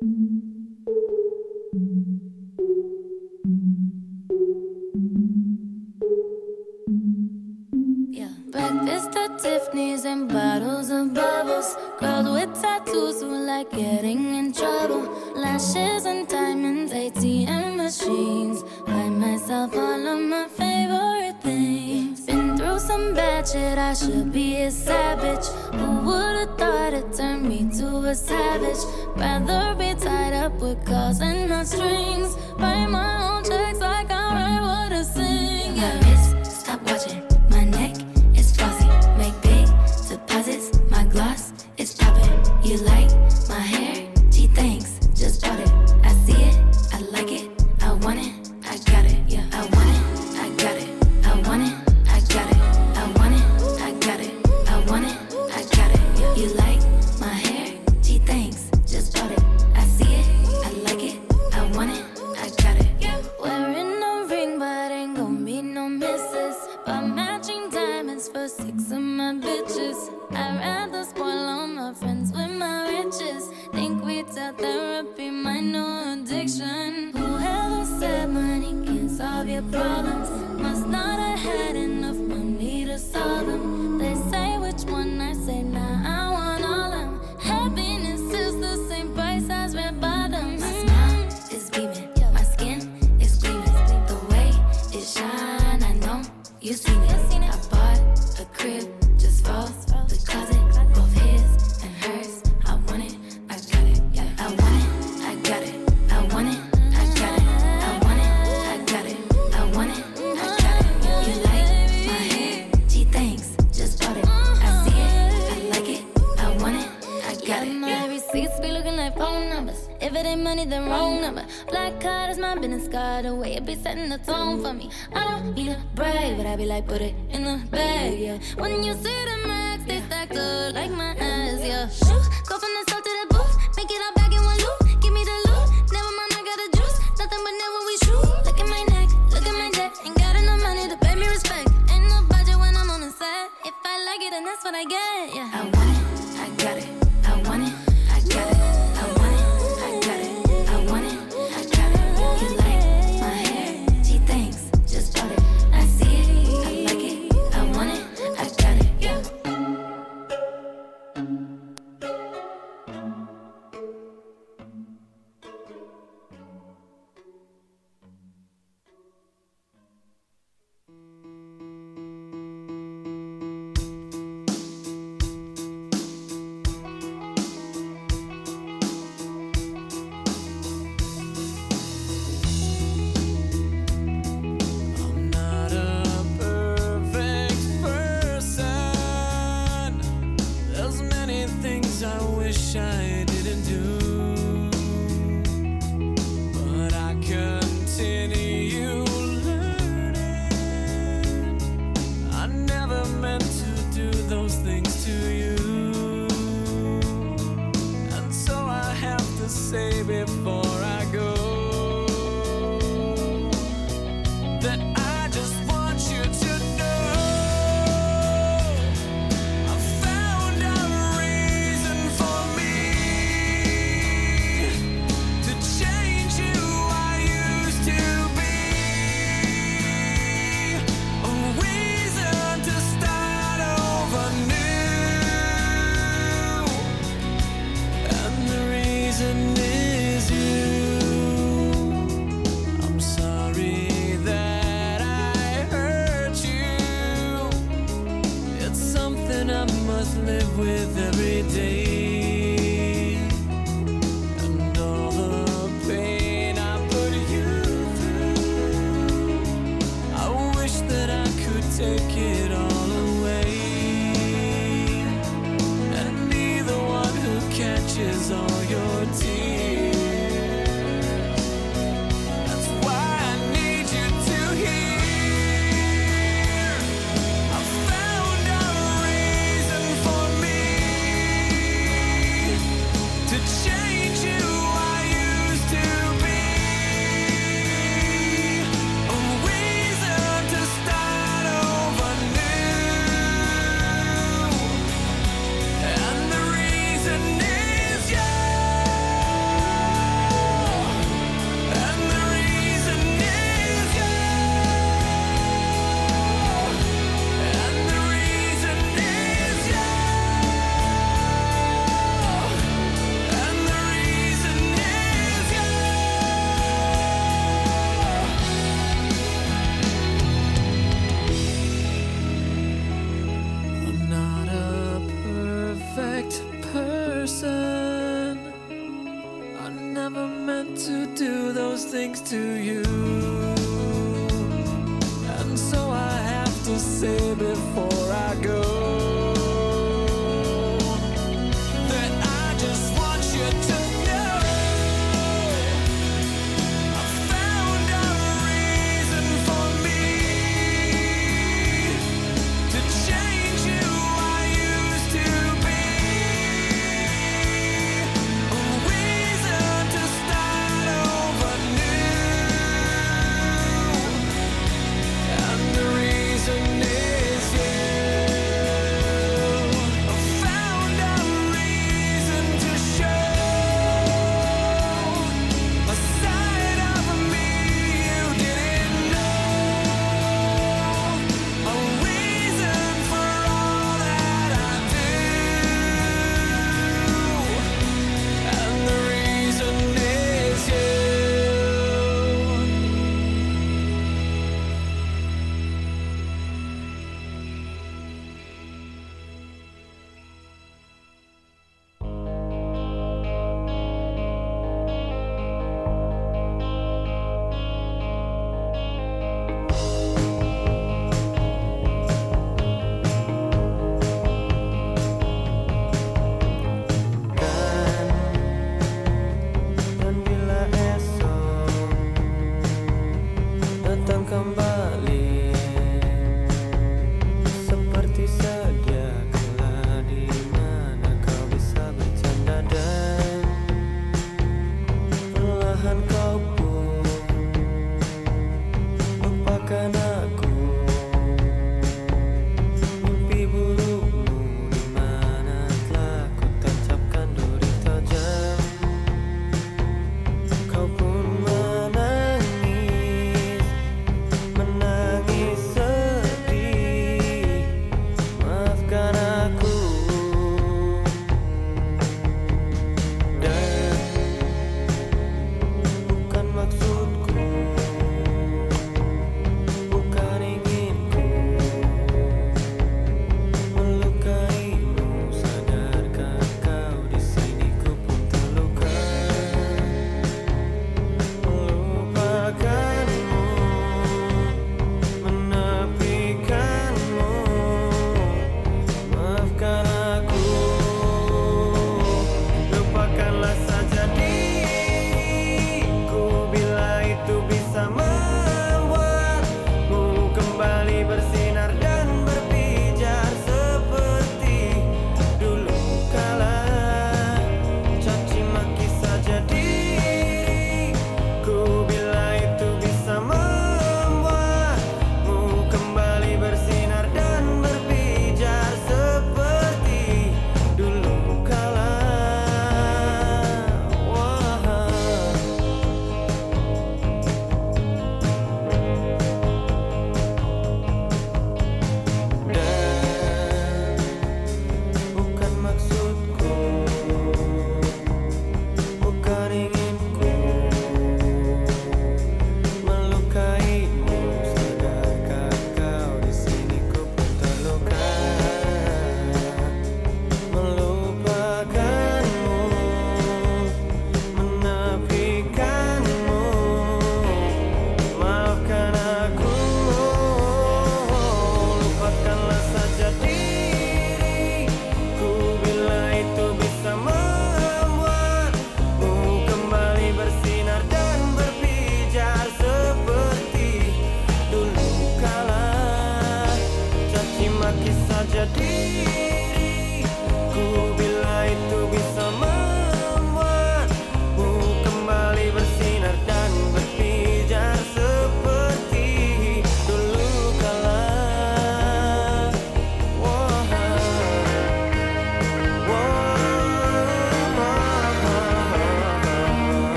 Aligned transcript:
Breakfast 0.00 0.16
at 9.14 9.38
Tiffany's 9.38 10.06
and 10.06 10.26
bottles 10.26 10.88
of 10.88 11.12
bubbles. 11.12 11.76
Girls 11.98 12.30
with 12.30 12.62
tattoos 12.62 13.20
who 13.20 13.44
like 13.44 13.70
getting 13.72 14.36
in 14.36 14.54
trouble. 14.54 15.02
Lashes 15.36 16.06
and 16.06 16.26
diamonds, 16.26 16.94
ATM 16.94 17.76
machines. 17.76 18.62
Buy 18.86 19.10
myself 19.10 19.76
all 19.76 20.06
of 20.06 20.18
my 20.18 20.48
favorite 20.48 21.19
some 22.80 23.14
bad 23.14 23.46
shit. 23.46 23.78
I 23.78 23.94
should 23.94 24.32
be 24.32 24.62
a 24.62 24.70
savage. 24.70 25.46
Who 25.78 26.00
would've 26.06 26.56
thought 26.58 26.92
it 26.94 27.12
turned 27.12 27.48
me 27.48 27.68
to 27.78 27.86
a 28.08 28.14
savage? 28.14 28.82
Rather 29.16 29.74
be 29.74 29.94
tied 29.94 30.32
up 30.32 30.54
with 30.60 30.84
calls 30.86 31.20
and 31.20 31.48
not 31.48 31.66
strings. 31.66 32.36
Write 32.58 32.86
my 32.88 33.36
own 33.36 33.44
checks 33.44 33.80
like 33.80 34.10
I 34.10 34.24
write 34.34 34.60
what 34.62 34.92
I 34.92 35.02
sing. 35.02 35.76
Yeah. 35.76 36.29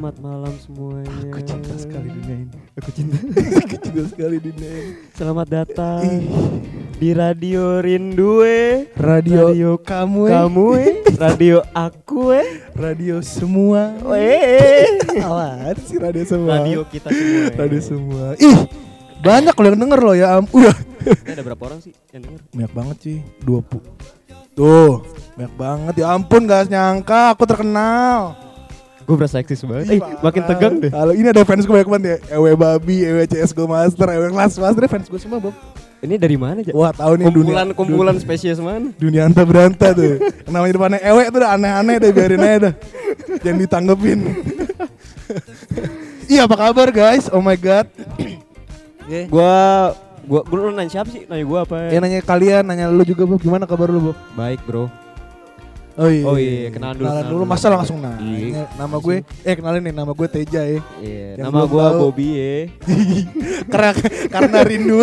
Selamat 0.00 0.24
malam 0.24 0.54
semuanya. 0.64 1.12
Aku 1.28 1.38
cinta 1.44 1.76
sekali 1.76 2.08
dunia 2.08 2.36
ini. 2.48 2.56
Aku 2.72 2.88
cinta. 2.88 3.20
Aku 3.68 3.76
cinta 3.84 4.02
sekali 4.08 4.36
dunia 4.40 4.72
ini. 4.80 4.92
Selamat 5.12 5.46
datang 5.52 6.00
di 6.96 7.12
Radio 7.12 7.84
Rindu 7.84 8.40
eh. 8.40 8.88
radio, 8.96 9.52
Radio 9.52 9.70
kamu. 9.76 10.22
Kamu 10.32 10.66
eh. 10.80 11.04
Radio 11.28 11.60
aku 11.76 12.32
eh. 12.32 12.64
radio 12.72 13.20
semua. 13.20 13.92
Eh. 14.16 15.04
Apaan 15.20 15.76
sih 15.84 16.00
radio 16.00 16.24
semua? 16.24 16.64
Radio 16.64 16.80
kita 16.88 17.12
semua. 17.12 17.44
radio 17.60 17.80
semua. 17.84 18.24
Ih, 18.40 18.58
banyak 19.20 19.52
loh 19.52 19.68
yang 19.68 19.80
denger 19.84 20.00
loh 20.00 20.16
ya 20.16 20.32
ampun. 20.32 20.64
Udah. 20.64 20.76
Ada 21.28 21.44
berapa 21.44 21.60
orang 21.68 21.84
sih 21.84 21.92
yang 22.16 22.24
denger? 22.24 22.40
Banyak 22.56 22.72
banget 22.72 22.96
sih, 23.04 23.16
20. 23.44 24.56
Tuh, 24.56 25.04
banyak 25.36 25.54
banget. 25.60 25.94
Ya 26.00 26.16
ampun, 26.16 26.48
gak 26.48 26.72
nyangka 26.72 27.36
aku 27.36 27.44
terkenal. 27.44 28.48
Gue 29.10 29.18
berasa 29.18 29.42
eksis 29.42 29.66
banget. 29.66 29.90
Ih, 29.90 29.98
Eh, 29.98 30.22
makin 30.22 30.42
tegang 30.46 30.74
deh. 30.78 30.86
Halo, 30.94 31.10
ini 31.10 31.26
ada 31.26 31.42
fans 31.42 31.66
gue 31.66 31.74
banyak 31.74 31.90
banget 31.90 32.04
ya. 32.06 32.16
Ewe 32.38 32.54
Babi, 32.54 33.02
Ewe 33.02 33.26
CS 33.26 33.50
Go 33.50 33.66
Master, 33.66 34.06
Ewe 34.06 34.30
Kelas 34.30 34.54
Master, 34.54 34.86
fans 34.86 35.10
gue 35.10 35.18
semua, 35.18 35.42
Bob. 35.42 35.50
Ini 35.98 36.14
dari 36.14 36.38
mana, 36.38 36.62
Ja? 36.62 36.70
Wah, 36.70 36.94
tahu 36.94 37.18
nih 37.18 37.26
kumpulan 37.26 37.66
dunia. 37.66 37.74
kumpulan 37.74 38.14
spesies 38.16 38.56
mana? 38.56 38.94
dunia 38.96 39.26
anta 39.26 39.42
beranta 39.42 39.90
tuh. 39.90 40.22
Namanya 40.46 40.72
depannya 40.72 41.00
Ewe 41.02 41.26
tuh 41.26 41.42
udah 41.42 41.50
aneh-aneh 41.52 41.98
deh, 41.98 42.10
biarin 42.14 42.38
aja 42.38 42.58
dah. 42.70 42.74
Jangan 43.42 43.58
ditanggepin. 43.58 44.18
Iya, 46.24 46.46
apa 46.46 46.56
kabar 46.56 46.88
guys? 46.88 47.26
Oh 47.28 47.42
my 47.42 47.58
god. 47.58 47.90
Oke. 49.02 49.26
Gua 49.26 49.52
gua 50.22 50.40
gua 50.46 50.56
lu 50.62 50.70
nanya 50.70 50.86
siapa 50.88 51.10
sih? 51.10 51.26
Nanya 51.26 51.42
gua 51.42 51.66
apa? 51.66 51.90
Ya 51.90 51.98
nanya 51.98 52.22
kalian, 52.22 52.62
nanya 52.62 52.86
lu 52.86 53.02
juga, 53.02 53.26
Bob. 53.26 53.42
Gimana 53.42 53.66
kabar 53.66 53.90
lu, 53.90 54.14
Bob? 54.14 54.16
Baik, 54.32 54.62
Bro. 54.62 54.86
Oh 55.94 56.06
iya. 56.06 56.24
Oh 56.24 56.36
iya, 56.36 56.70
kenalan 56.70 56.94
dulu, 56.94 57.04
Kenalan 57.04 57.24
dulu, 57.26 57.42
masa 57.44 57.66
langsung 57.68 57.98
nanya. 57.98 58.22
Iya. 58.22 58.62
Nama 58.74 58.96
gue, 58.96 59.16
eh 59.42 59.54
kenalin 59.54 59.82
nih, 59.82 59.92
nama 59.92 60.12
gue 60.12 60.26
Teja 60.26 60.62
ya. 60.62 60.80
Iya, 60.98 61.26
nama 61.40 61.66
tahu. 61.66 61.98
Bobby 62.00 62.28
ya. 62.32 62.54
karena 63.72 63.90
karena 64.28 64.58
rindu 64.62 64.98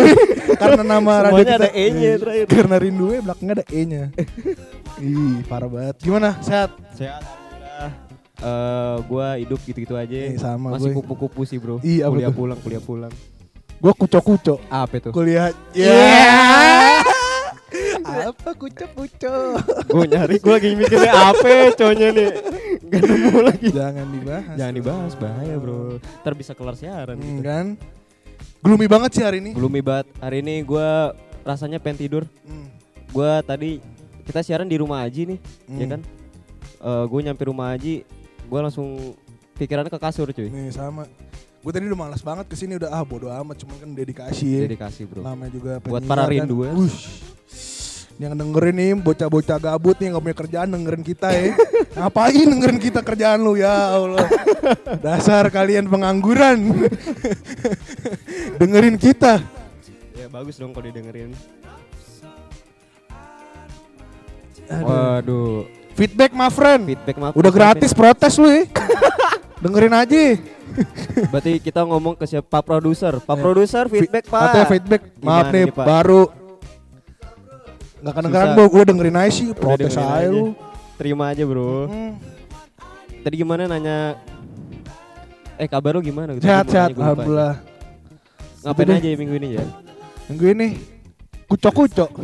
karena 0.54 0.82
nama 0.82 1.12
radio 1.22 1.30
Semuanya 1.30 1.46
kita 1.46 1.56
ada 1.58 1.70
E-nya 1.72 2.12
terakhir. 2.16 2.46
karena 2.48 2.76
rindu 2.76 3.06
belakangnya 3.20 3.54
ada 3.54 3.66
E 3.68 3.80
nya 3.84 4.02
ih 4.98 5.38
parah 5.46 5.70
banget 5.70 5.96
gimana 6.02 6.34
sehat 6.42 6.74
Sehat 6.92 7.22
alhamdulillah. 7.22 7.90
Eh, 8.38 8.96
gua 9.04 9.26
hidup 9.34 9.58
gitu-gitu 9.62 9.94
aja. 9.94 10.14
Eh, 10.14 10.34
sama 10.36 10.74
Masih 10.74 10.90
gue. 10.90 10.98
kupu-kupu 10.98 11.42
sih, 11.42 11.58
Bro. 11.58 11.78
Iya, 11.80 12.06
kuliah 12.06 12.30
betul. 12.30 12.38
pulang, 12.38 12.58
kuliah 12.58 12.82
pulang. 12.82 13.12
gue 13.78 13.92
kucok 13.94 14.22
kucok 14.24 14.58
Apa 14.66 14.94
itu? 14.98 15.10
kuliah 15.14 15.54
Iya. 15.70 15.94
Apa 18.00 18.50
kucok 18.52 18.90
kucok 18.92 19.58
gue 19.84 20.04
nyari, 20.06 20.36
gue 20.36 20.52
lagi 20.52 20.70
mikirnya 20.74 21.12
apa 21.12 21.48
cowoknya 21.72 22.08
nih. 22.10 22.30
Gak 22.84 23.02
nemu 23.02 23.38
lagi. 23.42 23.68
jangan 23.70 24.06
dibahas 24.08 24.54
Jangan 24.54 24.74
dibahas, 24.74 25.12
bahaya 25.14 25.54
bro. 25.56 25.98
Ntar 26.18 26.32
bisa 26.34 26.52
kelar 26.52 26.74
siaran 26.74 27.14
Hmm, 27.14 27.26
gitu. 27.28 27.40
kan 27.42 27.66
gloomy 28.58 28.86
banget 28.86 29.10
sih 29.12 29.22
hari 29.22 29.38
ini 29.38 29.50
Belum 29.52 29.70
ibat. 29.72 30.06
Hari 30.18 30.40
ini 30.40 30.62
gue 30.62 30.88
rasanya 31.42 31.78
pengen 31.78 31.98
tidur. 31.98 32.22
Hmm, 32.42 32.68
Gue 33.08 33.30
tadi 33.42 33.80
kita 34.22 34.40
siaran 34.40 34.64
di 34.64 34.76
rumah 34.76 35.00
Aji 35.00 35.24
nih, 35.26 35.38
ya 35.70 35.84
Hmm. 35.84 35.90
kan? 35.90 36.00
gue 37.04 37.20
nyampe 37.22 37.42
rumah 37.44 37.72
Aji, 37.72 38.04
gue 38.42 38.60
langsung 38.60 39.16
pikirannya 39.54 39.88
ke 39.88 39.98
kasur 39.98 40.28
cuy. 40.28 40.46
nih 40.46 40.70
sama 40.70 41.08
gue 41.58 41.72
tadi 41.74 41.84
udah 41.84 41.98
malas 41.98 42.22
banget 42.22 42.46
ke 42.46 42.54
sini 42.54 42.78
udah 42.78 42.86
ah 42.88 43.02
bodo 43.02 43.26
amat 43.26 43.58
cuman 43.58 43.76
kan 43.76 43.90
dedikasi 43.90 44.46
ya 44.46 44.60
Dedikasi 44.62 45.02
bro. 45.04 45.20
namanya 45.20 45.50
juga 45.50 45.72
Buat 45.82 46.06
para 46.06 46.22
kan. 46.22 46.30
rindu 46.30 46.62
ya. 46.62 46.70
Yang 48.18 48.34
dengerin 48.34 48.74
nih 48.74 48.90
bocah-bocah 48.98 49.58
gabut 49.62 49.94
nih 50.02 50.10
nggak 50.10 50.22
punya 50.26 50.36
kerjaan 50.36 50.68
dengerin 50.74 51.02
kita 51.06 51.28
ya. 51.30 51.54
Ngapain 52.02 52.46
dengerin 52.50 52.78
kita 52.82 53.00
kerjaan 53.06 53.38
lu 53.38 53.54
ya 53.54 53.94
Allah. 53.94 54.26
Dasar 54.98 55.46
kalian 55.54 55.86
pengangguran. 55.86 56.58
dengerin 58.58 58.98
kita. 58.98 59.38
Ya 60.18 60.26
bagus 60.26 60.58
dong 60.58 60.74
kalau 60.74 60.90
didengerin. 60.90 61.30
Aduh. 64.68 64.84
Waduh, 64.84 65.58
Feedback 65.94 66.34
my 66.34 66.50
friend. 66.50 66.90
feedback 66.90 67.16
maaf. 67.16 67.32
Udah 67.38 67.54
gratis 67.54 67.94
protes 67.94 68.34
lu 68.34 68.50
ya. 68.50 68.66
dengerin 69.62 69.94
aja. 69.94 70.22
Berarti 71.30 71.62
kita 71.62 71.86
ngomong 71.86 72.18
ke 72.18 72.26
siapa? 72.26 72.46
Pak 72.50 72.62
produser. 72.66 73.14
Pak 73.22 73.36
produser 73.38 73.86
feedback 73.86 74.26
Pak. 74.26 74.42
Katanya 74.42 74.66
feedback. 74.66 75.02
Maaf 75.18 75.22
Gimana 75.22 75.54
nih, 75.54 75.62
nih, 75.64 75.74
Pak? 75.74 75.86
baru. 75.86 76.22
Nggak 77.98 78.14
kedengeran 78.14 78.46
Susah. 78.46 78.56
gua, 78.56 78.66
gua 78.70 78.82
dengerin 78.86 79.16
aja 79.18 79.30
sih. 79.32 79.46
Protes 79.52 79.94
aja 79.94 80.22
aja. 80.22 80.30
lu. 80.30 80.54
Terima 80.98 81.24
aja 81.30 81.42
bro. 81.46 81.86
Hmm. 81.86 82.12
Tadi 83.22 83.34
gimana 83.36 83.66
nanya? 83.66 84.14
Eh 85.58 85.66
kabar 85.66 85.98
lu 85.98 86.02
gimana? 86.02 86.38
Gitu. 86.38 86.46
Sehat-sehat, 86.46 86.94
Gua 86.94 87.02
lupa. 87.02 87.02
alhamdulillah. 87.18 87.54
Ngapain 88.62 88.90
aja 88.94 89.08
minggu 89.14 89.34
ini 89.38 89.48
ya? 89.58 89.64
Minggu 90.30 90.46
ini 90.50 90.68
kucok-kucok. 91.46 92.10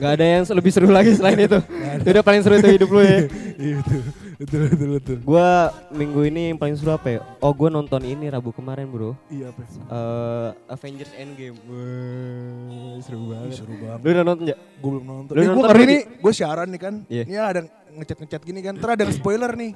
Gak 0.00 0.12
ada 0.18 0.24
yang 0.24 0.42
lebih 0.46 0.70
seru 0.72 0.88
lagi 0.90 1.12
selain 1.14 1.38
itu. 1.38 1.58
Itu 2.02 2.08
udah 2.10 2.24
paling 2.24 2.42
seru 2.42 2.54
itu 2.58 2.70
hidup 2.70 2.90
lu 2.90 3.02
ya. 3.02 3.18
Iya 3.60 3.76
betul, 3.84 4.00
betul, 4.40 4.60
betul, 4.72 4.88
betul. 4.96 5.16
Gua 5.20 5.68
minggu 5.92 6.20
ini 6.24 6.48
yang 6.48 6.56
paling 6.56 6.72
seru 6.80 6.96
apa 6.96 7.12
ya? 7.12 7.20
Oh 7.44 7.52
gua 7.52 7.68
nonton 7.68 8.00
ini 8.08 8.24
Rabu 8.32 8.56
kemarin 8.56 8.88
bro. 8.88 9.12
Iya 9.28 9.52
apa? 9.52 9.60
Eh 9.68 10.48
Avengers 10.72 11.12
Endgame. 11.12 11.60
Wah, 11.68 12.96
seru 13.04 13.20
banget. 13.28 13.60
seru 13.60 13.74
banget. 13.76 14.00
Lu 14.00 14.08
udah 14.16 14.24
nonton 14.24 14.44
ya? 14.48 14.56
Gue 14.56 14.90
belum 14.96 15.04
nonton. 15.04 15.32
Lu 15.36 15.40
gue 15.44 15.52
nonton 15.52 15.68
hari 15.68 15.84
ini 15.84 15.98
gue 16.08 16.32
siaran 16.32 16.68
nih 16.72 16.80
kan. 16.80 16.94
Iya. 17.12 17.22
Ini 17.28 17.36
ada 17.36 17.60
ngechat-ngechat 18.00 18.42
gini 18.48 18.60
kan. 18.64 18.74
Terus 18.80 18.92
ada 18.96 19.04
spoiler 19.12 19.52
nih. 19.52 19.72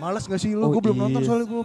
Males 0.00 0.24
gak 0.24 0.40
sih 0.40 0.52
lu? 0.52 0.64
Oh, 0.64 0.70
gue 0.72 0.80
belum 0.80 0.96
nonton 0.96 1.20
iya. 1.20 1.28
soalnya 1.28 1.46
gue. 1.48 1.64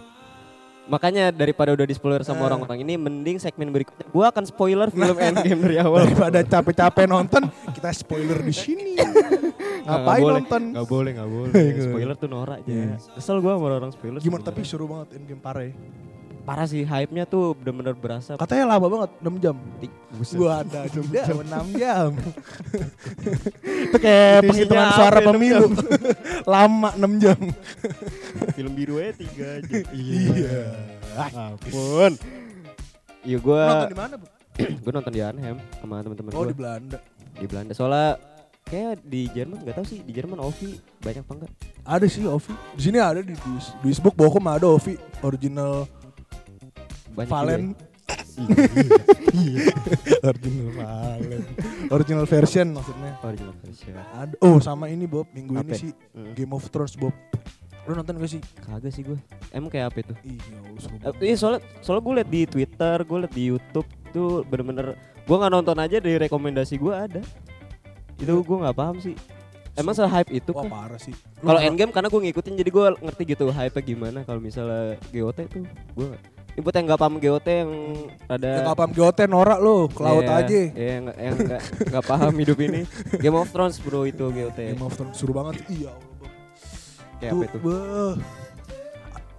Makanya 0.82 1.30
daripada 1.30 1.70
udah 1.70 1.86
di 1.86 1.94
spoiler 1.94 2.26
sama 2.26 2.42
Eh. 2.42 2.46
orang-orang 2.50 2.78
ini, 2.82 2.94
mending 2.98 3.38
segmen 3.38 3.70
berikutnya. 3.70 4.02
Gua 4.10 4.34
akan 4.34 4.42
spoiler 4.42 4.90
film 4.90 5.14
Endgame 5.30 5.60
dari 5.62 5.76
awal. 5.78 6.10
Daripada 6.10 6.42
capek-capek 6.42 7.06
nonton, 7.06 7.42
kita 7.70 7.90
spoiler 7.94 8.42
di 8.42 8.50
sini. 8.50 8.98
Nggak 9.82 9.86
Ngapain 9.86 10.22
boleh, 10.22 10.34
nonton? 10.42 10.62
Gak 10.74 10.86
boleh, 10.86 11.10
gak 11.14 11.30
boleh. 11.30 11.52
Spoiler 11.90 12.14
tuh 12.14 12.28
norak 12.30 12.56
aja. 12.62 12.70
Iya. 12.70 12.94
Kesel 12.98 13.38
gua 13.38 13.58
sama 13.58 13.66
orang 13.72 13.90
spoiler. 13.90 14.18
Gimana 14.18 14.42
tapi 14.42 14.62
seru 14.62 14.86
banget 14.86 15.18
Endgame 15.18 15.42
parah 15.42 15.66
ya. 15.66 15.74
Parah 16.42 16.66
sih, 16.66 16.82
hype-nya 16.82 17.22
tuh 17.22 17.54
bener-bener 17.54 17.94
berasa. 17.94 18.34
Katanya 18.34 18.74
lama 18.74 18.86
banget, 18.90 19.10
6 19.22 19.38
jam. 19.38 19.56
Buset. 20.10 20.34
Gua 20.34 20.66
ada 20.66 20.80
6 20.90 21.06
jam, 21.08 21.36
6 21.38 21.70
jam. 21.82 22.10
Itu 23.62 23.96
kayak 23.96 24.42
Itu 24.42 24.48
penghitungan 24.50 24.88
suara 24.90 25.18
pemilu. 25.22 25.66
Lama 26.52 26.90
6 26.98 27.22
jam. 27.22 27.38
Film 28.58 28.72
biru 28.74 28.98
aja 28.98 29.12
tiga 29.14 29.46
aja. 29.62 29.78
Iya. 29.94 30.62
Ampun. 31.30 32.12
Iya 33.22 33.38
gua 33.38 33.62
Nonton 33.62 33.92
di 33.94 33.98
mana, 34.02 34.14
Bu? 34.18 34.26
gua 34.82 34.92
nonton 34.92 35.12
di 35.14 35.20
Arnhem 35.22 35.56
sama 35.78 35.94
teman-teman 36.02 36.30
Oh, 36.34 36.42
gua 36.42 36.50
di 36.50 36.58
Belanda. 36.58 36.98
di 37.32 37.46
Belanda. 37.46 37.72
Soalnya 37.72 38.18
kayak 38.66 38.98
di 39.06 39.30
Jerman 39.30 39.62
nggak 39.62 39.76
tahu 39.78 39.86
sih 39.86 40.02
di 40.02 40.10
Jerman 40.10 40.42
Ovi 40.42 40.74
banyak 40.98 41.22
apa 41.22 41.32
enggak? 41.38 41.52
Ada 41.86 42.06
sih 42.10 42.26
Ovi. 42.26 42.50
Di 42.74 42.82
sini 42.82 42.98
ada 42.98 43.22
di 43.22 43.30
Duis, 43.32 43.70
Duisburg 43.78 44.18
Bochum 44.18 44.42
ada 44.44 44.66
Ovi 44.66 44.98
original 45.22 45.86
Banyak 47.12 47.30
Valen. 47.30 47.62
juga 47.72 47.84
original 50.24 50.70
Valen. 50.72 51.42
original 51.92 52.26
version 52.26 52.66
maksudnya. 52.72 53.10
ya. 53.12 53.26
Original 53.28 53.54
version. 53.60 53.94
Ada. 54.16 54.34
Oh, 54.40 54.58
sama 54.58 54.88
ini 54.88 55.04
Bob, 55.04 55.28
minggu 55.36 55.52
ini 55.52 55.72
Apa? 55.72 55.76
sih 55.76 55.92
Hmm. 56.16 56.32
Game 56.32 56.52
of 56.56 56.64
Thrones 56.72 56.96
Bob. 56.96 57.12
Lu 57.82 57.98
nonton 57.98 58.14
gak 58.14 58.30
sih? 58.30 58.40
Kagak 58.62 58.92
sih 58.94 59.02
gue. 59.02 59.18
Emang 59.50 59.68
kayak 59.68 59.90
apa 59.90 59.98
itu? 60.06 60.14
Iya, 60.22 60.40
seru 60.78 60.96
Eh. 61.02 61.12
Iya 61.28 61.36
soalnya 61.36 61.60
soalnya 61.82 62.02
gue 62.02 62.14
liat 62.22 62.30
di 62.30 62.40
Twitter, 62.46 62.96
gue 63.02 63.18
liat 63.26 63.34
di 63.34 63.42
YouTube 63.50 63.88
tuh 64.14 64.46
bener-bener 64.46 64.94
gue 65.22 65.36
nggak 65.38 65.52
nonton 65.52 65.76
aja 65.78 65.96
dari 65.98 66.16
rekomendasi 66.16 66.78
gue 66.78 66.94
ada. 66.94 67.22
Itu 68.22 68.38
gue 68.38 68.56
nggak 68.62 68.76
paham 68.76 69.02
sih. 69.02 69.18
Emang 69.72 69.96
se 69.96 70.04
hype 70.04 70.28
itu 70.36 70.52
Wah, 70.52 70.68
parah 70.68 71.00
sih. 71.00 71.16
Lu 71.40 71.48
Kalau 71.48 71.60
Endgame 71.64 71.92
karena 71.96 72.12
gue 72.12 72.20
ngikutin 72.28 72.54
jadi 72.60 72.70
gue 72.70 72.84
ngerti 73.02 73.22
gitu 73.24 73.44
hype 73.48 73.76
gimana. 73.80 74.20
Kalau 74.22 74.38
misalnya 74.38 75.00
GOT 75.10 75.38
tuh 75.48 75.64
gue 75.96 76.06
ini 76.52 76.60
buat 76.60 76.74
yang 76.74 76.84
nggak 76.84 77.00
paham 77.00 77.16
GOT 77.16 77.48
yang 77.48 77.70
ada 78.26 78.44
Ya 78.46 78.60
nggak 78.62 78.76
paham 78.76 78.92
GOT 78.92 79.18
norak 79.24 79.58
lu, 79.58 79.88
ke 79.88 80.00
laut 80.00 80.20
Iya, 80.22 80.36
aja. 80.36 80.52
Iya, 80.52 80.68
yang 80.76 81.02
nggak- 81.02 81.18
yang 81.18 81.34
nggak 81.38 81.60
nggak 81.88 82.04
paham 82.04 82.32
hidup 82.36 82.58
ini. 82.60 82.80
Game 83.16 83.34
of 83.34 83.48
Thrones 83.48 83.76
bro 83.78 84.04
itu 84.04 84.24
GOT. 84.26 84.58
Game 84.58 84.80
of 84.80 84.92
Thrones 84.92 85.16
seru 85.16 85.32
banget. 85.32 85.64
Iya 85.66 85.90
Allah. 85.90 86.28
Kayak 87.16 87.32
apa 87.32 87.44
itu? 87.46 87.58
beuh. 87.58 88.14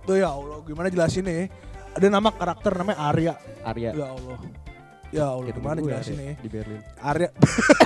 Tuh 0.04 0.16
ya 0.16 0.30
Allah, 0.30 0.58
gimana 0.64 0.88
jelasin 0.88 1.24
nih? 1.24 1.48
Ada 1.94 2.08
nama 2.10 2.28
karakter 2.28 2.74
namanya 2.74 2.98
Arya. 3.06 3.34
Arya. 3.62 3.92
Ya 3.94 4.08
Allah. 4.10 4.38
Ya 5.14 5.30
Allah, 5.30 5.46
Kayak 5.46 5.58
gimana 5.58 5.78
gue, 5.78 5.88
jelasin 5.88 6.16
nih? 6.18 6.34
Di 6.36 6.50
Berlin. 6.50 6.82
Arya 6.98 7.30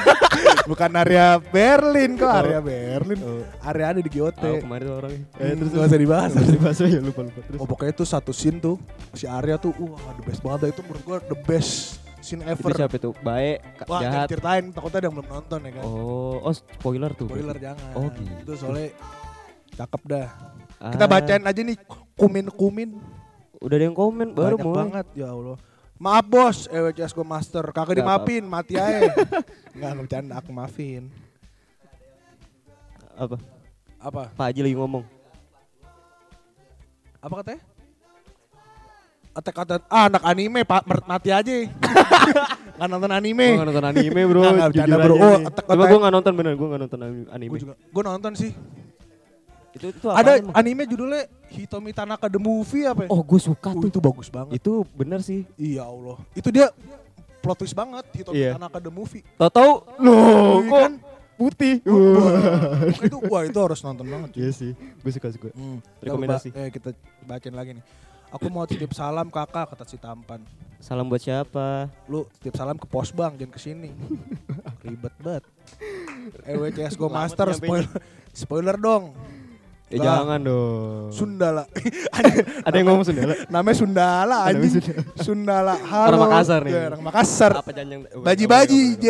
Bukan 0.72 0.92
Arya 0.94 1.26
Berlin 1.44 2.12
kok 2.16 2.24
Oh. 2.26 2.40
Arya 2.40 2.60
Berlin. 2.62 3.20
Oh, 3.20 3.44
Arya 3.60 3.86
ada 3.90 4.00
di 4.00 4.08
GOT. 4.08 4.40
oh, 4.40 4.56
kemarin 4.58 4.84
tuh 4.86 4.96
orangnya. 4.96 5.22
Eh, 5.36 5.54
terus 5.54 5.70
gak 5.70 5.86
usah 5.86 6.00
dibahas. 6.00 6.32
Harus 6.32 6.50
dibahas 6.50 6.78
ya 6.80 7.00
lupa 7.00 7.22
lupa 7.22 7.40
terus. 7.42 7.60
Oh 7.60 7.68
pokoknya 7.68 7.94
tuh 7.94 8.08
satu 8.08 8.32
scene 8.32 8.58
tuh 8.58 8.80
si 9.12 9.28
Arya 9.28 9.56
tuh 9.58 9.76
wah 9.76 10.00
the 10.14 10.24
best 10.24 10.40
banget 10.40 10.60
dah. 10.62 10.70
itu 10.70 10.82
menurut 10.82 11.04
gua 11.04 11.18
the 11.22 11.38
best 11.42 12.00
scene 12.20 12.40
Itu 12.42 12.52
ever. 12.54 12.72
siapa 12.74 12.96
itu? 12.96 13.10
Baik, 13.18 13.58
Wah, 13.86 14.02
jahat. 14.02 14.28
ceritain, 14.28 14.64
takutnya 14.70 14.98
ada 14.98 15.06
yang 15.06 15.16
belum 15.16 15.28
nonton 15.30 15.60
ya 15.62 15.72
kan. 15.74 15.84
Oh, 15.84 16.36
oh 16.42 16.54
spoiler 16.54 17.12
tuh. 17.12 17.28
Spoiler 17.28 17.58
jangan. 17.58 17.92
Oh, 17.94 18.08
gitu. 18.10 18.32
Itu 18.42 18.54
soalnya 18.56 18.88
cakep 19.74 20.02
dah. 20.06 20.28
Ah, 20.78 20.92
Kita 20.92 21.06
bacain 21.06 21.44
aja 21.44 21.60
nih 21.60 21.76
kumin-kumin. 22.14 23.00
Udah 23.58 23.76
ada 23.76 23.86
yang 23.86 23.96
komen 23.96 24.32
baru 24.32 24.54
Banyak 24.54 24.64
mulai. 24.64 24.78
banget 24.80 25.08
ya 25.18 25.28
Allah. 25.30 25.58
Maaf 25.98 26.26
bos, 26.30 26.58
EWCS 26.70 27.14
Go 27.18 27.26
Master. 27.26 27.66
Kagak 27.74 27.98
dimaafin, 27.98 28.46
mati 28.46 28.78
aja. 28.78 29.10
Enggak, 29.76 29.92
bercanda 29.98 30.34
aku 30.38 30.54
maafin. 30.54 31.10
Apa? 33.18 33.42
Apa? 33.98 34.30
Pak 34.38 34.46
Haji 34.54 34.62
lagi 34.62 34.78
ngomong. 34.78 35.02
Apa 37.18 37.34
katanya? 37.42 37.62
Attack 39.38 39.54
kata 39.54 39.76
ah, 39.90 40.10
anak 40.10 40.24
anime 40.26 40.66
pak 40.66 40.82
mati 41.06 41.30
aja. 41.34 41.54
Nggak 42.78 42.90
nonton 42.94 43.12
anime. 43.14 43.46
Gue 43.50 43.58
gak 43.58 43.70
nonton 43.74 43.86
anime 43.90 44.22
bro. 44.30 44.42
Bercanda, 44.42 44.66
jujur 44.70 44.98
bro. 45.02 45.16
Oh. 45.18 45.38
Attack 45.50 45.66
on 45.66 45.74
Titan. 45.78 45.90
gue 45.90 46.00
gak 46.02 46.14
nonton 46.14 46.34
bener, 46.38 46.54
gue 46.54 46.68
gak 46.70 46.82
nonton 46.86 47.00
ani- 47.02 47.30
anime. 47.34 47.52
Gue 47.54 47.60
juga, 47.66 47.74
gue 47.74 48.04
nonton 48.06 48.34
sih. 48.38 48.52
Itu, 49.78 49.88
itu 49.92 50.08
Ada 50.08 50.42
anime 50.52 50.84
judulnya 50.84 51.24
Hitomi 51.48 51.92
Tanaka 51.92 52.26
the 52.26 52.38
Movie 52.38 52.84
apa 52.84 53.06
ya? 53.06 53.10
Oh 53.10 53.22
gue 53.22 53.38
suka 53.38 53.70
Oh, 53.70 53.80
tuh. 53.80 53.88
itu 53.88 54.00
bagus 54.00 54.28
banget. 54.28 54.58
Itu 54.58 54.84
bener 54.92 55.22
sih. 55.22 55.46
Iya 55.54 55.86
Allah. 55.86 56.18
Itu 56.34 56.50
dia 56.50 56.74
plot 57.40 57.58
twist 57.58 57.72
banget 57.72 58.04
Hitomi 58.12 58.36
Iya. 58.36 58.58
Tanaka 58.58 58.78
the 58.78 58.90
Movie. 58.90 59.24
Tau-tau, 59.36 59.86
loh 59.98 60.18
Iya 60.58 60.68
kok 60.68 60.82
kan? 60.82 60.94
putih. 61.38 61.76
Wah, 61.86 62.82
itu 63.00 63.18
wah 63.24 63.42
itu 63.44 63.60
harus 63.62 63.80
nonton 63.80 64.04
banget. 64.04 64.30
Iya 64.36 64.50
sih, 64.52 64.72
gue 64.74 65.12
suka-suka. 65.14 65.54
Hmm. 65.54 65.78
Rekomendasi. 66.02 66.50
Coba, 66.50 66.60
eh, 66.60 66.70
kita 66.70 66.90
bacain 67.24 67.54
lagi 67.54 67.72
nih. 67.78 67.86
Aku 68.28 68.50
mau 68.50 68.66
titip 68.66 68.92
salam 68.92 69.30
kakak 69.30 69.72
kata 69.72 69.86
si 69.86 69.96
tampan. 69.96 70.44
Salam 70.78 71.08
buat 71.08 71.18
siapa? 71.18 71.88
Lu 72.06 72.28
titip 72.36 72.54
salam 72.54 72.76
ke 72.76 72.84
pos 72.84 73.10
bang 73.10 73.34
jangan 73.34 73.50
ke 73.50 73.60
sini. 73.62 73.90
Ribet 74.84 75.16
banget. 75.18 75.44
EWCS 76.44 76.94
Go 76.96 77.08
Lama 77.08 77.24
Master 77.24 77.48
spoiler 77.52 77.88
spoiler 78.32 78.76
dong. 78.76 79.16
Eh 79.88 79.96
Lah. 80.04 80.20
jangan 80.20 80.40
dong. 80.44 81.08
Sundala. 81.16 81.64
Ada 82.68 82.76
yang 82.76 82.88
ngomong 82.92 83.08
Sundala? 83.08 83.34
Namanya 83.48 83.76
Sundala 83.80 84.38
anjing. 84.44 84.84
Sundala. 85.16 85.80
Halo. 85.80 86.08
Orang 86.12 86.22
Makassar 86.28 86.60
nih. 86.68 86.72
Ya, 86.76 86.82
orang 86.92 87.04
Makassar. 87.08 87.52
Apa 87.56 87.72
janjang? 87.72 88.04
Baji-baji, 88.20 89.00
J. 89.00 89.08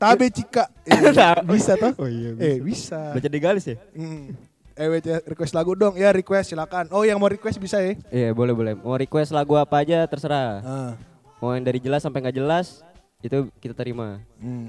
Tabe 0.00 0.32
Cika. 0.32 0.64
Eh, 0.88 0.96
bisa 1.44 1.76
toh? 1.76 1.92
Oh 2.00 2.08
iya 2.08 2.32
Eh, 2.38 2.56
bisa. 2.64 2.96
bisa. 2.96 3.00
Baca 3.12 3.28
di 3.28 3.40
galis 3.40 3.64
ya? 3.68 3.76
Hmm. 3.92 4.32
EWC 4.76 5.08
request 5.26 5.52
lagu 5.52 5.72
dong. 5.72 5.96
Ya 5.96 6.12
request 6.12 6.52
silakan. 6.52 6.88
Oh 6.92 7.04
yang 7.04 7.16
mau 7.16 7.28
request 7.28 7.56
bisa 7.56 7.80
ya. 7.80 7.96
Iya 8.08 8.32
boleh 8.32 8.52
boleh. 8.52 8.72
Mau 8.72 8.96
request 8.96 9.32
lagu 9.32 9.56
apa 9.56 9.80
aja 9.80 10.04
terserah. 10.04 10.60
Ah. 10.60 10.92
Mau 11.40 11.52
yang 11.52 11.64
dari 11.64 11.76
jelas 11.76 12.00
sampai 12.00 12.20
nggak 12.20 12.36
jelas 12.36 12.80
itu 13.20 13.48
kita 13.58 13.72
terima. 13.72 14.20
Hmm. 14.36 14.68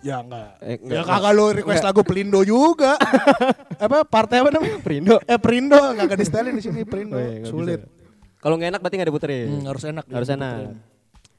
Ya 0.00 0.16
enggak. 0.18 0.56
Eh, 0.60 0.76
Ya 0.80 1.04
enggak. 1.04 1.04
kagak 1.06 1.32
lu 1.32 1.46
request 1.52 1.80
Enggak. 1.80 1.88
lagu 1.92 2.02
Pelindo 2.02 2.40
juga. 2.40 2.96
apa 3.84 3.98
partai 4.02 4.40
apa 4.40 4.48
namanya? 4.48 4.80
Perindo. 4.80 5.16
Eh 5.24 5.36
Perindo 5.36 5.76
kagak 5.76 6.16
di 6.16 6.24
setelin 6.24 6.54
di 6.56 6.62
sini 6.64 6.80
Perindo. 6.84 7.16
Oh 7.16 7.20
iya, 7.20 7.44
Sulit. 7.44 7.80
Kalau 8.40 8.56
nggak 8.56 8.72
enak 8.72 8.80
berarti 8.80 8.96
nggak 8.96 9.10
diputerin. 9.12 9.48
Hmm, 9.50 9.64
harus 9.68 9.84
enak. 9.84 10.04
Harus 10.08 10.30
enak. 10.30 10.56
diputerin. 10.56 10.88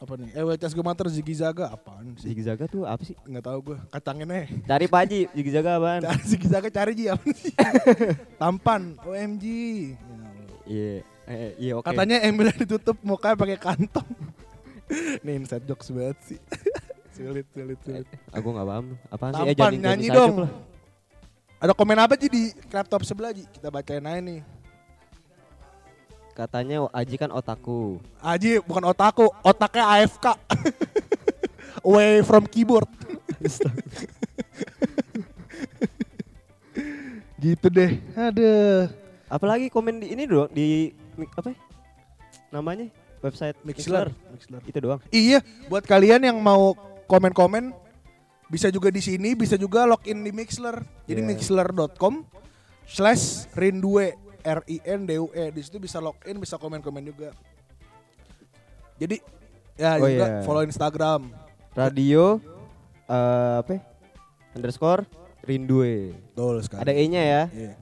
Apa 0.02 0.14
nih? 0.18 0.30
EWC 0.34 0.74
Gemater 0.74 1.06
Ziggy 1.10 1.36
Zaga 1.38 1.66
apaan 1.70 2.18
sih? 2.18 2.30
Ziggy 2.30 2.42
Zaga 2.42 2.66
tuh 2.66 2.86
apa 2.86 3.02
sih? 3.02 3.14
Enggak 3.22 3.46
tahu 3.46 3.60
gue. 3.62 3.78
Kacangin 3.88 4.30
eh. 4.30 4.46
Cari 4.66 4.86
Pak 4.86 5.00
Haji, 5.00 5.20
Ziggy 5.30 5.52
Zaga 5.54 5.72
apaan? 5.78 6.02
Cari 6.02 6.22
Ziggy 6.26 6.48
Zaga 6.48 6.70
cari 6.70 6.92
Ji 6.94 7.06
apa 7.06 7.26
sih? 7.32 7.54
Tampan 8.42 8.98
OMG. 9.00 9.46
Ya. 9.46 9.94
Iya. 10.66 10.94
Eh, 11.26 11.52
iya 11.60 11.74
oke. 11.78 11.86
Katanya 11.86 12.18
Emilnya 12.22 12.54
ditutup 12.66 12.98
mukanya 13.02 13.38
pakai 13.38 13.58
kantong. 13.58 14.10
Nih 15.22 15.38
inside 15.38 15.64
jokes 15.64 15.90
banget 15.90 16.18
sih. 16.28 16.40
Sulit, 17.22 17.46
sulit, 17.54 17.80
sulit. 17.86 18.06
Aku 18.34 18.48
nggak 18.50 18.68
paham. 18.68 18.86
Apaan 19.14 19.32
sih? 19.32 19.38
Tampan 19.38 19.54
jangan 19.54 19.74
nyanyi 19.78 20.08
jangan 20.10 20.18
dong. 20.18 20.36
lah. 20.42 20.52
Ada 21.62 21.78
komen 21.78 22.02
apa 22.02 22.18
Ji 22.18 22.26
di 22.26 22.50
laptop 22.74 23.06
sebelah 23.06 23.30
Ji? 23.38 23.46
Kita 23.46 23.70
bacain 23.70 24.02
aja 24.02 24.18
nih. 24.18 24.42
Katanya 26.34 26.90
Aji 26.90 27.16
kan 27.22 27.30
otaku. 27.30 28.02
Aji 28.18 28.58
bukan 28.66 28.90
otakku, 28.90 29.30
otaknya 29.46 29.86
AFK. 29.86 30.34
Away 31.88 32.26
from 32.26 32.50
keyboard. 32.50 32.90
gitu 37.42 37.68
deh. 37.70 38.02
Aduh. 38.18 38.90
Apalagi 39.30 39.70
komen 39.70 40.02
di 40.02 40.18
ini 40.18 40.26
doang 40.26 40.50
di 40.50 40.92
apa? 41.38 41.54
ya? 41.54 41.58
Namanya 42.52 42.90
website 43.22 43.58
Mixler. 43.62 44.10
Mixler. 44.10 44.60
Mixler. 44.60 44.62
Itu 44.66 44.78
doang. 44.82 45.00
Iya, 45.14 45.46
buat 45.70 45.86
kalian 45.86 46.26
yang 46.26 46.42
mau 46.42 46.74
komen-komen 47.12 47.76
bisa 48.48 48.72
juga 48.72 48.88
di 48.88 49.04
sini, 49.04 49.36
bisa 49.36 49.60
juga 49.60 49.84
login 49.84 50.24
di 50.24 50.32
Mixler. 50.32 50.80
Jadi 51.04 51.20
Yeah. 51.24 51.30
mixler.com 51.36 52.24
slash 52.88 53.52
rindue 53.52 54.16
R 54.44 54.60
I 54.68 54.80
N 54.84 55.04
D 55.04 55.20
U 55.20 55.28
E. 55.32 55.52
Di 55.52 55.60
situ 55.60 55.80
bisa 55.80 56.00
login, 56.00 56.40
bisa 56.40 56.56
komen-komen 56.56 57.04
juga. 57.04 57.36
Jadi 58.96 59.20
ya 59.76 60.00
Oh, 60.00 60.08
juga 60.08 60.26
iya. 60.28 60.44
follow 60.44 60.64
Instagram. 60.64 61.32
Radio 61.72 62.40
eh 63.08 63.56
apa? 63.60 63.72
ya? 63.76 63.82
Underscore 64.56 65.08
Rindue. 65.42 66.12
Betul 66.32 66.60
sekali. 66.62 66.80
Ada 66.84 66.94
E-nya 66.94 67.22
ya. 67.24 67.44
Iya. 67.50 67.74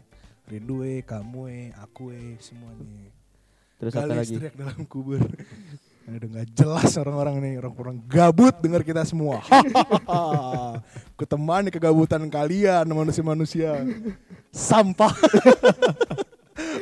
Rindue, 0.49 1.05
kamu, 1.05 1.41
e, 1.45 1.59
aku, 1.77 2.09
e, 2.09 2.37
semuanya. 2.41 3.09
Terus 3.77 3.93
apa 3.93 4.09
Galis 4.09 4.29
lagi? 4.33 4.35
dalam 4.57 4.81
kubur. 4.85 5.21
Aduh 6.09 6.25
nggak 6.25 6.47
jelas 6.57 6.97
orang-orang 6.97 7.35
nih, 7.37 7.53
orang-orang 7.61 8.01
gabut 8.09 8.55
dengar 8.65 8.81
kita 8.81 9.05
semua. 9.05 9.45
Kutemani 11.21 11.69
kegabutan 11.69 12.25
kalian 12.33 12.89
manusia-manusia. 12.89 13.85
Sampah. 14.49 15.13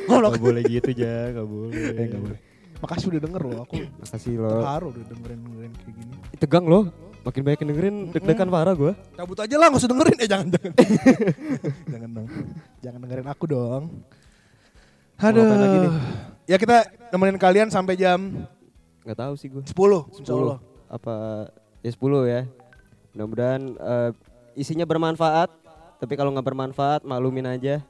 Gak 0.08 0.42
boleh 0.42 0.62
gitu 0.66 0.90
ja, 0.96 1.30
gak 1.30 1.46
boleh. 1.46 1.94
Eh, 1.94 2.06
nggak 2.10 2.22
boleh. 2.24 2.38
Makasih 2.82 3.06
udah 3.14 3.20
denger 3.22 3.42
loh, 3.46 3.58
aku 3.62 3.74
Makasih 4.02 4.34
lo. 4.38 4.50
terharu 4.58 4.86
udah 4.90 5.04
dengerin 5.06 5.38
dengerin 5.44 5.72
kayak 5.78 5.94
gini. 5.94 6.14
Tegang 6.40 6.64
lo. 6.66 6.80
Makin 7.22 7.40
banyak 7.44 7.58
yang 7.62 7.70
dengerin 7.74 7.96
deg-degan 8.10 8.48
parah 8.48 8.74
gue. 8.74 8.92
Cabut 9.14 9.38
aja 9.38 9.54
lah, 9.58 9.66
nggak 9.70 9.80
usah 9.82 9.90
dengerin. 9.90 10.16
Eh 10.18 10.28
jangan 10.30 10.46
jangan. 10.50 10.72
jangan 11.92 12.10
dong. 12.10 12.28
Jangan 12.82 12.98
dengerin 13.04 13.28
aku 13.28 13.44
dong. 13.46 13.82
Aduh. 15.18 15.46
Ya 16.48 16.56
kita 16.56 16.76
nemenin 17.14 17.38
kalian 17.38 17.68
sampai 17.70 17.94
jam 17.94 18.48
Gak 19.08 19.24
tahu 19.24 19.34
sih 19.40 19.48
gue. 19.48 19.64
10 19.64 20.20
insya 20.20 20.36
Allah. 20.36 20.60
Apa 20.92 21.48
ya 21.80 21.90
10 21.96 22.28
ya. 22.28 22.40
Mudah-mudahan 23.16 23.62
eh, 23.72 24.10
isinya 24.52 24.84
bermanfaat. 24.84 25.48
Tapi 25.96 26.12
kalau 26.12 26.28
nggak 26.36 26.44
bermanfaat 26.44 27.00
maklumin 27.08 27.48
aja. 27.48 27.80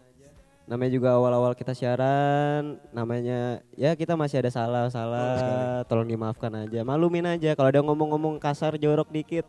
Namanya 0.68 0.92
juga 0.92 1.16
awal-awal 1.16 1.56
kita 1.56 1.72
siaran, 1.72 2.76
namanya 2.92 3.64
ya 3.72 3.96
kita 3.96 4.20
masih 4.20 4.44
ada 4.44 4.52
salah-salah, 4.52 5.80
tolong 5.88 6.04
dimaafkan 6.04 6.52
aja, 6.60 6.84
maklumin 6.84 7.24
aja. 7.24 7.56
Kalau 7.56 7.72
ada 7.72 7.80
ngomong-ngomong 7.80 8.36
kasar 8.36 8.76
jorok 8.76 9.08
dikit, 9.08 9.48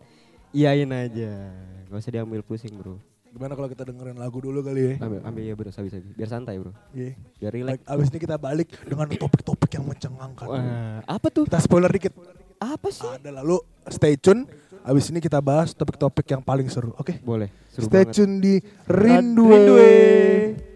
iyain 0.55 0.87
aja, 0.87 1.51
gak 1.91 1.99
usah 1.99 2.15
diambil 2.15 2.39
pusing 2.39 2.71
bro. 2.71 3.03
Gimana 3.29 3.53
kalau 3.53 3.69
kita 3.69 3.85
dengerin 3.85 4.17
lagu 4.17 4.41
dulu 4.41 4.59
kali 4.59 4.81
ya? 4.81 4.93
Ambil, 4.99 5.19
ambil 5.21 5.43
ya 5.43 5.53
bro, 5.53 5.69
sabi-sabi, 5.69 6.09
biar 6.11 6.27
santai 6.27 6.57
bro, 6.57 6.73
Iya. 6.91 7.13
biar 7.37 7.51
relax. 7.53 7.77
Abis 7.85 8.09
ini 8.09 8.17
kita 8.17 8.35
balik 8.35 8.73
dengan 8.81 9.05
topik-topik 9.07 9.69
yang 9.69 9.85
mencengangkan. 9.85 10.45
Wah, 10.45 10.99
apa 11.05 11.27
tuh? 11.29 11.45
Kita 11.45 11.61
spoiler 11.61 11.87
dikit. 11.87 12.17
Apa 12.57 12.89
sih? 12.89 13.05
Ada 13.05 13.29
lalu 13.39 13.61
stay 13.87 14.17
tune. 14.17 14.49
Abis 14.81 15.13
ini 15.13 15.21
kita 15.21 15.37
bahas 15.39 15.71
topik-topik 15.71 16.25
yang 16.25 16.41
paling 16.41 16.65
seru. 16.67 16.95
Oke? 16.97 17.21
Boleh, 17.21 17.53
seru 17.69 17.85
Stay 17.85 18.01
banget. 18.01 18.15
tune 18.17 18.33
di 18.39 18.53
Rindue. 18.87 19.45
Rindue. 19.45 20.68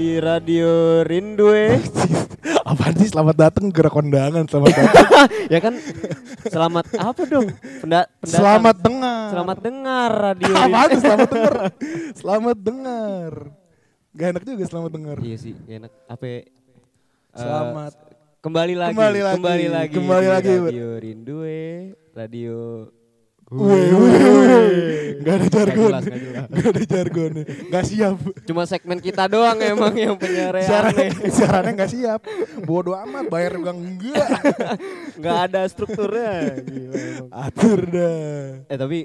Di 0.00 0.16
Radio 0.16 1.04
Rindue. 1.04 1.76
Apaan 2.64 2.96
sih 2.96 3.12
selamat 3.12 3.36
datang 3.36 3.68
gerak 3.68 3.92
kondangan 3.92 4.48
selamat 4.48 4.72
datang. 4.72 5.06
ya 5.52 5.58
kan 5.60 5.76
selamat 6.48 6.84
apa 6.96 7.22
dong? 7.28 7.52
Penda, 7.84 8.08
pendatang. 8.08 8.32
selamat 8.32 8.76
dengar. 8.80 9.28
Selamat 9.28 9.58
dengar 9.60 10.08
Radio 10.16 10.52
Rindue. 10.56 10.88
tuh 10.88 11.00
selamat 11.04 11.28
dengar? 11.28 11.54
selamat 12.24 12.56
dengar. 12.64 13.32
Gak 14.16 14.26
enak 14.32 14.42
juga 14.48 14.64
selamat 14.64 14.90
dengar. 14.96 15.16
Iya 15.20 15.36
sih, 15.36 15.52
gak 15.68 15.76
enak. 15.84 15.92
Apa? 16.08 16.24
Eh, 16.24 16.42
Selamat. 17.36 17.92
kembali 18.40 18.74
lagi, 18.80 18.92
Kembali 18.96 19.20
lagi, 19.20 19.36
kembali 19.36 19.66
lagi, 19.68 19.92
kembali 20.00 20.26
lagi, 20.32 20.54
Radio 20.64 20.88
Rindue, 20.96 21.60
Radio. 22.16 22.58
Wih, 23.50 23.66
wih, 23.90 24.14
wih. 24.14 24.90
Gak 25.20 25.34
ada 25.36 25.46
jargon. 25.50 25.90
jelas, 25.90 26.04
nggak 26.06 26.22
jelas. 26.22 26.48
Gak 26.48 26.68
ada 26.70 26.82
jargon. 26.86 27.32
Gak 27.68 27.84
siap. 27.84 28.16
Cuma 28.46 28.62
segmen 28.64 28.98
kita 28.98 29.26
doang 29.26 29.58
emang 29.58 29.92
yang 29.92 30.14
penyiaran 30.14 30.62
Siaran, 30.62 30.94
aneh. 30.94 31.10
siarannya 31.36 31.72
gak 31.74 31.90
siap. 31.90 32.20
Bodoh 32.62 32.96
amat, 32.96 33.26
bayar 33.26 33.58
juga 33.58 33.74
enggak. 33.74 34.28
Nggak 35.20 35.38
ada 35.44 35.60
strukturnya. 35.66 36.56
Gila, 36.58 36.94
emang. 36.96 37.28
Atur 37.28 37.80
dah. 37.84 38.64
Eh 38.64 38.78
tapi 38.78 38.98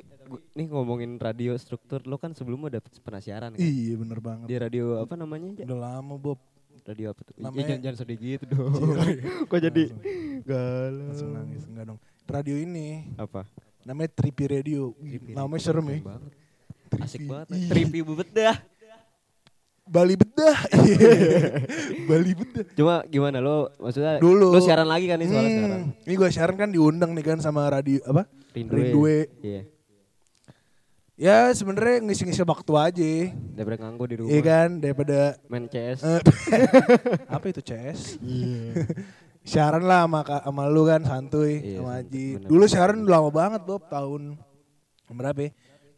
nih 0.54 0.68
ngomongin 0.68 1.18
radio 1.18 1.54
struktur 1.56 2.02
lo 2.04 2.16
kan 2.16 2.32
sebelumnya 2.32 2.78
udah 2.78 2.82
pernah 3.02 3.20
siaran 3.20 3.52
kan? 3.52 3.60
Iya 3.60 3.94
bener 3.98 4.20
banget. 4.22 4.48
Di 4.48 4.56
radio 4.56 5.02
apa 5.02 5.14
namanya? 5.14 5.58
Udah 5.60 5.80
lama 5.82 6.16
Bob. 6.16 6.40
Radio 6.86 7.12
apa 7.12 7.26
tuh? 7.26 7.34
Ya, 7.34 7.50
Namanya- 7.50 7.66
jangan, 7.68 7.82
jangan 7.82 7.98
sedih 7.98 8.18
gitu 8.22 8.46
dong. 8.46 8.72
Kok 9.50 9.58
jadi 9.60 9.84
galau? 10.46 11.02
Langsung 11.10 11.30
nangis 11.34 11.66
enggak 11.66 11.86
dong. 11.90 12.00
Radio 12.26 12.56
ini 12.56 13.10
Apa? 13.18 13.42
Namanya 13.86 14.10
Trippy 14.12 14.46
Radio. 14.50 14.92
Trippy 14.98 15.32
namanya 15.32 15.62
serem 15.62 15.86
ya. 15.86 16.00
banget. 16.02 16.32
Asik 16.98 17.22
banget. 17.24 17.48
Iya. 17.52 17.68
Trippy 17.70 18.00
bebet 18.02 18.30
dah. 18.32 18.58
Bali 19.86 20.18
bedah. 20.18 20.58
Iya. 20.82 21.10
Bali 22.10 22.34
bedah. 22.34 22.66
Cuma 22.74 23.06
gimana 23.06 23.38
lo 23.38 23.70
maksudnya 23.78 24.18
Dulu. 24.18 24.50
lo 24.50 24.58
siaran 24.58 24.90
lagi 24.90 25.06
kan 25.06 25.22
nih 25.22 25.30
Hmm, 25.30 25.38
sekarang. 25.38 25.84
Ini 26.02 26.14
gue 26.18 26.30
siaran 26.34 26.56
kan 26.58 26.70
diundang 26.74 27.14
nih 27.14 27.22
kan 27.24 27.38
sama 27.38 27.70
radio 27.70 28.02
apa? 28.04 28.26
Rindue. 28.52 28.74
Rindue. 28.74 29.20
Iya. 29.40 29.62
Ya 31.16 31.48
sebenarnya 31.54 32.02
ngisi-ngisi 32.02 32.42
waktu 32.42 32.72
aja. 32.74 33.12
Daripada 33.54 33.78
nganggur 33.80 34.10
di 34.10 34.16
rumah. 34.18 34.34
Iya 34.34 34.42
kan 34.42 34.70
daripada 34.82 35.38
Main 35.48 35.70
CS. 35.70 36.02
eh, 36.02 36.20
apa 37.38 37.46
itu 37.46 37.62
CS? 37.62 38.18
siaran 39.46 39.86
lah 39.86 40.10
sama, 40.10 40.20
sama 40.26 40.64
lu 40.66 40.84
kan 40.84 41.02
santuy 41.02 41.62
Iya, 41.62 41.80
sama 41.80 41.92
Haji. 41.96 42.26
bener. 42.36 42.50
Dulu 42.50 42.64
siaran 42.66 42.98
udah 43.02 43.14
lama 43.14 43.30
banget 43.30 43.62
Bob 43.64 43.86
tahun 43.88 44.36
berapa 45.08 45.40
ya? 45.40 45.52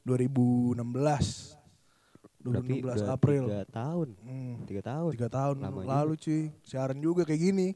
2016. 0.04 1.56
2016 2.44 2.84
Berarti 2.84 3.04
April. 3.04 3.44
Tiga 3.48 3.66
tahun. 3.68 4.08
Hmm, 4.22 4.54
Tiga 4.64 4.82
tahun. 4.82 5.10
tiga 5.16 5.30
tahun 5.30 5.56
Lama 5.60 5.80
lalu 5.84 6.14
cuy. 6.16 6.44
Siaran 6.62 7.00
juga 7.00 7.24
kayak 7.24 7.42
gini. 7.42 7.68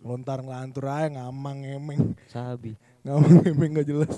Lontar 0.00 0.42
ngelantur 0.42 0.84
aja 0.86 1.08
ngamang 1.08 1.58
ngemeng. 1.62 2.02
Sabi. 2.26 2.74
Ngamang 3.00 3.32
ngemeng 3.40 3.70
gak 3.74 3.86
jelas. 3.86 4.14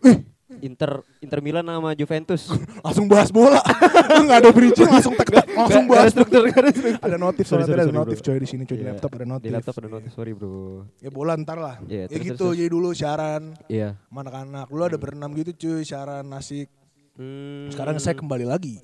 Wih, 0.00 0.26
Inter 0.60 0.90
Inter 1.18 1.38
Milan 1.38 1.62
sama 1.62 1.90
Juventus. 1.92 2.42
langsung 2.84 3.06
bahas 3.06 3.28
bola. 3.28 3.60
Enggak 4.20 4.38
ada 4.40 4.50
bridging 4.50 4.86
langsung 4.86 5.14
tek 5.14 5.28
tek 5.28 5.46
langsung 5.50 5.84
nggak 5.84 5.94
bahas. 5.94 6.04
ada 6.04 6.12
struktur, 6.12 6.40
ada 6.42 6.70
struktur. 6.70 6.94
Ada 6.98 7.16
notif 7.16 7.44
Sorry, 7.44 7.50
soalnya 7.58 7.66
sorry, 7.68 7.78
ada 7.78 7.86
sorry, 7.86 8.00
notif 8.00 8.16
bro. 8.16 8.26
coy 8.26 8.38
di 8.38 8.48
sini 8.48 8.62
coy 8.62 8.74
di 8.74 8.78
Iya, 8.78 8.90
laptop 8.90 9.10
ada 9.12 9.26
notif. 9.26 9.44
Di 9.44 9.52
laptop 9.52 9.74
ada 9.76 9.88
notif, 9.90 10.10
sorry 10.12 10.32
bro. 10.32 10.56
Ya 10.98 11.10
bola 11.10 11.32
ntar 11.36 11.58
lah. 11.58 11.76
Iya, 11.82 12.02
ya 12.02 12.06
terus, 12.08 12.26
gitu 12.26 12.44
terus, 12.46 12.56
jadi 12.56 12.68
dulu 12.68 12.88
siaran 12.90 13.42
Iya. 13.66 13.88
sama 14.02 14.18
anak-anak. 14.22 14.66
Dulu 14.66 14.82
ada 14.84 14.96
berenam 14.96 15.30
gitu 15.34 15.50
cuy 15.56 15.82
siaran 15.82 16.26
asik. 16.32 16.68
Hmm, 17.14 17.66
Sekarang 17.68 17.98
saya 17.98 18.14
kembali 18.14 18.44
lagi 18.44 18.78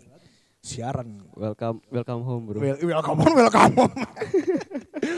siaran. 0.59 1.21
welcome 1.35 1.79
welcome 1.89 2.23
home 2.23 2.45
bro. 2.47 2.59
Well, 2.59 2.79
welcome 2.81 3.21
on, 3.21 3.33
welcome 3.33 3.75
on. 3.79 3.93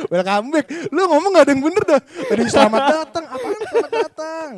welcome 0.07 0.49
back. 0.51 0.66
Lu 0.88 1.01
ngomong 1.05 1.31
gak 1.33 1.44
ada 1.46 1.53
yang 1.53 1.62
bener 1.62 1.85
dah. 1.87 2.01
Tadi 2.03 2.42
selamat 2.46 2.83
datang. 2.85 3.25
Apaan 3.27 3.62
selamat 3.64 3.92
datang? 3.92 4.51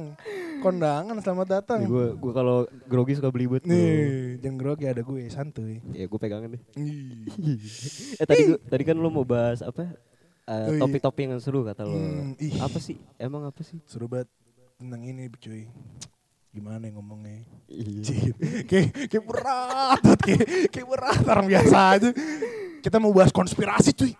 Kondangan 0.58 1.16
selamat 1.18 1.48
datang. 1.48 1.78
Gue 1.84 2.06
gue 2.12 2.32
kalau 2.32 2.58
grogi 2.84 3.14
suka 3.14 3.28
belibet 3.28 3.62
bro. 3.62 3.70
Nih, 3.70 4.38
jangan 4.38 4.56
grogi 4.56 4.84
ada 4.84 5.00
gue 5.00 5.28
santuy. 5.28 5.80
Ya 5.92 6.04
gue 6.04 6.18
pegangan 6.18 6.50
deh. 6.50 6.62
Eh 8.16 8.26
tadi 8.26 8.42
gua- 8.48 8.62
tadi 8.64 8.82
kan 8.82 8.96
lo 8.96 9.08
mau 9.08 9.22
bahas 9.22 9.60
apa? 9.60 9.86
Eh, 10.48 10.80
topik-topik 10.80 11.28
yang 11.28 11.36
seru 11.38 11.60
kata 11.60 11.84
lo. 11.84 11.92
Hmm, 11.92 12.32
ih. 12.40 12.56
apa 12.56 12.80
sih? 12.80 12.96
Emang 13.16 13.44
apa 13.44 13.60
sih? 13.60 13.78
Seru 13.84 14.08
banget 14.08 14.32
tentang 14.76 15.04
ini 15.04 15.28
cuy. 15.30 15.68
Gimana 16.48 16.88
ya 16.88 16.96
ngomongnya? 16.96 17.44
Iya. 17.68 18.32
Kayak 18.64 19.12
kayak 19.12 19.24
berat, 19.28 20.00
kayak 20.18 20.42
kayak 20.72 20.86
berat 20.88 21.20
orang 21.22 21.46
biasa 21.46 21.76
aja. 21.94 22.08
Kita 22.80 22.96
mau 22.96 23.12
bahas 23.12 23.28
konspirasi 23.28 23.92
cuy. 23.92 24.16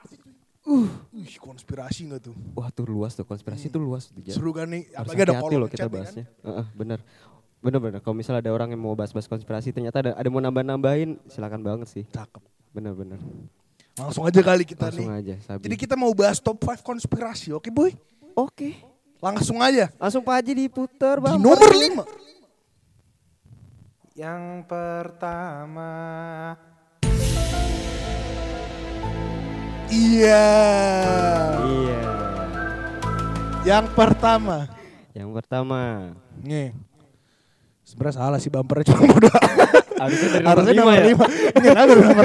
Uh, 0.69 0.85
wih, 1.17 1.37
konspirasi 1.41 2.13
nggak 2.13 2.29
tuh? 2.29 2.37
Wah 2.53 2.69
tuh 2.69 2.85
luas 2.85 3.17
tuh 3.17 3.25
konspirasi 3.25 3.73
tuh 3.73 3.81
luas 3.81 4.13
tuh. 4.13 4.21
Seru 4.29 4.53
kan 4.53 4.69
nih? 4.69 4.85
Harus 4.93 5.17
Apalagi 5.17 5.23
ada 5.25 5.35
kolom 5.41 5.59
loh 5.65 5.69
kita 5.73 5.81
chat 5.81 5.89
nih 5.89 5.97
bahasnya. 5.97 6.25
Heeh, 6.45 6.67
bener. 6.77 7.01
Bener 7.65 7.81
bener. 7.81 7.99
Kalau 8.05 8.13
misalnya 8.13 8.45
ada 8.45 8.53
orang 8.53 8.69
yang 8.77 8.83
mau 8.85 8.93
bahas-bahas 8.93 9.25
konspirasi, 9.27 9.73
ternyata 9.73 10.05
ada 10.05 10.13
ada 10.13 10.29
mau 10.29 10.45
nambah-nambahin, 10.45 11.25
silakan 11.27 11.65
banget 11.65 11.89
sih. 11.89 12.05
Kan? 12.13 12.29
Cakep. 12.29 12.43
Bener 12.77 12.93
bener. 12.93 13.17
Langsung 13.97 14.29
aja 14.29 14.41
kali 14.45 14.63
kita 14.69 14.93
Langsung 14.93 15.09
nih. 15.09 15.19
aja. 15.25 15.35
Sabi. 15.43 15.65
Jadi 15.67 15.77
kita 15.81 15.97
mau 15.97 16.13
bahas 16.13 16.39
top 16.39 16.61
5 16.61 16.85
konspirasi, 16.85 17.51
oke 17.57 17.73
boy? 17.73 17.91
Oke. 18.37 18.77
Langsung 19.19 19.59
aja. 19.59 19.91
Langsung 19.99 20.23
Pak 20.23 20.39
Haji 20.39 20.53
diputer 20.69 21.17
Di 21.19 21.23
bang. 21.25 21.39
nomor 21.43 21.59
5. 21.59 22.07
Yang 24.15 24.43
pertama 24.71 25.91
Iya. 29.89 30.49
Iya. 31.65 32.01
Yang 33.65 33.87
pertama. 33.97 34.69
Yang 35.17 35.31
pertama. 35.33 36.13
Nih. 36.45 36.77
Sebenarnya 37.99 38.15
salah 38.17 38.39
sih 38.39 38.47
bumpernya 38.49 38.85
cuma 38.89 39.11
udah. 39.11 39.35
Harusnya 39.99 40.29
dari 40.31 40.45
Harusnya 40.47 40.73
nomor 40.73 40.95
lima 40.95 40.95
ya. 40.95 41.05
5. 41.11 41.59
Ini 41.59 41.67
kan 41.67 41.83
ada 41.83 41.95
nomor. 41.99 42.25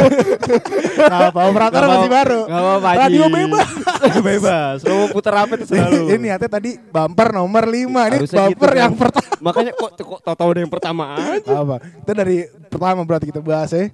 Nah, 0.93 1.19
operator 1.43 1.81
masih 1.81 2.05
apa- 2.05 2.13
baru. 2.15 2.39
nggak 2.45 2.61
apa-apa. 2.61 2.89
Radio 2.99 3.23
bebas. 3.27 3.69
Bebas. 4.21 4.77
Lo 4.83 4.93
mau 4.93 5.07
puter 5.09 5.33
apa 5.33 5.51
itu 5.57 5.65
selalu. 5.65 6.01
Ini 6.13 6.27
hati 6.29 6.45
tadi 6.47 6.71
bumper 6.77 7.27
nomor 7.33 7.65
5. 7.65 7.73
Ini 7.73 7.89
Harusnya 7.89 8.37
bumper 8.45 8.53
gitu 8.53 8.65
kan. 8.69 8.77
yang 8.77 8.93
pertama. 8.93 9.25
Makanya 9.41 9.71
kok 9.73 9.89
kok 9.97 10.19
tahu-tahu 10.21 10.49
ada 10.53 10.61
yang 10.61 10.69
pertama 10.69 11.03
aja. 11.17 11.49
apa? 11.57 11.75
Itu 11.81 12.11
dari 12.13 12.37
pertama 12.69 13.01
berarti 13.01 13.25
kita 13.27 13.41
bahas 13.41 13.73
ya. 13.73 13.89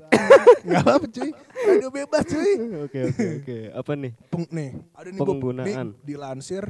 Enggak 0.59 0.81
apa-apa 0.83 1.05
cuy. 1.07 1.29
Radio 1.59 1.89
bebas 1.89 2.23
cuy. 2.25 2.51
Oke 2.83 2.99
oke 3.07 3.25
oke. 3.39 3.57
Apa 3.73 3.91
nih? 3.95 4.11
Peng, 4.27 4.43
nih, 4.49 4.69
ada 4.91 5.07
nih 5.07 5.17
Bob. 5.17 5.27
Penggunaan. 5.31 5.65
Nih, 5.65 5.75
dilansir 6.03 6.63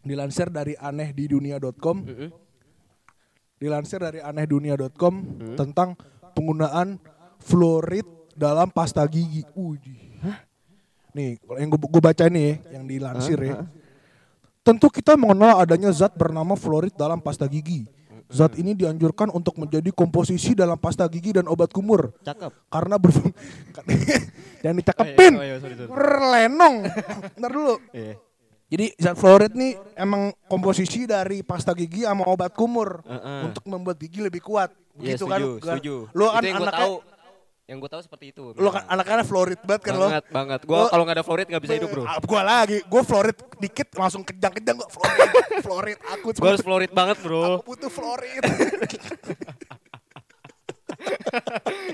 dilansir 0.00 0.48
dari 0.48 0.72
anehdidunia.com. 0.74 1.96
Mm-mm. 2.00 2.30
Dilansir 3.60 4.00
dari 4.00 4.18
anehdunia.com 4.18 5.14
Hmm. 5.20 5.52
tentang 5.52 5.92
penggunaan 6.32 6.96
fluorid 7.38 8.08
dalam 8.32 8.72
pasta 8.72 9.04
gigi. 9.04 9.44
Uji. 9.52 10.16
Nih, 11.12 11.36
kalau 11.38 11.58
yang 11.58 11.68
gue 11.68 12.00
baca 12.00 12.24
nih 12.24 12.40
ya, 12.40 12.80
yang 12.80 12.84
dilansir 12.86 13.36
ya. 13.36 13.68
Tentu 14.60 14.88
kita 14.88 15.12
mengenal 15.12 15.60
adanya 15.60 15.90
zat 15.90 16.14
bernama 16.14 16.56
fluorid 16.56 16.94
dalam 16.94 17.20
pasta 17.20 17.44
gigi. 17.44 17.84
Zat 18.30 18.54
ini 18.56 18.72
dianjurkan 18.72 19.28
untuk 19.28 19.58
menjadi 19.58 19.90
komposisi 19.90 20.54
dalam 20.54 20.78
pasta 20.78 21.04
gigi 21.04 21.34
dan 21.34 21.44
obat 21.44 21.68
kumur 21.68 22.14
Cakep. 22.22 22.70
karena 22.70 22.94
berfungsi 22.94 23.34
jangan 24.62 24.76
dicakepin 24.78 25.32
Oh 25.34 25.42
iya, 25.42 25.58
oh 25.58 25.58
iya, 25.58 25.58
sorry, 25.58 25.74
sorry. 25.74 25.90
lenong 26.30 26.76
ntar 27.42 27.50
dulu 27.50 27.74
Iya. 27.90 28.14
Jadi 28.70 28.86
zat 28.96 29.14
fluorid 29.14 29.52
nih 29.52 29.74
emang 29.94 30.30
komposisi 30.46 31.04
dari 31.04 31.42
pasta 31.42 31.70
gigi 31.72 32.02
sama 32.02 32.22
obat 32.24 32.50
kumur 32.50 33.02
Heeh. 33.02 33.44
untuk 33.44 33.66
membuat 33.66 33.98
gigi 33.98 34.20
lebih 34.20 34.40
kuat 34.40 34.70
Iya 34.94 35.14
gitu 35.14 35.26
setuju, 35.26 35.48
kan 35.58 35.74
setuju. 35.74 35.94
lo 36.12 36.26
kan 36.28 36.40
yang 36.40 36.54
gue 36.54 36.62
anaknya 36.62 36.80
tahu. 36.80 36.94
Yang 37.62 37.78
gue 37.78 37.90
tahu 37.90 38.02
seperti 38.02 38.24
itu. 38.30 38.42
lo 38.52 38.68
kan 38.68 38.82
anaknya 38.84 39.22
fluorid 39.22 39.60
banget 39.60 39.82
kan 39.84 39.94
lo 39.94 40.06
banget 40.06 40.24
banget. 40.28 40.60
Gue 40.64 40.74
Lo- 40.76 40.86
kalau 40.88 41.02
nggak 41.02 41.16
ada 41.16 41.24
fluorid 41.24 41.46
nggak 41.46 41.62
bisa 41.62 41.74
hidup 41.76 41.88
bro. 41.88 42.02
Ah, 42.02 42.18
gua 42.20 42.42
lagi 42.42 42.78
gua 42.84 43.02
fluorid 43.02 43.36
dikit 43.56 43.88
langsung 43.92 44.22
kejang-kejang 44.22 44.74
gua 44.80 44.88
fluorid 44.88 45.30
fluorid 45.60 45.98
aku 46.04 46.26
Gue 46.32 46.48
harus 46.48 46.60
fluorid 46.60 46.90
banget 46.90 47.16
bro. 47.18 47.42
aku 47.56 47.64
butuh 47.68 47.86
fluorid 47.88 48.42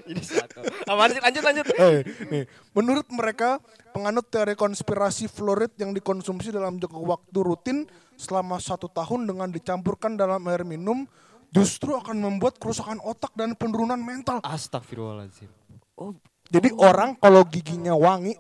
Jadi 0.03 0.23
satu. 0.33 0.61
Apaan 0.85 1.11
sih? 1.11 1.21
Lanjut 1.21 1.43
lanjut. 1.43 1.65
Eh, 1.71 1.99
nih, 2.27 2.43
menurut 2.73 3.07
mereka, 3.09 3.61
penganut 3.97 4.29
teori 4.29 4.53
konspirasi 4.53 5.25
fluorid 5.25 5.73
yang 5.81 5.97
dikonsumsi 5.97 6.53
dalam 6.53 6.77
jangka 6.77 7.01
waktu 7.01 7.39
rutin 7.41 7.89
selama 8.13 8.61
satu 8.61 8.93
tahun 8.93 9.25
dengan 9.25 9.49
dicampurkan 9.49 10.21
dalam 10.21 10.45
air 10.53 10.69
minum 10.69 11.09
justru 11.49 11.97
akan 11.97 12.13
membuat 12.21 12.61
kerusakan 12.61 13.01
otak 13.01 13.33
dan 13.33 13.57
penurunan 13.57 13.97
mental. 13.97 14.45
Astagfirullahaladzim. 14.45 15.49
Oh, 15.97 16.13
Jadi 16.47 16.77
orang 16.77 17.17
kalau 17.17 17.41
giginya 17.43 17.97
wangi, 17.97 18.37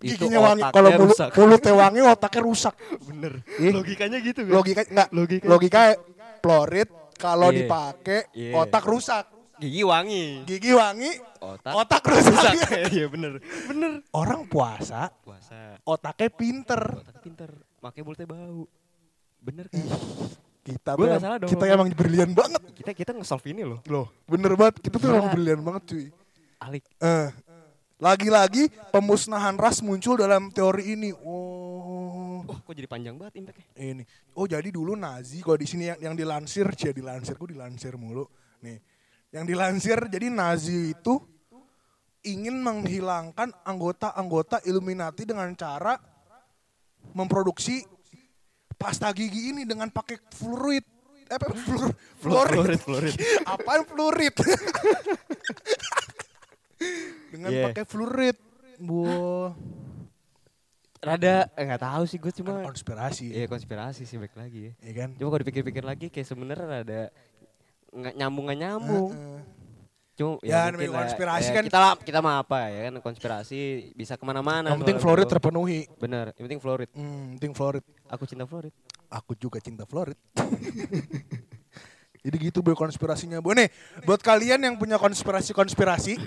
Itu 0.00 0.16
giginya 0.16 0.40
wangi. 0.42 0.62
Kalau 0.72 0.90
mulut, 0.90 1.12
rusak. 1.12 1.28
mulutnya 1.36 1.74
wangi, 1.76 2.00
otaknya 2.02 2.42
rusak. 2.42 2.74
bener. 3.04 3.32
Ih. 3.60 3.70
Logikanya 3.76 4.18
gitu 4.24 4.40
kan? 4.42 4.52
Logika 4.56 4.82
enggak? 4.88 5.08
Logika. 5.12 5.44
Logika 5.46 5.80
fluorid 6.40 6.88
kalau 7.14 7.52
Iya. 7.52 7.56
dipakai 7.60 8.20
Iya. 8.32 8.52
otak 8.56 8.84
rusak. 8.88 9.24
Gigi 9.58 9.82
wangi. 9.82 10.46
Gigi 10.46 10.70
wangi, 10.70 11.10
Otak. 11.38 11.72
otak 11.74 12.02
rusak. 12.04 12.54
Iya 12.94 13.06
bener. 13.06 13.42
Bener. 13.66 13.90
Orang 14.10 14.46
puasa, 14.46 15.10
Puasa. 15.18 15.76
otaknya 15.82 16.30
pinter. 16.30 16.82
Otak 16.96 17.18
pinter. 17.20 17.50
Makanya 17.78 18.04
mulutnya 18.04 18.26
bau. 18.26 18.62
Bener 19.38 19.66
kan? 19.66 19.82
Kita 20.62 20.90
Gua 20.94 21.16
salah 21.16 21.38
dong. 21.40 21.48
kita 21.48 21.64
emang 21.66 21.88
brilian 21.90 22.30
banget. 22.30 22.60
kita 22.76 22.90
kita 22.92 23.10
nge-solve 23.12 23.46
ini 23.48 23.64
loh. 23.64 23.80
Loh, 23.86 24.06
bener 24.24 24.52
banget. 24.54 24.78
Kita 24.78 24.96
tuh 24.96 25.10
emang 25.10 25.32
brilian 25.32 25.58
banget 25.58 25.82
cuy. 25.88 26.06
Alik. 26.60 26.84
Eh, 27.00 27.28
lagi-lagi 27.96 28.68
pemusnahan 28.90 29.56
ras 29.56 29.80
muncul 29.80 30.14
dalam 30.14 30.50
teori 30.50 30.94
ini. 30.94 31.10
Oh, 31.18 31.66
Oh, 32.48 32.56
kok 32.64 32.72
jadi 32.72 32.88
panjang 32.88 33.12
banget 33.12 33.44
impactnya? 33.44 33.66
ini. 33.76 34.04
Oh, 34.32 34.48
jadi 34.48 34.64
dulu 34.68 34.96
Nazi 34.96 35.44
kalau 35.44 35.60
di 35.60 35.68
sini 35.68 35.84
yang, 35.86 36.00
yang 36.00 36.14
dilansir, 36.16 36.64
cia 36.72 36.96
dilansir, 36.96 37.36
gue 37.36 37.52
dilansir 37.52 37.92
mulu. 37.94 38.24
Nih, 38.64 38.80
yang 39.32 39.44
dilansir 39.44 40.08
jadi 40.08 40.32
Nazi 40.32 40.96
itu 40.96 41.20
ingin 42.24 42.60
menghilangkan 42.60 43.52
anggota-anggota 43.64 44.64
Illuminati 44.64 45.24
dengan 45.28 45.52
cara 45.54 45.96
memproduksi 47.14 47.84
pasta 48.76 49.10
gigi 49.12 49.52
ini 49.54 49.62
dengan 49.64 49.88
pakai 49.90 50.18
fluorid. 50.32 50.84
Eh, 51.28 51.36
apa? 51.36 51.52
Fluor, 52.24 52.48
fluorid. 52.48 52.80
Fluorid, 52.80 52.80
fluorid. 52.80 53.14
Apaan 53.52 53.82
fluorid? 53.84 54.34
dengan 57.32 57.50
Yeah. 57.52 57.64
pakai 57.70 57.84
fluorid. 57.84 58.36
Wah, 58.78 59.52
Rada 60.98 61.46
eh, 61.54 61.62
nggak 61.62 61.82
tahu 61.82 62.02
sih 62.10 62.18
gue 62.18 62.32
cuma 62.42 62.58
konspirasi. 62.66 63.30
Iya 63.30 63.46
konspirasi 63.46 64.02
sih 64.02 64.18
baik 64.18 64.34
lagi 64.34 64.70
ya. 64.70 64.72
Iya 64.82 64.92
kan? 65.04 65.08
Cuma 65.14 65.28
kalau 65.30 65.42
dipikir-pikir 65.46 65.84
lagi 65.86 66.06
kayak 66.10 66.26
sebenarnya 66.26 66.66
ada 66.82 67.00
nggak 67.90 68.14
nyambung 68.14 68.44
nggak 68.46 68.60
nyambung. 68.60 69.10
Cuma 70.12 70.34
Ya, 70.42 70.66
mungkin 70.66 70.74
namanya 70.74 70.90
lah, 70.90 70.98
konspirasi 71.06 71.46
ya, 71.46 71.54
kan- 71.54 71.64
kita 71.64 71.78
kita 72.02 72.18
mah 72.18 72.42
apa 72.42 72.58
ya 72.66 72.90
kan 72.90 72.94
konspirasi 72.98 73.58
bisa 73.94 74.18
ke 74.18 74.24
mana-mana. 74.26 74.66
Yang 74.68 74.82
penting 74.82 74.98
itu. 74.98 75.30
terpenuhi. 75.30 75.80
Bener, 75.94 76.34
yang 76.34 76.44
penting 76.44 76.58
fluorid. 76.58 76.90
Hmm, 76.90 77.38
penting 77.38 77.52
fluorid. 77.54 77.84
Aku 78.08 78.26
cinta 78.26 78.42
fluorid. 78.42 78.74
Aku 79.08 79.32
juga 79.32 79.62
cinta 79.62 79.86
fluorid. 79.86 80.18
Jadi 82.18 82.36
gitu 82.42 82.60
boy 82.60 82.74
konspirasinya. 82.74 83.38
Bu 83.38 83.54
nih, 83.54 83.70
buat 84.02 84.18
kalian 84.18 84.58
yang 84.58 84.74
punya 84.74 84.98
konspirasi-konspirasi, 84.98 86.18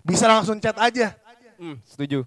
bisa 0.00 0.24
langsung 0.24 0.56
chat 0.56 0.74
aja. 0.74 1.12
Hmm, 1.60 1.76
setuju. 1.84 2.24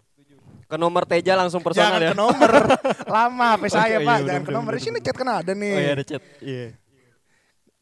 Ke 0.65 0.77
nomor 0.77 1.03
Teja 1.03 1.33
langsung 1.33 1.61
personal 1.61 1.97
Jangan 1.97 2.01
ya. 2.01 2.09
ke 2.13 2.17
nomor. 2.17 2.51
Lama 3.17 3.57
HP 3.57 3.63
saya, 3.69 3.97
Pak. 3.99 4.17
iya, 4.21 4.21
Jangan 4.23 4.25
bener, 4.37 4.41
ke 4.45 4.51
nomor. 4.53 4.73
sini 4.77 4.97
chat 5.01 5.13
kan 5.13 5.29
ada 5.41 5.51
nih. 5.51 5.73
Oh 5.73 5.81
iya 5.81 5.91
ada 5.93 6.05
chat. 6.05 6.21
Iya. 6.39 6.67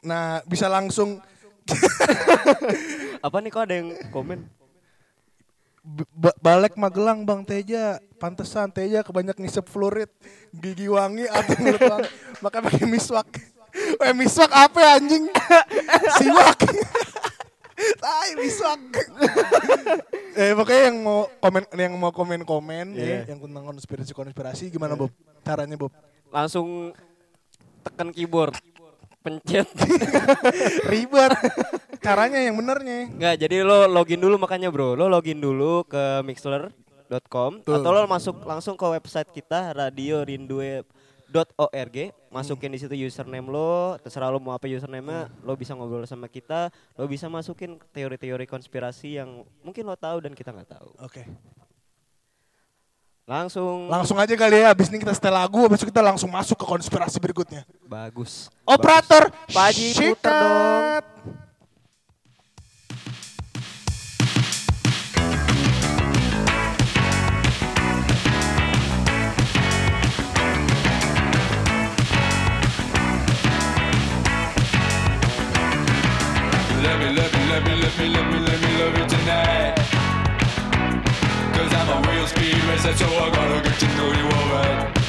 Nah, 0.03 0.43
bisa 0.43 0.67
langsung 0.67 1.23
Apa 3.25 3.39
nih 3.39 3.49
kok 3.49 3.63
ada 3.63 3.75
yang 3.75 3.95
komen? 4.11 4.43
Ba- 6.13 6.35
balik 6.37 6.75
Magelang 6.75 7.23
Bang 7.23 7.43
Teja. 7.43 7.99
Pantesan 8.15 8.67
Teja 8.67 8.99
kebanyak 8.99 9.35
ngisep 9.35 9.63
fluorid. 9.65 10.11
Gigi 10.51 10.87
wangi 10.87 11.23
atau 11.25 11.55
mulut 11.57 11.81
wangi. 11.81 12.09
Maka 12.39 12.59
pakai 12.59 12.83
miswak. 12.83 13.27
Eh 13.97 14.13
miswak 14.13 14.51
apa 14.51 14.77
ya, 14.77 14.91
anjing? 14.95 15.25
Siwak. 16.19 16.59
Tai 17.95 18.31
miswak. 18.37 18.79
eh 20.33 20.51
pokoknya 20.51 20.83
yang 20.87 20.97
mau 20.99 21.27
komen 21.37 21.63
yang 21.73 21.93
mau 21.93 22.11
komen-komen 22.11 22.93
Iya. 22.93 23.23
ya, 23.23 23.33
yang 23.33 23.39
tentang 23.39 23.63
konspirasi-konspirasi 23.65 24.67
gimana 24.67 24.93
Bob? 24.93 25.11
Caranya 25.41 25.75
Bob? 25.75 25.91
Langsung 26.27 26.91
tekan 27.81 28.09
keyboard. 28.09 28.55
Pencet. 29.23 29.63
Ribet. 30.91 31.31
Caranya 32.03 32.43
yang 32.43 32.59
benernya. 32.59 33.07
Enggak, 33.07 33.39
jadi 33.39 33.63
lo 33.63 33.87
login 33.87 34.19
dulu 34.19 34.35
makanya 34.35 34.67
bro. 34.67 34.99
Lo 34.99 35.07
login 35.07 35.39
dulu 35.39 35.87
ke 35.87 36.19
mixler.com 36.27 37.63
atau 37.63 37.91
lo 37.95 38.03
masuk 38.03 38.43
langsung 38.43 38.75
ke 38.75 38.83
website 38.83 39.31
kita 39.31 39.71
radiorindue.org. 39.71 41.97
Masukin 42.27 42.75
di 42.75 42.83
situ 42.83 42.99
username 42.99 43.47
lo, 43.47 43.95
terserah 44.03 44.27
lo 44.27 44.43
mau 44.43 44.51
apa 44.51 44.67
username-nya, 44.67 45.31
lo 45.45 45.55
bisa 45.55 45.71
ngobrol 45.77 46.03
sama 46.03 46.27
kita, 46.27 46.67
lo 46.99 47.07
bisa 47.07 47.31
masukin 47.31 47.79
teori-teori 47.95 48.43
konspirasi 48.43 49.23
yang 49.23 49.47
mungkin 49.63 49.87
lo 49.87 49.95
tahu 49.95 50.27
dan 50.27 50.35
kita 50.35 50.51
nggak 50.51 50.75
tahu. 50.75 50.91
Oke. 50.99 51.23
Langsung 53.23 53.87
Langsung 53.87 54.19
aja 54.19 54.35
kali 54.35 54.59
ya, 54.59 54.75
abis 54.75 54.91
ini 54.91 54.99
kita 54.99 55.15
setel 55.15 55.31
lagu, 55.31 55.63
abis 55.63 55.79
itu 55.79 55.87
kita 55.87 56.03
langsung 56.03 56.27
masuk 56.27 56.59
ke 56.59 56.65
konspirasi 56.67 57.23
berikutnya. 57.23 57.63
bagus. 57.87 58.51
Operator, 58.67 59.31
Pak 59.47 59.63
Haji, 59.71 59.87
puter 59.95 60.27
dong. 60.27 60.51
sikat. 60.51 61.03
Let 76.83 76.99
me, 76.99 77.07
let 77.15 77.31
me, 77.31 77.41
let 77.47 77.63
me, 77.63 77.73
let 77.79 77.93
me, 77.97 78.07
let 78.11 78.27
me, 78.27 78.52
I'm 81.93 82.01
real 82.09 82.25
speed 82.25 82.55
racer, 82.63 82.95
so 82.97 83.05
I 83.05 83.29
gotta 83.29 83.69
get 83.69 83.79
to 83.79 83.87
know 83.95 84.11
you 84.11 84.25
alright. 84.25 85.02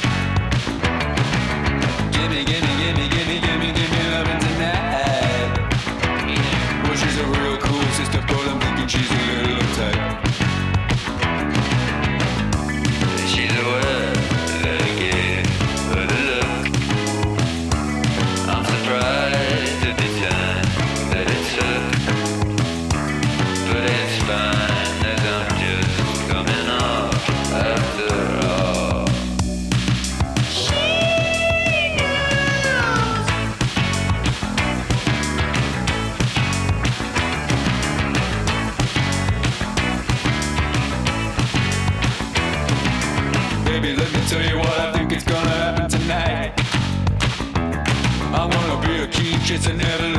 it's 49.55 49.67
an 49.67 49.79
evolution. 49.79 50.14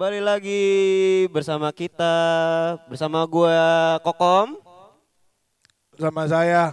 Kembali 0.00 0.24
lagi 0.24 0.64
bersama 1.28 1.68
kita, 1.76 2.16
bersama 2.88 3.20
gue 3.28 3.60
Kokom 4.00 4.56
sama 6.00 6.24
saya 6.24 6.72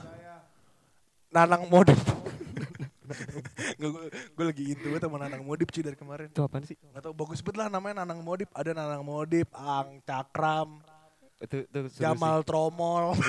Nanang 1.27 1.67
Modip. 1.67 1.99
gue 4.31 4.45
lagi 4.47 4.71
itu 4.71 4.87
sama 4.95 5.19
Nanang 5.19 5.43
Modip 5.43 5.67
cuy 5.75 5.83
dari 5.83 5.99
kemarin. 5.99 6.31
Itu 6.31 6.47
apaan 6.47 6.63
sih? 6.63 6.79
Gak 6.79 7.03
tau 7.03 7.11
bagus 7.11 7.43
banget 7.43 7.67
lah 7.67 7.67
namanya 7.67 8.07
Nanang 8.07 8.23
Modip. 8.23 8.47
Ada 8.55 8.71
Nanang 8.71 9.03
Modip, 9.03 9.51
Ang 9.51 9.99
Cakram, 10.07 10.79
Itu 11.43 11.67
itu 11.67 11.99
Jamal 11.99 12.47
Tromol. 12.47 13.11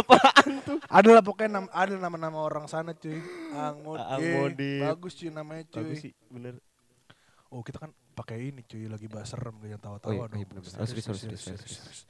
Apaan 0.00 0.64
tuh? 0.64 0.80
ada 0.88 1.08
lah 1.12 1.20
pokoknya 1.20 1.60
nam, 1.60 1.68
ada 1.76 1.92
nama-nama 1.92 2.40
orang 2.40 2.64
sana 2.72 2.96
cuy. 2.96 3.20
Ang 3.52 3.84
Modip. 3.84 4.08
Ang 4.08 4.22
Modip. 4.32 4.80
Bagus 4.80 5.12
cuy 5.20 5.28
namanya 5.28 5.68
sih. 5.68 5.72
cuy. 5.76 5.84
Bagus 5.84 5.98
sih, 6.08 6.14
bener. 6.32 6.71
Oh 7.52 7.60
kita 7.60 7.76
kan 7.78 7.92
pakai 8.14 8.48
ini 8.48 8.64
cuy 8.64 8.88
lagi 8.88 9.04
bahas 9.06 9.28
serem 9.28 9.52
gak 9.60 9.68
yang 9.68 9.76
tawa-tawa 9.78 10.08
Oh 10.08 10.16
iya, 10.16 10.24
dong. 10.24 10.40
iya, 10.40 10.46
bener-bener. 10.48 10.72
Oh, 10.74 10.86
serius, 10.88 11.04
serius, 11.04 11.20
serius, 11.20 11.42
serius. 11.44 11.62
serius. 11.68 12.00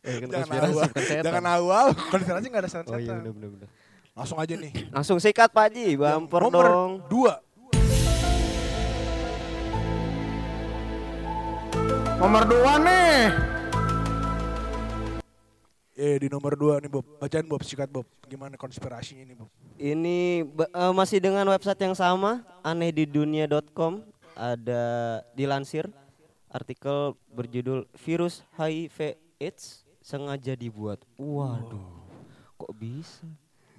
Eh, 0.00 0.16
kan 0.16 0.28
Jangan 0.30 0.48
awal, 0.64 0.86
setan. 0.88 1.22
jangan 1.22 1.46
awal. 1.50 1.86
Konspirasi 2.08 2.46
gak 2.48 2.62
ada 2.62 2.70
setan-setan. 2.70 2.94
Oh 2.94 3.00
iya 3.00 3.12
bener 3.16 3.32
bener 3.34 3.50
bener. 3.52 3.68
Langsung 4.14 4.38
aja 4.38 4.54
nih. 4.54 4.72
Langsung 4.90 5.18
sikat 5.18 5.50
Pak 5.50 5.64
Haji, 5.68 5.86
bumper 5.96 6.40
Nomor 6.46 6.66
dong. 6.66 6.92
dua. 7.10 7.34
Nomor 12.16 12.42
dua 12.44 12.72
nih. 12.78 13.18
Eh 16.00 16.16
di 16.16 16.32
nomor 16.32 16.56
dua 16.56 16.80
nih 16.80 16.88
Bob. 16.88 17.04
Bacaan 17.20 17.44
Bob, 17.44 17.60
sikat 17.60 17.92
Bob. 17.92 18.08
Gimana 18.24 18.56
konspirasinya 18.56 19.20
ini 19.20 19.36
Bob? 19.36 19.52
Ini 19.76 20.48
eh, 20.48 20.92
masih 20.96 21.20
dengan 21.20 21.44
website 21.52 21.76
yang 21.76 21.92
sama, 21.92 22.40
anehdidunia.com. 22.64 24.00
Ada 24.32 25.20
dilansir 25.36 25.92
artikel 26.48 27.12
berjudul 27.36 27.84
virus 28.00 28.40
HIV 28.56 29.20
AIDS 29.36 29.84
sengaja 30.00 30.56
dibuat. 30.56 31.04
Waduh, 31.20 32.08
kok 32.56 32.72
bisa? 32.80 33.28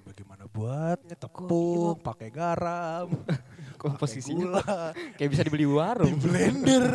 Bagaimana 0.05 0.45
buatnya? 0.45 1.17
Tepung, 1.17 1.97
pakai 2.05 2.30
garam, 2.30 3.09
Komposisinya 3.82 4.61
gula, 4.61 4.78
kayak 5.17 5.30
bisa 5.34 5.41
dibeli 5.41 5.65
di 5.65 5.69
di 5.69 5.74
warung. 5.74 6.13
blender, 6.22 6.86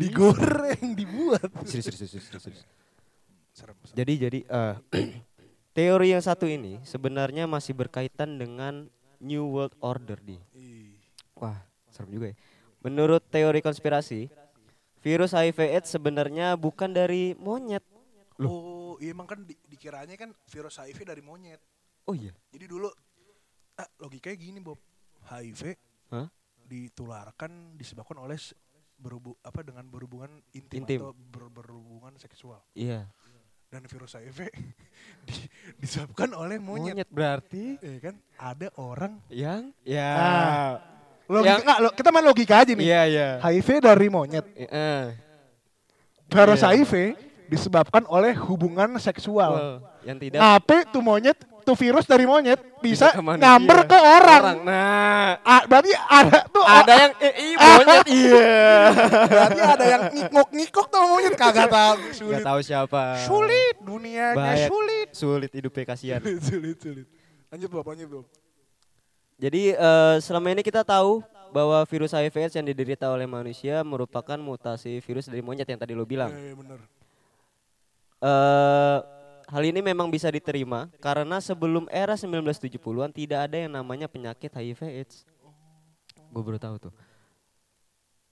digoreng, 0.00 0.96
dibuat. 0.96 1.52
Serius, 1.68 1.92
serius, 1.92 2.16
serius, 2.16 2.40
serius. 2.40 2.64
Serem, 3.62 3.76
serem. 3.86 3.94
Jadi 3.94 4.12
jadi 4.18 4.38
eh, 4.42 4.74
teori 5.76 6.10
yang 6.10 6.22
satu 6.22 6.50
ini 6.50 6.82
sebenarnya 6.82 7.46
masih 7.46 7.78
berkaitan 7.78 8.34
dengan 8.34 8.90
New 9.22 9.46
World 9.46 9.78
Order 9.78 10.18
di. 10.18 10.34
Wah, 11.38 11.62
serem 11.86 12.10
juga 12.10 12.34
ya. 12.34 12.36
Menurut 12.82 13.22
teori 13.30 13.62
konspirasi, 13.62 14.26
virus 14.98 15.30
HIV/AIDS 15.30 15.94
sebenarnya 15.94 16.58
bukan 16.58 16.90
dari 16.90 17.38
monyet. 17.38 17.86
Oh, 18.42 18.98
iya 18.98 19.14
emang 19.14 19.30
kan 19.30 19.46
di, 19.46 19.54
dikiranya 19.70 20.18
kan 20.18 20.34
virus 20.50 20.82
HIV 20.82 21.06
dari 21.06 21.22
monyet. 21.22 21.62
Oh 22.02 22.18
iya. 22.18 22.34
Jadi 22.50 22.66
dulu 22.66 22.90
ah, 23.78 23.88
logikanya 24.02 24.34
gini 24.34 24.58
Bob. 24.58 24.82
HIV 25.22 25.78
Hah? 26.10 26.26
ditularkan 26.66 27.78
disebabkan 27.78 28.18
oleh 28.18 28.34
s- 28.34 28.58
berhubu 28.98 29.38
apa 29.42 29.62
dengan 29.62 29.86
berhubungan 29.86 30.30
intim, 30.50 30.82
Intim. 30.82 30.98
atau 30.98 31.14
ber- 31.14 31.50
berhubungan 31.54 32.18
seksual. 32.18 32.58
Iya. 32.74 33.06
Dan 33.72 33.88
virus 33.88 34.12
HIV 34.12 34.52
di- 35.26 35.48
disebabkan 35.80 36.36
oleh 36.36 36.60
monyet. 36.60 37.08
berarti 37.08 37.80
Eh 37.80 37.96
kan 37.98 38.12
ada 38.36 38.68
orang 38.76 39.16
yang 39.26 39.72
ya. 39.80 40.12
Ah. 40.12 40.72
logika 41.24 41.48
Yang- 41.48 41.62
nggak, 41.64 41.78
lo- 41.80 41.94
kita 41.96 42.08
main 42.12 42.26
logika 42.26 42.54
aja 42.60 42.72
nih. 42.76 42.84
Iya, 42.84 43.02
iya. 43.08 43.28
HIV 43.40 43.68
dari 43.80 44.06
monyet. 44.06 44.44
Eh, 44.52 45.16
Virus 46.28 46.60
Iya. 46.60 46.68
HIV 46.76 46.92
disebabkan 47.48 48.04
oleh 48.06 48.36
hubungan 48.38 48.96
seksual. 48.98 49.52
well, 49.52 49.76
yang 50.04 50.16
tidak 50.16 50.36
Ngapain 50.36 50.84
tuh 50.88 51.00
monyet, 51.00 51.38
tuh 51.62 51.74
virus 51.74 52.04
dari 52.04 52.22
monyet 52.22 52.58
bisa 52.78 53.10
nyamber 53.16 53.86
ke 53.86 53.94
orang. 53.96 54.60
Nah, 54.60 55.38
Ah, 55.40 55.62
berarti 55.64 55.90
ada 55.96 56.44
tuh 56.46 56.60
ada 56.60 56.92
yang 56.92 57.12
eh, 57.16 57.32
ih, 57.40 57.54
monyet 57.54 58.04
iya. 58.20 58.50
Berarti 59.26 59.60
ada 59.60 59.84
yang 59.86 60.02
ngikok-ngikok 60.10 60.86
tuh 60.86 61.02
monyet 61.04 61.34
kagak 61.34 61.66
tahu. 61.66 61.94
Gak 61.98 62.14
Sulit. 62.14 62.42
tahu 62.42 62.60
siapa. 62.60 63.02
Sulit 63.22 63.74
dunianya 63.78 64.34
Bahaya. 64.34 64.66
sulit. 64.66 65.08
Sulit 65.10 65.50
hidupnya 65.50 65.84
kasihan. 65.86 66.20
sulit 66.48 66.76
sulit. 66.76 67.06
Lanjut 67.48 67.68
Bob, 67.68 67.86
lanjut 67.86 68.08
Bob. 68.08 68.26
Jadi 69.38 69.72
eh, 69.72 70.16
selama 70.18 70.50
ini 70.50 70.60
kita 70.60 70.82
tahu 70.82 71.22
bahwa 71.50 71.84
virus 71.84 72.10
HIV/AIDS 72.10 72.54
yang 72.54 72.64
diderita 72.64 73.06
oleh 73.06 73.24
manusia 73.24 73.82
merupakan 73.82 74.36
mutasi 74.36 74.98
virus 74.98 75.28
dari 75.28 75.40
monyet 75.40 75.66
yang 75.66 75.76
tadi 75.76 75.92
lo 75.92 76.02
bilang. 76.02 76.30
Eh, 76.30 76.52
bener. 76.52 76.80
eh 78.18 78.98
hal 79.52 79.62
ini 79.68 79.84
memang 79.84 80.08
bisa 80.08 80.32
diterima 80.32 80.88
karena 80.96 81.36
sebelum 81.44 81.84
era 81.92 82.16
1970-an 82.16 83.12
tidak 83.12 83.52
ada 83.52 83.56
yang 83.60 83.76
namanya 83.76 84.08
penyakit 84.08 84.48
HIV/AIDS. 84.48 85.28
Gue 86.32 86.42
baru 86.42 86.56
tahu 86.56 86.88
tuh. 86.88 86.94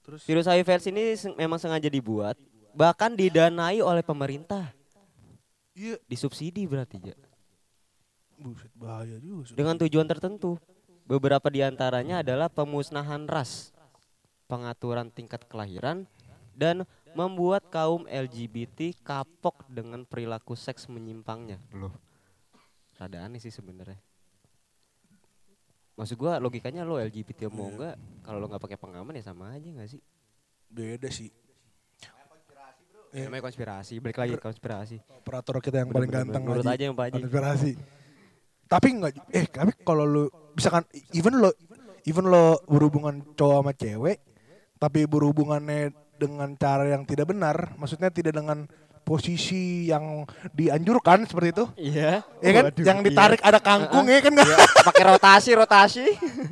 Terus 0.00 0.24
Virus 0.24 0.48
HIV/AIDS 0.48 0.86
ini 0.88 1.02
seng- 1.20 1.36
memang 1.36 1.60
sengaja 1.60 1.92
dibuat, 1.92 2.40
bahkan 2.72 3.12
didanai 3.12 3.84
oleh 3.84 4.00
pemerintah, 4.00 4.72
iya, 5.76 6.00
disubsidi 6.08 6.64
berarti 6.64 7.12
ya. 7.12 7.16
buset 8.40 8.72
bahaya 8.72 9.20
juga. 9.20 9.52
sudah. 9.52 9.58
Dengan 9.60 9.76
tujuan 9.76 10.08
tertentu. 10.08 10.56
Beberapa 11.04 11.50
di 11.50 11.60
antaranya 11.60 12.22
adalah 12.22 12.46
pemusnahan 12.46 13.26
ras, 13.26 13.74
pengaturan 14.46 15.10
tingkat 15.10 15.42
kelahiran, 15.50 16.06
dan 16.54 16.86
membuat 17.14 17.66
kaum 17.68 18.06
LGBT 18.06 18.94
kapok 19.02 19.66
dengan 19.66 20.06
perilaku 20.06 20.54
seks 20.54 20.86
menyimpangnya. 20.86 21.58
Loh, 21.74 21.94
rada 22.96 23.26
aneh 23.26 23.42
sih 23.42 23.52
sebenarnya. 23.52 23.98
Maksud 25.98 26.16
gua 26.16 26.40
logikanya 26.40 26.86
lo 26.86 26.96
LGBT 26.96 27.50
mau 27.52 27.68
enggak, 27.68 27.98
kalau 28.24 28.40
lo 28.40 28.46
nggak 28.48 28.62
pakai 28.62 28.78
pengaman 28.80 29.18
ya 29.18 29.24
sama 29.26 29.52
aja 29.52 29.68
nggak 29.68 29.90
sih? 29.90 30.00
Beda 30.70 31.10
sih. 31.12 31.28
Ya, 33.10 33.26
namanya 33.26 33.50
konspirasi, 33.50 33.98
balik 33.98 34.22
lagi 34.22 34.38
konspirasi. 34.38 34.96
Operator 35.02 35.58
kita 35.58 35.82
yang 35.82 35.90
paling 35.90 36.06
Bener-bener, 36.06 36.30
ganteng 36.30 36.62
Haji. 36.62 36.68
aja 36.70 36.84
yang 36.86 36.94
Pak. 36.94 37.06
Konspirasi. 37.18 37.72
Tapi 38.70 38.86
enggak 38.94 39.12
eh 39.34 39.46
tapi 39.50 39.72
kalau 39.82 40.06
lu 40.06 40.24
misalkan 40.54 40.86
even 41.10 41.42
lo 41.42 41.50
even 42.06 42.30
lo 42.30 42.62
berhubungan 42.70 43.18
cowok 43.34 43.56
sama 43.66 43.72
cewek 43.74 44.22
tapi 44.78 45.10
berhubungannya 45.10 45.90
dengan 46.20 46.52
cara 46.54 46.84
yang 46.84 47.02
tidak 47.02 47.32
benar, 47.32 47.72
maksudnya 47.74 48.12
tidak 48.12 48.36
dengan 48.36 48.68
posisi 49.00 49.88
yang 49.88 50.22
dianjurkan 50.52 51.24
seperti 51.24 51.48
itu. 51.50 51.64
Iya. 51.74 52.20
Ya 52.38 52.50
kan? 52.52 52.64
yang 52.78 52.98
ditarik 53.00 53.40
ada 53.40 53.58
kangkung 53.58 54.06
ya 54.06 54.20
kan 54.20 54.36
Iya, 54.36 54.56
pakai 54.84 55.04
rotasi, 55.08 55.50
rotasi. 55.56 56.06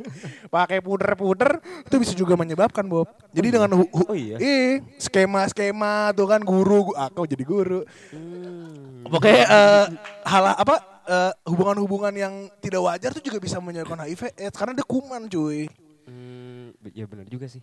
pakai 0.48 0.80
puder-puder 0.80 1.60
itu 1.84 1.96
bisa 2.00 2.16
juga 2.16 2.34
menyebabkan 2.34 2.88
Bob. 2.88 3.06
Jadi 3.30 3.48
dengan 3.52 3.70
hu- 3.76 3.92
hu- 3.92 4.08
Oh 4.08 4.16
iya? 4.16 4.40
iya, 4.40 4.80
skema-skema 4.96 6.10
tuh 6.12 6.24
kan 6.24 6.40
guru, 6.40 6.90
gu- 6.90 6.96
aku 6.96 7.28
jadi 7.28 7.44
guru. 7.44 7.84
Hmm. 8.10 9.04
Pokoknya 9.06 9.44
eh, 9.44 9.84
hal 10.24 10.44
apa 10.56 10.74
eh, 11.04 11.32
hubungan-hubungan 11.46 12.14
yang 12.16 12.34
tidak 12.58 12.80
wajar 12.82 13.12
tuh 13.12 13.22
juga 13.22 13.38
bisa 13.38 13.60
menyebabkan 13.60 14.02
HIV 14.02 14.34
AIDS 14.34 14.56
karena 14.56 14.72
dia 14.72 14.86
kuman 14.88 15.28
cuy. 15.28 15.68
Hmm, 16.08 16.72
ya 16.90 17.04
benar 17.04 17.28
juga 17.28 17.44
sih. 17.46 17.60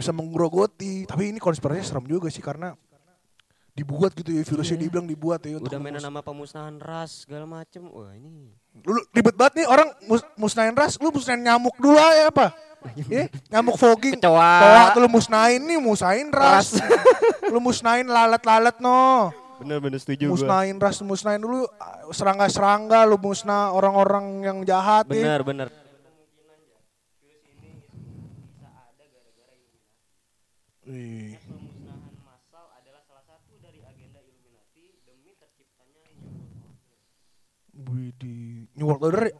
Bisa 0.00 0.16
menggerogoti. 0.16 1.04
Tapi 1.04 1.36
ini 1.36 1.38
konspirasinya 1.38 1.84
serem 1.84 2.08
juga 2.08 2.32
sih 2.32 2.40
karena 2.40 2.72
dibuat 3.70 4.12
gitu 4.12 4.34
ya 4.34 4.42
virusnya 4.42 4.76
Iya. 4.76 4.84
dibilang 4.88 5.06
dibuat 5.06 5.40
ya 5.46 5.56
untuk 5.56 5.70
Udah 5.70 5.80
mainan 5.80 6.02
nama 6.02 6.20
pemusnahan 6.20 6.76
ras 6.82 7.24
segala 7.24 7.46
macem. 7.46 7.86
Wah 7.88 8.12
ini. 8.12 8.52
Lu 8.84 8.96
lu 8.96 9.00
ribet 9.14 9.34
banget 9.34 9.62
nih 9.62 9.66
orang 9.66 9.88
mus 10.04 10.22
musnahin 10.36 10.74
ras, 10.76 10.98
lu 10.98 11.08
musnahin 11.10 11.42
nyamuk 11.42 11.74
dulu 11.80 11.96
ya 11.96 12.28
apa? 12.28 12.52
Ya, 13.12 13.28
nyamuk 13.52 13.76
fogging. 13.76 14.16
Kecoa. 14.16 14.96
Tuh 14.96 15.00
lu 15.04 15.08
musnahin 15.12 15.60
nih, 15.64 15.76
musnahin 15.76 16.32
ras. 16.32 16.80
lu 17.52 17.60
musnahin 17.60 18.08
lalat-lalat 18.08 18.80
no. 18.80 19.28
Bener-bener 19.60 20.00
setuju 20.00 20.32
musnahin 20.32 20.80
ras, 20.80 20.96
musnahin 21.04 21.44
dulu 21.44 21.68
serangga-serangga, 22.08 23.04
lu 23.04 23.20
musnah 23.20 23.76
orang-orang 23.76 24.40
yang 24.40 24.58
jahat 24.64 25.04
ya. 25.12 25.36
Bener 25.44 25.68
Wih. 30.90 31.38
Wih 37.80 38.10
di 38.18 38.66
New 38.74 38.90
World 38.90 39.06
Order 39.06 39.30
ya? 39.30 39.34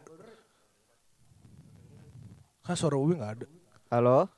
Kan 2.63 2.75
suara 2.79 2.95
Bobby 2.95 3.19
gak 3.19 3.31
ada. 3.35 3.47
Halo. 3.91 4.31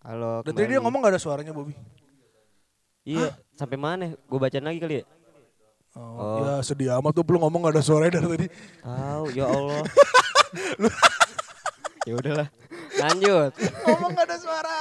Halo. 0.00 0.40
Dan 0.48 0.52
tadi 0.56 0.72
dia 0.72 0.80
ngomong 0.80 1.04
gak 1.04 1.12
ada 1.12 1.20
suaranya 1.20 1.52
Bobby. 1.52 1.76
Iya. 3.04 3.36
Sampai 3.52 3.76
mana? 3.76 4.16
Gue 4.16 4.38
bacain 4.40 4.64
lagi 4.64 4.80
kali 4.80 5.04
ya. 5.04 5.06
Oh, 5.92 6.40
Ya 6.40 6.64
sedih 6.64 6.96
amat 6.96 7.12
tuh 7.12 7.26
lu 7.28 7.36
ngomong 7.36 7.68
gak 7.68 7.76
ada 7.76 7.84
suaranya 7.84 8.16
dari 8.16 8.28
tadi. 8.32 8.46
Tahu 8.80 9.24
ya 9.36 9.44
Allah. 9.44 9.84
ya 12.08 12.12
udahlah. 12.16 12.48
Lanjut. 13.00 13.52
Ngomong 13.56 14.10
gak 14.12 14.26
ada 14.28 14.36
suara. 14.36 14.78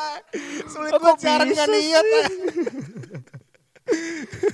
Sulit 0.68 0.92
Oh, 0.92 1.00
banget 1.00 1.18
siaran 1.24 1.48
bisa 1.48 1.64
gak 1.64 1.70
niat. 1.72 2.06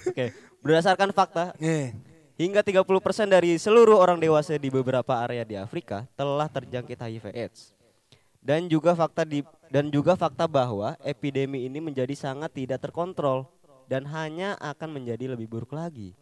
Oke, 0.07 0.25
berdasarkan 0.63 1.09
fakta, 1.11 1.51
Nih. 1.59 1.91
hingga 2.39 2.63
30% 2.63 3.27
dari 3.27 3.59
seluruh 3.59 3.99
orang 3.99 4.15
dewasa 4.21 4.55
di 4.55 4.71
beberapa 4.71 5.19
area 5.27 5.43
di 5.43 5.59
Afrika 5.59 6.07
telah 6.15 6.47
terjangkit 6.47 6.95
HIV/AIDS. 6.95 7.75
Dan 8.45 8.69
juga 8.69 8.93
fakta 8.93 9.25
di 9.25 9.41
dan 9.73 9.89
juga 9.89 10.13
fakta 10.13 10.45
bahwa 10.45 10.93
epidemi 11.01 11.65
ini 11.65 11.81
menjadi 11.81 12.13
sangat 12.13 12.53
tidak 12.53 12.77
terkontrol 12.77 13.49
dan 13.89 14.05
hanya 14.05 14.53
akan 14.61 15.01
menjadi 15.01 15.33
lebih 15.33 15.49
buruk 15.49 15.73
lagi. 15.73 16.13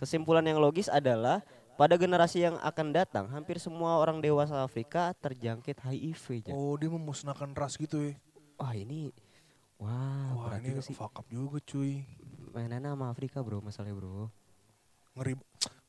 Kesimpulan 0.00 0.44
yang 0.44 0.60
logis 0.60 0.88
adalah 0.88 1.44
pada 1.76 1.94
generasi 2.00 2.40
yang 2.42 2.56
akan 2.58 2.86
datang 2.90 3.24
hampir 3.28 3.60
semua 3.60 4.00
orang 4.00 4.24
dewasa 4.24 4.64
Afrika 4.64 5.12
terjangkit 5.20 5.76
HIV. 5.84 6.48
Jan. 6.48 6.54
Oh 6.56 6.74
dia 6.80 6.88
memusnahkan 6.88 7.52
ras 7.52 7.76
gitu 7.76 8.00
ya. 8.00 8.12
Wah 8.56 8.72
ini, 8.72 9.12
wah, 9.76 10.32
Wah 10.48 10.56
ini 10.56 10.80
sih. 10.80 10.96
fuck 10.96 11.20
up 11.20 11.28
juga 11.28 11.60
cuy. 11.60 12.00
Mainannya 12.56 12.96
sama 12.96 13.12
Afrika 13.12 13.44
bro, 13.44 13.60
masalahnya 13.60 13.92
bro. 13.92 14.32
Ngeri. 15.12 15.36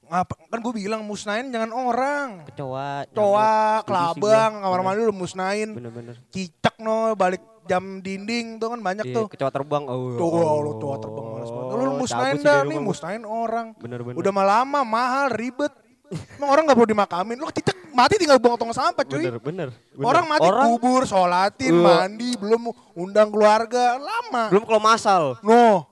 Ngapa? 0.07 0.33
Kan 0.47 0.59
gue 0.59 0.73
bilang 0.73 1.01
musnahin 1.03 1.51
jangan 1.51 1.69
orang. 1.69 2.27
Kecoa, 2.47 3.11
Coa, 3.11 3.43
nyamuk, 3.43 3.83
kelabang, 3.83 4.51
kamar 4.57 4.79
mandi 4.81 5.01
lu 5.01 5.11
musnahin. 5.11 5.69
Bener-bener. 5.71 6.15
Cicak 6.29 6.79
no, 6.79 7.11
balik 7.13 7.43
jam 7.67 7.99
dinding 7.99 8.55
tuh 8.55 8.71
kan 8.71 8.79
banyak 8.79 9.03
Iya, 9.03 9.13
tuh. 9.13 9.25
kecoa 9.27 9.51
terbang. 9.51 9.83
Oh, 9.83 10.15
Tuh 10.15 10.29
ya 10.33 10.47
lu 10.57 10.71
coa 10.77 10.95
terbang 10.95 11.25
males 11.29 11.49
banget. 11.49 11.73
Lu 11.73 11.91
musnahin 11.93 12.37
dah 12.39 12.59
nih, 12.63 12.79
musnahin 12.79 13.23
orang. 13.23 13.75
Bener-bener. 13.75 14.15
Udah 14.15 14.31
mah 14.31 14.45
lama, 14.47 14.79
mahal, 14.81 15.27
ribet. 15.29 15.75
Emang 16.07 16.49
orang 16.49 16.63
gak 16.63 16.77
perlu 16.79 16.87
dimakamin. 16.87 17.35
Lu 17.35 17.51
cicak 17.51 17.75
mati 17.91 18.15
tinggal 18.15 18.39
buang 18.39 18.55
tong 18.55 18.71
sampah 18.71 19.03
cuy. 19.03 19.19
bener, 19.19 19.43
bener, 19.43 19.67
bener. 19.91 19.99
Orang 19.99 20.23
mati 20.25 20.47
Orang 20.47 20.71
kubur, 20.71 21.03
sholatin, 21.03 21.73
Iya. 21.73 21.83
mandi, 21.83 22.31
belum 22.33 22.61
undang 22.95 23.27
keluarga, 23.27 23.99
lama. 23.99 24.47
belum 24.47 24.63
kalau 24.63 24.79
masal. 24.79 25.35
No. 25.43 25.83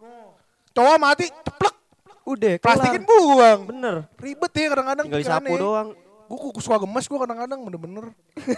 Cowok 0.71 0.95
mati, 0.97 1.27
ceplek, 1.27 1.74
Udah, 2.25 2.57
plastikin 2.57 3.05
kelar. 3.05 3.21
buang. 3.21 3.59
Bener. 3.69 3.95
Ribet 4.17 4.51
ya 4.57 4.65
kadang-kadang 4.73 5.05
Tinggal 5.05 5.21
disapu 5.21 5.45
pikirannya. 5.45 5.61
doang. 5.61 5.89
Gue 6.25 6.37
kok 6.41 6.57
suka 6.57 6.77
gemes 6.81 7.05
gue 7.05 7.19
kadang-kadang 7.21 7.59
bener-bener. 7.61 8.05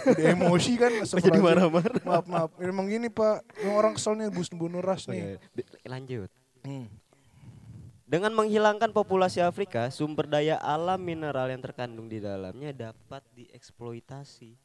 Udah 0.08 0.28
emosi 0.32 0.72
kan. 0.80 0.92
Jadi 1.28 1.36
marah-marah. 1.36 2.00
Maaf, 2.00 2.24
maaf. 2.24 2.50
Emang 2.56 2.88
gini 2.88 3.12
pak, 3.12 3.44
yang 3.60 3.76
orang 3.76 3.92
kesel 3.92 4.16
nih 4.16 4.32
bus 4.32 4.48
bunuh 4.48 4.80
ras 4.80 5.04
nih. 5.04 5.36
Oke, 5.36 5.62
Lanjut. 5.84 6.32
Hmm. 6.64 6.88
Dengan 8.08 8.32
menghilangkan 8.32 8.88
populasi 8.96 9.44
Afrika, 9.44 9.92
sumber 9.92 10.24
daya 10.24 10.56
alam 10.64 10.96
mineral 10.96 11.52
yang 11.52 11.60
terkandung 11.60 12.08
di 12.08 12.24
dalamnya 12.24 12.72
dapat 12.72 13.20
dieksploitasi. 13.36 14.56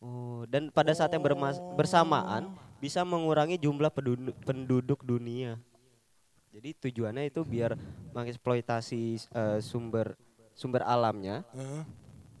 Oh, 0.00 0.48
dan 0.48 0.72
pada 0.72 0.96
saat 0.96 1.12
yang 1.12 1.22
bersamaan 1.76 2.56
bisa 2.80 3.04
mengurangi 3.04 3.60
jumlah 3.60 3.92
penduduk, 3.92 4.34
penduduk 4.42 4.98
dunia. 5.04 5.60
Jadi 6.52 6.76
tujuannya 6.76 7.32
itu 7.32 7.40
biar 7.48 7.80
mengeksploitasi 8.12 9.02
eh, 9.32 9.58
sumber 9.64 10.12
sumber 10.52 10.84
alamnya, 10.84 11.40
Heeh. 11.56 11.82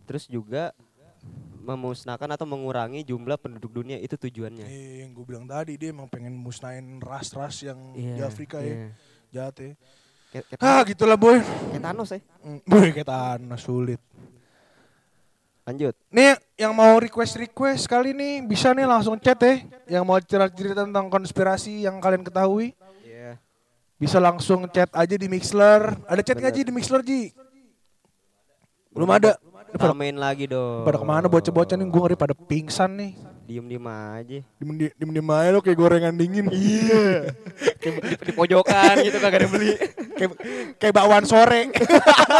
terus 0.04 0.28
juga 0.28 0.76
memusnahkan 1.64 2.28
atau 2.36 2.44
mengurangi 2.44 3.08
jumlah 3.08 3.40
penduduk 3.40 3.72
dunia 3.72 3.96
itu 3.96 4.12
tujuannya. 4.20 4.68
Eh, 4.68 5.00
yang 5.00 5.16
gue 5.16 5.24
bilang 5.24 5.48
tadi 5.48 5.80
dia 5.80 5.96
emang 5.96 6.12
pengen 6.12 6.36
musnahin 6.36 7.00
ras-ras 7.00 7.64
yang 7.64 7.78
di 7.96 8.20
Iya, 8.20 8.28
Afrika 8.28 8.60
iya. 8.60 8.68
ya. 8.68 8.88
Jahat 9.32 9.54
ya. 9.56 9.72
Kayak, 10.28 10.44
kayak, 10.44 10.60
Ah 10.60 10.80
gitulah 10.84 11.16
boy. 11.16 11.40
kayak 11.40 11.80
Thanos 11.80 12.10
ya. 12.12 12.20
Boy 12.68 12.88
kayak 12.92 13.40
sulit. 13.64 14.00
Lanjut. 15.64 15.94
Nih 16.12 16.36
yang 16.60 16.76
mau 16.76 16.98
request-request 17.00 17.88
kali 17.88 18.12
nih 18.12 18.44
bisa 18.44 18.76
nih 18.76 18.84
langsung 18.84 19.16
chat 19.16 19.40
ya. 19.40 19.62
Yang 19.88 20.04
mau 20.04 20.18
cerita-cerita 20.20 20.84
tentang 20.84 21.08
konspirasi 21.08 21.86
yang 21.88 21.96
kalian 21.96 22.26
ketahui. 22.26 22.76
Bisa 24.02 24.18
langsung 24.18 24.66
chat 24.74 24.90
aja 24.90 25.14
di 25.14 25.30
Mixler. 25.30 25.94
Ada 26.10 26.26
chat 26.26 26.34
nggak 26.34 26.50
Ji 26.58 26.62
di 26.66 26.74
Mixler 26.74 27.06
Ji? 27.06 27.30
Belum 28.90 29.06
ada. 29.06 29.38
Ramein 29.72 30.18
lagi 30.18 30.50
dong. 30.50 30.84
pada 30.84 31.00
ke 31.00 31.06
mana 31.06 31.26
bocah-bocah 31.30 31.78
nih? 31.78 31.86
Gue 31.86 32.00
ngeri 32.02 32.16
pada 32.18 32.34
pingsan 32.34 32.92
nih. 32.98 33.14
Diem-diem 33.46 33.86
aja. 33.86 34.42
Diem 34.58 34.70
diem 34.98 35.10
diem 35.16 35.28
aja 35.32 35.48
lo 35.54 35.62
kayak 35.62 35.78
gorengan 35.78 36.18
dingin. 36.18 36.50
Iya. 36.50 37.30
Kayak 37.78 37.94
di, 38.04 38.14
di 38.26 38.32
pojokan 38.34 38.94
gitu 39.06 39.16
kagak 39.22 39.38
ada 39.38 39.48
beli. 39.48 39.72
kayak 40.18 40.30
kayak 40.82 40.92
bakwan 40.98 41.24
sore. 41.24 41.70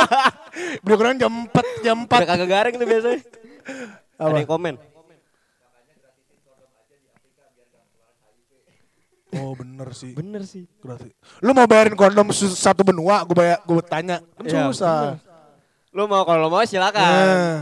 Beli 0.85 0.95
gorengan 0.99 1.19
jam 1.25 1.33
4, 1.47 1.87
jam 1.87 1.99
Udah 2.05 2.21
4. 2.21 2.31
kagak 2.37 2.49
garing 2.51 2.75
tuh 2.77 2.89
biasanya. 2.91 3.21
Apa? 4.19 4.29
Ada 4.35 4.39
yang 4.45 4.51
komen. 4.51 4.75
Oh 9.33 9.57
bener 9.57 9.89
sih. 9.93 10.13
Bener 10.13 10.45
sih. 10.45 10.69
Berarti. 10.79 11.09
Lu 11.41 11.51
mau 11.51 11.65
bayarin 11.65 11.95
kondom 11.95 12.29
satu 12.33 12.83
benua? 12.83 13.25
Gue 13.25 13.37
bayar, 13.39 13.59
gue 13.61 13.81
tanya. 13.83 14.21
Kan 14.37 14.45
Iya, 14.45 14.69
susah. 14.69 15.17
Lu 15.91 16.05
mau 16.05 16.21
kalau 16.23 16.49
mau 16.49 16.61
silakan. 16.63 17.01
Nah, 17.01 17.61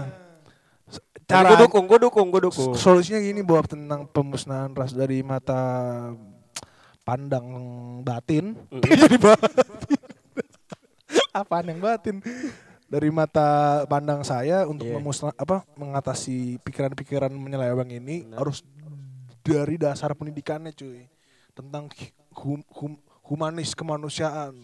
Cara 1.30 1.54
gue 1.54 1.62
dukung, 1.62 1.86
gue 1.86 1.98
dukung, 2.00 2.26
gue 2.28 2.42
dukung. 2.42 2.74
solusinya 2.74 3.22
gini 3.22 3.38
buat 3.38 3.62
tentang 3.62 4.02
pemusnahan 4.04 4.74
ras 4.74 4.90
dari 4.90 5.22
mata 5.22 5.62
pandang 7.00 7.46
batin. 8.02 8.58
Jadi 8.82 9.14
batin. 9.14 9.66
Apaan 11.30 11.70
yang 11.70 11.78
batin? 11.78 12.18
Dari 12.90 13.06
mata 13.06 13.46
pandang 13.86 14.26
saya 14.26 14.66
untuk 14.66 14.90
Iya. 14.90 14.98
memusnah 14.98 15.30
apa 15.32 15.62
mengatasi 15.78 16.58
pikiran-pikiran 16.66 17.30
menyeleweng 17.30 17.94
ini 17.94 18.26
harus 18.34 18.66
dari 19.40 19.78
dasar 19.78 20.10
pendidikannya 20.12 20.74
cuy. 20.74 21.06
Tentang 21.60 21.84
hum- 22.40 22.66
hum- 22.72 23.02
humanis 23.20 23.76
kemanusiaan. 23.76 24.56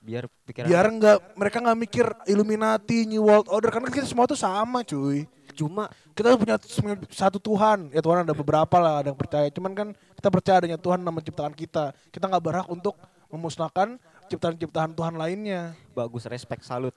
Biar 0.00 0.30
pikiran 0.46 0.70
Biar 0.70 0.86
nggak 0.86 1.18
mereka 1.34 1.58
nggak 1.58 1.78
mikir 1.82 2.06
Illuminati, 2.30 3.10
New 3.10 3.26
World 3.26 3.50
Order 3.50 3.74
karena 3.74 3.90
kita 3.90 4.06
semua 4.06 4.30
tuh 4.30 4.38
sama 4.38 4.86
cuy 4.86 5.26
cuma 5.56 5.88
kita 6.12 6.36
punya 6.36 6.60
satu 7.08 7.40
Tuhan 7.40 7.88
ya 7.88 8.04
Tuhan 8.04 8.28
ada 8.28 8.36
beberapa 8.36 8.76
lah 8.76 9.00
ada 9.00 9.08
yang 9.08 9.16
percaya 9.16 9.48
cuman 9.48 9.72
kan 9.72 9.88
kita 10.12 10.28
percaya 10.28 10.56
adanya 10.60 10.76
Tuhan 10.76 11.00
yang 11.00 11.16
menciptakan 11.16 11.56
kita 11.56 11.96
kita 12.12 12.28
nggak 12.28 12.44
berhak 12.44 12.68
untuk 12.68 12.92
memusnahkan 13.32 13.96
ciptaan-ciptaan 14.28 14.92
Tuhan 14.92 15.16
lainnya 15.16 15.72
bagus 15.96 16.28
respect 16.28 16.62
salut. 16.66 16.92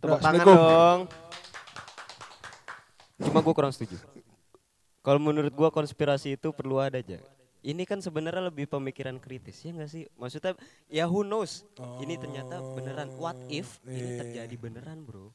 Tepuk 0.00 0.20
tangan 0.20 0.44
dong. 0.44 0.98
Cuma 3.20 3.40
gue 3.40 3.54
kurang 3.54 3.72
setuju. 3.72 4.00
Kalau 5.04 5.20
menurut 5.20 5.52
gue 5.52 5.68
konspirasi 5.68 6.40
itu 6.40 6.48
perlu 6.56 6.80
ada 6.80 6.96
aja. 7.00 7.20
Ini 7.64 7.88
kan 7.88 8.04
sebenarnya 8.04 8.52
lebih 8.52 8.68
pemikiran 8.68 9.16
kritis 9.16 9.64
ya 9.64 9.72
nggak 9.72 9.88
sih? 9.88 10.04
Maksudnya 10.20 10.52
ya 10.92 11.08
who 11.08 11.24
knows? 11.24 11.64
Ini 12.04 12.20
ternyata 12.20 12.60
beneran. 12.60 13.08
What 13.16 13.40
if 13.48 13.80
ini 13.88 14.04
iya. 14.04 14.20
terjadi 14.20 14.54
beneran 14.60 15.00
bro? 15.00 15.32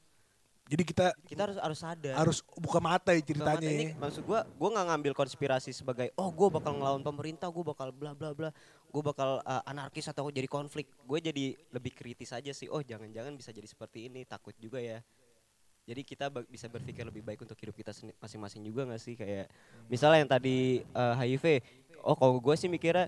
jadi 0.69 0.83
kita 0.85 1.05
Kita 1.25 1.41
harus 1.49 1.57
harus 1.57 1.79
sadar. 1.81 2.13
harus 2.13 2.37
buka 2.45 2.77
mata 2.77 3.09
ya 3.17 3.21
ceritanya 3.25 3.57
mata 3.57 3.65
ini 3.65 3.85
ya. 3.89 3.97
maksud 3.97 4.21
gua 4.21 4.45
gua 4.53 4.69
nggak 4.77 4.87
ngambil 4.93 5.13
konspirasi 5.17 5.73
sebagai 5.73 6.13
oh 6.13 6.29
gua 6.29 6.53
bakal 6.53 6.77
ngelawan 6.77 7.01
pemerintah 7.01 7.49
gua 7.49 7.73
bakal 7.73 7.89
bla 7.89 8.13
bla 8.13 8.37
bla 8.37 8.53
gua 8.93 9.01
bakal 9.01 9.41
uh, 9.41 9.65
anarkis 9.65 10.05
atau 10.05 10.29
jadi 10.29 10.45
konflik 10.45 10.85
gue 11.05 11.19
jadi 11.21 11.45
lebih 11.73 11.93
kritis 11.97 12.33
aja 12.33 12.53
sih 12.53 12.69
oh 12.69 12.85
jangan-jangan 12.85 13.33
bisa 13.33 13.49
jadi 13.49 13.65
seperti 13.65 14.09
ini 14.13 14.25
takut 14.29 14.53
juga 14.61 14.77
ya 14.77 15.01
jadi 15.89 16.05
kita 16.05 16.29
bisa 16.45 16.69
berpikir 16.69 17.01
lebih 17.01 17.25
baik 17.25 17.41
untuk 17.41 17.57
hidup 17.57 17.73
kita 17.73 17.89
masing-masing 18.21 18.61
juga 18.61 18.85
nggak 18.85 19.01
sih 19.01 19.17
kayak 19.17 19.49
misalnya 19.89 20.21
yang 20.21 20.29
tadi 20.29 20.85
uh, 20.93 21.17
HIV 21.17 21.45
oh 22.03 22.15
kalau 22.15 22.37
gue 22.37 22.55
sih 22.55 22.69
mikirnya 22.71 23.07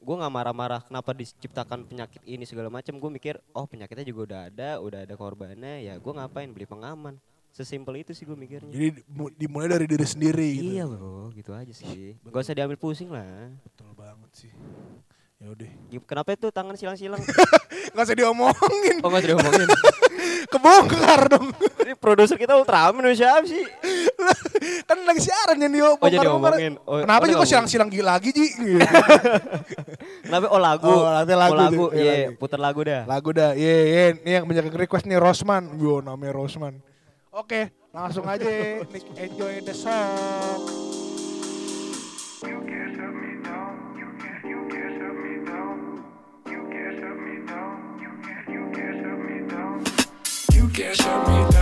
gue 0.00 0.14
nggak 0.16 0.32
marah-marah 0.32 0.80
kenapa 0.80 1.12
diciptakan 1.12 1.84
penyakit 1.84 2.24
ini 2.24 2.48
segala 2.48 2.72
macam 2.72 2.96
gue 2.96 3.10
mikir 3.12 3.36
oh 3.52 3.68
penyakitnya 3.68 4.06
juga 4.08 4.20
udah 4.24 4.40
ada 4.48 4.70
udah 4.80 5.00
ada 5.04 5.14
korbannya 5.14 5.84
ya 5.84 6.00
gue 6.00 6.12
ngapain 6.12 6.48
beli 6.48 6.64
pengaman? 6.64 7.20
Sesimpel 7.50 8.06
itu 8.06 8.14
sih 8.14 8.22
gue 8.22 8.38
mikirnya. 8.38 8.70
Jadi 8.70 9.02
dimu- 9.02 9.34
dimulai 9.34 9.66
dari 9.66 9.90
diri 9.90 10.06
sendiri 10.06 10.48
gitu. 10.54 10.70
Iya 10.70 10.86
bro, 10.86 11.34
gitu 11.34 11.50
aja 11.50 11.74
sih. 11.74 12.14
Gak 12.22 12.46
usah 12.46 12.54
diambil 12.54 12.78
pusing 12.78 13.10
lah. 13.10 13.50
betul 13.66 13.90
banget 13.98 14.30
sih 14.38 14.52
ya 15.40 15.48
udah 15.48 15.70
Kenapa 16.04 16.36
itu 16.36 16.52
tangan 16.52 16.76
silang-silang? 16.76 17.18
nggak 17.96 18.04
usah 18.06 18.16
diomongin 18.16 18.96
oh 19.00 19.08
gak 19.08 19.20
usah 19.24 19.30
diomongin. 19.34 19.68
kebongkar 20.52 21.20
dong 21.26 21.46
Ini 21.80 21.96
produser 21.96 22.36
kita 22.36 22.54
Ultraman 22.54 23.02
udah 23.02 23.16
siapa 23.16 23.46
sih? 23.48 23.64
kan 24.88 24.98
lagi 25.02 25.22
siaran 25.24 25.56
yang 25.58 25.72
dia 25.72 25.86
Oh, 25.90 26.06
jadi 26.06 26.26
ngomongin. 26.28 26.72
Oh, 26.84 27.00
kenapa 27.00 27.24
oh, 27.24 27.26
sih 27.26 27.32
dia 27.32 27.40
kok 27.40 27.48
silang-silang 27.48 27.90
gila 27.90 28.20
lagi 28.20 28.30
Ji 28.30 28.46
Gitu. 28.52 28.78
Kenapa? 30.22 30.46
Oh 30.52 30.60
lagu. 30.60 30.86
Oh, 30.86 31.08
nanti 31.08 31.32
lagu 31.34 31.54
Oh, 31.54 31.58
lagu. 31.58 31.84
iya, 31.96 32.02
Iya, 32.02 32.14
lagu. 32.28 32.38
putar 32.38 32.60
lagu 32.60 32.80
dah. 32.84 33.02
Lagu 33.08 33.30
dah, 33.32 33.50
iya, 33.56 33.74
iya. 33.82 34.04
Ini 34.20 34.30
yang 34.40 34.44
banyak 34.46 34.64
yang 34.70 34.76
request 34.76 35.04
nih 35.08 35.18
Rosman. 35.18 35.80
Yo, 35.80 36.04
namanya 36.04 36.36
Rosman. 36.36 36.78
Oke, 37.32 37.72
langsung 37.90 38.26
aja. 38.28 38.46
Nick, 38.92 39.06
enjoy 39.16 39.64
the 39.64 39.74
song. 39.74 40.60
You 42.44 42.58
can't 42.66 43.29
You 50.80 50.86
can't 50.86 50.96
shut 50.96 51.28
me 51.28 51.59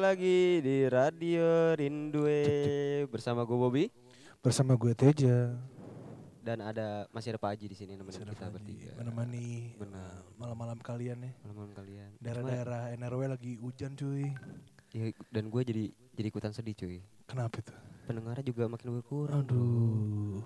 lagi 0.00 0.64
di 0.64 0.88
Radio 0.88 1.76
Rindue 1.76 3.04
bersama 3.12 3.44
gue 3.44 3.52
Bobby, 3.52 3.84
bersama 4.40 4.72
gue 4.72 4.96
Teja. 4.96 5.52
Dan 6.40 6.64
ada 6.64 7.04
masih 7.12 7.36
ada 7.36 7.40
Pak 7.44 7.52
Haji 7.52 7.66
di 7.68 7.76
sini 7.76 8.00
nemenin 8.00 8.32
kita 8.32 8.48
Haji. 8.48 8.54
bertiga. 8.56 8.96
Menemani 8.96 9.76
malam-malam 10.40 10.80
kalian 10.80 11.20
ya. 11.20 11.32
Malam-malam 11.44 11.72
kalian. 11.76 12.16
Daerah-daerah 12.16 12.96
NRW 12.96 13.20
lagi 13.28 13.52
hujan 13.60 13.92
cuy. 13.92 14.32
Ya, 14.96 15.12
dan 15.28 15.52
gue 15.52 15.62
jadi 15.68 15.84
jadi 16.16 16.26
ikutan 16.32 16.56
sedih 16.56 16.72
cuy. 16.80 17.04
Kenapa 17.28 17.60
itu? 17.60 17.76
Pendengarnya 18.08 18.44
juga 18.48 18.72
makin 18.72 18.88
berkurang. 18.96 19.44
Aduh. 19.44 20.40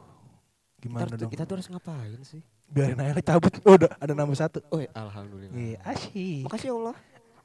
Gimana 0.82 1.14
kita, 1.14 1.14
dong? 1.14 1.30
Kita 1.30 1.42
tuh 1.46 1.55
harus 1.62 1.70
ngapain 1.70 2.20
sih? 2.26 2.42
Biarin 2.66 2.98
aja 2.98 3.22
cabut. 3.22 3.55
Oh, 3.62 3.78
udah 3.78 3.94
ada 4.02 4.18
nama 4.18 4.34
satu. 4.34 4.66
Oh, 4.74 4.82
ya, 4.82 4.90
alhamdulillah. 4.98 5.55
Iya, 5.55 5.78
asyik. 5.86 6.42
Makasih 6.50 6.68
ya 6.68 6.74
Allah. 6.74 6.96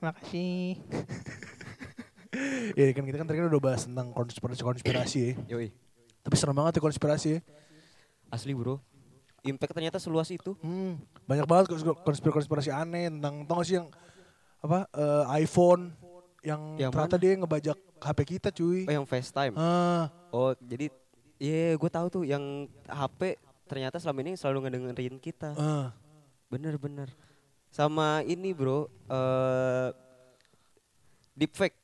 Makasih. 0.01 0.81
Iya 2.77 2.93
kan 2.93 3.03
kita 3.05 3.17
kan 3.17 3.25
tadi 3.25 3.37
kan 3.41 3.49
udah 3.49 3.61
bahas 3.61 3.89
tentang 3.89 4.13
konspirasi-konspirasi. 4.13 5.21
Ya. 5.49 5.57
Yoi. 5.57 5.73
Tapi 6.21 6.35
serem 6.37 6.53
banget 6.53 6.77
tuh 6.77 6.83
konspirasi. 6.85 7.29
Ya. 7.37 7.39
Asli 8.29 8.53
bro. 8.53 8.77
Impact 9.41 9.73
ternyata 9.73 9.97
seluas 9.97 10.29
itu. 10.29 10.53
Hmm, 10.61 10.99
banyak 11.25 11.47
banget 11.47 11.65
konspirasi-konspirasi 12.05 12.69
aneh 12.69 13.09
tentang 13.09 13.47
tau 13.47 13.63
gak 13.63 13.65
sih 13.65 13.75
yang 13.79 13.87
apa 14.59 14.83
uh, 14.91 15.23
iPhone 15.39 15.95
yang, 16.43 16.75
yang 16.75 16.91
ternyata 16.91 17.15
mana? 17.15 17.23
dia 17.23 17.31
ngebajak 17.39 17.77
HP 17.99 18.19
kita 18.37 18.49
cuy. 18.51 18.83
Oh 18.87 18.93
yang 18.93 19.07
FaceTime. 19.07 19.55
Uh. 19.55 20.05
Oh 20.31 20.51
jadi 20.59 20.91
iya 21.39 21.73
yeah, 21.73 21.79
gue 21.79 21.89
tahu 21.91 22.07
tuh 22.11 22.23
yang 22.27 22.67
HP 22.87 23.39
ternyata 23.67 23.97
selama 23.97 24.19
ini 24.27 24.31
selalu 24.35 24.67
ngedengerin 24.67 25.17
kita. 25.19 25.55
Uh. 25.55 25.87
Bener 26.51 26.75
bener. 26.75 27.09
Sama 27.69 28.25
ini 28.25 28.51
bro, 28.51 28.89
uh, 29.07 29.93
deepfake. 31.37 31.78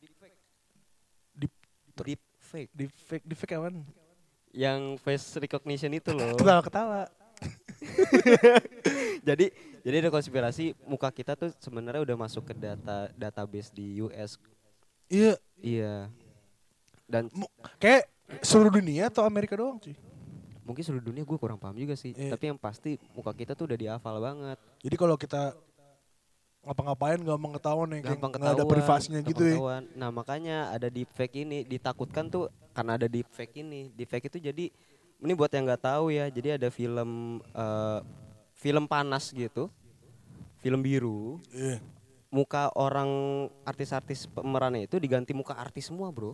Deep- 1.97 2.19
deepfake. 2.19 2.69
di 2.71 2.85
fake 2.89 3.25
di 3.25 3.33
fake 3.33 3.55
apaan? 3.55 3.75
Yang 4.51 4.81
face 4.99 5.25
recognition 5.37 5.91
itu 5.91 6.11
loh. 6.11 6.35
Ketawa-ketawa. 6.39 7.07
jadi 9.27 9.45
jadi 9.81 9.95
ada 9.99 10.09
konspirasi 10.09 10.71
muka 10.83 11.11
kita 11.11 11.35
tuh 11.35 11.51
sebenarnya 11.59 12.01
udah 12.01 12.17
masuk 12.17 12.47
ke 12.47 12.53
data 12.53 13.11
database 13.13 13.69
di 13.69 13.99
US. 14.01 14.39
Iya, 15.05 15.35
Iya. 15.59 16.09
Dan 17.05 17.29
mu- 17.29 17.51
kayak 17.77 18.09
seluruh 18.41 18.73
dunia 18.73 19.07
atau 19.07 19.21
Amerika 19.21 19.53
doang 19.53 19.77
cuy. 19.77 19.93
mungkin 20.65 20.81
seluruh 20.81 21.05
dunia 21.05 21.21
gue 21.21 21.37
kurang 21.37 21.61
paham 21.61 21.77
juga 21.77 21.93
sih. 21.93 22.09
Iya. 22.09 22.33
Tapi 22.33 22.49
yang 22.49 22.57
pasti 22.57 22.97
muka 23.13 23.29
kita 23.31 23.53
tuh 23.53 23.69
udah 23.69 23.77
dihafal 23.77 24.17
banget. 24.17 24.57
Jadi 24.81 24.95
kalau 24.97 25.13
kita 25.13 25.53
ngapa-ngapain 26.65 27.21
gampang 27.21 27.53
ketahuan 27.61 27.87
ya, 27.93 27.97
kayak 28.01 28.09
Gampang 28.17 28.31
nggak 28.33 28.41
ada 28.41 28.53
ketahuan, 28.57 28.73
privasinya 28.73 29.19
gampang 29.21 29.31
gitu 29.31 29.43
ya. 29.45 29.77
Nah 29.93 30.09
makanya 30.09 30.57
ada 30.73 30.87
deepfake 30.89 31.35
ini 31.45 31.61
ditakutkan 31.61 32.25
tuh 32.25 32.49
karena 32.73 32.97
ada 32.97 33.05
deepfake 33.05 33.61
ini. 33.61 33.93
Deepfake 33.93 34.33
itu 34.33 34.41
jadi 34.41 34.65
ini 35.21 35.31
buat 35.37 35.53
yang 35.53 35.69
nggak 35.69 35.83
tahu 35.85 36.09
ya. 36.09 36.25
Jadi 36.33 36.57
ada 36.57 36.67
film 36.73 37.39
eh, 37.53 37.99
film 38.57 38.89
panas 38.89 39.29
gitu, 39.29 39.69
film 40.59 40.81
biru. 40.81 41.37
Iya. 41.53 41.77
Muka 42.33 42.73
orang 42.75 43.07
artis-artis 43.63 44.27
pemerannya 44.27 44.89
itu 44.89 44.97
diganti 44.97 45.31
muka 45.31 45.53
artis 45.55 45.87
semua 45.87 46.09
bro. 46.09 46.33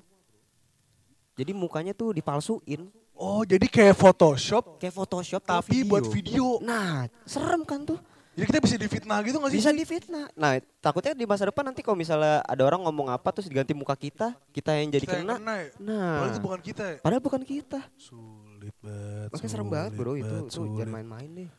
Jadi 1.35 1.51
mukanya 1.51 1.91
tuh 1.91 2.15
dipalsuin 2.15 2.87
Oh, 3.21 3.45
jadi 3.45 3.69
kayak 3.69 4.01
Photoshop 4.01 4.81
kayak 4.81 4.97
Photoshop 4.97 5.45
tapi 5.45 5.85
buat 5.85 6.01
video. 6.09 6.57
Nah 6.57 7.05
serem 7.21 7.61
kan 7.61 7.85
tuh. 7.85 8.01
Jadi 8.41 8.49
kita 8.49 8.59
bisa 8.59 8.73
difitnah 8.75 9.21
gitu 9.21 9.37
gak 9.37 9.51
sih? 9.53 9.57
bisa 9.61 9.69
difitnah. 9.69 10.25
Nah, 10.33 10.51
takutnya 10.81 11.13
di 11.13 11.29
masa 11.29 11.45
depan 11.45 11.61
nanti 11.61 11.85
kalau 11.85 11.93
misalnya 11.93 12.41
ada 12.41 12.63
orang 12.65 12.81
ngomong 12.81 13.13
apa 13.13 13.29
terus 13.29 13.45
diganti 13.45 13.77
muka 13.77 13.93
kita, 13.93 14.33
kita 14.49 14.81
yang 14.81 14.89
jadi 14.89 15.05
Kita 15.05 15.13
yang 15.13 15.29
kena. 15.29 15.35
kena 15.37 15.53
ya? 15.53 15.67
Nah, 15.77 16.09
Padahal 16.17 16.31
itu 16.33 16.41
bukan 16.41 16.59
kita 16.59 16.83
ya? 16.83 16.97
padahal 17.05 17.21
bukan 17.21 17.41
kita. 17.45 17.79
Sulit 17.95 18.73
banget. 18.81 19.29
Makanya 19.29 19.51
serem 19.53 19.69
banget 19.69 19.91
bro 19.93 20.13
itu, 20.17 20.37
sulit. 20.49 20.73
jangan 20.73 20.89
main-main 20.97 21.29
deh. 21.29 21.49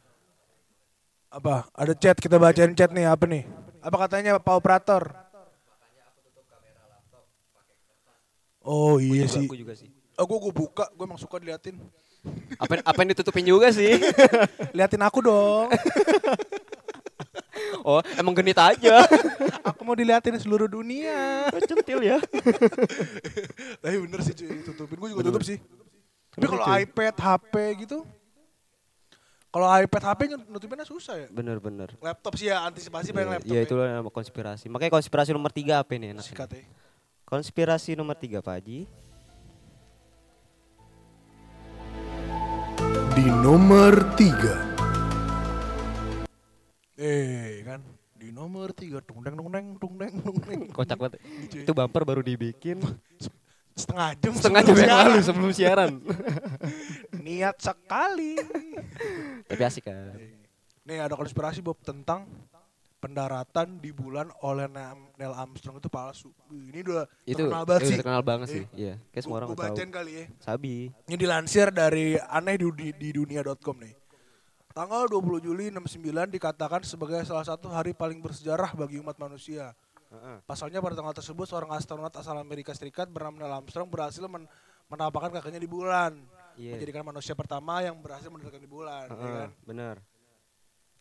Apa? 1.30 1.70
Ada 1.70 1.92
chat, 1.94 2.18
kita 2.18 2.34
bacain 2.36 2.74
chat 2.74 2.90
nih, 2.90 3.06
apa 3.06 3.30
nih? 3.30 3.46
Apa 3.78 3.96
katanya 4.02 4.42
Pak 4.42 4.54
Operator? 4.58 5.02
Oh 8.62 8.98
iya 8.98 9.26
sih. 9.26 9.46
Aku 9.46 9.54
juga 9.54 9.74
sih. 9.74 9.86
Oh, 10.14 10.26
gue 10.26 10.38
gue 10.40 10.52
buka, 10.52 10.86
gue 10.90 11.04
emang 11.04 11.18
suka 11.18 11.38
diliatin. 11.38 11.78
Apa 12.58 12.78
apa 12.86 12.98
yang 13.02 13.10
ditutupin 13.14 13.42
juga 13.42 13.74
sih? 13.74 13.98
Liatin 14.76 15.02
aku 15.02 15.18
dong. 15.26 15.66
oh, 17.88 17.98
emang 18.14 18.34
genit 18.38 18.54
aja. 18.54 19.02
aku 19.68 19.82
mau 19.82 19.98
diliatin 19.98 20.38
seluruh 20.38 20.70
dunia. 20.70 21.50
Centil 21.66 21.98
ya. 22.06 22.18
Tapi 23.82 23.96
bener 23.98 24.20
sih 24.22 24.34
cuy, 24.38 24.62
tutupin. 24.62 24.96
Gue 25.02 25.08
juga 25.10 25.20
Bener. 25.26 25.32
tutup 25.34 25.42
sih. 25.42 25.58
Tapi 26.32 26.46
kalau 26.48 26.64
iPad, 26.64 27.14
HP 27.18 27.54
gitu. 27.84 27.98
Kalau 29.52 29.68
iPad, 29.68 30.02
HP 30.08 30.20
nutupinnya 30.48 30.86
susah 30.88 31.14
ya. 31.20 31.28
Bener-bener. 31.28 31.92
Laptop 32.00 32.40
sih 32.40 32.48
ya, 32.48 32.64
antisipasi 32.64 33.12
paling 33.12 33.36
laptop 33.36 33.52
Ya 33.52 33.60
ya. 33.60 33.68
itulah 33.68 33.84
nama 33.84 34.08
konspirasi. 34.08 34.72
Makanya 34.72 34.96
konspirasi 34.96 35.36
nomor 35.36 35.52
tiga 35.52 35.84
apa 35.84 35.92
ini 35.92 36.16
enak? 36.16 36.24
Sikat 36.24 36.56
ya. 36.56 36.64
Konspirasi 37.28 37.92
nomor 37.92 38.16
tiga 38.16 38.40
Pak 38.40 38.64
Haji. 38.64 38.88
Di 43.12 43.28
nomor 43.28 44.16
tiga. 44.16 44.56
Eh 46.96 47.60
kan, 47.60 47.84
di 48.16 48.32
nomor 48.32 48.72
tiga. 48.72 49.04
Tung 49.04 49.20
deng, 49.20 49.36
tung 49.36 49.52
deng, 49.52 49.66
tung 49.76 49.94
deng, 50.00 50.14
tung 50.24 50.38
deng. 50.40 50.60
Kocak 50.72 50.96
banget. 50.96 51.20
Itu 51.52 51.76
bumper 51.76 52.08
baru 52.08 52.24
dibikin 52.24 52.80
Setengah 53.76 54.16
jam 54.16 54.32
setengah 54.32 54.60
jam 54.64 54.74
sebelum 54.76 54.88
yang 54.88 54.96
lalu 54.96 55.12
siaran. 55.12 55.24
sebelum 55.28 55.50
siaran. 55.52 55.92
Niat 57.24 57.56
sekali. 57.60 58.32
Tapi 59.44 59.60
asik 59.60 59.84
kan. 59.88 60.16
Nih 60.88 60.96
ada 61.00 61.12
konspirasi 61.12 61.60
Bob 61.60 61.80
tentang 61.84 62.24
pendaratan 63.02 63.82
di 63.82 63.90
bulan 63.90 64.30
oleh 64.46 64.70
Neil 64.70 65.34
Armstrong 65.34 65.82
itu 65.82 65.90
palsu. 65.90 66.30
Ini 66.54 66.86
udah 66.86 67.04
Itu 67.26 67.50
terkenal 67.50 67.66
banget 67.66 67.82
sih. 67.90 67.96
terkenal 67.98 68.22
banget 68.22 68.48
sih. 68.54 68.64
Iya, 68.78 68.94
kayak 69.10 69.22
semua 69.26 69.36
orang 69.42 69.50
tahu. 69.58 69.74
kali 69.90 70.12
ya. 70.14 70.24
Sabi. 70.38 70.94
Ini 71.10 71.16
dilansir 71.18 71.74
dari 71.74 72.14
aneh 72.14 72.54
di, 72.54 72.94
di, 72.94 73.08
dunia.com 73.10 73.76
nih. 73.82 73.94
Tanggal 74.70 75.04
20 75.10 75.42
Juli 75.42 75.68
69 75.74 76.30
dikatakan 76.30 76.80
sebagai 76.86 77.26
salah 77.26 77.44
satu 77.44 77.68
hari 77.74 77.90
paling 77.92 78.22
bersejarah 78.22 78.70
bagi 78.78 79.02
umat 79.02 79.18
manusia. 79.18 79.74
Pasalnya 80.46 80.78
pada 80.78 80.94
tanggal 80.94 81.16
tersebut 81.16 81.48
seorang 81.48 81.72
astronot 81.74 82.12
asal 82.14 82.36
Amerika 82.38 82.70
Serikat 82.76 83.10
bernama 83.10 83.42
Neil 83.42 83.52
Armstrong 83.52 83.88
berhasil 83.90 84.22
men 84.30 84.46
menampakkan 84.86 85.32
kakinya 85.40 85.56
di 85.56 85.68
bulan. 85.68 86.20
Iya. 86.52 86.76
Menjadikan 86.76 87.00
manusia 87.00 87.32
pertama 87.32 87.80
yang 87.80 87.96
berhasil 87.96 88.28
mendaratkan 88.28 88.60
di 88.60 88.68
bulan. 88.68 89.08
ya 89.08 89.16
Heeh, 89.16 89.32
kan? 89.48 89.50
benar. 89.64 89.96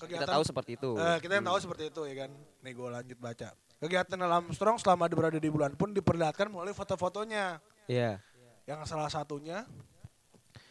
Kita 0.02 0.26
Kegiatan- 0.26 0.34
tahu 0.34 0.44
seperti 0.44 0.72
itu. 0.76 0.92
Eh, 0.96 1.18
kita 1.22 1.32
yang 1.36 1.46
Hmm. 1.46 1.52
tahu 1.54 1.60
seperti 1.62 1.84
itu 1.88 2.02
ya 2.04 2.16
kan. 2.26 2.32
Nih 2.62 2.74
gue 2.74 2.90
lanjut 2.90 3.18
baca. 3.18 3.50
Kegiatan 3.78 4.18
Neil 4.18 4.34
Armstrong 4.34 4.78
selama 4.78 5.06
berada 5.08 5.38
di 5.38 5.50
bulan 5.50 5.74
pun 5.74 5.90
diperlihatkan 5.90 6.50
melalui 6.50 6.74
foto-fotonya. 6.74 7.58
Iya. 7.86 8.22
Yang 8.66 8.82
salah 8.88 9.10
satunya 9.10 9.66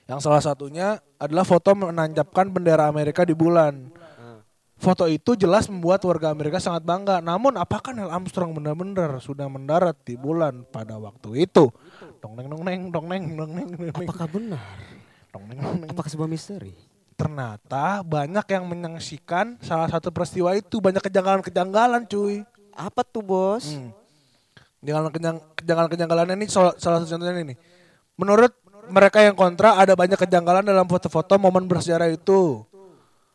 yang 0.06 0.18
salah 0.18 0.42
satunya 0.42 0.98
adalah 1.16 1.46
foto 1.46 1.70
menancapkan 1.70 2.50
bendera 2.50 2.90
Amerika 2.90 3.22
di 3.22 3.30
bulan. 3.30 3.94
Heeh. 3.94 4.38
Foto 4.74 5.06
itu 5.06 5.38
jelas 5.38 5.70
membuat 5.70 6.02
warga 6.02 6.34
Amerika 6.34 6.58
sangat 6.58 6.82
bangga. 6.82 7.22
Namun 7.22 7.54
apakah 7.54 7.94
Neil 7.94 8.10
Armstrong 8.10 8.50
benar-benar 8.50 9.22
sudah 9.22 9.46
mendarat 9.46 9.94
di 10.02 10.18
bulan 10.18 10.66
pada 10.66 10.98
waktu 10.98 11.46
itu? 11.46 11.70
Dong 12.18 12.34
neng 12.34 12.50
dong 12.50 12.66
neng 12.66 12.90
dong 12.90 13.06
neng 13.06 13.24
dong 13.38 13.50
neng 13.54 13.68
dong 13.70 13.82
neng. 13.86 13.94
Apakah 14.02 14.26
benar? 14.26 14.62
Dong 15.30 15.44
neng 15.46 15.58
dong 15.62 15.78
neng. 15.78 15.90
Apakah 15.94 16.10
sebuah 16.10 16.26
misteri? 16.26 16.74
Ternyata 17.20 18.00
banyak 18.00 18.46
yang 18.48 18.64
menyaksikan 18.64 19.60
salah 19.60 19.92
satu 19.92 20.08
peristiwa 20.08 20.56
itu 20.56 20.80
banyak 20.80 21.04
kejanggalan-kejanggalan 21.04 22.08
cuy. 22.08 22.40
Apa 22.72 23.04
tuh, 23.04 23.20
Bos? 23.20 23.76
Hmm. 23.76 23.92
Kejanggalan- 24.80 25.44
Kejanggalan-kejanggalannya 25.52 26.36
ini 26.40 26.48
salah 26.48 26.72
salah 26.80 27.04
satu 27.04 27.12
contohnya 27.12 27.44
ini. 27.44 27.54
Menurut 28.16 28.56
mereka 28.88 29.20
yang 29.20 29.36
kontra 29.36 29.76
ada 29.76 29.92
banyak 29.92 30.16
kejanggalan 30.16 30.64
dalam 30.64 30.88
foto-foto 30.88 31.36
momen 31.36 31.68
bersejarah 31.68 32.08
itu. 32.08 32.64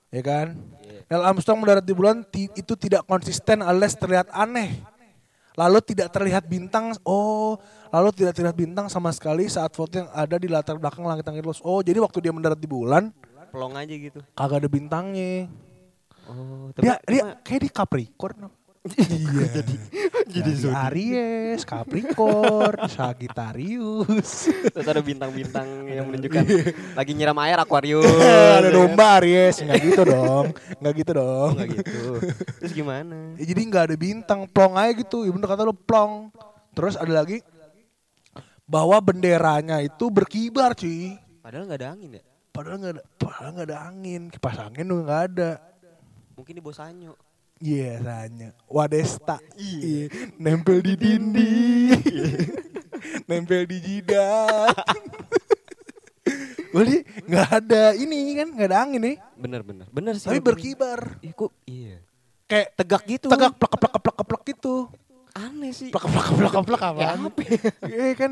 Ya 0.09 0.25
kan? 0.25 0.57
Neil 1.05 1.21
Armstrong 1.21 1.61
mendarat 1.61 1.85
di 1.85 1.93
bulan 1.93 2.25
itu 2.33 2.73
tidak 2.73 3.05
konsisten 3.05 3.61
alias 3.61 3.93
terlihat 3.93 4.25
aneh. 4.33 4.81
Lalu 5.53 5.79
tidak 5.85 6.09
terlihat 6.09 6.49
bintang. 6.49 6.97
Oh, 7.05 7.61
lalu 7.93 8.09
tidak 8.11 8.33
terlihat 8.33 8.57
bintang 8.57 8.89
sama 8.89 9.13
sekali 9.13 9.45
saat 9.45 9.71
foto 9.77 10.01
yang 10.01 10.09
ada 10.11 10.35
di 10.41 10.49
latar 10.49 10.75
belakang 10.81 11.05
langit-langit 11.05 11.45
luas. 11.45 11.61
Oh, 11.61 11.85
jadi 11.85 12.01
waktu 12.01 12.25
dia 12.25 12.33
mendarat 12.33 12.57
di 12.57 12.65
bulan 12.65 13.13
Pelong 13.55 13.73
aja 13.73 13.95
gitu. 13.95 14.19
kagak 14.35 14.57
ada 14.59 14.69
bintangnya. 14.69 15.47
Oh, 16.25 16.73
Dia 16.75 16.99
dia 17.01 17.21
emang- 17.23 17.39
kayak 17.41 17.61
di 17.61 17.69
Capricorn. 17.69 18.37
iya. 19.01 19.45
jadi 19.57 19.75
jadi 20.29 20.51
Aries, 20.85 21.65
Capricorn, 21.65 22.85
Sagittarius. 22.93 24.45
terus 24.45 24.85
ada 24.85 25.01
bintang-bintang 25.01 25.65
yang 25.87 26.05
menunjukkan 26.05 26.43
lagi 26.93 27.11
nyiram 27.13 27.37
air 27.41 27.57
akuarium. 27.57 28.05
ada 28.61 28.69
domba 28.69 29.17
Aries, 29.17 29.57
nggak 29.57 29.79
gitu 29.81 30.01
dong, 30.03 30.53
nggak 30.81 30.93
gitu 30.97 31.11
dong. 31.13 31.51
Enggak 31.55 31.69
gitu. 31.81 32.01
Terus 32.61 32.73
gimana? 32.73 33.33
Ya, 33.37 33.45
jadi 33.47 33.61
nggak 33.63 33.83
ada 33.89 33.95
bintang, 33.95 34.39
plong 34.45 34.73
aja 34.75 34.91
gitu. 34.93 35.25
Ya 35.25 35.31
bener 35.33 35.47
kata 35.47 35.61
lu 35.63 35.73
plong. 35.73 36.29
Terus 36.75 36.93
ada 36.93 37.13
lagi 37.15 37.41
bahwa 38.65 38.97
benderanya 38.99 39.77
itu 39.79 40.09
berkibar 40.09 40.73
cuy. 40.73 41.17
Padahal 41.41 41.65
nggak 41.65 41.79
ada 41.81 41.89
angin 41.89 42.17
ya. 42.17 42.23
Padahal 42.55 42.79
nggak 42.79 42.93
ada, 42.95 43.03
padahal 43.19 43.49
nggak 43.51 43.67
ada 43.67 43.77
angin. 43.83 44.21
Kipas 44.31 44.57
angin 44.63 44.87
tuh 44.87 45.03
nggak 45.03 45.21
ada. 45.27 45.51
Mungkin 46.39 46.55
di 46.55 46.63
Bosanyo. 46.63 47.19
Iya 47.55 48.03
tanya 48.03 48.51
Wadesta 48.67 49.39
Iya 49.55 50.11
Nempel 50.35 50.83
di 50.83 50.99
dinding 50.99 52.03
Nempel 53.31 53.63
di 53.63 53.79
jidat 53.79 54.75
Berarti 56.75 56.99
nggak 57.23 57.49
ada 57.63 57.95
ini 57.95 58.35
kan 58.35 58.47
nggak 58.51 58.67
ada 58.67 58.77
angin 58.83 59.01
nih 59.07 59.15
Bener 59.39 59.63
bener. 59.63 59.87
Bener 59.87 60.19
sih. 60.19 60.27
Tapi 60.27 60.43
berkibar 60.43 61.15
Ih, 61.23 61.31
kok 61.31 61.55
iya. 61.63 62.03
Kayak 62.51 62.75
Tegak 62.75 63.03
gitu. 63.07 63.31
tegak 63.31 63.55
plek 63.55 63.73
plek 63.79 63.93
plek 64.03 64.19
plek 64.27 64.41
gitu 64.51 64.91
Aneh 65.31 65.71
sih. 65.71 65.95
Plek 65.95 66.11
plek 66.11 66.27
plek 66.35 66.55
plek 66.59 66.81
apa 66.83 66.99
Kayak 66.99 67.15
apa 67.23 67.39
ya? 67.39 67.59
Iya 67.87 68.07
kan 68.19 68.31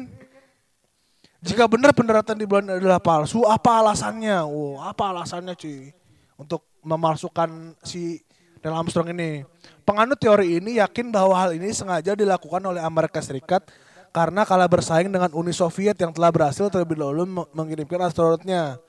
jika 1.44 1.68
benar 1.68 1.92
pendaratan 1.92 2.40
di 2.40 2.48
bulan 2.48 2.80
adalah 2.80 3.04
palsu, 3.04 3.44
apa 3.44 3.84
alasannya? 3.84 4.48
Wow, 4.48 4.80
apa 4.80 5.12
alasannya 5.12 5.54
cuy? 5.60 5.92
untuk 6.38 6.66
memalsukan 6.84 7.78
si 7.86 8.22
Neil 8.60 8.76
Armstrong 8.76 9.12
ini. 9.12 9.48
Penganut 9.84 10.20
teori 10.20 10.60
ini 10.60 10.80
yakin 10.80 11.12
bahwa 11.12 11.36
hal 11.36 11.56
ini 11.56 11.72
sengaja 11.76 12.16
dilakukan 12.16 12.64
oleh 12.64 12.80
Amerika 12.80 13.20
Serikat 13.20 13.68
karena 14.16 14.48
kalah 14.48 14.70
bersaing 14.70 15.12
dengan 15.12 15.32
Uni 15.36 15.52
Soviet 15.52 15.96
yang 16.00 16.16
telah 16.16 16.32
berhasil 16.32 16.70
terlebih 16.72 17.00
dahulu 17.00 17.24
me- 17.28 17.50
mengirimkan 17.52 18.00
astronotnya 18.08 18.80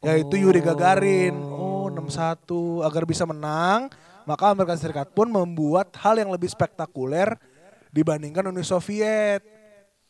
yaitu 0.00 0.40
Yuri 0.40 0.64
Gagarin. 0.64 1.36
Oh, 1.36 1.92
61 1.92 2.86
agar 2.88 3.02
bisa 3.04 3.28
menang, 3.28 3.92
maka 4.24 4.48
Amerika 4.48 4.76
Serikat 4.80 5.12
pun 5.12 5.28
membuat 5.28 5.92
hal 6.00 6.16
yang 6.16 6.32
lebih 6.32 6.48
spektakuler 6.48 7.36
dibandingkan 7.92 8.48
Uni 8.48 8.64
Soviet 8.64 9.44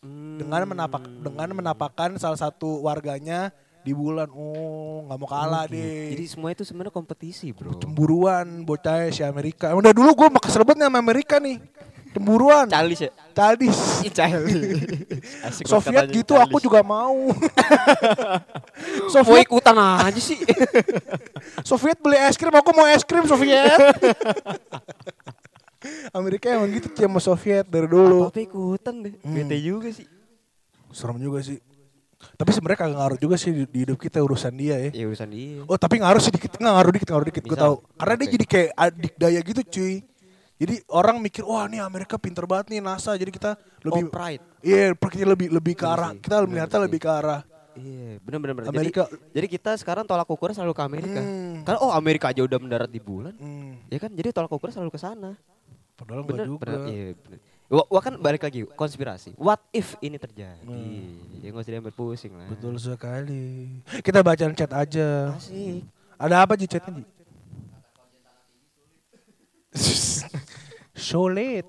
dengan 0.01 0.65
menapak 0.65 1.05
dengan 1.21 1.49
menapakan 1.53 2.17
salah 2.17 2.41
satu 2.41 2.89
warganya 2.89 3.53
di 3.85 3.93
bulan. 3.93 4.33
Oh, 4.33 5.05
nggak 5.05 5.19
mau 5.21 5.29
kalah 5.29 5.65
deh. 5.69 6.17
Jadi 6.17 6.25
semua 6.25 6.53
itu 6.53 6.65
sebenarnya 6.65 6.93
kompetisi, 6.93 7.53
Bro. 7.53 7.77
cemburuan 7.81 8.65
bocah 8.65 9.13
si 9.13 9.21
Amerika. 9.21 9.73
Emang 9.73 9.85
dari 9.85 9.97
dulu 9.97 10.17
gue 10.17 10.29
banget 10.33 10.53
nih 10.57 10.85
sama 10.89 10.99
Amerika 11.01 11.37
nih. 11.37 11.61
Cemburuan. 12.11 12.67
Childish 12.67 13.07
ya? 13.07 13.11
Childish. 13.37 13.81
Asik 15.47 15.65
banget 15.69 15.71
Soviet 15.71 16.05
gitu 16.11 16.35
aku 16.35 16.59
childish. 16.59 16.65
juga 16.67 16.81
mau. 16.83 17.31
Mau 17.31 19.11
Soviet 19.15 19.47
ikutan 19.47 19.77
aja 19.79 20.19
sih. 20.21 20.41
Soviet 21.63 22.01
beli 22.01 22.19
es 22.19 22.41
krim, 22.41 22.51
aku 22.57 22.73
mau 22.75 22.89
es 22.89 23.05
krim 23.07 23.29
Soviet. 23.29 23.79
Amerika 26.11 26.47
emang 26.51 26.71
gitu 26.71 26.89
sama 26.91 27.19
Soviet 27.19 27.65
dari 27.65 27.87
dulu. 27.87 28.27
Apa 28.27 28.39
ikutan 28.39 28.95
deh. 29.01 29.15
Hmm. 29.21 29.35
Bete 29.35 29.57
juga 29.57 29.89
sih. 29.89 30.07
Serem 30.91 31.17
juga 31.17 31.41
sih. 31.41 31.59
Tapi 32.37 32.51
sebenarnya 32.53 32.79
kagak 32.79 32.99
ngaruh 32.99 33.19
juga 33.19 33.37
sih 33.37 33.49
di, 33.51 33.65
hidup 33.65 33.97
kita 33.97 34.21
urusan 34.21 34.53
dia 34.53 34.77
ya. 34.79 34.91
Ya 34.93 35.05
urusan 35.09 35.29
dia. 35.31 35.65
Oh 35.65 35.77
tapi 35.77 35.99
ngaruh 35.99 36.21
sih 36.21 36.29
dikit, 36.29 36.53
nggak 36.53 36.69
ngaruh 36.71 36.93
dikit, 36.93 37.09
ngaruh 37.09 37.27
dikit 37.27 37.45
gue 37.45 37.59
tahu. 37.59 37.75
Karena 37.97 38.15
dia 38.17 38.29
jadi 38.31 38.45
kayak 38.47 38.71
adik 38.75 39.15
daya 39.17 39.41
gitu 39.41 39.61
cuy. 39.65 39.95
Jadi 40.61 40.75
orang 40.87 41.17
mikir, 41.17 41.41
wah 41.41 41.65
nih 41.65 41.81
Amerika 41.81 42.21
pinter 42.21 42.45
banget 42.45 42.69
nih 42.69 42.85
NASA. 42.85 43.17
Jadi 43.17 43.33
kita 43.33 43.57
lebih, 43.81 44.05
Oh, 44.05 44.13
pride. 44.13 44.45
iya 44.61 44.93
kita 44.93 45.25
lebih 45.25 45.49
lebih 45.49 45.73
ke 45.73 45.83
Bener 45.83 45.97
arah, 45.97 46.11
kita 46.15 46.35
melihatnya 46.45 46.81
lebih 46.85 47.01
ke 47.01 47.09
arah. 47.09 47.41
Iya, 47.71 48.21
bener 48.21 48.39
bener 48.39 48.55
bener. 48.59 48.69
Amerika- 48.69 49.09
Jadi, 49.09 49.33
jadi 49.33 49.47
kita 49.49 49.71
sekarang 49.79 50.05
tolak 50.05 50.29
ukur 50.29 50.53
selalu 50.53 50.75
ke 50.75 50.83
Amerika. 50.83 51.21
Hmm. 51.23 51.65
Karena 51.65 51.79
oh 51.81 51.89
Amerika 51.89 52.29
aja 52.29 52.43
udah 52.43 52.59
mendarat 52.59 52.91
di 52.91 53.01
bulan. 53.01 53.33
Hmm, 53.33 53.81
Ya 53.89 53.97
kan, 53.97 54.13
jadi 54.13 54.29
tolak 54.29 54.53
ukur 54.53 54.69
selalu 54.69 54.93
ke 54.93 55.01
sana. 55.01 55.39
Padahal 56.01 56.25
Bener, 56.25 56.47
juga. 56.47 56.65
bener. 56.65 56.81
Iya, 56.87 57.09
bener. 57.17 57.39
Wah, 57.71 57.87
wah, 57.87 58.03
kan 58.03 58.19
balik 58.19 58.43
lagi 58.43 58.67
konspirasi. 58.67 59.31
What 59.39 59.63
if 59.71 59.95
ini 60.01 60.19
terjadi? 60.19 60.59
Hmm. 60.67 61.39
Ya 61.39 61.49
nggak 61.49 61.63
usah 61.63 61.73
diambil 61.73 61.95
pusing 61.95 62.35
lah. 62.35 62.51
Betul 62.51 62.75
sekali. 62.77 63.79
Kita 64.03 64.21
bacaan 64.21 64.53
chat 64.53 64.73
aja. 64.73 65.39
Asik. 65.39 65.87
Ada 66.19 66.43
apa 66.43 66.59
Ji 66.59 66.67
chatnya 66.67 66.99
Ji? 66.99 67.05
Sulit. 71.01 71.65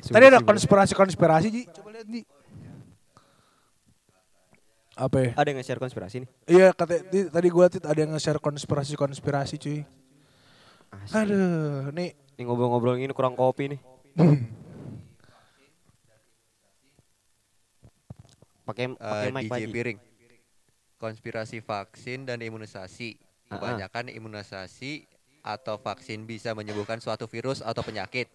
Tadi 0.00 0.24
ada 0.24 0.40
konspirasi-konspirasi 0.40 1.48
Ji. 1.50 1.62
Coba 1.68 1.88
lihat 1.92 2.06
Ji. 2.06 2.22
Apa 4.94 5.16
ya? 5.18 5.30
Ada 5.34 5.48
yang 5.48 5.58
nge-share 5.58 5.80
konspirasi 5.80 6.16
nih? 6.20 6.28
Iya 6.46 6.68
kata 6.70 7.00
di- 7.08 7.26
tadi 7.26 7.48
gua 7.48 7.66
tit 7.66 7.80
ada 7.82 7.96
yang 7.96 8.12
nge-share 8.12 8.36
konspirasi-konspirasi 8.36 9.56
cuy. 9.56 9.80
Asik. 10.92 11.14
Aduh, 11.16 11.88
nih 11.90 12.12
Ini 12.40 12.48
ngobrol-ngobrol 12.48 12.96
gini 12.96 13.12
kurang 13.12 13.36
kopi 13.36 13.68
nih. 13.68 13.80
Pakai 18.64 19.28
mic 19.28 19.44
DJ. 19.44 19.68
Piring. 19.68 19.98
Konspirasi 20.96 21.60
vaksin 21.60 22.24
dan 22.24 22.40
imunisasi. 22.40 23.20
Kebanyakan 23.44 24.08
imunisasi 24.08 25.04
atau 25.44 25.76
vaksin 25.76 26.24
bisa 26.24 26.56
menyembuhkan 26.56 26.96
suatu 26.96 27.28
virus 27.28 27.60
atau 27.60 27.84
penyakit. 27.84 28.32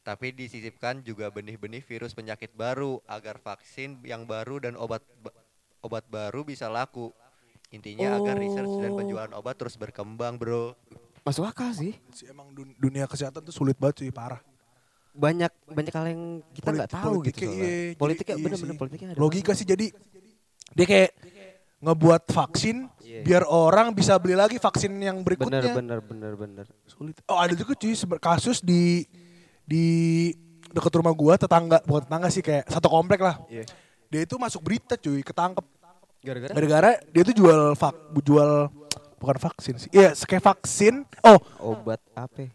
Tapi 0.00 0.32
disisipkan 0.32 1.04
juga 1.04 1.28
benih-benih 1.28 1.84
virus 1.84 2.16
penyakit 2.16 2.48
baru 2.56 3.04
agar 3.04 3.36
vaksin 3.44 4.00
yang 4.08 4.24
baru 4.24 4.56
dan 4.56 4.72
obat 4.80 5.04
ba- 5.20 5.36
obat 5.84 6.08
baru 6.08 6.48
bisa 6.48 6.72
laku. 6.72 7.12
Intinya 7.68 8.16
agar 8.16 8.40
research 8.40 8.72
dan 8.80 8.96
Oh. 8.96 9.04
penjualan 9.04 9.36
obat 9.36 9.60
terus 9.60 9.76
berkembang, 9.76 10.40
Bro. 10.40 10.72
Masuk 11.24 11.44
akal 11.44 11.72
sih. 11.72 11.96
si 12.12 12.28
emang 12.28 12.52
dun- 12.52 12.76
dunia 12.76 13.08
kesehatan 13.08 13.40
tuh 13.40 13.50
sulit 13.50 13.74
banget 13.74 14.04
cuy, 14.04 14.12
parah. 14.12 14.44
Banyak 15.10 15.48
banyak 15.66 15.90
hal 15.90 16.06
yang 16.06 16.22
kita 16.52 16.68
nggak 16.68 16.90
tahu 16.90 17.24
gitu. 17.24 17.40
politiknya, 17.40 17.48
soalnya. 17.48 17.64
iya, 17.64 17.96
politiknya 17.96 18.34
iya 18.34 18.44
bener-bener 18.44 18.74
sih. 18.74 18.80
politiknya 18.80 19.08
ada 19.08 19.18
Logika 19.18 19.52
sih 19.54 19.64
jadi 19.64 19.86
dia 20.70 20.86
kayak 20.86 21.10
ngebuat 21.80 22.22
vaksin 22.28 22.76
Iya. 22.98 23.20
biar 23.22 23.42
orang 23.46 23.94
bisa 23.94 24.18
beli 24.18 24.34
lagi 24.34 24.58
vaksin 24.58 24.90
yang 24.96 25.22
Bener 25.22 25.38
berikutnya. 25.38 25.70
bener 25.70 25.98
bener 26.02 26.32
bener. 26.34 26.66
Sulit. 26.84 27.14
Oh 27.24 27.38
ada 27.38 27.54
juga 27.54 27.72
cuy 27.72 27.94
kasus 28.18 28.58
di 28.58 29.06
di 29.62 29.84
dekat 30.66 30.92
rumah 30.92 31.14
gua 31.14 31.38
tetangga 31.38 31.78
bukan 31.80 32.02
tetangga 32.02 32.28
sih 32.28 32.42
kayak 32.42 32.66
satu 32.66 32.90
komplek 32.90 33.22
lah. 33.22 33.38
Iya. 33.46 33.64
Dia 34.10 34.20
itu 34.20 34.34
masuk 34.34 34.60
berita 34.60 34.98
cuy 34.98 35.22
ketangkep 35.22 35.62
Gara-gara 36.24 36.52
gara-gara 36.52 36.90
dia 37.06 37.22
tuh 37.22 37.36
jual 37.36 37.60
vak 37.76 37.94
jual 38.18 38.50
bukan 39.16 39.36
vaksin 39.38 39.74
sih. 39.76 39.88
Iya 39.90 40.12
kayak 40.14 40.44
vaksin. 40.44 41.06
Oh 41.22 41.38
obat 41.60 42.00
apa? 42.12 42.50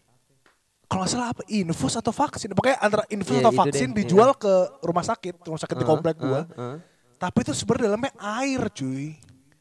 kalau 0.86 1.06
salah 1.06 1.30
apa 1.30 1.46
infus 1.46 1.94
atau 1.94 2.10
vaksin 2.10 2.50
pokoknya 2.50 2.82
antara 2.82 3.06
infus 3.06 3.30
Iya, 3.32 3.46
atau 3.46 3.54
vaksin 3.54 3.88
deh, 3.88 4.02
dijual 4.02 4.34
ke 4.34 4.50
rumah 4.82 5.06
sakit 5.06 5.38
rumah 5.40 5.54
sakit 5.56 5.70
di 5.72 5.78
Heeh, 5.78 5.86
komplek 5.88 6.18
gua 6.18 6.42
heeh, 6.42 6.50
heeh. 6.50 6.76
tapi 7.14 7.46
itu 7.46 7.54
sebenarnya 7.54 7.86
dalamnya 7.86 8.10
air 8.18 8.58
cuy 8.68 9.14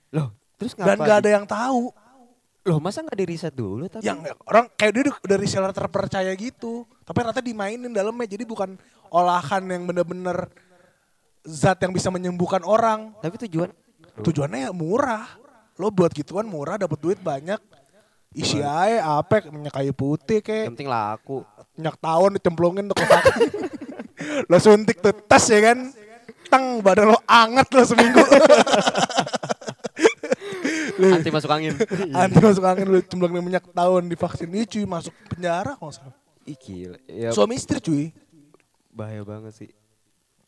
Loh, 0.09 0.33
terus 0.57 0.73
dan 0.73 0.97
ngapa? 0.97 1.05
nggak 1.05 1.17
ada 1.21 1.29
di- 1.29 1.35
yang 1.37 1.45
tahu 1.45 1.93
Loh, 2.65 2.81
masa 2.81 3.05
nggak 3.05 3.13
di 3.13 3.25
riset 3.29 3.53
dulu 3.53 3.85
tapi? 3.85 4.01
yang 4.01 4.17
orang 4.43 4.73
kayak 4.73 4.89
dia 4.89 5.01
udah- 5.05 5.21
dari 5.23 5.45
seller 5.45 5.69
terpercaya 5.69 6.33
gitu 6.33 6.89
tapi 6.99 7.17
ternyata 7.21 7.45
dimainin 7.45 7.93
dalamnya 7.93 8.25
jadi 8.25 8.41
bukan 8.43 8.73
olahan 9.07 9.61
yang 9.63 9.85
bener-bener 9.85 10.49
zat 11.41 11.77
yang 11.77 11.93
bisa 11.93 12.09
menyembuhkan 12.09 12.65
orang 12.65 13.13
Tapi 13.15 13.37
tujuan 13.45 13.69
tujuannya 14.17 14.65
ya 14.65 14.71
murah 14.73 15.29
lo 15.79 15.87
buat 15.87 16.11
gituan 16.11 16.43
murah 16.43 16.75
dapat 16.75 16.99
duit 16.99 17.19
banyak 17.23 17.57
isi 18.35 18.59
aja 18.59 19.23
apa 19.23 19.47
minyak 19.49 19.73
kayu 19.73 19.95
putih 19.95 20.43
yang 20.43 20.45
kayak 20.45 20.67
penting 20.75 20.91
laku. 20.91 21.41
minyak 21.73 21.95
tawon 21.97 22.35
dicemplungin 22.37 22.85
tuh 22.91 22.95
ke 22.99 23.05
vaksin. 23.07 23.49
lo 24.51 24.57
suntik 24.59 24.99
tuh 24.99 25.15
tas 25.25 25.47
ya 25.47 25.71
kan 25.71 25.89
tang 26.51 26.83
badan 26.83 27.15
lo 27.15 27.19
anget 27.25 27.67
lo 27.71 27.81
seminggu 27.87 28.21
Anti 30.99 31.31
masuk 31.31 31.47
angin. 31.47 31.79
anti 32.11 32.39
masuk 32.43 32.63
angin 32.67 32.91
lo 32.91 32.99
cemplungin 32.99 33.39
minyak 33.39 33.63
tawon 33.71 34.11
di 34.11 34.19
vaksin 34.19 34.51
ini 34.51 34.67
cuy 34.67 34.83
masuk 34.83 35.15
penjara 35.31 35.79
kalau 35.79 35.89
nggak 35.89 35.95
salah 35.95 36.15
gila. 36.59 36.97
Ya, 37.05 37.29
suami 37.29 37.55
istri 37.55 37.77
cuy 37.79 38.11
bahaya 38.89 39.21
banget 39.23 39.53
sih. 39.55 39.69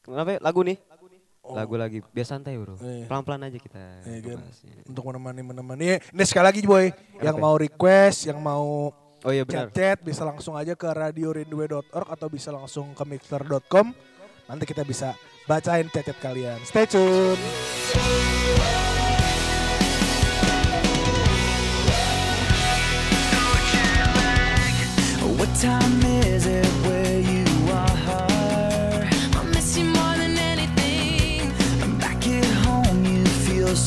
Kenapa 0.02 0.36
ya? 0.36 0.40
lagu 0.42 0.66
nih? 0.66 0.82
Lagu 1.54 1.76
lagi. 1.76 2.00
Biar 2.08 2.24
santai 2.24 2.56
bro. 2.56 2.74
Oh. 2.74 2.78
Iya. 2.80 3.06
Pelan-pelan 3.06 3.42
aja 3.44 3.58
kita 3.58 3.80
Iya 4.04 4.20
kan? 4.24 4.40
untuk 4.86 5.04
menemani 5.04 5.42
menemani 5.42 5.86
ini 6.02 6.24
sekali 6.24 6.46
lagi 6.46 6.60
boy 6.62 6.92
yang 7.20 7.36
Apa? 7.36 7.44
mau 7.44 7.56
request 7.56 8.28
yang 8.28 8.40
mau 8.40 8.92
Oh 9.22 9.30
iya 9.30 9.46
benar. 9.46 9.70
chat-chat 9.70 10.02
bisa 10.02 10.24
langsung 10.24 10.56
aja 10.56 10.74
ke 10.74 10.88
radiorindue.org 10.88 11.86
atau 12.08 12.28
bisa 12.28 12.50
langsung 12.50 12.92
ke 12.92 13.04
mixer.com 13.06 13.94
nanti 14.46 14.64
kita 14.66 14.82
bisa 14.82 15.14
bacain 15.46 15.86
chat-chat 15.88 16.18
kalian 16.18 16.58
stay 16.62 16.84
tune 16.84 17.38
What 25.38 25.50
time 25.56 26.04
is 26.24 26.46
it 26.46 26.91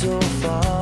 so 0.05 0.21
far. 0.21 0.74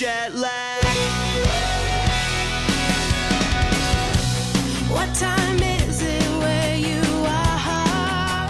jet 0.00 0.34
lag. 0.34 0.82
What 4.88 5.14
time 5.14 5.62
is 5.62 6.00
it 6.00 6.22
where 6.38 6.74
you 6.74 7.02
are? 7.26 8.48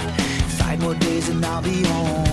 Five 0.60 0.80
more 0.80 0.94
days 0.94 1.28
and 1.28 1.44
I'll 1.44 1.60
be 1.60 1.82
home. 1.82 2.29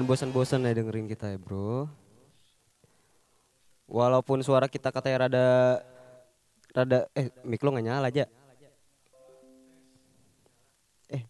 Jangan 0.00 0.16
bosan-bosan 0.16 0.64
ya 0.64 0.72
dengerin 0.72 1.12
kita 1.12 1.28
ya, 1.28 1.36
Bro. 1.36 1.84
Walaupun 3.84 4.40
suara 4.40 4.64
kita 4.64 4.88
katanya 4.88 5.28
rada 5.28 5.48
rada 6.72 6.98
eh 7.12 7.28
mic 7.44 7.60
lo 7.60 7.68
nggak 7.68 7.84
nyala 7.84 8.08
aja. 8.08 8.24
Eh, 11.12 11.20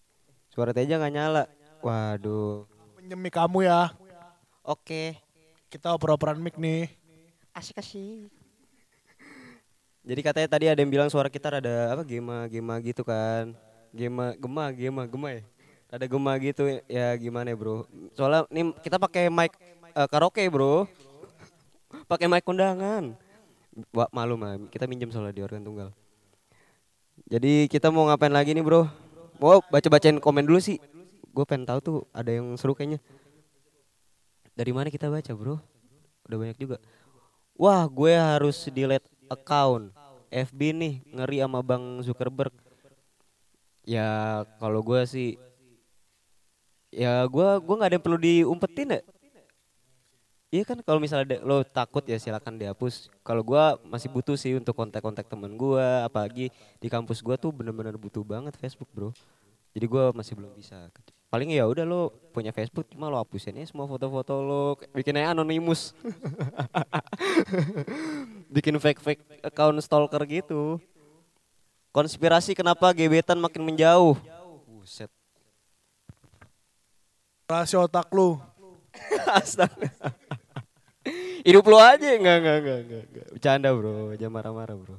suara 0.54 0.70
Teja 0.70 1.02
nggak 1.02 1.10
nyala. 1.18 1.50
Waduh. 1.82 2.70
Penyemik 2.94 3.34
kamu 3.34 3.66
ya. 3.66 3.90
Oke. 4.62 5.18
Kita 5.66 5.90
oper-operan 5.90 6.38
mic 6.38 6.54
nih. 6.54 6.94
Asik-asik. 7.50 8.30
Jadi 10.06 10.20
katanya 10.22 10.46
tadi 10.46 10.70
ada 10.70 10.78
yang 10.78 10.94
bilang 10.94 11.10
suara 11.10 11.26
kita 11.26 11.58
rada 11.58 11.98
apa 11.98 12.06
gema 12.06 12.46
gema 12.46 12.78
gitu 12.86 13.02
kan. 13.02 13.50
Gema 13.90 14.38
gema 14.38 14.70
gema 14.70 15.02
gema 15.10 15.28
ya. 15.34 15.42
Ada 15.90 16.06
gema 16.06 16.38
gitu 16.38 16.62
ya 16.86 17.10
gimana 17.18 17.50
ya, 17.50 17.58
Bro? 17.58 17.90
Soalnya 18.14 18.46
nih 18.46 18.70
kita 18.78 18.94
pakai 19.02 19.26
mic 19.26 19.50
eh, 19.90 20.06
karaoke, 20.06 20.46
Bro. 20.46 20.86
pakai 22.10 22.30
mic 22.30 22.46
kondangan. 22.46 23.18
Wah, 23.90 24.06
malu 24.14 24.38
mah 24.38 24.54
kita 24.70 24.86
minjem 24.86 25.10
soalnya 25.10 25.34
di 25.34 25.42
organ 25.42 25.66
tunggal. 25.66 25.90
Jadi 27.26 27.66
kita 27.66 27.90
mau 27.90 28.06
ngapain 28.06 28.30
lagi 28.30 28.54
nih, 28.54 28.62
Bro? 28.62 28.86
Mau 29.42 29.58
baca-bacain 29.66 30.22
komen 30.22 30.46
dulu 30.46 30.62
sih. 30.62 30.78
Gue 31.34 31.42
pengen 31.42 31.66
tahu 31.66 31.78
tuh 31.82 31.98
ada 32.14 32.30
yang 32.30 32.54
seru 32.54 32.70
kayaknya. 32.70 33.02
Dari 34.54 34.70
mana 34.70 34.94
kita 34.94 35.10
baca, 35.10 35.34
Bro? 35.34 35.58
Udah 36.30 36.38
banyak 36.38 36.58
juga. 36.58 36.78
Wah, 37.58 37.82
gue 37.90 38.14
harus 38.14 38.70
delete 38.70 39.10
account 39.26 39.90
FB 40.30 40.60
nih, 40.70 40.94
ngeri 41.10 41.42
sama 41.42 41.58
Bang 41.66 41.98
Zuckerberg. 42.06 42.54
Ya, 43.82 44.42
kalau 44.62 44.86
gue 44.86 45.02
sih 45.02 45.34
ya 46.90 47.22
gue 47.26 47.48
gua 47.62 47.74
nggak 47.78 47.90
ada 47.90 47.96
yang 47.96 48.04
perlu 48.04 48.18
diumpetin 48.18 48.98
ya. 48.98 49.00
Iya 50.50 50.66
kan 50.66 50.82
kalau 50.82 50.98
misalnya 50.98 51.38
ada- 51.38 51.46
lo 51.46 51.62
takut 51.62 52.02
ya 52.02 52.18
silakan 52.18 52.58
dihapus. 52.58 53.06
Kalau 53.22 53.46
gua 53.46 53.78
masih 53.86 54.10
butuh 54.10 54.34
sih 54.34 54.58
untuk 54.58 54.74
kontak-kontak 54.74 55.30
temen 55.30 55.54
gua, 55.54 56.02
apalagi 56.02 56.50
di 56.82 56.88
kampus 56.90 57.22
gua 57.22 57.38
tuh 57.38 57.54
bener-bener 57.54 57.94
butuh 57.94 58.26
banget 58.26 58.58
Facebook, 58.58 58.90
Bro. 58.90 59.14
Jadi 59.70 59.86
gua 59.86 60.10
masih 60.10 60.34
belum 60.34 60.50
bisa. 60.58 60.90
Paling 61.30 61.54
ya 61.54 61.70
udah 61.70 61.86
lo 61.86 62.10
punya 62.34 62.50
Facebook 62.50 62.90
cuma 62.90 63.06
lo 63.06 63.22
hapusin 63.22 63.62
aja 63.62 63.70
semua 63.70 63.86
foto-foto 63.86 64.42
lo, 64.42 64.74
bikin 64.90 65.22
aja 65.22 65.30
anonimus. 65.30 65.94
bikin 68.54 68.74
fake-fake 68.82 69.46
account 69.46 69.78
stalker 69.78 70.26
gitu. 70.26 70.82
Konspirasi 71.94 72.58
kenapa 72.58 72.90
gebetan 72.90 73.38
makin 73.38 73.62
menjauh? 73.62 74.18
Buset. 74.66 75.19
Rahasia 77.50 77.82
otak 77.82 78.06
lu. 78.14 78.38
Astaga. 79.38 79.90
Hidup 81.42 81.66
lu 81.66 81.78
aja 81.82 82.14
enggak 82.14 82.36
enggak 82.38 82.56
enggak 82.62 82.78
enggak. 82.86 83.02
enggak. 83.10 83.26
Bercanda, 83.34 83.68
Bro. 83.74 84.14
Jangan 84.14 84.34
marah-marah, 84.38 84.76
Bro. 84.78 84.96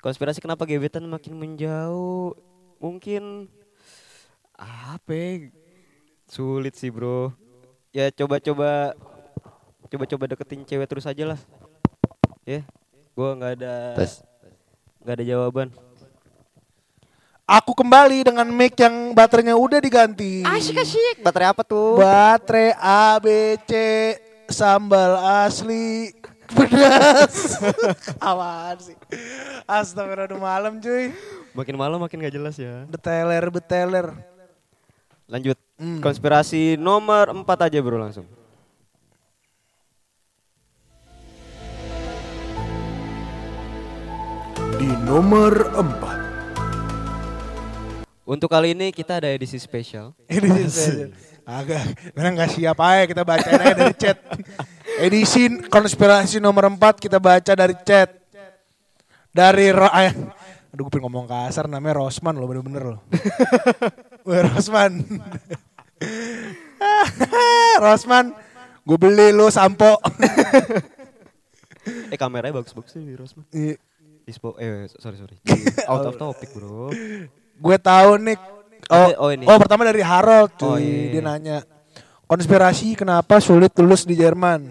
Konspirasi 0.00 0.40
kenapa 0.40 0.64
gebetan 0.64 1.04
makin 1.04 1.36
menjauh? 1.36 2.32
Mungkin 2.80 3.52
apa? 4.56 5.12
ya? 5.12 5.52
Sulit 6.24 6.80
sih, 6.80 6.88
Bro. 6.88 7.36
Ya 7.92 8.08
coba-coba 8.08 8.96
coba-coba 9.92 10.24
deketin 10.32 10.64
cewek 10.64 10.88
terus 10.88 11.04
aja 11.04 11.36
lah. 11.36 11.40
Ya. 12.48 12.64
Gua 13.12 13.36
nggak 13.36 13.52
ada 13.60 13.74
nggak 15.04 15.14
ada 15.20 15.24
jawaban. 15.28 15.68
Aku 17.46 17.78
kembali 17.78 18.26
dengan 18.26 18.50
mic 18.50 18.74
yang 18.74 19.14
baterainya 19.14 19.54
udah 19.54 19.78
diganti. 19.78 20.42
Asik 20.42 20.82
asik. 20.82 21.22
Baterai 21.22 21.54
apa 21.54 21.62
tuh? 21.62 21.94
Baterai 21.94 22.74
ABC 22.74 23.70
sambal 24.50 25.14
asli 25.46 26.10
pedas. 26.50 27.62
Apaan 28.18 28.82
sih? 28.82 28.98
Astagfirullah 29.62 30.26
udah 30.26 30.40
malam 30.42 30.82
cuy. 30.82 31.14
Makin 31.54 31.78
malam 31.78 32.02
makin 32.02 32.18
gak 32.18 32.34
jelas 32.34 32.58
ya. 32.58 32.82
Beteler 32.90 33.46
beteler. 33.46 34.10
Lanjut. 35.30 35.54
Hmm. 35.78 36.02
Konspirasi 36.02 36.74
nomor 36.74 37.30
4 37.30 37.46
aja 37.46 37.78
bro 37.78 38.02
langsung. 38.02 38.26
Di 44.82 44.90
nomor 45.06 45.70
4. 45.78 46.25
Untuk 48.26 48.50
kali 48.50 48.74
ini 48.74 48.90
kita 48.90 49.22
ada 49.22 49.30
edisi 49.30 49.54
spesial. 49.54 50.10
Ini 50.26 50.66
sih. 50.66 51.14
Agak, 51.46 51.94
memang 52.10 52.42
gak 52.42 52.58
siap 52.58 52.74
aja 52.82 53.06
kita 53.06 53.22
bacain 53.22 53.54
aja 53.54 53.74
dari 53.78 53.94
chat. 53.94 54.18
Edisi 54.98 55.46
konspirasi 55.70 56.42
nomor 56.42 56.66
4 56.66 56.98
kita 56.98 57.22
baca 57.22 57.52
dari 57.54 57.78
chat. 57.86 58.10
Dari 59.30 59.70
Ro 59.70 59.86
ay, 59.86 60.10
Aduh 60.74 60.90
gue 60.90 60.98
pengen 60.98 61.06
ngomong 61.06 61.30
kasar 61.30 61.70
namanya 61.70 62.02
Rosman 62.02 62.34
loh 62.34 62.50
bener-bener 62.50 62.98
loh. 62.98 63.00
Weh 64.26 64.42
Rosman. 64.42 65.06
Rosman, 67.86 68.34
gue 68.82 68.98
beli 68.98 69.30
lo 69.30 69.48
sampo. 69.48 70.02
Eh 72.10 72.18
kameranya 72.18 72.58
bagus-bagus 72.58 72.92
sih 72.92 73.06
Rosman. 73.14 73.46
Iya. 73.54 73.78
Dispo 74.26 74.58
eh 74.58 74.90
sorry 74.98 75.16
sorry. 75.16 75.38
Out 75.86 76.10
of 76.10 76.18
topic 76.18 76.50
bro. 76.50 76.90
Gue 77.56 77.76
tahu 77.78 78.10
nih. 78.20 78.36
Oh, 78.86 79.08
Oh, 79.18 79.30
ini. 79.30 79.42
oh 79.44 79.58
pertama 79.58 79.82
dari 79.82 79.98
Harold 79.98 80.54
cuy. 80.54 80.68
Oh, 80.68 80.78
iya. 80.78 81.10
Dia 81.10 81.22
nanya. 81.22 81.58
Konspirasi 82.24 82.94
kenapa 82.94 83.38
sulit 83.38 83.74
lulus 83.76 84.02
di 84.02 84.14
Jerman? 84.14 84.70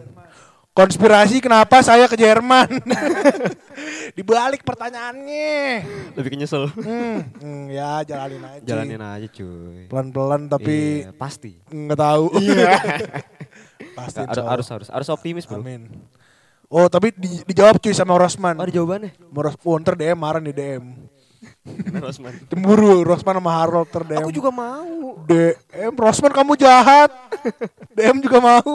Konspirasi 0.72 1.40
kenapa 1.40 1.80
saya 1.80 2.03
ke 2.03 2.16
Jerman? 2.16 2.68
Dibalik 4.18 4.64
pertanyaannya. 4.64 5.84
Lebih 6.16 6.30
ke 6.32 6.38
nyesel. 6.38 6.68
Hmm, 6.70 7.24
hmm, 7.34 7.64
ya 7.72 8.03
jalanin 8.03 8.44
aja. 8.44 8.64
Jalanin 8.64 8.99
aja 8.99 9.28
cuy. 9.30 9.88
Pelan-pelan 9.88 10.48
tapi 10.48 11.03
Iya, 11.03 11.12
pasti. 11.12 11.60
nggak 11.66 11.95
tahu. 11.98 12.26
Iya. 12.40 12.76
Pasti 13.95 14.20
Harus, 14.20 14.44
harus 14.44 14.68
harus 14.68 14.88
harus 14.91 15.07
optimis 15.07 15.48
bro. 15.48 15.64
Amin. 15.64 15.88
Oh 16.68 16.88
tapi 16.88 17.16
di- 17.16 17.44
dijawab 17.45 17.80
cuy 17.80 17.95
sama 17.95 18.16
Rosman. 18.16 18.56
Oh, 18.56 18.64
ada 18.64 18.72
jawabannya. 18.72 19.16
Sama 19.16 19.40
Ros 19.40 19.56
oh, 19.64 19.76
ntar 19.80 19.95
DM 19.95 20.20
marah 20.20 20.44
nih 20.44 20.52
DM. 20.52 20.84
Rosman. 21.98 22.34
Cemburu 22.50 23.02
Rosman 23.02 23.36
sama 23.42 23.52
Harold 23.58 23.90
ter 23.90 24.04
DM. 24.06 24.22
Aku 24.22 24.34
juga 24.34 24.54
mau. 24.54 25.18
DM 25.26 25.94
Rosman 25.98 26.32
kamu 26.32 26.54
jahat. 26.62 27.10
DM 27.98 28.22
juga 28.22 28.38
mau. 28.38 28.74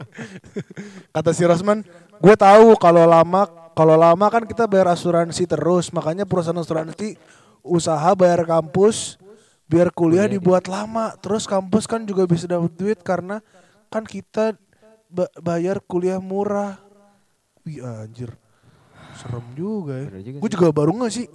Kata 1.14 1.30
si 1.30 1.46
Rosman, 1.46 1.86
gue 2.18 2.34
tahu 2.34 2.74
kalau 2.76 3.06
lama 3.06 3.46
kalau 3.76 3.94
lama 3.94 4.26
kan 4.32 4.42
kita 4.48 4.64
bayar 4.64 4.96
asuransi 4.96 5.44
terus, 5.44 5.92
makanya 5.92 6.24
perusahaan 6.24 6.56
asuransi 6.56 7.20
usaha 7.60 8.08
bayar 8.16 8.48
kampus 8.48 9.20
biar 9.68 9.92
kuliah 9.92 10.26
dibuat 10.26 10.66
lama. 10.66 11.14
Terus 11.22 11.46
kampus 11.46 11.86
kan 11.86 12.02
juga 12.02 12.26
bisa 12.26 12.48
dapat 12.48 12.72
duit 12.74 12.98
karena 13.04 13.38
kan 13.92 14.02
kita 14.02 14.56
ba- 15.06 15.30
bayar 15.38 15.78
kuliah 15.84 16.18
murah. 16.18 16.80
Wih 17.62 17.84
anjir. 17.84 18.32
Serem 19.16 19.44
juga 19.54 20.08
ya. 20.08 20.08
Gue 20.40 20.50
juga 20.50 20.72
baru 20.72 20.96
nggak 20.96 21.12
sih. 21.12 21.26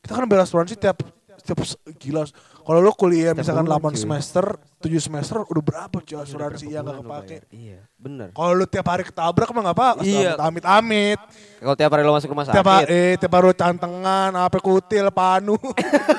Kita 0.00 0.12
kan 0.16 0.24
bayar 0.26 0.44
asuransi 0.44 0.74
tiap 0.76 1.04
tiap 1.40 1.58
gila. 1.96 2.28
Kalau 2.60 2.78
lo 2.84 2.92
kuliah 2.92 3.32
misalkan 3.32 3.64
bulan, 3.64 3.80
8 3.80 3.96
cuy. 3.96 3.98
semester, 3.98 4.44
7 4.84 5.00
semester 5.00 5.36
udah 5.42 5.62
berapa 5.64 5.96
cuy 5.98 6.16
asuransi 6.20 6.68
yang 6.70 6.84
gak 6.84 6.94
lo 6.94 7.02
kepake. 7.02 7.36
Iya, 7.50 7.80
bener. 7.96 8.28
Kalau 8.36 8.52
lu 8.52 8.64
tiap 8.68 8.86
hari 8.86 9.02
ketabrak 9.08 9.48
mah 9.50 9.72
gak 9.72 9.76
apa 9.76 9.88
Iya. 10.04 10.36
Amit 10.38 10.64
amit. 10.68 11.18
Kalau 11.58 11.74
tiap 11.74 11.90
hari 11.90 12.02
lo 12.04 12.12
masuk 12.12 12.30
rumah 12.30 12.44
Tiap 12.46 12.68
hari, 12.68 12.86
sakit, 12.86 12.94
eh, 12.94 13.12
tiap 13.16 13.32
hari 13.32 13.56
cantengan, 13.56 14.30
apa 14.36 14.58
kutil, 14.60 15.08
panu. 15.10 15.56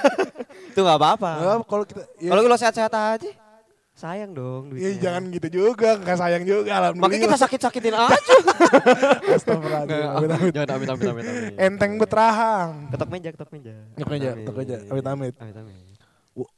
itu 0.71 0.79
nggak 0.79 0.99
apa-apa. 0.99 1.31
Ya, 1.37 1.53
Kalau 1.63 1.83
kita, 1.85 2.01
ya, 2.19 2.29
Kalau 2.33 2.41
lo 2.47 2.57
sehat-sehat 2.57 2.93
aja, 2.93 3.29
sayang 4.01 4.31
dong 4.33 4.73
ya 4.73 4.89
duitnya. 4.89 4.97
jangan 4.97 5.23
gitu 5.29 5.47
juga, 5.61 5.89
gak 6.01 6.17
sayang 6.17 6.41
juga. 6.41 6.73
Alhamdulillah. 6.73 7.05
Makanya 7.05 7.21
kita 7.29 7.37
sakit-sakitin 7.37 7.93
aja. 8.01 8.17
Astagfirullahaladzim, 9.37 10.09
amit 10.17 10.29
amit. 10.33 10.51
Jangan 10.57 10.69
amit 10.73 10.89
amit 10.89 11.05
amit 11.05 11.25
amit. 11.29 11.53
Enteng 11.61 11.91
betrahang. 12.01 12.89
Ketok 12.89 13.09
meja, 13.13 13.29
ketok 13.29 13.49
meja. 13.53 13.73
Ketok 13.93 14.09
meja, 14.09 14.29
ketok 14.41 14.55
meja. 14.57 14.77
Amit, 14.89 15.05
amit. 15.05 15.33
Amit 15.37 15.55
amit. 15.61 15.75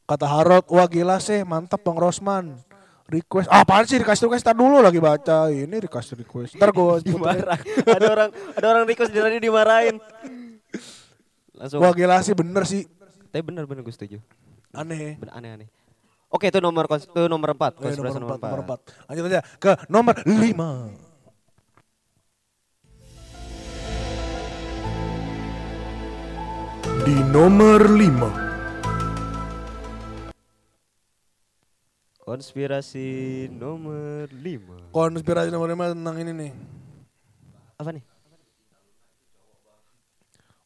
Kata 0.07 0.25
Harold, 0.29 0.65
wah 0.71 0.87
gila 0.87 1.19
sih, 1.19 1.43
mantap 1.43 1.83
Bang 1.83 1.99
Rosman. 1.99 2.55
Request, 3.03 3.51
ah, 3.51 3.67
apaan 3.67 3.83
sih 3.83 3.99
request 3.99 4.23
request? 4.23 4.47
Ntar 4.47 4.55
dulu 4.55 4.79
lagi 4.79 5.03
baca. 5.03 5.51
Ini 5.51 5.75
request 5.83 6.15
request. 6.15 6.55
Ntar 6.55 6.71
gue 6.71 6.95
Dimarah. 7.11 7.59
ada 7.83 8.05
orang 8.07 8.29
ada 8.31 8.65
orang 8.71 8.83
request 8.87 9.11
di 9.11 9.19
radio 9.19 9.43
dimarahin. 9.43 9.99
Langsung. 11.51 11.83
Wah 11.83 11.91
gila 11.91 12.23
sih, 12.23 12.31
bener 12.31 12.63
sih. 12.63 12.87
Tapi 13.27 13.43
bener 13.43 13.67
bener 13.67 13.83
gue 13.83 13.91
setuju. 13.91 14.17
Aneh. 14.71 15.19
Bener 15.19 15.35
aneh 15.35 15.49
aneh. 15.51 15.82
Oke 16.33 16.49
itu 16.49 16.57
nomor 16.57 16.89
itu 16.89 17.21
nomor 17.29 17.53
empat. 17.53 17.77
Oke, 17.77 17.93
nomor, 17.93 18.09
nomor, 18.17 18.41
empat, 18.41 18.61
empat. 18.65 18.79
Lanjut 19.05 19.23
aja 19.29 19.41
ke 19.61 19.71
nomor 19.85 20.17
lima. 20.25 20.89
Di 27.05 27.15
nomor 27.29 27.85
lima. 27.93 28.33
Konspirasi 32.17 33.45
nomor 33.53 34.25
lima. 34.33 34.89
Konspirasi 34.89 35.53
nomor 35.53 35.69
lima 35.69 35.93
tentang 35.93 36.17
ini 36.17 36.33
nih. 36.33 36.51
Apa 37.77 37.93
nih? 37.93 38.12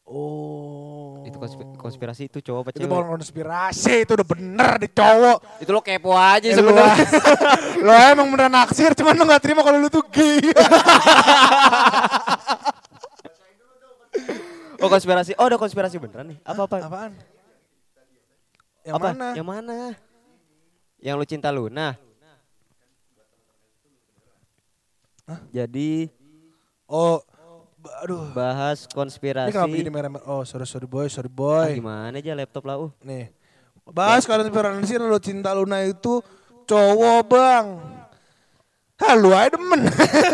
Oh. 0.07 1.19
Itu 1.21 1.35
konspi- 1.35 1.67
konspirasi 1.75 2.21
itu 2.25 2.39
cowok 2.39 2.59
apa 2.61 2.69
Itu 2.71 2.79
cewek? 2.79 2.89
bukan 2.89 3.07
konspirasi, 3.13 3.93
itu 4.01 4.11
udah 4.13 4.23
bener 4.25 4.71
di 4.77 4.87
cowok. 4.89 5.37
Itu 5.59 5.69
lo 5.69 5.83
kepo 5.83 6.15
aja 6.15 6.47
Eh, 6.47 6.55
sebenarnya. 6.55 6.95
lo 7.85 7.91
emang 7.91 8.27
beneran 8.29 8.55
naksir, 8.55 8.95
cuman 8.95 9.13
lo 9.13 9.27
gak 9.27 9.43
terima 9.43 9.59
kalau 9.61 9.77
lu 9.77 9.87
tuh 9.87 10.07
gay. 10.07 10.39
Oh 14.77 14.87
konspirasi. 14.87 15.33
Oh 15.35 15.43
ada 15.43 15.57
konspirasi 15.57 15.97
beneran 15.97 16.29
nih. 16.29 16.37
Apa 16.45 16.69
apa? 16.69 16.77
Apaan? 16.79 17.11
Yang 18.85 18.93
apa? 18.93 19.07
mana? 19.09 19.27
Yang 19.33 19.47
mana? 19.47 19.77
Yang 20.97 21.15
lu 21.17 21.25
cinta 21.25 21.49
Luna. 21.49 21.97
Jadi 25.49 26.13
Oh, 26.87 27.19
aduh. 27.97 28.31
bahas 28.31 28.83
Ini 28.83 28.91
konspirasi. 28.91 29.51
kenapa 29.51 29.75
ini 29.75 29.89
merah? 29.89 30.09
Oh, 30.23 30.41
sorry 30.41 30.63
sorry 30.63 30.85
boy, 30.85 31.07
sorry 31.07 31.27
Ah, 31.27 31.35
boy. 31.65 31.69
gimana 31.75 32.13
aja 32.13 32.31
laptop 32.31 32.63
lah 32.63 32.77
uh. 32.77 32.91
Nih. 32.99 33.31
Bahas 33.83 34.23
konspirasi 34.23 34.97
lo 34.97 35.15
cinta 35.17 35.51
Luna 35.51 35.79
itu 35.81 36.19
cowok 36.63 37.19
bang. 37.25 37.65
Hah 38.97 39.13
lu 39.13 39.29
aja 39.29 39.53
demen. 39.53 39.85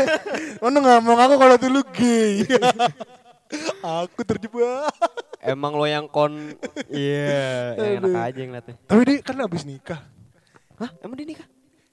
Mana 0.64 0.78
gak 0.80 1.00
mau 1.02 1.14
ngaku 1.14 1.36
kalau 1.36 1.56
tuh 1.58 1.70
lu 1.70 1.82
gay. 1.92 2.48
Aku 3.84 4.24
terjebak. 4.24 4.90
Emang 5.38 5.76
lo 5.76 5.84
yang 5.84 6.08
kon 6.08 6.56
Iya, 6.88 7.76
yang 7.76 8.00
Aduh. 8.00 8.10
enak 8.10 8.24
aja 8.24 8.40
ngeliatnya. 8.42 8.76
Tapi 8.82 9.02
dia 9.04 9.18
kan 9.20 9.36
habis 9.38 9.62
nikah. 9.62 10.00
Hah? 10.80 10.90
Emang 11.00 11.14
dia 11.14 11.28
nikah? 11.28 11.48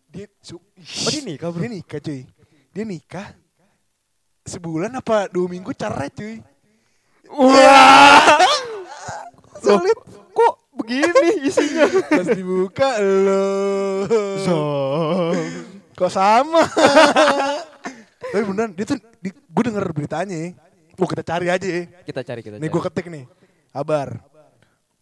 Dia 0.06 0.26
su- 0.40 0.62
Oh, 0.62 1.10
dia 1.10 1.20
nikah, 1.20 1.50
bro? 1.50 1.60
Dia 1.60 1.70
nikah 1.70 1.98
cuy. 1.98 2.22
Dia 2.70 2.84
nikah. 2.84 3.28
Sebulan 4.44 4.92
apa 4.96 5.28
dua 5.28 5.46
minggu 5.46 5.70
cerai 5.76 6.08
cuy. 6.10 6.40
Wah. 7.30 8.40
Sulit. 9.64 9.98
Kok 10.32 10.54
begini 10.80 11.44
isinya? 11.44 11.86
Pas 12.08 12.26
dibuka 12.32 12.96
lo. 13.00 13.44
Kok 15.94 16.10
sama? 16.10 16.64
Tapi 18.30 18.44
beneran 18.46 18.70
dia 18.72 18.86
tuh 18.86 18.98
di, 19.18 19.34
gue 19.34 19.62
denger 19.66 19.84
beritanya 19.92 20.36
ya. 20.36 20.48
Gue 20.94 21.06
kita 21.08 21.24
cari 21.24 21.46
aja 21.50 21.68
ya. 21.68 21.82
kita 22.04 22.20
cari 22.22 22.40
kita 22.44 22.56
Nih 22.56 22.70
gue 22.70 22.82
ketik 22.88 23.06
nih. 23.10 23.24
Kabar. 23.74 24.22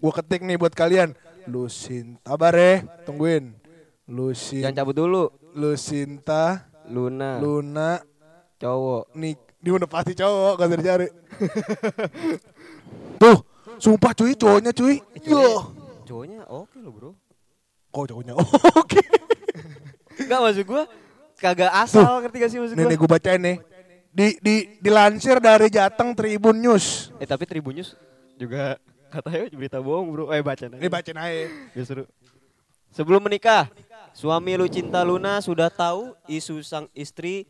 Gue 0.01 0.13
ketik 0.15 0.43
nih 0.43 0.57
buat 0.57 0.73
kalian. 0.73 1.13
Lusin. 1.45 2.17
Kabar 2.25 2.57
ya. 2.57 2.83
Tungguin. 3.05 3.53
Lusin. 4.09 4.65
Jangan 4.65 4.77
cabut 4.81 4.97
dulu. 4.97 5.25
Lucinta. 5.55 6.69
Luna, 6.89 7.37
Luna. 7.37 8.01
Cowok. 8.59 9.15
Nih. 9.15 9.35
Dia 9.59 9.73
udah 9.75 9.91
pasti 9.91 10.13
cowok. 10.15 10.53
Gak 10.59 10.67
usah 10.71 10.79
dicari. 10.79 11.09
Tuh. 13.23 13.39
Sumpah 13.79 14.13
cuy. 14.15 14.33
Cowoknya 14.35 14.71
cuy. 14.75 15.03
Yo. 15.23 15.75
Cowoknya 16.07 16.47
oke 16.51 16.77
lo 16.83 16.91
bro. 16.91 17.11
Kok 17.89 18.05
cowoknya? 18.13 18.35
Oke. 18.81 19.01
Enggak 20.19 20.41
maksud 20.45 20.65
gua 20.69 20.83
kagak 21.41 21.73
asal 21.73 22.21
ngerti 22.21 22.37
gak 22.37 22.51
sih 22.53 22.59
maksud 22.61 22.77
Nih 22.77 22.85
gua? 22.85 22.91
nih 22.91 22.99
gue 23.01 23.09
bacain 23.09 23.41
nih. 23.41 23.57
Di, 24.09 24.29
di, 24.43 24.57
dilansir 24.83 25.39
dari 25.39 25.71
Jateng 25.71 26.13
Tribun 26.13 26.59
News. 26.59 27.15
Eh 27.17 27.25
tapi 27.29 27.47
Tribunnews 27.49 27.97
juga 28.37 28.77
katanya 29.09 29.49
berita 29.57 29.79
bohong 29.81 30.09
bro. 30.13 30.25
Eh 30.35 30.45
baca 30.45 30.69
Ini 30.69 30.89
bacain 30.91 31.17
aja. 31.17 31.49
Biar 31.73 31.85
seru. 31.87 32.05
Sebelum 32.93 33.21
menikah, 33.21 33.69
suami 34.17 34.57
Lucinta 34.57 35.05
Luna 35.05 35.41
sudah 35.45 35.69
tahu 35.69 36.17
isu 36.29 36.65
sang 36.65 36.89
istri 36.97 37.45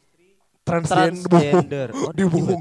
Transgender. 0.69 1.33
transgender. 1.33 1.89
Oh, 1.97 2.13
Dibohong. 2.13 2.61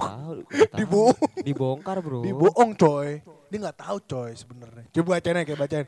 Dibohong. 0.71 1.17
Dibongkar 1.43 1.97
bro. 1.99 2.23
Dibohong 2.23 2.71
coy. 2.79 3.19
Dia 3.51 3.57
nggak 3.67 3.77
tahu 3.83 3.97
coy 4.07 4.31
sebenarnya. 4.31 4.85
Coba 4.95 5.19
bacain 5.19 5.37
aja 5.43 5.55
bacain. 5.59 5.87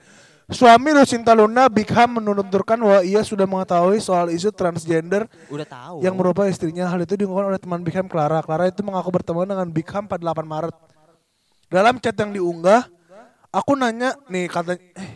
Suami 0.50 0.90
Lucinta 0.98 1.38
Luna 1.38 1.70
Bigham 1.70 2.18
menuturkan 2.18 2.74
bahwa 2.82 3.06
ia 3.06 3.22
sudah 3.22 3.46
mengetahui 3.46 4.02
soal 4.02 4.34
isu 4.34 4.50
transgender 4.50 5.30
Udah 5.46 5.62
tahu. 5.62 6.02
yang 6.02 6.18
merupakan 6.18 6.50
istrinya. 6.50 6.90
Hal 6.90 7.06
itu 7.06 7.14
diungkapkan 7.14 7.54
oleh 7.54 7.62
teman 7.62 7.86
Bigham 7.86 8.10
Clara. 8.10 8.42
Clara 8.42 8.66
itu 8.66 8.82
mengaku 8.82 9.14
bertemu 9.14 9.46
dengan 9.46 9.70
Bigham 9.70 10.10
pada 10.10 10.34
8 10.34 10.42
Maret. 10.50 10.76
Dalam 11.70 12.02
chat 12.02 12.18
yang 12.18 12.34
diunggah, 12.34 12.90
aku 13.54 13.78
nanya 13.78 14.18
nih 14.26 14.50
kata 14.50 14.74
eh, 14.74 15.10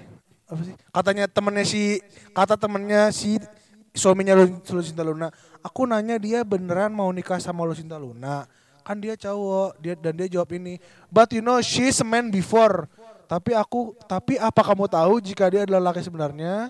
apa 0.45 0.61
sih? 0.61 0.75
Katanya 0.93 1.25
temennya 1.25 1.65
si 1.65 1.97
kata 2.29 2.53
temennya 2.53 3.09
si 3.09 3.41
suaminya 3.93 4.33
Lu- 4.35 4.59
Lucinta 4.59 5.05
Luna. 5.05 5.29
Aku 5.63 5.87
nanya 5.87 6.19
dia 6.19 6.43
beneran 6.43 6.91
mau 6.91 7.07
nikah 7.09 7.39
sama 7.39 7.63
Lucinta 7.63 7.95
Luna. 7.95 8.49
Kan 8.83 8.99
dia 8.99 9.15
cowok, 9.15 9.79
dia 9.79 9.95
dan 9.95 10.13
dia 10.19 10.27
jawab 10.27 10.51
ini. 10.59 10.75
But 11.07 11.31
you 11.31 11.39
know 11.39 11.63
she's 11.63 12.03
a 12.03 12.07
man 12.07 12.27
before. 12.27 12.91
Tapi 13.31 13.55
aku 13.55 13.95
tapi 14.03 14.35
apa 14.35 14.59
kamu 14.59 14.91
tahu 14.91 15.23
jika 15.23 15.47
dia 15.47 15.63
adalah 15.63 15.93
laki 15.93 16.03
sebenarnya? 16.03 16.67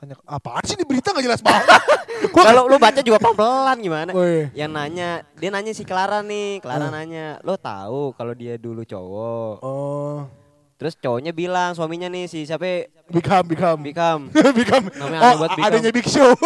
Tanya, 0.00 0.16
apaan 0.24 0.64
sih 0.64 0.80
di 0.80 0.88
berita 0.88 1.12
gak 1.12 1.20
jelas 1.20 1.44
banget. 1.44 1.68
Kalau 2.32 2.64
lu 2.64 2.80
baca 2.80 3.04
juga 3.04 3.20
pelan 3.20 3.76
gimana? 3.84 4.16
Woi. 4.16 4.48
Yang 4.56 4.72
nanya, 4.72 5.10
dia 5.36 5.50
nanya 5.52 5.72
si 5.76 5.84
Clara 5.84 6.24
nih. 6.24 6.64
Clara 6.64 6.88
nanya, 6.88 7.36
lo 7.44 7.60
tahu 7.60 8.16
kalau 8.16 8.32
dia 8.32 8.56
dulu 8.56 8.80
cowok. 8.80 9.60
Oh, 9.60 10.24
Terus 10.80 10.96
cowoknya 10.96 11.36
bilang 11.36 11.76
suaminya 11.76 12.08
nih 12.08 12.24
si 12.24 12.48
siapa? 12.48 12.88
Bikam, 13.12 13.44
Bikam. 13.44 13.78
Bikam. 13.84 14.32
Bikam. 14.56 14.88
Namanya 14.96 15.20
oh, 15.20 15.28
aneh 15.28 15.36
buat 15.36 15.50
Bikam. 15.52 15.68
adanya 15.68 15.90
Big 15.92 16.08
Show. 16.08 16.32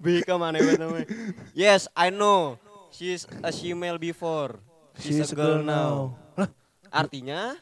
Bikam 0.00 0.40
aneh 0.40 0.64
banget 0.64 0.80
namanya. 0.80 1.06
Yes, 1.52 1.92
I 1.92 2.08
know. 2.08 2.56
She's 2.88 3.28
a 3.44 3.52
female 3.52 4.00
before. 4.00 4.64
She's, 4.96 5.28
a 5.28 5.36
girl, 5.36 5.60
now. 5.60 6.16
Lah, 6.40 6.48
Artinya, 6.88 7.52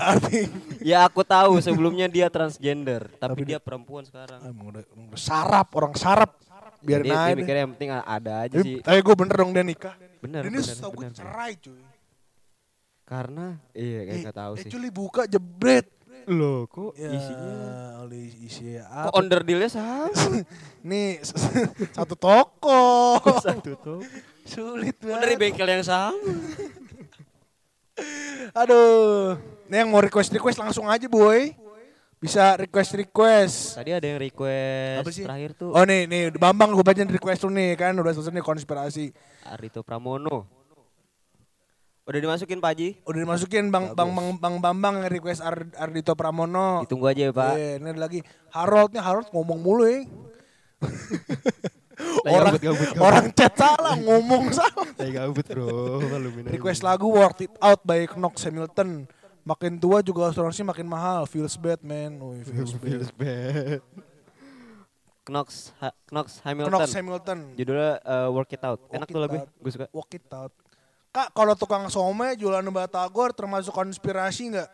arti 0.00 0.48
ya 0.96 1.04
aku 1.04 1.20
tahu 1.20 1.60
sebelumnya 1.60 2.08
dia 2.08 2.32
transgender, 2.32 3.12
tapi, 3.20 3.44
Tapi 3.44 3.52
dia 3.52 3.60
perempuan 3.60 4.08
sekarang. 4.08 4.40
emang 4.48 4.72
udah, 4.72 4.82
emang 4.96 5.12
udah 5.12 5.20
sarap, 5.20 5.68
orang 5.76 5.92
sarap. 5.92 6.40
Biarin 6.80 7.04
dia, 7.04 7.44
dia 7.44 7.68
yang 7.68 7.76
penting 7.76 7.92
ada 7.92 8.48
aja 8.48 8.56
sih. 8.64 8.80
tapi 8.80 9.04
gue 9.04 9.12
bener 9.12 9.36
dong 9.36 9.52
dia 9.52 9.60
nikah. 9.60 9.92
Bener, 10.24 10.48
Ini 10.48 10.56
bener, 10.56 10.64
setahu 10.64 10.96
gue 10.96 11.12
cerai 11.12 11.52
cuy. 11.60 11.89
Karena, 13.10 13.58
iya 13.74 14.06
kayak 14.06 14.18
nggak 14.22 14.36
tahu 14.36 14.52
eh, 14.54 14.58
sih. 14.62 14.68
Actually 14.70 14.90
buka 14.90 15.26
jebret. 15.26 15.86
Loh, 16.30 16.68
kok 16.68 16.94
Ya, 16.94 17.10
isinya? 17.10 17.56
oleh 18.00 18.28
isi 18.38 18.76
Kok 18.76 18.86
apa? 19.08 19.18
onder 19.18 19.40
dealnya 19.42 19.66
sama? 19.66 20.12
Nih 20.86 21.18
satu 21.96 22.14
toko. 22.14 23.18
Satu 23.40 23.74
tuh. 23.74 24.00
Sulit 24.44 24.94
Kok 24.94 25.10
dari 25.10 25.34
banget. 25.34 25.40
bengkel 25.40 25.68
yang 25.68 25.82
sama? 25.82 26.14
Aduh. 28.54 29.36
Nih 29.66 29.82
yang 29.82 29.90
mau 29.90 29.98
request 29.98 30.30
request 30.30 30.58
langsung 30.58 30.86
aja 30.86 31.06
boy. 31.06 31.50
Bisa 32.16 32.52
request 32.54 32.92
request. 32.94 33.56
Tadi 33.74 33.90
ada 33.90 34.04
yang 34.04 34.20
request 34.20 35.00
Apa 35.00 35.10
sih? 35.10 35.24
terakhir 35.24 35.50
tuh 35.56 35.72
Oh 35.72 35.82
nih 35.82 36.04
nih 36.04 36.28
Bambang 36.30 36.68
gue 36.70 36.84
bacain 36.84 37.08
request 37.08 37.42
lu 37.42 37.50
nih 37.50 37.74
kan 37.74 37.96
udah 37.96 38.12
selesai 38.12 38.30
nih 38.30 38.44
konspirasi. 38.44 39.08
Arito 39.48 39.80
Pramono. 39.80 40.59
Udah 42.10 42.18
dimasukin 42.26 42.58
Pak 42.58 42.70
Haji? 42.74 42.88
Udah 43.06 43.20
dimasukin 43.22 43.64
Bang 43.70 43.94
Bang 43.94 44.10
Bang, 44.10 44.34
bang 44.34 44.56
Bambang 44.58 44.94
yang 44.98 45.14
request 45.14 45.46
Ar, 45.46 45.62
Ardito 45.78 46.18
Pramono. 46.18 46.82
Ditunggu 46.82 47.06
aja 47.06 47.30
ya 47.30 47.32
Pak. 47.32 47.54
Eh, 47.54 47.78
ini 47.78 47.86
ada 47.86 48.02
lagi 48.02 48.26
Harold 48.50 48.90
nih 48.90 48.98
Harold 48.98 49.30
ngomong 49.30 49.58
mulu 49.62 49.86
ya. 49.86 50.02
Lagi 52.00 52.32
orang 52.32 52.54
gabut, 52.56 52.62
gabut, 52.64 52.88
gabut. 52.90 53.04
orang 53.04 53.26
chat 53.36 53.52
salah 53.54 53.94
ngomong 53.94 54.44
salah. 54.50 54.88
Lagi 54.98 55.12
gabut 55.14 55.46
bro. 55.46 56.00
Request 56.50 56.80
lagu 56.82 57.06
Worth 57.12 57.44
It 57.44 57.54
Out 57.60 57.84
by 57.84 58.08
Knox 58.10 58.34
Hamilton. 58.42 59.04
Makin 59.44 59.78
tua 59.78 60.02
juga 60.02 60.32
asuransi 60.32 60.64
makin 60.64 60.88
mahal. 60.88 61.28
Feels 61.30 61.54
bad 61.60 61.78
man. 61.84 62.18
Wih, 62.18 62.42
feels 62.80 63.12
bad. 63.14 63.84
Knox, 65.28 65.76
ha, 65.78 65.92
Knox 66.10 66.40
Hamilton. 66.42 66.72
Knox 66.74 66.88
Hamilton. 66.90 67.38
Judulnya 67.54 68.02
uh, 68.02 68.28
Work 68.32 68.50
It 68.56 68.62
Out. 68.64 68.80
Enak 68.90 69.06
Work 69.06 69.12
tuh 69.12 69.20
It 69.20 69.24
lagu. 69.28 69.36
Out. 69.38 69.50
Gue 69.60 69.70
suka. 69.70 69.86
Walk 69.92 70.10
it 70.16 70.26
out. 70.32 70.52
Kak, 71.10 71.34
kalau 71.34 71.58
tukang 71.58 71.90
some 71.90 72.22
jualan 72.38 72.62
batagor 72.70 73.34
termasuk 73.34 73.74
konspirasi 73.74 74.54
nggak? 74.54 74.70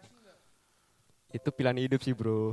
Itu 1.33 1.49
pilihan 1.49 1.81
hidup 1.81 2.05
sih 2.05 2.13
bro. 2.13 2.53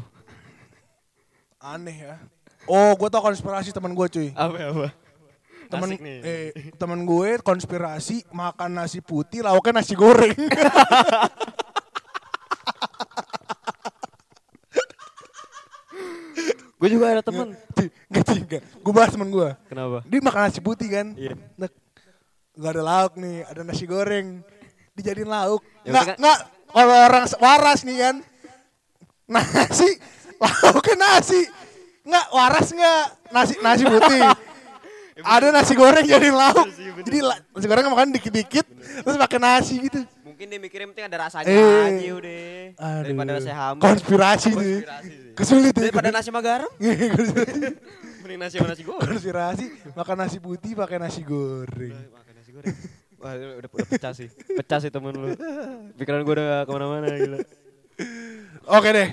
Aneh 1.59 2.07
ya. 2.07 2.15
Oh, 2.63 2.95
gue 2.95 3.11
tau 3.11 3.19
konspirasi 3.19 3.75
teman 3.75 3.91
gue 3.91 4.07
cuy. 4.07 4.31
Apa 4.31 4.55
apa? 4.71 4.87
Temen, 5.67 5.89
Asik 5.89 5.99
nih. 5.99 6.19
eh, 6.23 6.47
temen 6.79 7.03
gue 7.03 7.43
konspirasi 7.43 8.23
makan 8.31 8.71
nasi 8.71 9.03
putih, 9.03 9.43
lauknya 9.43 9.83
nasi 9.83 9.99
goreng. 9.99 10.31
Gue 16.79 16.87
juga 16.91 17.15
ada 17.15 17.23
temen. 17.23 17.55
Gak 18.11 18.27
enggak. 18.31 18.63
Gue 18.79 18.93
bahas 18.95 19.11
temen 19.11 19.27
gue. 19.27 19.49
Kenapa? 19.67 20.03
Dia 20.07 20.19
makan 20.23 20.41
nasi 20.47 20.59
putih 20.63 20.87
kan. 20.87 21.15
Iya. 21.15 21.35
Nah, 21.59 21.67
Gak 22.53 22.71
ada 22.71 22.83
lauk 22.83 23.13
nih, 23.17 23.41
ada 23.43 23.61
nasi 23.61 23.83
goreng. 23.83 24.45
Dijadiin 24.93 25.25
lauk. 25.25 25.65
Yang 25.81 25.89
Nggak, 25.89 26.05
kan- 26.05 26.17
nggak. 26.19 26.39
Kalau 26.69 26.95
orang 26.99 27.25
waras 27.39 27.79
nih 27.81 27.97
kan. 27.99 28.15
Nasi 29.25 29.89
Oke 30.69 30.93
nasi. 30.93 31.41
Nggak 32.03 32.25
waras 32.29 32.67
nggak 32.69 33.01
nasi 33.31 33.53
nasi 33.59 33.83
putih. 33.83 34.21
Ada 35.15 35.49
nasi 35.49 35.73
goreng 35.73 36.03
jadi 36.03 36.29
lauk. 36.29 36.67
Jadi 36.99 37.19
la- 37.21 37.41
nasi 37.49 37.65
goreng 37.65 37.85
makan 37.87 38.11
dikit-dikit 38.11 38.65
terus 39.01 39.15
pakai 39.15 39.39
nasi 39.39 39.79
gitu. 39.79 40.01
Mungkin 40.23 40.45
dia 40.45 40.59
mikirin 40.59 40.89
penting 40.89 41.05
ada 41.05 41.17
rasanya 41.23 41.47
Eh. 41.47 41.85
aja 41.95 42.09
udah. 42.11 42.45
Daripada 43.01 43.29
Aduh. 43.29 43.39
nasi 43.39 43.51
hambar. 43.51 43.81
Konspirasi. 43.87 44.49
Konspirasi 44.51 45.09
sih. 45.09 45.33
Kesulit 45.33 45.73
ya. 45.73 45.81
Daripada 45.87 46.09
nasi 46.11 46.27
sama 46.27 46.41
garam. 46.41 46.69
Mending 46.77 48.39
nasi 48.39 48.55
sama 48.57 48.67
nasi 48.69 48.83
goreng. 48.83 49.07
konspirasi 49.07 49.65
makan 49.93 50.17
nasi 50.19 50.37
putih 50.37 50.71
pakai 50.73 50.97
nasi 50.97 51.21
goreng. 51.21 51.93
Goreng. 52.53 52.77
Wah, 53.23 53.33
udah, 53.39 53.55
udah, 53.63 53.69
pecah 53.87 54.11
sih. 54.11 54.27
Pecah 54.29 54.79
sih 54.83 54.91
temen 54.91 55.15
lu. 55.15 55.31
Pikiran 55.95 56.27
gue 56.27 56.33
udah 56.35 56.45
gak 56.45 56.61
ke 56.67 56.71
mana-mana 56.75 57.07
gila. 57.07 57.39
Oke 58.67 58.89
deh. 58.91 59.09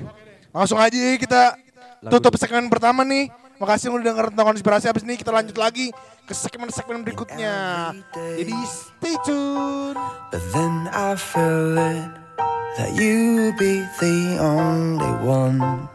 Langsung 0.51 0.83
aja 0.83 0.99
kita 1.15 1.55
Lagu. 2.03 2.19
tutup 2.19 2.35
segmen 2.37 2.67
pertama 2.67 3.07
nih. 3.07 3.31
Makasih 3.62 3.95
udah 3.95 4.05
denger 4.11 4.27
tentang 4.35 4.47
konspirasi. 4.51 4.91
Abis 4.91 5.07
ini 5.07 5.15
kita 5.15 5.31
lanjut 5.31 5.55
lagi 5.55 5.95
ke 6.27 6.35
segmen-segmen 6.35 7.07
berikutnya. 7.07 7.95
Jadi 8.19 8.57
stay 8.67 9.15
tune. 9.23 9.95
But 10.35 10.43
then 10.51 10.91
I 10.91 11.15
feel 11.15 11.79
it 11.79 12.11
that 12.83 12.91
you 12.99 13.55
be 13.62 13.87
the 14.03 14.43
only 14.43 15.12
one. 15.23 15.87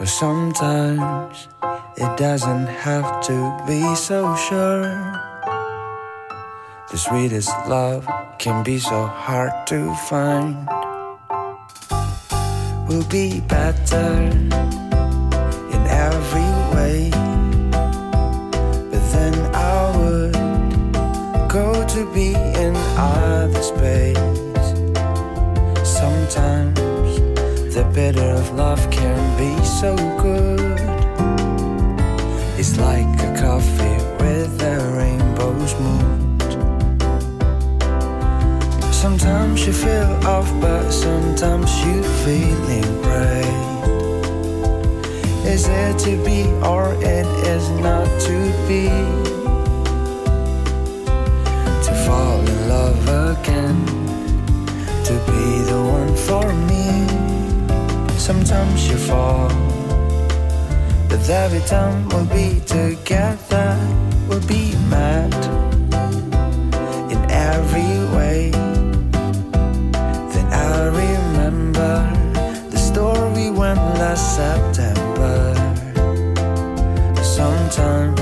But 0.00 0.08
sometimes 0.08 1.52
it 2.00 2.08
doesn't 2.16 2.70
have 2.80 3.20
to 3.28 3.36
be 3.68 3.84
so 3.92 4.32
sure. 4.48 5.27
The 6.90 6.96
sweetest 6.96 7.50
love 7.68 8.08
can 8.38 8.64
be 8.64 8.78
so 8.78 9.04
hard 9.04 9.52
to 9.66 9.94
find. 10.08 10.66
We'll 12.88 13.06
be 13.08 13.40
better 13.40 14.08
in 15.74 15.82
every 15.86 16.50
way. 16.74 17.10
But 18.90 19.04
then 19.12 19.34
I 19.54 19.96
would 19.98 20.32
go 21.50 21.86
to 21.86 22.14
be 22.14 22.32
in 22.32 22.74
other 22.96 23.62
space. 23.62 24.16
Sometimes 25.84 26.74
the 27.74 27.84
bitter 27.94 28.30
of 28.30 28.50
love 28.54 28.80
can 28.90 29.20
be 29.36 29.62
so 29.62 29.94
good. 30.22 30.80
It's 32.58 32.78
like 32.78 33.04
a 33.20 33.38
coffee 33.38 33.77
Sometimes 39.00 39.64
you 39.64 39.72
feel 39.72 40.10
off, 40.26 40.50
but 40.60 40.90
sometimes 40.90 41.70
you 41.84 42.02
feeling 42.24 43.00
right. 43.02 43.58
Is 45.46 45.68
it 45.68 45.96
to 46.00 46.16
be 46.24 46.50
or 46.66 46.94
it 46.94 47.26
is 47.46 47.70
not 47.78 48.08
to 48.22 48.36
be? 48.66 48.88
to 51.86 51.94
fall 52.04 52.40
in 52.40 52.68
love 52.68 53.38
again, 53.38 53.86
to 55.04 55.14
be 55.30 55.62
the 55.70 55.80
one 55.80 56.14
for 56.16 56.52
me. 56.66 57.06
Sometimes 58.18 58.90
you 58.90 58.96
fall, 58.96 59.48
but 61.08 61.30
every 61.30 61.60
time 61.68 62.08
we'll 62.08 62.26
be 62.26 62.58
together, 62.66 63.78
we'll 64.28 64.46
be 64.48 64.74
mad 64.90 65.67
September. 74.18 75.54
Sometimes 77.22 78.20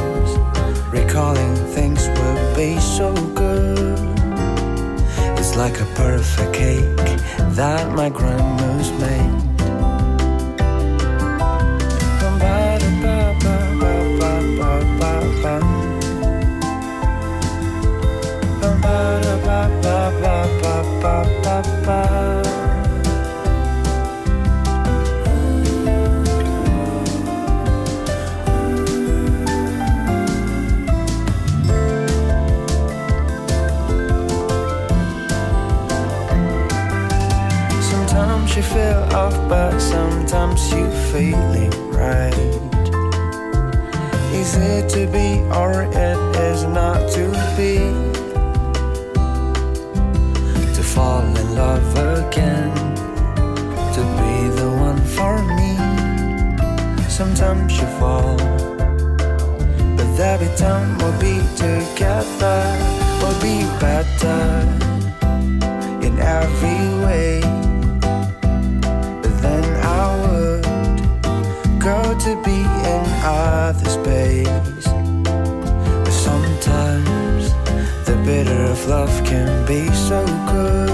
recalling 0.93 1.57
things 1.75 2.07
will 2.09 2.55
be 2.55 2.79
so 2.79 3.15
good. 3.35 3.99
It's 5.39 5.57
like 5.57 5.81
a 5.81 5.87
perfect 5.95 6.53
cake 6.53 6.97
that 7.57 7.93
my 7.95 8.11
grandma's 8.11 8.93
made. 9.01 9.47
But 39.49 39.79
sometimes 39.79 40.73
you 40.73 40.91
feel 41.13 41.53
it 41.55 41.75
right. 41.95 42.35
Is 44.33 44.57
it 44.57 44.89
to 44.91 45.07
be 45.07 45.41
or 45.55 45.83
it 45.83 46.37
is 46.37 46.65
not 46.65 46.99
to 47.13 47.31
be? 47.57 47.79
To 50.75 50.83
fall 50.83 51.23
in 51.23 51.55
love 51.55 51.89
again, 51.97 52.75
to 53.95 54.03
be 54.19 54.35
the 54.61 54.69
one 54.79 55.01
for 55.17 55.41
me. 55.59 55.77
Sometimes 57.09 57.73
you 57.81 57.87
fall, 57.99 58.37
but 59.97 60.21
every 60.21 60.55
time 60.57 60.99
we'll 60.99 61.19
be 61.21 61.41
together, 61.57 62.61
we'll 63.21 63.41
be 63.41 63.65
better 63.79 64.43
in 66.05 66.19
every 66.19 67.05
way. 67.05 67.66
Go 72.17 72.25
to 72.25 72.43
be 72.43 72.61
in 72.61 73.05
other 73.25 73.89
space. 73.89 74.87
But 75.25 76.11
sometimes 76.11 77.53
the 78.05 78.17
bitter 78.25 78.63
of 78.65 78.87
love 78.87 79.25
can 79.25 79.67
be 79.67 79.89
so 79.95 80.25
good. 80.51 80.91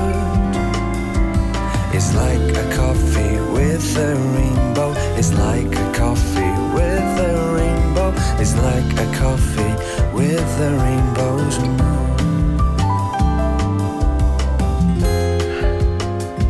It's 1.95 2.15
like 2.15 2.57
a 2.57 2.75
coffee 2.75 3.39
with 3.53 3.97
a 3.97 4.15
rainbow. 4.35 4.95
It's 5.19 5.33
like 5.35 5.75
a 5.75 5.93
coffee 5.95 6.55
with 6.75 7.21
a 7.21 7.55
rainbow. 7.55 8.13
It's 8.41 8.55
like 8.57 8.93
a 8.99 9.07
coffee 9.17 9.75
with 10.13 10.61
a 10.61 10.71
rainbow's 10.85 11.59
moon. 11.59 11.79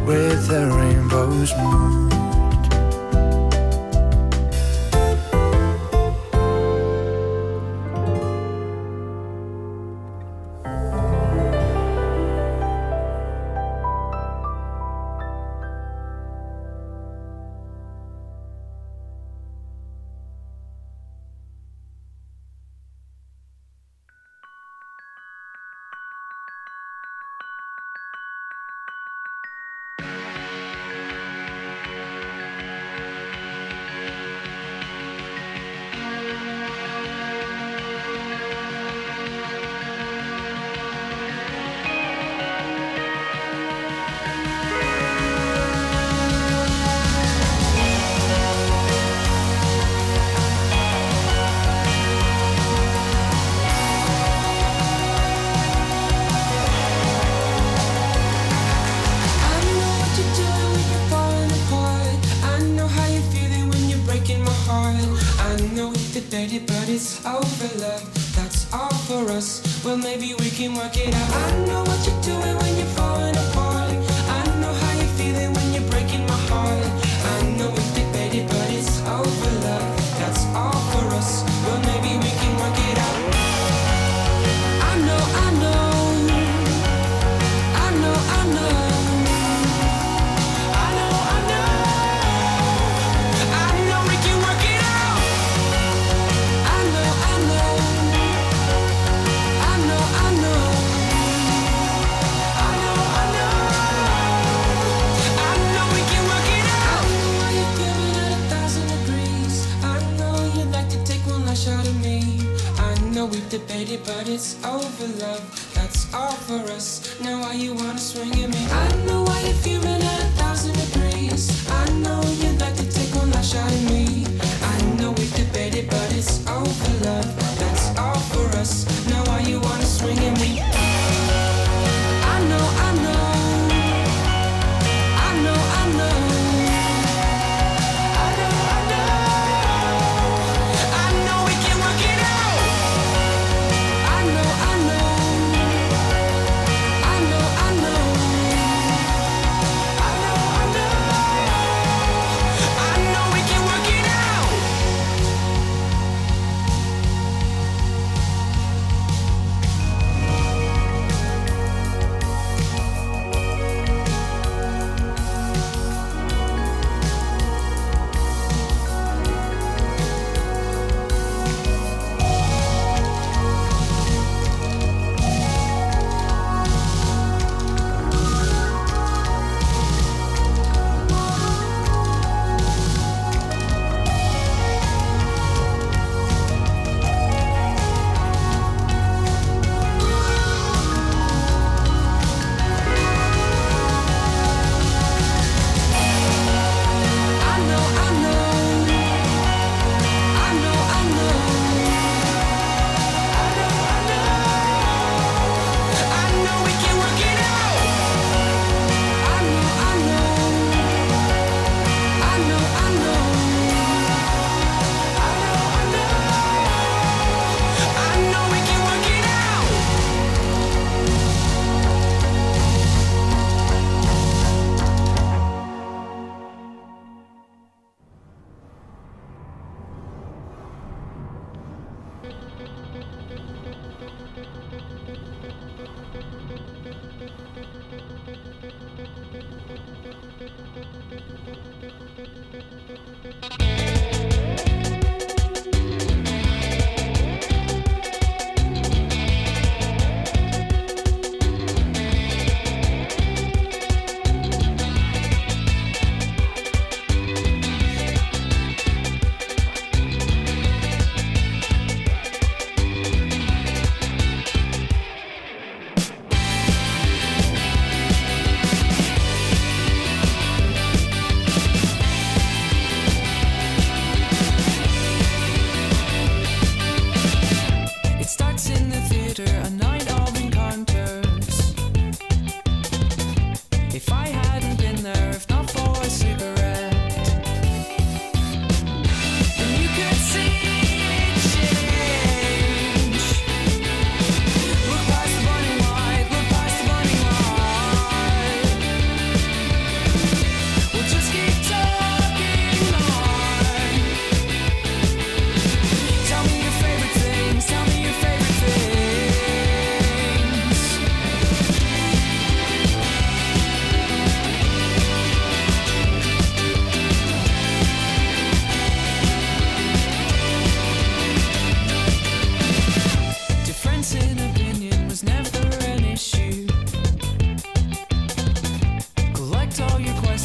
With 0.07 0.51
a 0.51 0.67
rainbow's 0.77 1.53
moon. 1.57 2.12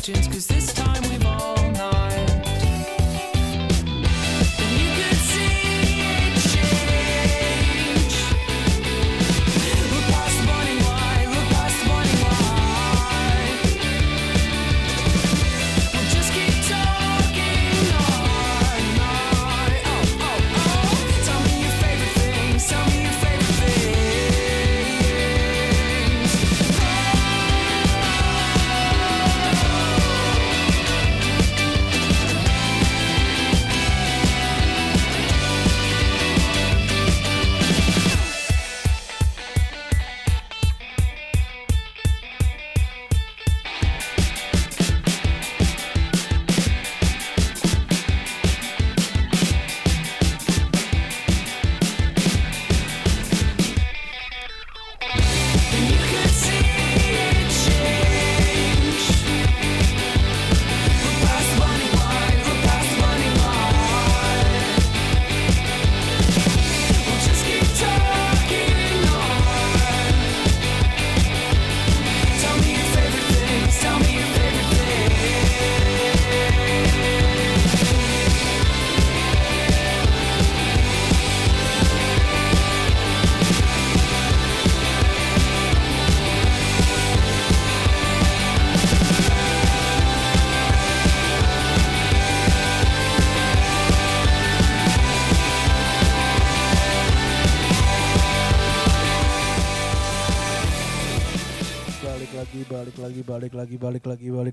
Questions, 0.07 0.27
cause 0.33 0.47
this 0.47 0.76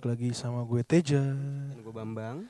balik 0.04 0.20
lagi 0.20 0.36
sama 0.36 0.60
gue 0.68 0.84
Teja. 0.84 1.24
Gue 1.80 1.88
Bambang. 1.88 2.44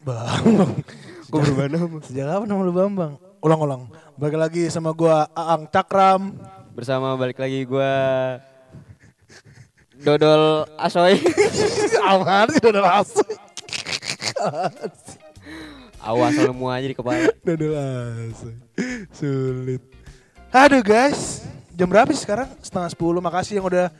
Bambang. 0.00 0.72
Gue 1.28 1.40
berubah 1.44 1.68
nama. 1.68 2.00
Sejak 2.00 2.32
kapan 2.32 2.48
nama 2.48 2.60
lu 2.64 2.72
Bambang? 2.72 3.12
Ulang-ulang. 3.44 3.92
Balik 4.16 4.40
lagi 4.40 4.72
sama 4.72 4.96
gue 4.96 5.12
Aang 5.36 5.68
Cakram. 5.68 6.32
Bersama 6.72 7.12
balik 7.20 7.36
lagi 7.36 7.68
gue 7.68 7.92
Dodol 10.00 10.64
Asoy. 10.80 11.20
Apaan 12.08 12.48
sih 12.56 12.64
udah 12.64 12.84
langsung? 12.88 13.28
Awas 16.00 16.40
semua 16.40 16.80
aja 16.80 16.88
di 16.88 16.96
kepala. 16.96 17.36
Udah 17.44 17.70
langsung. 17.76 18.56
Sulit. 19.12 19.84
Aduh 20.56 20.80
guys, 20.80 21.44
jam 21.76 21.84
berapa 21.84 22.08
sih 22.16 22.24
sekarang? 22.24 22.48
Setengah 22.64 22.88
sepuluh. 22.88 23.20
Makasih 23.20 23.60
yang 23.60 23.68
udah 23.68 23.92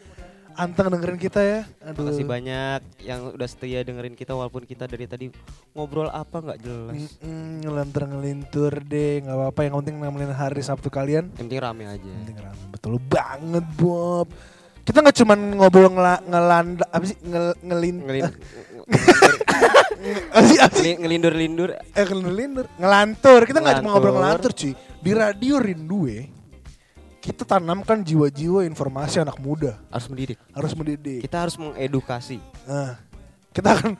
anteng 0.56 0.88
dengerin 0.92 1.18
kita 1.18 1.40
ya. 1.40 1.60
Aduh. 1.84 2.06
Makasih 2.06 2.26
banyak 2.26 2.80
yang 3.02 3.32
udah 3.32 3.48
setia 3.48 3.82
dengerin 3.82 4.14
kita 4.14 4.36
walaupun 4.36 4.64
kita 4.64 4.86
dari 4.86 5.04
tadi 5.04 5.26
ngobrol 5.72 6.08
apa 6.08 6.40
nggak 6.40 6.60
jelas. 6.62 7.18
Mm-mm, 7.20 7.64
ngelantur 7.64 8.02
ngelintur 8.08 8.72
deh, 8.84 9.24
nggak 9.24 9.36
apa-apa. 9.36 9.60
Yang 9.64 9.74
penting 9.82 9.96
nemenin 10.00 10.34
hari 10.34 10.62
Sabtu 10.62 10.88
kalian. 10.92 11.32
Yang 11.34 11.48
penting 11.48 11.60
rame 11.60 11.84
aja. 11.88 12.02
Yang 12.02 12.20
penting 12.26 12.38
rame. 12.40 12.62
Betul 12.72 12.94
banget 13.00 13.64
Bob. 13.76 14.28
Kita 14.82 14.98
nggak 14.98 15.16
cuman 15.22 15.38
ngobrol 15.62 15.94
ngela, 15.94 16.18
ngelanda 16.26 16.84
apa 16.90 17.04
sih 17.06 17.14
ngel, 17.22 17.54
ngelin 17.62 17.96
Ngelin, 18.02 18.26
ngelindur-lindur. 20.98 21.70
eh 21.94 22.02
ngelindur 22.02 22.66
ngelantur 22.74 23.46
kita 23.46 23.62
nggak 23.62 23.78
cuma 23.78 23.94
ngobrol 23.94 24.18
ngelantur 24.18 24.50
cuy 24.50 24.74
di 24.74 25.10
radio 25.14 25.62
rindu 25.62 26.10
ya 26.10 26.26
kita 27.22 27.46
tanamkan 27.46 28.02
jiwa-jiwa 28.02 28.66
informasi 28.66 29.22
anak 29.22 29.38
muda 29.38 29.78
Harus 29.94 30.10
mendidik. 30.10 30.38
harus 30.50 30.74
mendidik 30.74 31.22
Kita 31.22 31.46
harus 31.46 31.54
mengedukasi. 31.54 32.42
Nah, 32.66 32.98
kita 33.54 33.78
akan 33.78 33.94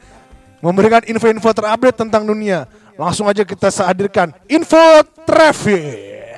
memberikan 0.58 1.06
info-info 1.06 1.54
terupdate 1.54 2.02
tentang 2.02 2.26
dunia. 2.26 2.66
Langsung 2.98 3.30
aja 3.30 3.46
kita 3.46 3.70
hadirkan 3.70 4.34
info 4.50 5.06
traffic. 5.22 6.34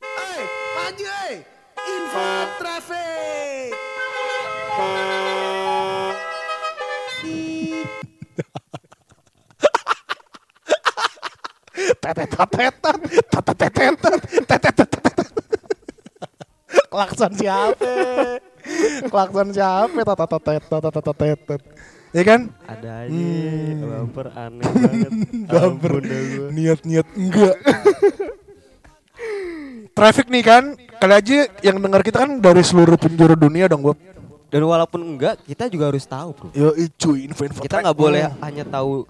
Hey, 0.00 0.44
maju 0.72 1.04
hey. 1.04 1.44
Info 1.84 2.28
traffic. 2.56 3.76
Tetetetetet, 11.96 12.74
tetetetetet, 13.32 13.96
tetetetetet. 14.44 15.28
Klakson 16.88 17.32
siapa? 17.32 17.92
Klakson 19.08 19.48
siapa? 19.52 20.00
Tatatetet, 20.04 20.62
tatatetetet. 20.68 21.62
Ya 22.08 22.22
kan? 22.24 22.40
Ada 22.64 23.04
aja 23.04 23.12
Hmm. 23.12 23.84
bumper 23.84 24.28
aneh 24.32 24.64
banget. 24.64 25.12
Bumper. 25.52 25.92
Niat-niat 26.52 27.06
enggak. 27.12 27.56
Traffic 29.92 30.26
nih 30.30 30.44
kan, 30.46 30.64
kali 31.02 31.14
aja 31.14 31.38
yang 31.60 31.76
dengar 31.82 32.00
kita 32.00 32.22
kan 32.22 32.38
dari 32.38 32.62
seluruh 32.62 32.94
penjuru 32.96 33.34
dunia 33.34 33.66
dong, 33.68 33.82
Bob. 33.82 33.98
Dan 34.48 34.64
walaupun 34.64 35.04
enggak, 35.04 35.44
kita 35.44 35.68
juga 35.68 35.92
harus 35.92 36.08
tahu, 36.08 36.32
Bro. 36.32 36.48
Yo, 36.56 36.72
cuy, 36.96 37.28
info-info. 37.28 37.60
Kita 37.60 37.84
nggak 37.84 37.98
boleh 37.98 38.24
hanya 38.40 38.64
tahu 38.64 39.04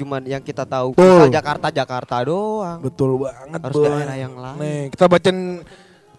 cuman 0.00 0.24
yang 0.24 0.40
kita 0.40 0.64
tahu 0.64 0.92
Betul. 0.92 1.28
kita 1.28 1.36
Jakarta 1.36 1.66
Jakarta 1.70 2.16
doang. 2.22 2.80
Betul 2.80 3.20
banget, 3.20 3.60
Harus 3.60 3.76
Boy. 3.76 3.86
daerah 3.86 4.16
yang 4.16 4.34
lain. 4.34 4.58
Nih, 4.58 4.80
kita 4.88 5.04
bacain 5.04 5.38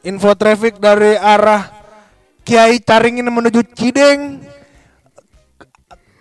info 0.01 0.31
traffic 0.33 0.77
dari 0.77 1.13
arah 1.13 1.67
Kiai 2.41 2.77
Caringin 2.77 3.25
menuju 3.25 3.61
Cideng. 3.71 4.41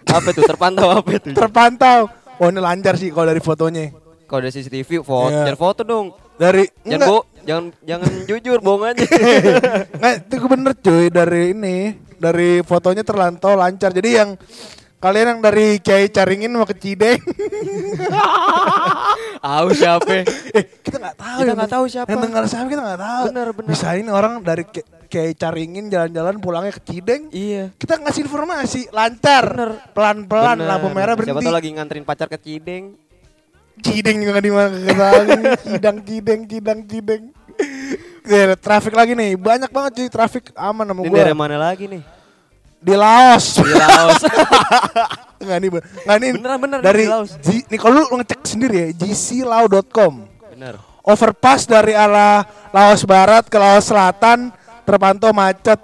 Apa 0.05 0.29
itu 0.29 0.43
terpantau 0.43 0.89
apa 0.91 1.09
itu? 1.13 1.31
Terpantau. 1.31 2.11
Oh, 2.37 2.49
ini 2.49 2.59
lancar 2.59 2.97
sih 2.97 3.13
kalau 3.13 3.29
dari 3.29 3.39
fotonya. 3.39 3.93
Kalau 4.25 4.41
dari 4.41 4.51
CCTV 4.51 5.01
foto, 5.01 5.29
Iya. 5.29 5.45
jangan 5.47 5.59
foto 5.59 5.81
dong. 5.83 6.07
Dari 6.35 6.65
Jangan 6.81 6.89
enggak. 6.97 7.09
bo, 7.09 7.19
jangan 7.43 7.65
jangan 7.85 8.11
jujur 8.31 8.59
bohong 8.59 8.85
aja. 8.87 9.05
Nggak, 9.93 10.15
itu 10.25 10.35
bener 10.47 10.73
cuy 10.75 11.05
dari 11.09 11.43
ini 11.53 11.77
dari 12.17 12.51
fotonya 12.61 13.05
terlantau 13.05 13.53
lancar. 13.55 13.93
Jadi 13.93 14.09
yang 14.11 14.41
kalian 15.01 15.27
yang 15.31 15.41
dari 15.41 15.79
Kiai 15.79 16.07
Caringin 16.07 16.53
mau 16.53 16.63
ke 16.63 16.75
Cideng, 16.75 17.17
Tahu 19.41 19.67
siapa? 19.73 20.23
eh 20.53 20.63
kita 20.79 20.97
nggak 20.99 21.17
tahu. 21.17 21.35
Kita 21.35 21.43
yang 21.43 21.51
nggak 21.51 21.65
deng- 21.65 21.73
tahu 21.73 21.85
siapa. 21.87 22.07
Yang 22.07 22.21
dengar 22.23 22.43
siapa 22.45 22.67
kita 22.69 22.81
nggak 22.83 23.01
tahu. 23.01 23.23
Bener, 23.27 23.47
bener. 23.51 23.69
Bisa 23.69 23.87
ini 23.95 24.09
orang 24.09 24.33
dari 24.41 24.63
Ki- 24.65 24.87
Kiai 25.07 25.33
Caringin 25.33 25.89
jalan-jalan 25.89 26.35
pulangnya 26.37 26.71
ke 26.71 26.81
Cideng. 26.83 27.29
iya. 27.31 27.69
Kita 27.73 27.97
ngasih 27.97 28.21
informasi 28.23 28.81
lancar, 28.91 29.45
Bener. 29.49 29.71
pelan-pelan 29.91 30.57
lampu 30.61 30.87
merah 30.89 31.15
Siapa 31.15 31.33
berhenti. 31.33 31.43
tuh 31.43 31.51
lagi 31.51 31.69
nganterin 31.71 32.05
pacar 32.05 32.27
ke 32.27 32.37
Cideng. 32.37 32.95
Cideng 33.81 34.17
juga 34.21 34.39
di 34.39 34.51
mana 34.51 34.69
ketahui. 34.69 35.29
Cidang, 35.65 35.97
Cideng, 36.01 36.41
Cidang, 36.45 36.79
Cideng. 36.85 37.23
Ya, 38.23 38.55
traffic 38.55 38.93
lagi 38.93 39.13
nih, 39.13 39.35
banyak 39.35 39.67
banget 39.67 39.91
cuy 39.97 40.09
traffic 40.09 40.53
aman 40.55 40.85
sama 40.85 41.01
Ini 41.01 41.09
gue. 41.09 41.17
daerah 41.17 41.35
mana 41.35 41.57
lagi 41.59 41.89
nih? 41.89 42.01
Di 42.81 42.95
Laos. 42.95 43.47
Di 43.57 43.75
Laos. 43.75 44.21
Enggak 45.41 45.59
nih. 45.59 45.69
Enggak 45.71 46.19
nih. 46.19 46.31
Beneran, 46.35 46.59
bener, 46.59 46.79
Dari 46.81 47.03
di 47.03 47.09
Laos. 47.09 47.31
G- 47.39 47.65
nih 47.65 47.79
kalau 47.79 48.01
lu 48.03 48.17
ngecek 48.17 48.41
sendiri 48.43 48.77
ya, 48.79 48.89
gclaw.com. 48.95 50.15
Bener. 50.51 50.75
Overpass 51.03 51.65
dari 51.65 51.93
arah 51.93 52.45
Laos 52.71 53.05
Barat 53.05 53.45
ke 53.45 53.57
Laos 53.57 53.85
Selatan 53.85 54.53
terpantau 54.83 55.31
macet. 55.31 55.81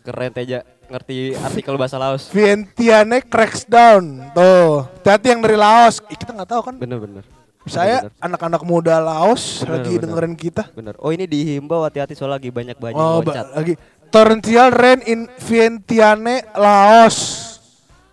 Keren 0.00 0.32
Teja 0.32 0.60
ngerti 0.86 1.32
artikel 1.34 1.76
bahasa 1.76 1.96
Laos. 1.96 2.28
Vientiane 2.28 3.20
cracks 3.20 3.64
down. 3.64 4.24
Tuh, 4.32 4.88
hati 5.02 5.26
yang 5.28 5.40
dari 5.40 5.52
Laos. 5.54 6.00
Ih, 6.06 6.16
kita 6.16 6.32
nggak 6.32 6.48
tahu 6.48 6.60
kan. 6.62 6.74
Bener 6.74 6.96
bener. 6.96 7.24
Saya 7.66 8.00
Bener, 8.00 8.16
anak-anak 8.18 8.62
muda 8.62 8.96
Laos 8.96 9.60
Bener, 9.60 9.72
lagi 9.74 9.92
bener. 9.92 10.02
dengerin 10.08 10.34
kita. 10.34 10.72
bener. 10.72 10.96
Oh 10.96 11.12
ini 11.12 11.24
dihimbau 11.24 11.84
hati-hati 11.84 12.16
soal 12.16 12.32
lagi 12.32 12.48
banyak 12.48 12.72
banyak 12.74 12.96
Oh, 12.96 13.20
loncat. 13.20 13.44
ba- 13.44 13.52
lagi 13.54 13.76
torrential 14.08 14.68
rain 14.70 15.00
in 15.04 15.20
Vientiane, 15.38 16.44
Laos. 16.54 17.16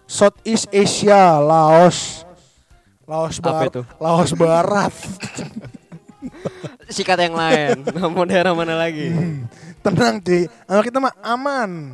Southeast 0.05 0.69
Asia, 0.69 1.37
Laos. 1.37 2.23
Laos 3.03 3.37
Apa 3.37 3.45
Barat. 3.61 3.69
itu? 3.69 3.81
Laos 3.97 4.31
Barat. 4.33 4.93
Sikat 6.87 7.17
yang 7.19 7.33
lain. 7.33 7.81
Mau 8.09 8.23
daerah 8.23 8.53
mana 8.53 8.77
lagi? 8.77 9.09
Tenang 9.85 10.17
cuy, 10.17 10.49
sama 10.65 10.81
kita 10.81 10.97
mah 10.97 11.13
aman. 11.21 11.93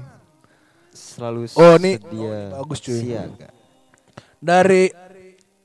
Selalu 0.92 1.52
Oh, 1.56 1.76
ini- 1.76 2.00
sedia. 2.00 2.56
oh, 2.56 2.64
bagus, 2.64 2.80
cuy. 2.80 3.00
Siaga. 3.02 3.48
Dari 4.40 4.88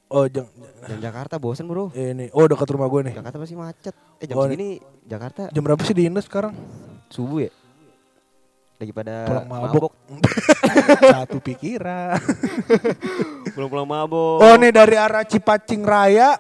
oh 0.09 0.27
jang, 0.27 0.47
Dan 0.83 0.99
Jakarta 1.01 1.39
bosen 1.39 1.67
bro. 1.67 1.91
ini 1.91 2.31
oh 2.31 2.47
dekat 2.47 2.67
rumah 2.69 2.87
gue 2.87 3.11
nih. 3.11 3.15
Jakarta 3.15 3.37
pasti 3.39 3.55
macet. 3.55 3.95
Eh 4.19 4.27
jam 4.27 4.37
Oh, 4.37 4.45
segini 4.45 4.79
Jakarta 5.03 5.51
Jam 5.51 5.63
berapa 5.63 5.83
sih 5.83 5.95
di 5.95 6.07
Indo 6.07 6.19
sekarang? 6.19 6.55
subuh 7.07 7.47
ya? 7.47 7.51
Lagi 8.77 8.93
pada 8.93 9.25
Pulang 9.25 9.47
mabok. 9.49 9.71
mabok. 9.73 9.93
Satu 11.17 11.39
pikiran. 11.41 12.21
Pulang-pulang 13.57 13.89
mabok. 13.89 14.45
Oh 14.45 14.55
nih 14.55 14.69
dari 14.69 14.97
arah 14.97 15.25
Cipacing 15.25 15.81
Raya. 15.81 16.37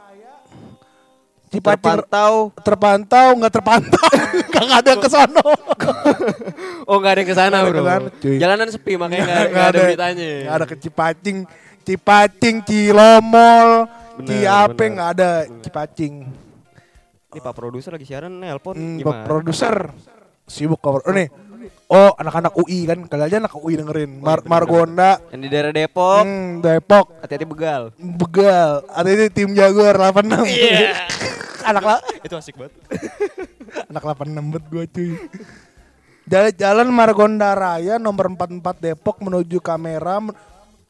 Cipacing 1.46 1.80
terpantau. 2.02 2.50
terpantau 2.58 3.26
nggak 3.38 3.52
terpantau 3.54 4.08
nggak 4.52 4.82
ada 4.82 4.92
ke 4.98 5.08
sono 5.08 5.46
Oh 6.84 6.98
nggak 6.98 7.12
ada 7.14 7.20
yang 7.22 7.30
ke 7.30 7.36
sana 7.38 7.56
ada 7.56 7.70
bro. 7.70 7.78
ke 7.78 7.82
sana. 7.86 8.08
Jalanan 8.36 8.68
sepi 8.68 8.92
makanya 8.98 9.24
nggak 9.24 9.44
nggak 9.48 9.66
ada 9.70 9.80
beritanya. 9.86 10.30
nggak 10.42 10.56
ada 10.58 10.66
ke 10.66 10.76
Cipacing 10.76 11.38
Cipacing 11.86 12.56
Cilomol 12.66 13.68
Bener, 14.18 14.26
Ciape 14.26 14.74
bener. 14.76 14.90
nggak 14.92 15.08
ada 15.14 15.30
Cipacing 15.62 16.14
Ini 17.30 17.38
Pak 17.38 17.54
produser 17.54 17.90
lagi 17.94 18.04
siaran 18.04 18.32
nelpon 18.34 18.74
hmm, 18.74 18.96
gimana? 19.00 19.22
produser 19.24 19.74
sibuk 20.44 20.82
cover 20.82 21.06
oh 21.06 21.14
nih 21.14 21.30
oh 21.86 22.10
anak-anak 22.14 22.52
UI 22.56 22.86
kan. 22.86 22.98
Kali 23.06 23.22
aja 23.24 23.36
anak 23.38 23.54
UI 23.54 23.74
dengerin. 23.76 24.18
Mar 24.18 24.42
Margonda. 24.44 25.18
Yang 25.30 25.40
di 25.40 25.48
daerah 25.48 25.72
Depok. 25.72 26.22
hmm, 26.24 26.60
Depok. 26.60 27.06
Hati-hati 27.22 27.46
begal. 27.46 27.82
Begal. 27.96 28.70
Ini 28.86 29.26
tim 29.30 29.50
Jaguar 29.52 29.94
86 29.94 30.42
anak 31.70 31.82
la 31.82 31.96
Itu 32.22 32.34
asik 32.38 32.54
banget. 32.54 32.74
anak 33.90 34.02
86 34.04 34.52
bet 34.54 34.64
gue 34.66 34.84
cuy. 34.86 35.10
Jalan, 36.26 36.52
Jalan 36.54 36.88
Margonda 36.90 37.54
Raya 37.54 37.98
nomor 37.98 38.26
44 38.30 38.82
Depok 38.82 39.22
menuju 39.22 39.58
kamera 39.58 40.18
men- 40.18 40.34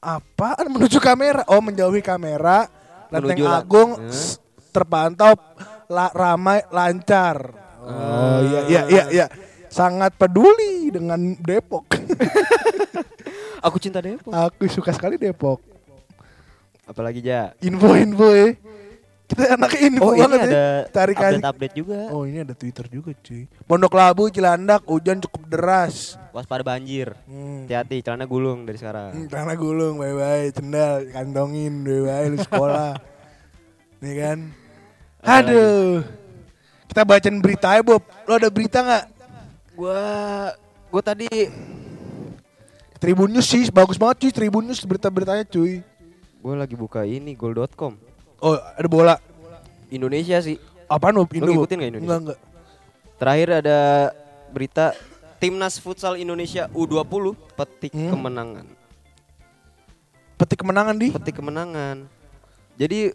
apaan 0.01 0.69
menuju 0.69 0.97
kamera? 0.97 1.45
Oh 1.49 1.61
menjauhi 1.61 2.01
kamera. 2.01 2.69
Lenteng 3.09 3.45
Agung 3.45 4.01
terpantau 4.69 5.37
la- 5.89 6.13
ramai 6.13 6.65
lancar. 6.69 7.53
Oh 7.87 8.41
iya 8.43 8.61
iya 8.67 8.83
iya 8.89 9.05
iya 9.15 9.27
sangat 9.77 10.17
peduli 10.17 10.89
dengan 10.89 11.21
Depok 11.37 11.85
Aku 13.61 13.77
cinta 13.77 14.01
Depok. 14.01 14.31
aku 14.31 14.65
suka 14.67 14.91
sekali 14.91 15.17
Depok 15.17 15.61
Apalagi 16.83 17.19
ja. 17.19 17.51
info-info 17.59 18.29
ya 18.31 18.49
Kita 19.27 19.59
anak 19.59 19.75
info 19.77 20.07
Oh 20.07 20.13
ini 20.13 20.23
banget 20.23 20.39
ya. 20.39 20.47
ada 20.47 20.65
Cari 20.89 21.13
kasih. 21.13 21.27
update-update 21.37 21.75
juga. 21.75 21.99
Oh 22.09 22.23
ini 22.23 22.39
ada 22.41 22.55
Twitter 22.55 22.87
juga 22.87 23.11
cuy. 23.19 23.51
Pondok 23.67 23.91
Labu, 23.93 24.31
Cilandak, 24.31 24.87
hujan 24.87 25.19
cukup 25.19 25.43
deras. 25.51 26.15
Waspada 26.31 26.63
banjir. 26.63 27.11
Hmm. 27.27 27.67
Hati-hati, 27.67 28.07
celana 28.07 28.23
gulung 28.23 28.63
dari 28.63 28.79
sekarang. 28.79 29.11
Hmm, 29.11 29.27
Tanah 29.27 29.59
gulung, 29.59 29.99
bye-bye, 29.99 30.55
cendal, 30.55 31.11
kantongin, 31.11 31.83
bye-bye, 31.83 32.27
lu 32.29 32.39
sekolah. 32.39 33.03
Nih 34.07 34.15
kan. 34.15 34.39
Aduh. 35.19 36.07
Kita 36.87 37.03
bacain 37.03 37.43
berita 37.43 37.75
ya 37.75 37.83
Bob. 37.83 38.07
Lo 38.25 38.39
ada 38.39 38.47
berita 38.47 38.79
nggak? 38.79 39.05
Gua 39.77 40.01
gua 40.89 41.03
tadi 41.05 41.29
Tribun 42.97 43.29
News 43.29 43.45
sih, 43.45 43.69
bagus 43.69 44.01
banget 44.01 44.25
cuy 44.25 44.33
Tribun 44.33 44.65
News 44.65 44.81
berita-beritanya 44.83 45.45
cuy. 45.45 45.85
gua 46.41 46.63
lagi 46.65 46.79
buka 46.79 47.05
ini 47.05 47.37
goal.com. 47.37 47.99
Oh 48.41 48.57
ada 48.57 48.89
bola. 48.89 49.17
Indonesia 49.93 50.41
sih. 50.41 50.57
Apaan 50.87 51.19
Bob? 51.19 51.29
Indo, 51.31 51.51
Bob? 51.51 51.67
ngikutin 51.67 51.77
nggak 51.77 51.91
Indonesia? 51.93 52.07
Enggak, 52.09 52.21
enggak. 52.23 52.39
Terakhir 53.17 53.49
ada 53.61 53.79
berita 54.51 54.85
Timnas 55.37 55.77
Futsal 55.77 56.17
Indonesia 56.17 56.71
U20 56.73 57.35
petik 57.53 57.93
Hmm. 57.93 58.11
kemenangan. 58.17 58.67
Petik 60.37 60.59
kemenangan 60.63 60.95
di. 60.97 61.09
Petik 61.13 61.37
kemenangan. 61.37 62.07
Jadi 62.77 63.13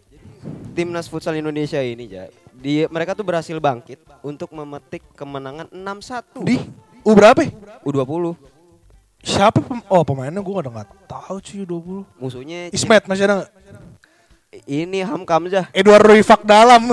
Timnas 0.74 1.06
Futsal 1.06 1.38
Indonesia 1.38 1.78
ini 1.78 2.10
ya, 2.10 2.26
di 2.62 2.86
mereka 2.86 3.18
tuh 3.18 3.26
berhasil 3.26 3.58
bangkit 3.58 3.98
untuk 4.22 4.54
memetik 4.54 5.02
kemenangan 5.18 5.66
6-1 5.74 6.46
Di. 6.46 6.56
U 7.02 7.10
berapa? 7.18 7.42
U20. 7.82 8.38
Siapa 9.22 9.58
pem 9.58 9.82
Oh 9.90 10.06
pemainnya 10.06 10.38
gue 10.38 10.54
udah 10.54 10.70
nggak 10.70 11.10
tahu 11.10 11.42
cuy 11.42 11.62
20. 11.66 12.22
Musuhnya 12.22 12.70
Ismet 12.70 13.02
masih 13.10 13.26
ada 13.26 13.50
ini 14.68 15.00
Hamka 15.02 15.40
Hamzah. 15.40 15.66
Eduardo 15.72 16.12
Ifak 16.14 16.44
dalam. 16.46 16.84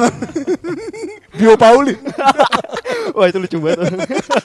Bio 1.38 1.54
Pauli. 1.60 1.94
Wah 3.18 3.28
itu 3.28 3.38
lucu 3.38 3.58
banget. 3.60 4.00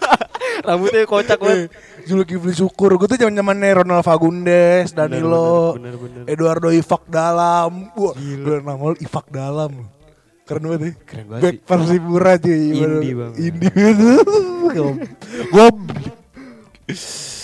Rambutnya 0.66 1.06
kocak 1.06 1.38
banget. 1.38 1.70
Zulkifli 2.04 2.52
Syukur. 2.52 2.98
Gue 2.98 3.08
tuh 3.08 3.16
zaman 3.16 3.38
zamannya 3.38 3.80
Ronald 3.80 4.04
Fagundes, 4.04 4.92
Danilo, 4.92 5.78
bener, 5.78 5.94
bener, 5.96 6.24
bener. 6.26 6.32
Eduardo 6.32 6.68
Ifak 6.74 7.08
dalam. 7.08 7.88
Wah, 7.96 8.14
gue 8.18 8.56
nama 8.60 8.92
Ifak 8.98 9.30
dalam. 9.30 9.72
Keren 10.44 10.62
banget 10.68 10.80
ya. 10.80 10.92
Keren 11.08 11.26
banget 11.32 11.42
Back. 11.42 11.56
Persipura 11.64 12.32
cuy. 12.36 12.60
Indie 12.76 13.14
banget. 13.16 13.36
Indie 13.40 13.70
banget. 13.72 14.20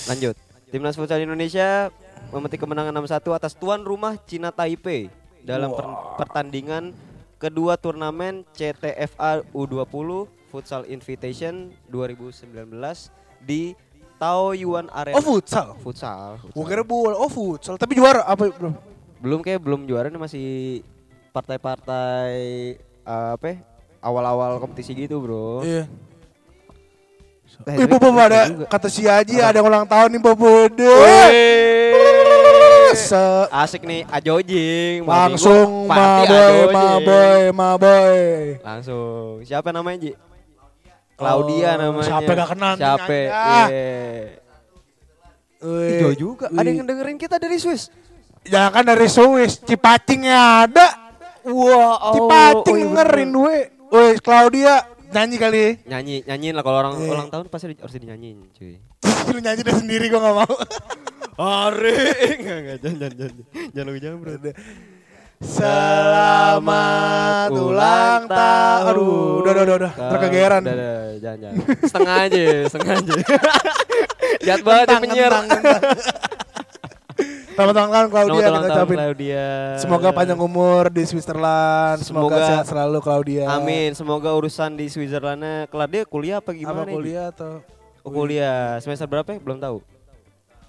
Lanjut. 0.09 0.37
Timnas 0.71 0.95
Futsal 0.95 1.25
Indonesia 1.25 1.89
memetik 2.31 2.61
kemenangan 2.63 2.95
6-1 3.03 3.35
atas 3.35 3.53
tuan 3.59 3.83
rumah 3.83 4.15
Cina 4.23 4.55
Taipei 4.55 5.11
dalam 5.43 5.73
per- 5.75 6.23
pertandingan 6.23 6.93
kedua 7.41 7.75
turnamen 7.81 8.45
CTFA 8.53 9.43
U20 9.51 10.29
Futsal 10.53 10.85
Invitation 10.87 11.73
2019 11.89 12.53
di 13.43 13.73
Taoyuan 14.21 14.93
Arena. 14.93 15.17
Oh 15.17 15.25
futsal. 15.25 15.73
Futsal. 15.81 16.37
Gue 16.53 16.65
kira 16.69 16.85
bola. 16.85 17.17
Oh 17.17 17.33
futsal. 17.33 17.81
Tapi 17.81 17.97
juara 17.97 18.29
apa 18.29 18.53
bro? 18.53 18.77
Belum 19.17 19.41
kayak 19.41 19.65
belum 19.65 19.89
juara 19.89 20.13
nih 20.13 20.21
masih 20.21 20.49
partai-partai 21.33 22.37
eh, 23.11 23.31
apa 23.35 23.45
ya, 23.45 23.57
awal-awal 23.99 24.57
kompetisi 24.59 24.95
gitu, 24.95 25.19
Bro. 25.19 25.67
Iya. 25.67 25.85
Eh, 27.61 27.77
Wih, 27.77 27.91
Bobo 27.91 28.15
ada 28.15 28.47
juga. 28.47 28.65
kata 28.71 28.87
si 28.87 29.05
Aji 29.05 29.37
ada 29.37 29.59
yang 29.59 29.67
ulang 29.67 29.85
tahun 29.85 30.15
nih 30.15 30.23
Bobo. 30.23 30.71
Se 32.91 33.23
Asik 33.51 33.83
nih 33.85 34.03
Ajojing. 34.07 35.05
langsung 35.05 35.87
Mati 35.87 35.95
ma 35.95 36.25
boy, 36.25 36.35
Ajojing. 36.35 36.73
ma 36.73 36.87
boy, 36.99 37.41
ma 37.53 37.69
boy. 37.77 38.21
Langsung. 38.61 39.43
Siapa 39.43 39.71
namanya, 39.71 39.99
Ji? 40.01 40.13
Claudia 41.15 41.71
Oh, 41.71 41.79
namanya. 41.79 42.07
siapa 42.09 42.31
gak 42.33 42.49
kenal 42.49 42.73
Siapa? 42.75 43.13
Iya. 43.13 43.63
Wih, 45.61 45.91
Ijo 45.93 46.09
juga. 46.17 46.47
Ada 46.49 46.71
yang 46.73 46.89
dengerin 46.89 47.19
kita 47.21 47.37
dari 47.37 47.61
Swiss. 47.61 47.93
Ya 48.43 48.73
kan 48.73 48.83
dari 48.83 49.05
Swiss, 49.05 49.61
Cipacingnya 49.61 50.65
ada. 50.65 51.10
Wah, 51.43 51.95
Cipacing 52.13 52.67
oh 52.67 52.77
iya 52.77 52.87
dengerin 52.87 53.31
bener. 53.31 53.43
we. 53.43 53.59
Wih, 53.91 54.15
Claudia 54.21 54.75
nyanyi 55.11 55.37
kali. 55.37 55.65
Nyanyi, 55.85 56.17
nyanyiin 56.23 56.55
lah 56.55 56.63
kalau 56.63 56.79
orang 56.79 56.95
Iya. 56.97 57.11
ulang 57.11 57.29
tahun 57.29 57.45
pasti 57.49 57.75
harus 57.75 57.93
dinyanyiin, 57.93 58.39
cuy. 58.53 58.75
Lu 59.33 59.39
nyanyi 59.39 59.61
deh 59.61 59.75
sendiri 59.75 60.07
gua 60.07 60.21
gak 60.21 60.37
mau. 60.37 60.55
Are, 61.41 61.97
enggak 62.37 62.57
enggak 62.63 62.79
jangan 62.79 62.99
jangan 63.01 63.17
jangan. 63.17 63.35
Jangan 63.73 63.87
lebih 63.89 64.01
jangan, 64.01 64.19
Bro. 64.21 64.31
Selamat 65.41 67.49
ulang 67.49 68.23
tahun. 68.29 68.89
Aduh, 68.93 69.41
udah 69.41 69.53
udah 69.57 69.65
udah 69.65 69.77
udah. 69.81 69.93
Ntar 69.97 70.19
kegeran. 70.21 70.61
Udah, 70.61 70.75
udah, 70.77 70.97
jangan 71.17 71.39
jangan. 71.41 71.57
Setengah 71.81 72.17
aja, 72.21 72.43
setengah 72.69 72.95
aja. 73.01 73.13
Jahat 74.45 74.61
banget 74.61 74.87
ya 74.87 74.97
penyiar. 75.01 75.33
Selamat 77.61 77.77
ulang 77.77 77.93
tahun 77.93 78.09
Claudia 78.09 78.25
Selamat 78.25 78.41
kita 78.41 78.49
ulang 78.49 78.65
tahun 78.65 78.73
ucapin. 78.81 78.97
Claudia. 78.97 79.47
Semoga 79.77 80.09
panjang 80.11 80.41
umur 80.41 80.83
di 80.89 81.03
Switzerland. 81.05 81.99
Semoga, 82.01 82.25
Semoga- 82.33 82.49
sehat 82.49 82.65
selalu 82.67 82.99
Claudia. 82.99 83.45
Amin, 83.51 83.93
semoga 83.93 84.33
urusan 84.33 84.71
di 84.73 84.89
Switzerlandnya 84.89 85.69
kelar 85.69 85.85
dia 85.87 86.03
kuliah 86.05 86.41
apa 86.41 86.51
gimana 86.51 86.81
Apa 86.81 86.89
kuliah 86.91 87.27
atau 87.29 87.61
Oh, 88.01 88.09
kuliah. 88.09 88.81
Semester 88.81 89.05
berapa 89.05 89.29
ya? 89.29 89.39
Belum 89.39 89.61
tahu. 89.61 89.85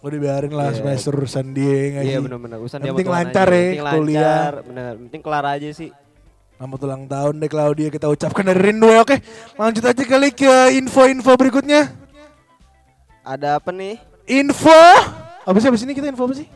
udah 0.01 0.17
biarin 0.19 0.51
lah 0.51 0.67
Iya. 0.67 0.83
semester 0.83 1.11
urusan 1.15 1.45
dia 1.53 1.77
ngaji. 1.93 2.09
Iya 2.09 2.19
benar-benar. 2.19 2.57
Urusan 2.59 2.77
Yang 2.77 2.83
dia 2.83 2.91
penting 2.91 3.07
lancar 3.13 3.47
ya, 3.47 3.55
penting 3.55 3.85
kuliah. 3.95 4.43
benar. 4.59 4.91
Penting 4.99 5.21
kelar 5.21 5.45
aja 5.47 5.69
sih. 5.71 5.89
Selamat 6.57 6.79
ulang 6.81 7.03
tahun 7.07 7.33
deh 7.39 7.47
Claudia 7.47 7.87
kita 7.87 8.07
ucapkan 8.09 8.43
dari 8.43 8.59
rindu 8.67 8.91
ya 8.91 8.99
oke. 8.99 9.15
Lanjut 9.55 9.83
aja 9.87 10.03
kali 10.03 10.29
ke 10.29 10.51
info-info 10.75 11.31
berikutnya. 11.33 11.87
Ada 13.23 13.63
apa 13.63 13.71
nih? 13.71 13.95
Info 14.27 14.75
apa 15.41 15.55
sih 15.55 15.69
abis 15.69 15.85
ini 15.85 15.93
kita 15.93 16.11
info 16.11 16.25
apa 16.25 16.35
sih? 16.35 16.49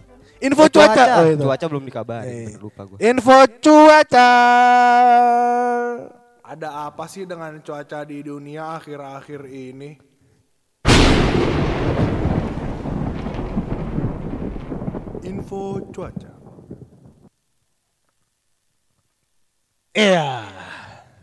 Info 0.44 0.68
Oh, 0.68 0.70
cuaca. 0.70 1.04
Oh, 1.24 1.26
itu. 1.32 1.44
Cuaca 1.48 1.66
belum 1.72 1.84
dikabarin, 1.88 2.52
Eh. 2.52 2.60
lupa 2.60 2.84
gue. 2.84 2.98
Info 3.00 3.38
cuaca. 3.64 4.32
Ada 6.46 6.70
apa 6.92 7.08
sih 7.08 7.24
dengan 7.24 7.58
cuaca 7.64 8.04
di 8.04 8.20
dunia 8.22 8.76
akhir-akhir 8.78 9.42
ini? 9.48 9.96
Info 15.26 15.80
cuaca. 15.90 16.32
Iya. 19.96 20.28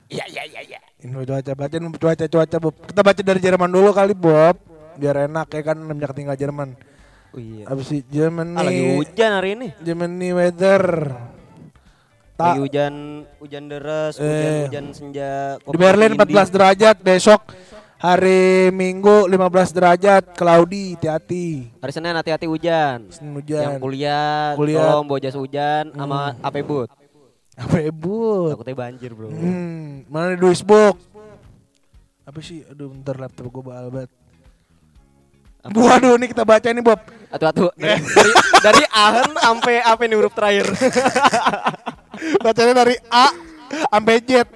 Iya, 0.09 0.25
iya, 0.29 0.43
iya, 0.49 0.61
iya. 0.65 0.81
Info 1.05 1.21
cuaca, 1.29 1.53
bacain 1.53 1.85
cuaca-cuaca, 1.93 2.57
Bob. 2.59 2.75
Kita 2.89 3.01
baca 3.05 3.21
dari 3.21 3.41
Jerman 3.45 3.71
dulu 3.71 3.93
kali, 3.93 4.17
Bob. 4.17 4.57
Biar 4.97 5.29
enak 5.29 5.49
ya 5.53 5.63
kan, 5.63 5.77
namanya 5.77 6.09
ketinggal 6.11 6.37
Jerman. 6.37 6.75
Oh 7.33 7.41
iya. 7.41 7.65
Abis 7.65 7.89
itu 7.91 8.05
Germany. 8.13 8.53
Ah, 8.55 8.63
lagi 8.63 8.83
hujan 8.95 9.31
hari 9.33 9.49
ini. 9.57 9.69
Germany 9.81 10.29
weather. 10.31 10.85
Lagi 12.33 12.35
Tak 12.35 12.55
hujan, 12.59 12.95
hujan 13.39 13.65
deras, 13.67 14.19
hujan, 14.19 14.35
Eh. 14.51 14.63
hujan 14.67 14.87
senja. 14.91 15.33
di 15.59 15.77
Berlin 15.77 16.13
14 16.13 16.51
derajat 16.51 16.97
besok 16.99 17.55
hari 17.97 18.69
Minggu 18.69 19.31
15 19.31 19.71
derajat 19.71 20.35
cloudy 20.35 20.99
hati-hati. 20.99 21.71
Hari 21.79 21.93
Senin 21.93 22.13
hati-hati 22.13 22.51
hujan. 22.51 23.07
Senin 23.09 23.31
Yang 23.31 23.39
hujan. 23.39 23.79
kuliah, 23.79 24.59
Kuliah. 24.59 24.81
tolong 24.91 25.07
bawa 25.07 25.21
jas 25.23 25.37
hujan 25.37 25.85
sama 25.95 26.35
AP 26.37 26.57
boot. 26.61 26.91
Apa 27.53 27.77
ebut? 27.79 28.57
Takutnya 28.57 28.75
banjir, 28.75 29.13
Bro. 29.13 29.29
Hmm, 29.29 30.09
mana 30.09 30.35
Duisburg? 30.35 30.97
Apa 32.25 32.41
sih? 32.41 32.65
Aduh, 32.65 32.89
bentar 32.91 33.13
laptop 33.15 33.45
gue 33.47 33.63
bakal 33.63 33.87
banget. 33.93 34.11
Waduh, 35.63 36.19
nih 36.19 36.29
kita 36.35 36.43
baca 36.43 36.67
nih 36.67 36.83
Bob. 36.83 37.01
Atu-atu. 37.31 37.71
Dari, 37.79 38.33
dari 38.61 38.85
Ahen 38.93 39.31
sampai 39.39 39.81
apa 39.81 40.03
nih 40.05 40.17
huruf 40.19 40.35
terakhir? 40.37 40.69
Bacanya 42.45 42.85
dari 42.85 42.95
A 43.09 43.33
sampai 43.89 44.21
Z. 44.21 44.47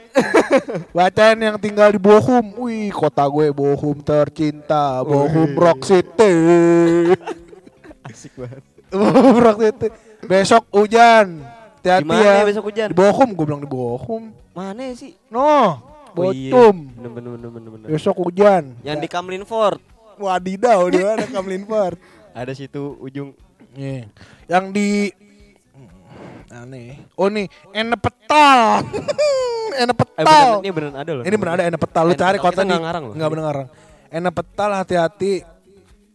Bacaan 0.92 1.38
yang 1.40 1.56
tinggal 1.56 1.88
di 1.90 1.98
Bochum. 1.98 2.52
Wih, 2.62 2.92
kota 2.92 3.24
gue 3.26 3.50
Bochum 3.50 3.96
tercinta. 4.04 5.02
Bochum 5.02 5.56
Rock 5.56 5.88
City. 5.88 6.30
Asik 8.06 8.36
banget. 8.38 8.62
Bochum 8.92 9.36
Rock 9.40 9.58
City. 9.66 9.88
Besok 10.26 10.62
hujan. 10.70 11.42
Hati-hati 11.80 12.06
mana 12.06 12.22
ya. 12.22 12.32
ya 12.38 12.44
besok 12.44 12.64
hujan? 12.70 12.88
Di 12.92 12.96
Bochum, 12.98 13.28
gue 13.34 13.44
bilang 13.46 13.62
di 13.64 13.70
Bochum. 13.70 14.22
Mana 14.52 14.94
sih? 14.94 15.16
No, 15.32 15.80
Oh 16.16 16.32
iya. 16.32 16.52
Bochum. 16.52 16.76
Bener 16.96 17.10
bener 17.12 17.30
bener 17.36 17.50
bener 17.50 17.70
bener. 17.72 17.86
Besok 17.92 18.16
hujan. 18.20 18.62
Yang 18.84 18.98
di 19.04 19.08
Kamlin 19.10 19.44
Fort. 19.44 19.80
Wadidaw, 20.16 20.80
di 20.88 20.98
mana 20.98 21.24
Kamlin 21.26 21.64
Park? 21.64 22.00
Ada 22.32 22.52
situ 22.52 22.96
ujung. 22.98 23.32
Iya. 23.72 24.08
Yang 24.46 24.64
di 24.72 24.88
aneh. 26.48 27.00
Oh 27.14 27.28
nih, 27.28 27.46
enepetal. 27.70 28.58
Eh 29.76 29.84
enepetal. 29.84 30.24
bener, 30.24 30.64
ini 30.64 30.72
beneran 30.72 30.96
ada 30.96 31.12
loh. 31.12 31.24
Ini 31.28 31.36
benar 31.36 31.52
ada 31.60 31.64
enepetal. 31.68 32.02
Lu 32.02 32.16
Enepetal, 32.16 32.24
cari 32.24 32.38
kota 32.40 32.60
nggak 32.64 32.80
ngarang 32.80 33.04
loh. 33.04 33.12
Enggak 33.12 33.28
benar 33.28 33.44
ngarang. 33.44 33.68
Enepetal 34.08 34.70
hati-hati 34.72 35.32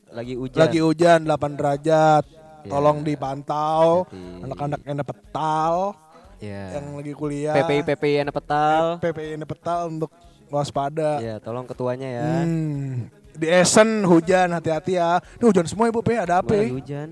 Lagi 0.09 0.33
hujan. 0.33 0.57
lagi 0.57 0.79
hujan 0.81 1.19
8 1.29 1.59
derajat. 1.61 2.23
Iya. 2.25 2.69
Tolong 2.73 3.05
dipantau 3.05 4.09
anak-anak 4.41 4.81
enepetal 4.81 5.93
Iya. 6.41 6.81
yang 6.81 6.85
lagi 6.97 7.13
kuliah. 7.13 7.53
PPI 7.53 7.81
PPI 7.85 8.15
anak 8.25 8.33
petal. 8.33 8.83
PPI 8.97 9.37
ini 9.37 9.45
petal 9.45 9.79
untuk 9.93 10.09
waspada. 10.49 11.21
Iya, 11.21 11.37
tolong 11.37 11.69
ketuanya 11.69 12.09
ya. 12.09 12.25
Hmm. 12.41 13.13
Di 13.35 13.47
Essen 13.47 14.03
hujan 14.05 14.51
hati-hati 14.51 14.99
ya. 14.99 15.19
Ini 15.39 15.43
hujan 15.47 15.65
semua 15.67 15.87
ibu 15.87 16.03
P 16.03 16.15
ada 16.17 16.43
apa? 16.43 16.51
Ya? 16.53 16.67
hujan. 16.71 17.09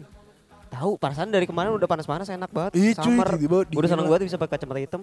Tahu 0.69 1.01
perasaan 1.01 1.33
dari 1.33 1.49
kemarin 1.49 1.73
udah 1.73 1.89
panas-panas 1.89 2.29
enak 2.29 2.49
banget. 2.53 2.71
Ih, 2.77 2.93
cuy, 2.93 3.17
Summer. 3.17 3.29
udah 3.73 3.89
seneng 3.89 4.05
banget 4.05 4.29
bisa 4.29 4.37
pakai 4.37 4.61
kacamata 4.61 4.79
hitam. 4.79 5.01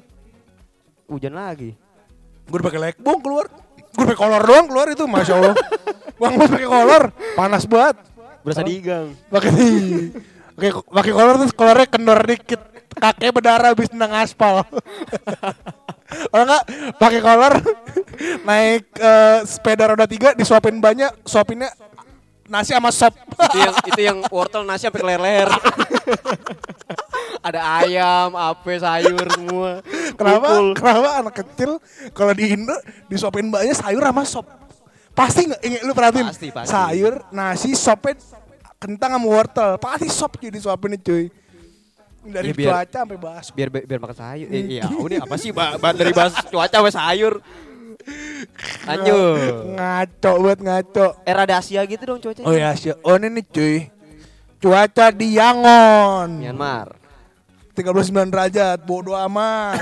Hujan 1.11 1.35
lagi. 1.35 1.75
Gue 2.47 2.57
udah 2.63 2.67
pakai 2.71 2.81
lekbong 2.91 3.19
keluar. 3.19 3.51
Gue 3.75 4.05
pakai 4.07 4.19
kolor 4.19 4.43
doang 4.47 4.67
keluar 4.71 4.87
itu, 4.93 5.05
masya 5.11 5.35
Allah. 5.43 5.55
Bang 6.21 6.39
gue 6.39 6.49
pakai 6.49 6.69
kolor, 6.71 7.03
panas 7.35 7.65
banget. 7.67 7.97
Berasa 8.47 8.63
digang. 8.63 9.11
Pakai 9.27 9.51
pakai 10.55 10.71
pakai 10.87 11.13
kolor 11.13 11.35
terus 11.43 11.55
kolornya 11.55 11.87
kendor 11.91 12.21
dikit. 12.23 12.61
Kakek 12.97 13.35
berdarah 13.35 13.75
habis 13.75 13.91
nendang 13.93 14.15
aspal. 14.23 14.63
Kalau 16.31 16.45
enggak 16.45 16.65
pakai 16.97 17.21
kolor 17.21 17.55
naik 18.47 18.85
eh, 18.97 19.39
sepeda 19.45 19.93
roda 19.93 20.07
tiga 20.09 20.33
disuapin 20.33 20.81
banyak, 20.81 21.13
suapinnya 21.27 21.71
nasi 22.47 22.73
sama 22.73 22.91
sop. 22.95 23.15
itu 23.15 23.59
yang 23.59 23.75
itu 23.91 24.01
yang 24.01 24.19
wortel 24.31 24.63
nasi 24.63 24.87
sampai 24.89 25.03
ke 25.03 25.07
leher. 25.07 25.49
Ada 27.47 27.61
ayam, 27.83 28.35
ape, 28.35 28.75
sayur 28.79 29.27
semua. 29.31 29.83
Kenapa? 30.19 30.47
Kumpul. 30.59 30.67
Kenapa 30.75 31.11
anak 31.23 31.35
kecil 31.45 31.71
kalau 32.11 32.33
di 32.35 32.55
Indo 32.55 32.75
disuapin 33.07 33.51
banyak 33.51 33.77
sayur 33.77 34.03
sama 34.03 34.23
sop? 34.27 34.47
Pasti 35.15 35.47
nggak? 35.47 35.61
Ingat 35.63 35.81
lu 35.87 35.93
perhatiin? 35.95 36.27
Pasti, 36.27 36.49
pasti. 36.51 36.71
Sayur, 36.75 37.15
nasi, 37.31 37.71
sopnya 37.79 38.19
kentang 38.83 39.15
sama 39.15 39.27
wortel. 39.27 39.71
Pasti 39.79 40.09
sop 40.11 40.39
jadi 40.43 40.59
suapinnya 40.59 40.99
cuy. 40.99 41.31
Dari 42.27 42.47
Ya, 42.47 42.55
biar- 42.55 42.69
cuaca 42.73 42.99
sampai 43.01 43.19
bahas. 43.19 43.47
Biar 43.51 43.69
biar 43.71 43.99
makan 43.99 44.17
sayur. 44.17 44.49
Eh, 44.49 44.63
iya, 44.73 44.83
ini 45.07 45.17
apa 45.17 45.35
sih 45.37 45.51
ba- 45.51 45.77
ba- 45.77 45.93
dari 45.93 46.11
bahas 46.11 46.35
cuaca 46.45 46.75
sampai 46.75 46.93
sayur. 46.93 47.35
Lanjut. 48.85 49.53
Ngaco 49.73 50.33
banget 50.41 50.61
ngaco. 50.63 51.07
Era 51.23 51.43
Asia 51.49 51.83
gitu 51.83 52.03
dong 52.05 52.21
cuacanya. 52.21 52.47
Oh 52.47 52.55
ya, 52.55 52.71
Sya. 52.73 52.95
oh 53.01 53.17
ini 53.17 53.29
nih 53.33 53.45
cuy. 53.47 53.77
Cuaca 54.57 55.11
di 55.11 55.35
Yangon. 55.35 56.41
Myanmar. 56.41 56.95
39 57.75 57.93
derajat, 58.27 58.79
bodo 58.81 59.13
amat. 59.13 59.77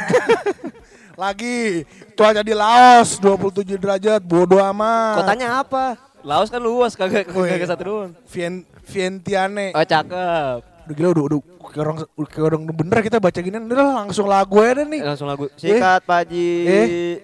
Lagi, 1.14 1.86
cuaca 2.12 2.42
di 2.42 2.50
Laos 2.50 3.22
27 3.22 3.78
derajat, 3.78 4.18
bodo 4.18 4.58
amat. 4.58 5.22
Kotanya 5.22 5.60
apa? 5.60 5.94
Laos 6.24 6.48
kan 6.48 6.58
luas 6.58 6.96
kagak 6.96 7.30
Oh, 7.30 7.44
iya. 7.44 7.54
kagak 7.54 7.68
satu 7.70 7.82
doang. 7.84 8.10
Vien, 8.26 8.64
Vientiane. 8.82 9.70
Oh 9.70 9.84
cakep. 9.84 10.73
Udah 10.84 10.94
gila, 10.94 11.08
udah, 11.16 11.24
udah, 11.24 11.38
kayak 11.72 11.80
orang, 11.80 11.96
kayak 12.28 12.44
orang 12.44 12.62
bener 12.68 12.98
kita 13.00 13.16
baca 13.16 13.38
gini, 13.40 13.56
udah 13.56 14.04
langsung 14.04 14.28
lagu 14.28 14.60
aja 14.60 14.84
nih. 14.84 15.00
Eh, 15.00 15.08
Langsung 15.08 15.28
lagu. 15.28 15.48
Sikat 15.56 16.04
Pak 16.04 16.16
Haji. 16.28 16.48
Eh. 16.68 17.16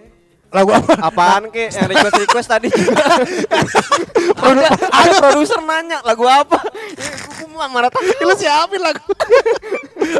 Lagu 0.51 0.69
apa? 0.75 0.93
Apaan 0.99 1.47
ke? 1.47 1.71
Yang 1.71 1.89
request 1.95 2.19
request 2.27 2.47
tadi 2.51 2.67
ada, 4.43 4.67
ada 4.75 5.11
produser 5.23 5.63
nanya 5.63 6.03
lagu 6.03 6.27
apa? 6.27 6.59
Gue 7.39 7.47
mau 7.55 7.71
marah 7.71 7.87
tak. 7.87 8.03
Lu 8.19 8.35
siapin 8.35 8.83
lagu. 8.83 8.99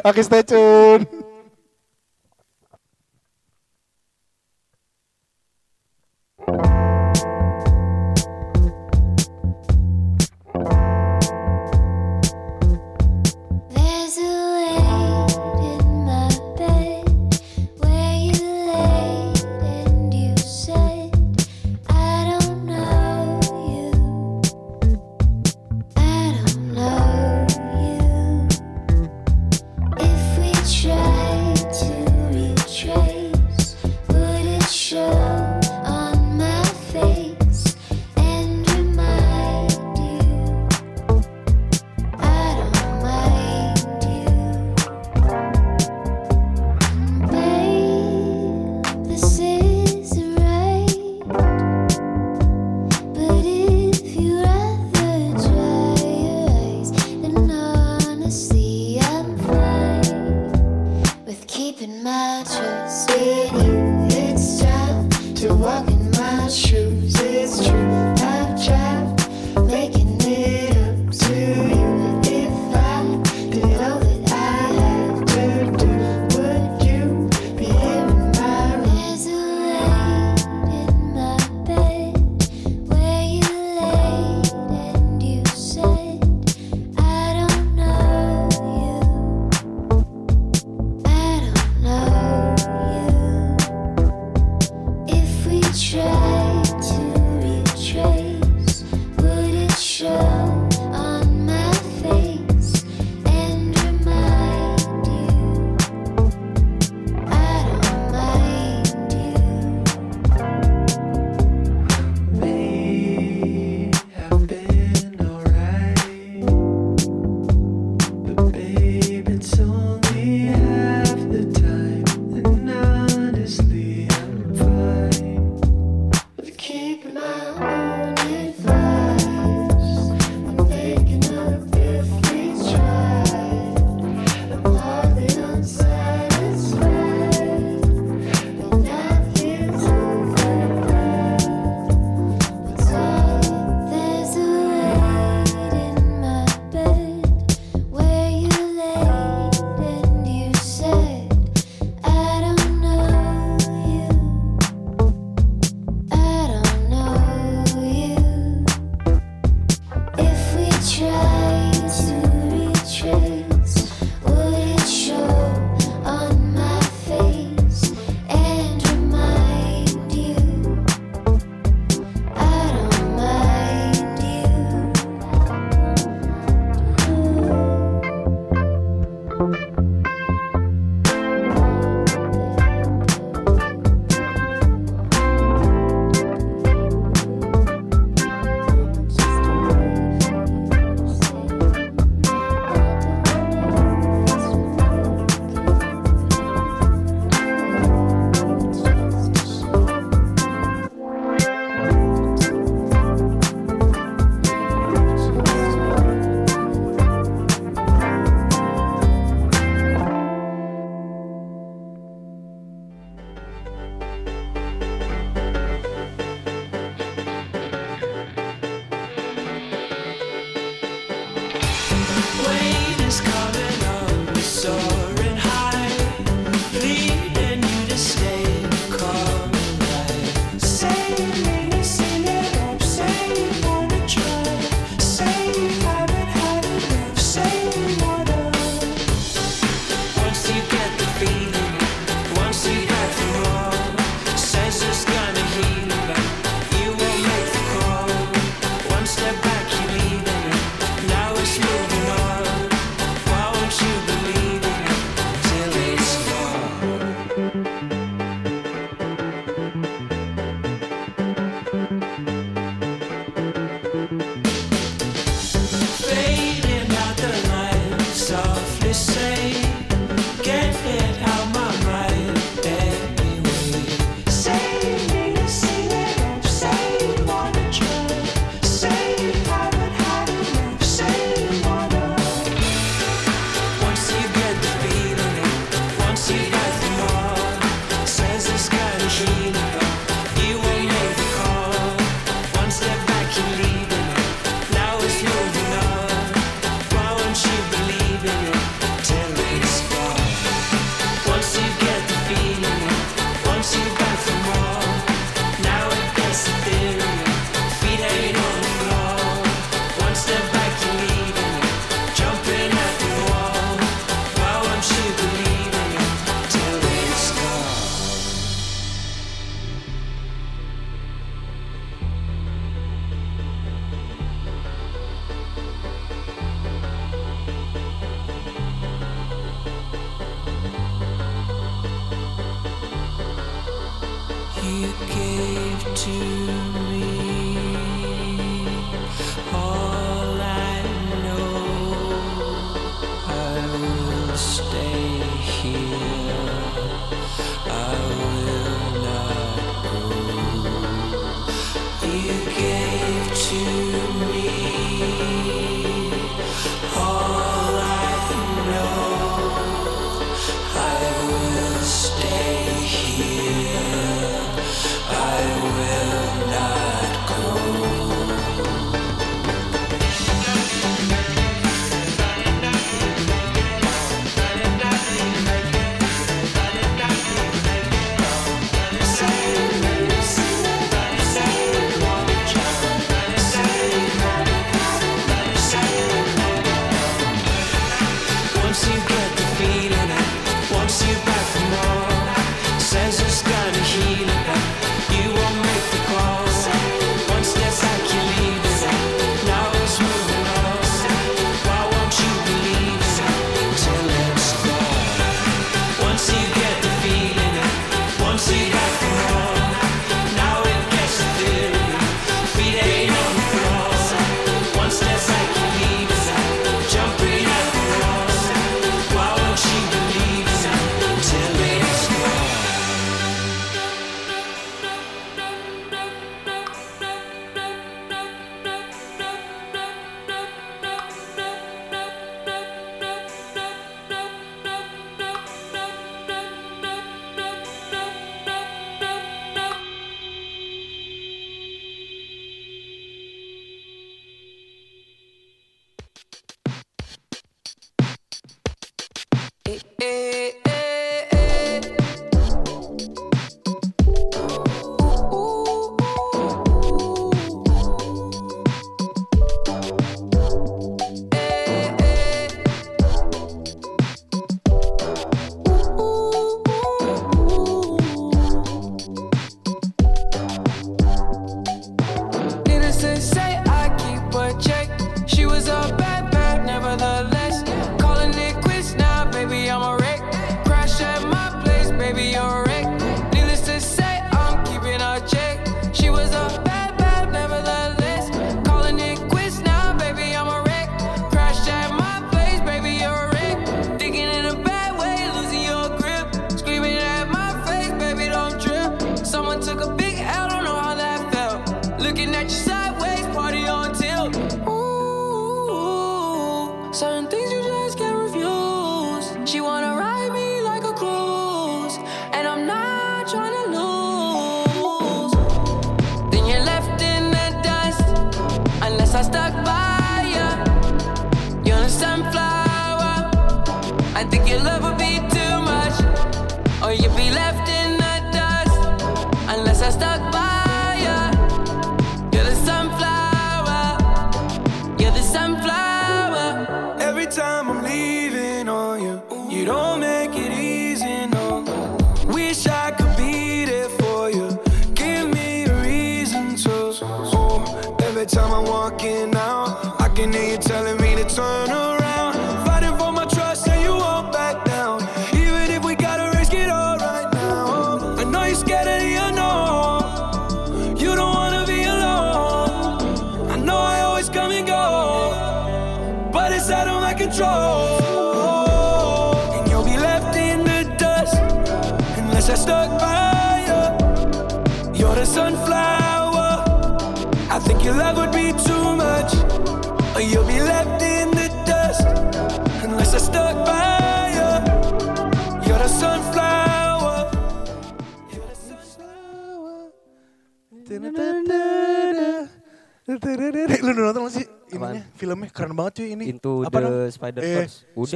Oke, 0.07 0.23
stay 0.23 0.39
tune. 0.39 1.03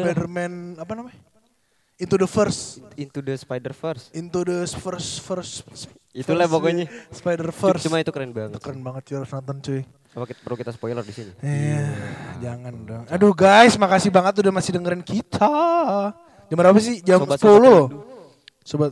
Spider-Man 0.03 0.51
apa 0.81 0.91
namanya? 0.97 1.19
Into 1.95 2.19
the 2.19 2.27
First. 2.27 2.83
Into 2.99 3.23
the 3.23 3.39
Spider 3.39 3.71
Verse. 3.71 4.11
Into 4.11 4.43
the 4.43 4.67
First 4.67 5.23
First. 5.23 5.63
Itulah 6.11 6.43
pokoknya. 6.51 6.91
Spider 7.07 7.55
Verse. 7.55 7.87
Cuma 7.87 8.03
itu 8.03 8.11
keren 8.11 8.35
banget. 8.35 8.59
Keren 8.59 8.83
banget 8.83 9.07
cuy 9.07 9.15
harus 9.23 9.31
nonton 9.31 9.57
cuy. 9.63 9.81
Apa 10.15 10.23
kita, 10.31 10.39
perlu 10.43 10.57
kita 10.59 10.71
spoiler 10.71 11.03
di 11.03 11.11
sini. 11.11 11.31
Iya, 11.43 11.51
yeah. 11.51 11.87
jangan 12.39 12.73
dong. 12.87 13.03
Aduh 13.11 13.35
guys, 13.35 13.75
makasih 13.75 14.11
banget 14.11 14.39
udah 14.39 14.53
masih 14.55 14.71
dengerin 14.75 15.03
kita. 15.03 15.51
Jam 16.47 16.55
berapa 16.55 16.79
sih? 16.79 17.03
Jam 17.03 17.19
sobat, 17.19 17.39
10 17.39 17.51
Sobat, 17.51 17.87
Sobat. 18.63 18.91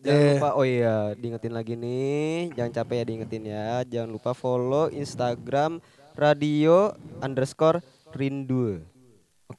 Jangan 0.00 0.22
eh. 0.22 0.32
lupa, 0.38 0.50
oh 0.54 0.64
iya, 0.64 1.12
diingetin 1.18 1.52
lagi 1.52 1.74
nih. 1.74 2.54
Jangan 2.54 2.72
capek 2.72 2.94
ya 2.94 3.04
diingetin 3.04 3.42
ya. 3.42 3.68
Jangan 3.84 4.10
lupa 4.14 4.30
follow 4.32 4.86
Instagram 4.94 5.82
radio 6.14 6.94
underscore 7.20 7.82
rindu 8.14 8.86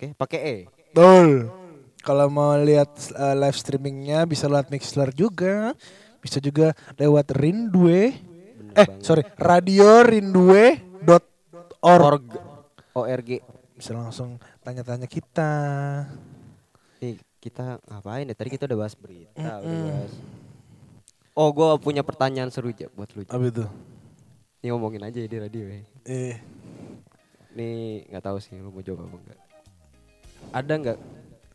pakai 0.02 0.10
e. 0.10 0.18
pakai 0.18 0.40
E. 0.42 0.66
Betul. 0.90 1.54
Kalau 2.02 2.34
mau 2.34 2.58
lihat 2.58 2.90
uh, 3.14 3.38
live 3.38 3.54
streamingnya 3.54 4.26
bisa 4.26 4.50
lewat 4.50 4.74
Mixler 4.74 5.14
juga, 5.14 5.78
bisa 6.18 6.42
juga 6.42 6.74
lewat 6.98 7.30
Rindue. 7.38 8.10
Bener 8.74 8.74
eh, 8.74 8.88
sorry, 9.06 9.22
radio 9.38 10.02
rindue.org. 10.02 10.82
ORG. 12.98 13.30
Bisa 13.78 13.94
langsung 13.94 14.42
tanya-tanya 14.66 15.06
kita. 15.06 15.54
Eh, 17.02 17.22
kita 17.38 17.78
ngapain 17.86 18.26
ya? 18.26 18.34
Tadi 18.34 18.50
kita 18.50 18.66
udah 18.66 18.78
bahas 18.82 18.98
berita, 18.98 19.62
mm-hmm. 19.62 19.66
udah 19.66 19.78
bahas. 19.86 20.14
Oh, 21.32 21.50
gue 21.54 21.70
punya 21.80 22.02
pertanyaan 22.02 22.50
seru 22.50 22.74
aja 22.74 22.90
buat 22.98 23.14
lu. 23.14 23.24
Apa 23.30 23.46
itu? 23.46 23.66
Ini 24.62 24.74
ngomongin 24.74 25.06
aja 25.06 25.18
ya 25.22 25.30
di 25.30 25.38
radio 25.38 25.64
ya. 25.70 25.82
Eh. 26.06 26.38
Ini 27.54 27.70
nggak 28.10 28.24
tahu 28.26 28.38
sih 28.42 28.58
lu 28.58 28.70
mau 28.74 28.82
jawab 28.86 29.06
apa 29.10 29.18
enggak. 29.22 29.51
Ada 30.52 30.74
nggak 30.76 31.00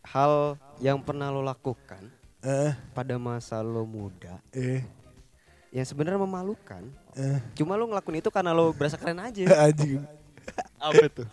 hal 0.08 0.56
yang 0.80 0.96
pernah 1.04 1.28
lo 1.28 1.44
lakukan 1.44 2.00
eh, 2.40 2.72
pada 2.96 3.20
masa 3.20 3.60
lo 3.60 3.84
muda 3.84 4.40
eh, 4.56 4.80
yang 5.68 5.84
sebenarnya 5.84 6.16
memalukan? 6.16 6.88
eh. 7.12 7.36
Cuma 7.52 7.76
lo 7.76 7.92
ngelakuin 7.92 8.24
itu 8.24 8.32
karena 8.32 8.56
lo 8.56 8.72
berasa 8.72 8.96
keren 8.96 9.20
aja. 9.20 9.44
Anjing. 9.68 10.00
apa 10.80 11.04
tuh? 11.12 11.26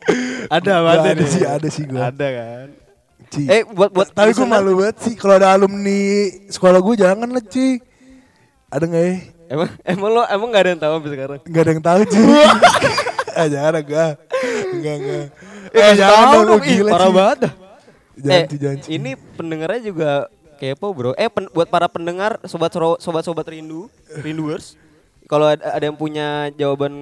ada 0.54 0.70
apa 0.78 0.90
ada 1.10 1.24
sih, 1.26 1.42
ada 1.42 1.68
sih 1.72 1.84
gua. 1.90 2.14
Ada 2.14 2.26
kan? 2.30 2.68
Ci. 3.34 3.42
Eh 3.50 3.62
buat 3.66 3.90
buat 3.90 4.14
Tapi 4.14 4.30
gue 4.30 4.46
malu 4.46 4.78
banget 4.78 4.96
sih 5.02 5.14
kalau 5.18 5.34
ada 5.42 5.58
alumni 5.58 6.30
sekolah 6.46 6.78
gue 6.78 6.94
jangan 7.02 7.28
lah 7.34 7.42
Ci. 7.42 7.82
Ada 8.70 8.84
nggak 8.86 9.04
ya? 9.04 9.14
Emang 9.48 9.70
emang 9.82 10.10
lo 10.12 10.22
emang 10.28 10.48
gak 10.54 10.62
ada 10.62 10.70
yang 10.76 10.82
tahu 10.84 10.92
sampai 11.00 11.10
sekarang? 11.18 11.38
Gak 11.42 11.62
ada 11.66 11.70
yang 11.74 11.82
tahu 11.82 12.00
Ci. 12.06 12.20
ah 13.34 13.46
jangan 13.52 13.74
enggak. 13.82 14.12
Enggak 14.70 14.94
enggak. 15.02 15.26
Eh, 15.68 15.78
Eh, 15.78 15.92
jangan 15.94 16.12
tahu 16.14 16.32
dong, 16.32 16.40
lu 16.40 16.50
dong, 16.50 16.62
ih, 16.62 16.76
gila, 16.76 16.90
parah 16.90 17.10
banget 17.10 17.38
dah. 17.40 17.52
Jangan 18.18 18.42
eh, 18.74 18.82
Ci. 18.82 18.88
ini 18.90 19.10
pendengarnya 19.14 19.80
juga 19.80 20.10
kepo 20.56 20.90
bro. 20.90 21.12
Eh 21.14 21.28
pen- 21.28 21.48
buat 21.48 21.68
para 21.68 21.86
pendengar 21.86 22.42
sobat 22.44 22.70
soro- 22.70 22.98
sobat-sobat 22.98 23.46
rindu, 23.46 23.86
rinduers. 24.18 24.74
Kalau 25.24 25.44
ada, 25.44 25.60
ada 25.70 25.84
yang 25.84 25.94
punya 25.94 26.48
jawaban 26.52 26.92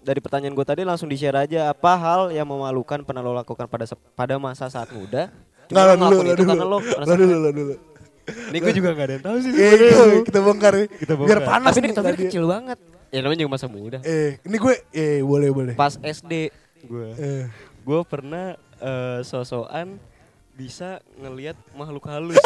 dari 0.00 0.16
pertanyaan 0.18 0.56
gue 0.56 0.64
tadi 0.64 0.82
langsung 0.82 1.04
di 1.04 1.14
share 1.14 1.36
aja 1.36 1.68
apa 1.68 1.92
hal 1.94 2.32
yang 2.32 2.48
memalukan 2.48 3.04
pernah 3.04 3.20
lo 3.20 3.30
lakukan 3.30 3.68
pada 3.68 3.84
pada 4.16 4.34
masa 4.36 4.66
saat 4.66 4.88
muda. 4.88 5.28
Nggak, 5.68 5.68
Cuma 5.68 5.80
lah 5.84 5.94
lo 5.94 6.06
dulu, 6.10 6.16
itu 6.24 6.42
dulu. 6.42 6.48
karena 6.48 6.64
lo 6.64 7.14
dulu, 7.14 7.36
lah 7.38 7.52
dulu. 7.52 7.74
Ini 8.24 8.56
gue 8.56 8.72
juga 8.72 8.88
gak 8.90 9.04
ada 9.04 9.12
yang 9.12 9.22
tahu 9.22 9.36
sih. 9.36 9.50
Eh, 9.52 9.52
sebenarnya. 9.52 9.92
kita, 9.92 10.04
kita 10.24 10.38
bongkar. 10.40 10.74
Biar 11.28 11.40
panas 11.44 11.70
Tapi 11.70 11.78
ini 11.78 11.86
nih 11.86 11.94
tapi 11.94 12.16
kecil 12.24 12.44
banget. 12.48 12.78
Ya 13.12 13.18
namanya 13.20 13.38
juga 13.38 13.52
masa 13.52 13.66
muda. 13.68 13.98
Eh, 14.00 14.40
ini 14.42 14.56
gue 14.56 14.74
eh 14.90 15.20
boleh 15.20 15.48
boleh. 15.52 15.74
Pas 15.76 15.92
SD 15.94 16.48
gue. 16.82 17.08
Eh. 17.14 17.44
Gue 17.84 18.00
pernah 18.08 18.56
eh, 18.80 19.20
sosokan 19.22 20.00
bisa 20.56 21.04
ngelihat 21.20 21.52
makhluk 21.76 22.08
halus. 22.08 22.40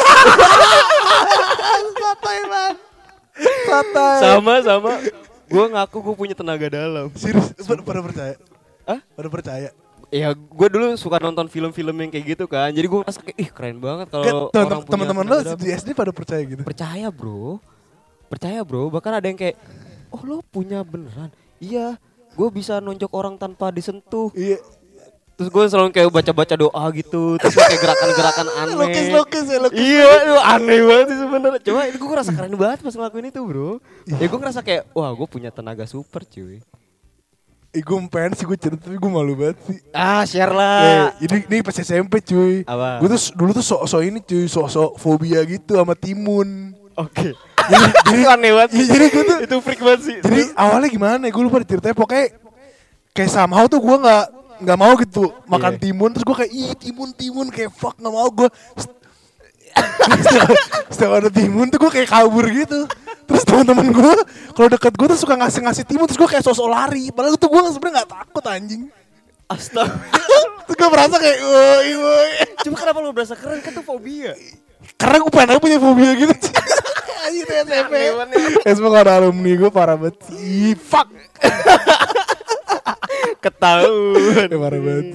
Santai 1.95 2.39
banget. 2.43 2.75
Santai. 3.39 4.17
sama 4.19 4.53
sama 4.59 4.91
gue 5.49 5.65
ngaku 5.71 5.97
gue 6.03 6.15
punya 6.15 6.35
tenaga 6.35 6.67
dalam. 6.67 7.07
Serius, 7.15 7.55
pada, 7.63 7.81
pada 7.81 8.01
percaya. 8.03 8.35
Hah? 8.83 8.99
Pada 9.15 9.29
percaya. 9.31 9.69
Ya 10.09 10.33
gue 10.33 10.67
dulu 10.73 10.97
suka 10.97 11.21
nonton 11.21 11.45
film-film 11.47 11.95
yang 12.01 12.11
kayak 12.11 12.25
gitu 12.37 12.45
kan. 12.49 12.73
Jadi 12.73 12.85
gue 12.89 12.99
merasa 12.99 13.21
kayak 13.21 13.37
ih 13.37 13.49
keren 13.53 13.77
banget 13.77 14.09
kalau 14.09 14.49
orang 14.49 14.81
punya 14.81 14.91
teman-teman 14.91 15.25
lo 15.29 15.37
di 15.55 15.69
SD 15.69 15.93
pada 15.93 16.11
percaya 16.11 16.41
gitu. 16.41 16.61
Percaya 16.65 17.07
bro, 17.13 17.61
percaya 18.25 18.59
bro. 18.65 18.89
Bahkan 18.89 19.21
ada 19.21 19.25
yang 19.29 19.37
kayak, 19.37 19.55
oh 20.09 20.21
lo 20.25 20.41
punya 20.41 20.81
beneran? 20.81 21.29
Iya, 21.61 22.01
gue 22.33 22.47
bisa 22.49 22.81
nonjok 22.81 23.11
orang 23.13 23.37
tanpa 23.37 23.69
disentuh. 23.69 24.33
Iya. 24.33 24.57
Terus 25.39 25.47
gue 25.47 25.63
selalu 25.65 25.89
kayak 25.89 26.11
baca-baca 26.11 26.51
doa 26.53 26.83
gitu, 26.91 27.39
terus 27.39 27.55
kayak 27.55 27.79
gerakan-gerakan 27.79 28.47
aneh. 28.59 28.75
Lukis-lukis 28.75 29.45
ya, 29.47 29.57
lukis. 29.57 29.79
Iya, 29.79 30.07
itu 30.19 30.35
aneh 30.37 30.79
banget 30.83 31.05
sih 31.07 31.17
sebenarnya. 31.17 31.59
Cuma 31.63 31.81
itu 31.87 31.95
gue 31.95 32.09
ngerasa 32.09 32.31
keren 32.35 32.53
banget 32.53 32.79
pas 32.83 32.91
ngelakuin 32.91 33.25
itu 33.25 33.39
bro. 33.39 33.71
Ya 34.05 34.25
gue 34.27 34.35
ngerasa 34.37 34.59
kayak, 34.59 34.83
wah 34.91 35.07
gue 35.09 35.23
punya 35.25 35.47
tenaga 35.47 35.87
super 35.87 36.21
cuy. 36.21 36.59
Eh, 37.69 37.79
gue 37.79 37.97
pengen 38.09 38.33
sih 38.33 38.43
gue 38.43 38.57
cerita 38.57 38.83
tapi 38.83 38.97
gue 38.97 39.07
malu 39.07 39.31
banget 39.33 39.55
sih. 39.63 39.77
Ah 39.91 40.25
share 40.25 40.49
Eh, 40.49 40.57
lah. 40.57 41.15
ini 41.15 41.37
ini 41.45 41.57
pas 41.61 41.71
SMP 41.73 42.19
cuy. 42.19 42.65
Apa? 42.65 42.99
Gue 42.99 43.07
tuh 43.09 43.31
dulu 43.31 43.53
tuh 43.53 43.63
sok-sok 43.63 44.01
ini 44.03 44.19
cuy, 44.19 44.43
sok-sok 44.43 44.97
fobia 44.97 45.39
gitu 45.45 45.77
sama 45.77 45.93
timun. 45.93 46.75
Oke. 46.93 47.31
Jadi 48.03 48.21
aneh 48.33 48.51
banget. 48.51 48.69
Iya, 48.73 48.85
jadi 48.89 49.05
gue 49.07 49.23
tuh 49.23 49.37
itu 49.45 49.55
freak 49.61 49.79
banget 49.79 50.01
sih. 50.03 50.17
Jadi 50.19 50.51
awalnya 50.51 50.89
gimana 50.89 51.21
ya? 51.21 51.31
Gue 51.31 51.43
lupa 51.45 51.61
ceritanya 51.61 51.93
pokoknya 51.93 52.25
kayak 53.11 53.29
somehow 53.29 53.63
tuh 53.65 53.79
gue 53.79 53.95
nggak 53.95 54.25
nggak 54.59 54.77
mau 54.79 54.93
gitu 54.99 55.31
makan 55.47 55.73
Iya. 55.75 55.81
timun 55.81 56.09
terus 56.11 56.25
gue 56.27 56.35
kayak 56.35 56.51
ih 56.51 56.71
timun 56.75 57.09
timun 57.15 57.47
kayak 57.47 57.71
fuck 57.71 57.95
nggak 57.95 58.13
mau 58.13 58.27
gue 58.27 58.49
setiap 60.91 61.11
ada 61.23 61.29
timun 61.31 61.69
tuh 61.69 61.79
gue 61.79 61.91
kayak 61.93 62.09
kabur 62.09 62.45
gitu. 62.49 62.83
Terus 63.29 63.43
teman-teman 63.45 63.93
gue 63.93 64.13
kalau 64.51 64.67
deket 64.67 64.93
gue 64.97 65.07
tuh 65.13 65.19
suka 65.19 65.37
ngasih 65.37 65.61
ngasih 65.63 65.83
timun 65.85 66.09
terus 66.09 66.19
gue 66.19 66.29
kayak 66.29 66.43
sosok 66.43 66.67
lari. 66.67 67.13
Padahal 67.13 67.37
tuh 67.37 67.47
gue 67.47 67.61
sebenarnya 67.71 68.03
nggak 68.03 68.09
takut 68.09 68.43
anjing. 68.49 68.83
Astaga. 69.49 69.93
terus 70.65 70.75
gue 70.77 70.89
merasa 70.89 71.15
kayak 71.17 71.37
woi 71.41 71.91
woi 71.97 72.29
Cuma 72.61 72.75
kenapa 72.77 72.97
lu 73.01 73.09
berasa 73.13 73.33
keren? 73.33 73.61
Kan 73.61 73.73
tuh 73.73 73.85
fobia. 73.85 74.33
karena 74.99 75.15
gue 75.21 75.31
pengen 75.31 75.49
aja 75.55 75.61
punya 75.61 75.79
fobia 75.79 76.11
gitu. 76.17 76.33
Anjing 77.29 77.43
tuh 77.45 77.55
SMP 77.61 77.93
SMP 78.65 78.85
ada 78.89 79.13
alumni 79.21 79.51
gue 79.53 79.69
parah 79.69 79.95
banget. 79.95 80.17
Fuck 80.81 81.07
Ketahuan. 83.39 84.47
Parah 84.63 84.79
banget. 84.79 85.05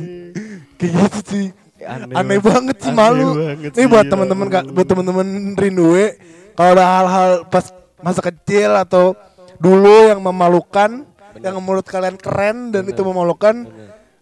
Kayak 0.76 0.92
gitu 0.92 1.18
sih. 1.26 1.46
Aneh 1.84 2.16
Aneh, 2.16 2.38
banget. 2.40 2.76
sih 2.80 2.88
Aneh 2.88 2.96
malu. 2.96 3.28
banget 3.36 3.70
Ini 3.72 3.84
sih, 3.84 3.86
buat 3.86 4.04
ya 4.04 4.10
teman-teman 4.10 4.46
buat 4.72 4.86
teman-teman 4.86 5.26
rinduwe 5.54 6.16
kalau 6.54 6.70
ada 6.72 6.84
hal-hal 6.86 7.30
pas 7.46 7.68
masa 8.00 8.20
kecil 8.22 8.72
atau 8.72 9.12
dulu 9.56 10.08
yang 10.08 10.18
memalukan, 10.18 11.04
yang 11.38 11.56
menurut 11.60 11.84
kalian 11.84 12.16
keren 12.16 12.70
dan 12.70 12.84
itu 12.84 13.00
memalukan 13.00 13.68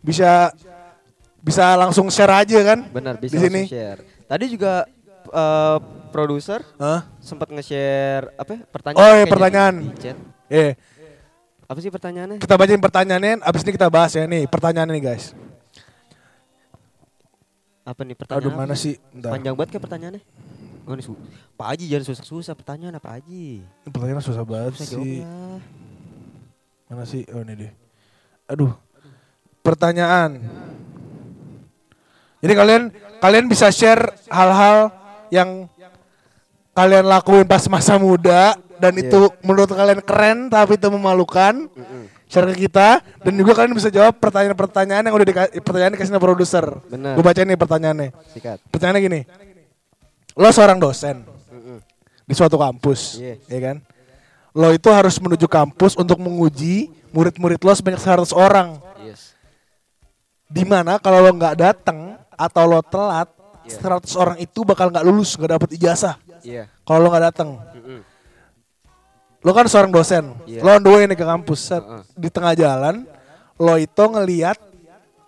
bisa 0.00 0.50
bisa 1.38 1.74
langsung 1.74 2.10
share 2.10 2.32
aja 2.32 2.58
kan? 2.64 2.86
Benar 2.88 3.18
bisa 3.18 3.34
di 3.34 3.38
sini. 3.38 3.62
share. 3.66 4.02
Tadi 4.26 4.44
juga 4.50 4.86
eh, 5.28 5.78
produser 6.10 6.66
Hah? 6.76 7.06
sempat 7.18 7.48
nge-share 7.48 8.34
apa 8.34 8.50
ya, 8.52 8.60
pertanyaan 8.66 9.00
Oh, 9.00 9.12
iya, 9.14 9.24
pertanyaan. 9.24 9.74
di 9.80 9.90
chat. 9.98 10.18
Apa 11.72 11.80
sih 11.80 11.88
pertanyaannya? 11.88 12.36
kita 12.36 12.54
bacain 12.60 12.76
pertanyaannya, 12.76 13.40
abis 13.40 13.64
ini 13.64 13.72
kita 13.72 13.88
bahas 13.88 14.12
ya 14.12 14.28
nih 14.28 14.44
pertanyaannya 14.44 14.92
nih 14.92 15.04
guys. 15.08 15.32
Apa 17.82 18.04
nih 18.04 18.12
pertanyaan? 18.12 18.44
Aduh 18.44 18.52
mana 18.52 18.74
sih? 18.76 19.00
Bentar. 19.08 19.32
Panjang 19.32 19.54
banget 19.56 19.70
kayak 19.72 19.84
pertanyaannya. 19.88 20.22
Oh, 20.82 20.92
ini 20.92 21.02
su- 21.02 21.16
Pak 21.56 21.66
Haji 21.72 21.84
jangan 21.88 22.04
susah-susah 22.04 22.52
pertanyaan 22.52 22.94
apa 23.00 23.16
Haji? 23.16 23.64
Ini 23.64 23.88
pertanyaan 23.88 24.20
susah 24.20 24.44
banget 24.44 24.72
Susah 24.76 25.00
sih. 25.00 25.24
jawabnya. 25.24 25.32
Mana 26.92 27.04
sih? 27.08 27.22
Oh 27.32 27.40
ini 27.40 27.54
deh. 27.56 27.72
Aduh. 28.52 28.72
Pertanyaan. 29.64 30.44
Jadi 32.42 32.52
kalian 32.52 32.82
kalian 33.16 33.46
bisa 33.48 33.72
share 33.72 34.12
hal-hal 34.28 34.90
yang 35.32 35.71
kalian 36.72 37.04
lakuin 37.04 37.44
pas 37.44 37.64
masa 37.68 37.96
muda 37.96 38.56
dan 38.80 38.92
Iya. 38.96 39.08
itu 39.08 39.20
menurut 39.44 39.68
kalian 39.68 40.00
keren 40.02 40.48
tapi 40.48 40.74
itu 40.76 40.88
memalukan. 40.88 41.68
Share 42.32 42.48
ke 42.48 42.64
kita 42.64 43.04
dan 43.20 43.32
juga 43.36 43.52
kalian 43.52 43.76
bisa 43.76 43.92
jawab 43.92 44.16
pertanyaan-pertanyaan 44.16 45.04
yang 45.04 45.12
udah 45.12 45.28
dikasih 45.28 45.60
pertanyaan 45.60 45.92
dikasih 45.92 46.16
produser. 46.16 46.64
Gue 46.88 47.20
bacain 47.20 47.44
nih 47.44 47.60
pertanyaannya. 47.60 48.08
Sikat. 48.32 48.56
Pertanyaannya 48.72 49.02
gini. 49.04 49.20
Lo 50.32 50.48
seorang 50.48 50.80
dosen 50.80 51.28
di 52.24 52.32
suatu 52.32 52.56
kampus, 52.56 53.20
Iya. 53.20 53.36
ya 53.52 53.60
kan? 53.60 53.76
Lo 54.56 54.72
itu 54.72 54.88
harus 54.88 55.20
menuju 55.20 55.44
kampus 55.44 55.92
untuk 55.92 56.16
menguji 56.16 56.88
murid-murid 57.12 57.60
lo 57.60 57.72
sebanyak 57.76 58.00
100 58.00 58.32
orang. 58.32 58.80
Yes. 59.04 59.36
Di 60.48 60.64
mana 60.64 60.96
kalau 60.96 61.20
lo 61.20 61.36
nggak 61.36 61.52
datang 61.52 62.16
atau 62.32 62.64
lo 62.64 62.80
telat, 62.80 63.28
Iya. 63.68 63.76
100 63.76 64.16
orang 64.16 64.40
itu 64.40 64.64
bakal 64.64 64.88
nggak 64.88 65.04
lulus, 65.04 65.36
nggak 65.36 65.52
dapet 65.52 65.76
ijazah. 65.76 66.16
Iya. 66.42 66.64
Kalau 66.82 66.98
lo 66.98 67.08
nggak 67.08 67.24
datang, 67.24 67.48
Mm-mm. 67.72 68.00
lo 69.38 69.50
kan 69.50 69.66
seorang 69.66 69.90
dosen, 69.90 70.34
Iya. 70.44 70.60
lo 70.60 70.70
on 70.70 70.82
the 70.82 70.90
way 70.90 71.02
nih 71.04 71.14
ke 71.14 71.22
kampus, 71.22 71.60
set. 71.64 71.80
Heeh. 71.80 72.02
di 72.14 72.28
tengah 72.28 72.52
jalan, 72.52 73.06
lo 73.56 73.74
itu 73.76 74.04
ngeliat 74.04 74.58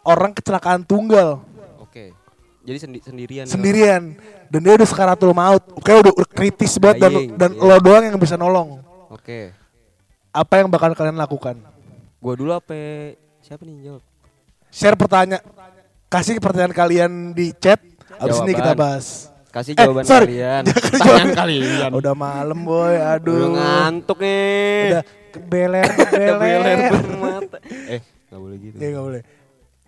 orang 0.02 0.30
kecelakaan 0.30 0.82
tunggal 0.82 1.42
Oke. 1.78 2.10
Jadi 2.62 2.78
sendi- 2.78 3.02
sendirian. 3.02 3.44
sendirian 3.44 4.02
dan 4.48 4.60
dia 4.60 4.74
udah 4.74 4.84
sekaratul 4.84 5.30
maut, 5.30 5.62
kayak 5.80 6.04
udah, 6.04 6.12
udah 6.14 6.28
kritis 6.28 6.76
banget 6.76 6.96
dan 7.00 7.10
Dying, 7.10 7.30
dan 7.34 7.50
iya. 7.52 7.62
lo 7.62 7.76
doang 7.78 8.04
yang 8.04 8.16
bisa 8.16 8.34
nolong. 8.34 8.78
Oke. 9.08 9.50
Apa 10.28 10.58
yang 10.58 10.68
bakal 10.68 10.90
kalian 10.92 11.14
lakukan? 11.14 11.54
Gua 12.18 12.34
dulu 12.34 12.50
apa 12.50 12.74
siapa 13.38 13.62
nih 13.62 13.84
jawab? 13.84 14.02
Share 14.66 14.96
pertanyaan, 14.96 15.42
kasih 16.08 16.38
pertanyaan 16.38 16.72
kalian 16.72 17.10
di 17.30 17.52
chat, 17.52 17.78
abis 18.16 18.38
ini 18.40 18.50
Jawaban. 18.50 18.58
kita 18.58 18.72
bahas. 18.74 19.06
Kasih 19.54 19.78
Eh, 19.78 19.86
jawaban 19.86 20.02
sorry. 20.02 20.26
kalian. 20.34 20.62
Jawaban. 20.98 21.30
kalian. 21.30 21.90
Udah 21.94 22.14
malam 22.18 22.58
boy, 22.66 22.98
aduh. 22.98 23.30
Udah 23.30 23.50
ngantuk 23.54 24.18
nih. 24.18 24.82
Udah 24.90 25.02
kebeler 25.30 25.86
Kebeler. 26.10 26.78
Eh, 27.86 28.00
nggak 28.02 28.40
boleh 28.42 28.56
gitu. 28.58 28.76
Ya 28.82 28.88
nggak 28.90 29.04
boleh. 29.06 29.22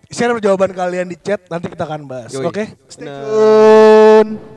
Share 0.07 0.39
jawaban 0.39 0.71
kalian 0.71 1.11
di 1.11 1.19
chat, 1.19 1.43
nanti 1.51 1.67
kita 1.67 1.83
akan 1.83 2.07
bahas. 2.07 2.31
Oke? 2.31 2.79
Stay 2.87 3.11
Nah. 3.11 3.27
tune. 3.27 4.56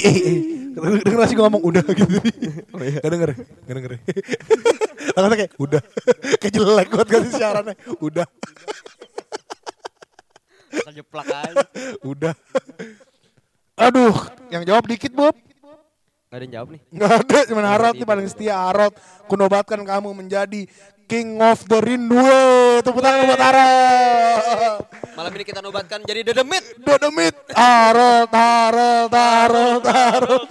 Eh, 0.00 0.08
eh, 0.08 0.22
eh. 0.32 0.38
Denger 1.04 1.18
gak 1.20 1.28
sih 1.28 1.36
gue 1.36 1.44
ngomong 1.44 1.62
udah 1.66 1.82
gitu. 1.84 2.18
Oh, 2.72 2.80
iya. 2.80 2.98
Gak 3.04 3.10
denger, 3.12 3.30
gak 3.68 3.74
denger. 3.76 3.92
Langsung 5.12 5.36
kayak 5.36 5.52
udah. 5.60 5.82
kayak 6.40 6.52
jelek 6.54 6.88
banget 6.88 7.06
gak 7.10 7.20
sih 7.26 7.32
siarannya. 7.36 7.74
Udah, 8.00 8.26
Asal 10.70 10.92
jeplak 10.94 11.26
aja. 11.26 11.66
udah. 12.06 12.34
Aduh, 13.74 14.14
yang 14.54 14.62
jawab 14.62 14.86
dikit 14.86 15.12
Bob. 15.12 15.34
Gak 16.30 16.36
ada 16.38 16.44
yang 16.46 16.54
jawab 16.62 16.68
nih. 16.78 16.82
Gak 16.94 17.12
ada, 17.26 17.38
cuman 17.50 17.64
Harot 17.66 17.94
nih 17.98 18.06
paling 18.06 18.26
setia 18.30 18.54
Harot. 18.54 18.94
Kunobatkan 19.26 19.82
kamu 19.82 20.14
menjadi 20.14 20.70
King 21.10 21.42
of 21.42 21.66
the 21.66 21.82
Rindu. 21.82 22.22
Tepuk 22.86 23.02
tangan 23.02 23.26
buat 23.26 23.42
Harot. 23.42 24.86
Malam 25.10 25.32
ini 25.34 25.42
kita 25.42 25.58
nobatkan 25.58 26.06
jadi 26.06 26.22
dedemit. 26.22 26.62
Dodemit. 26.78 27.34
Harot, 27.50 28.30
Harot, 28.30 29.10
Harot, 29.10 29.82
Harot. 29.82 30.46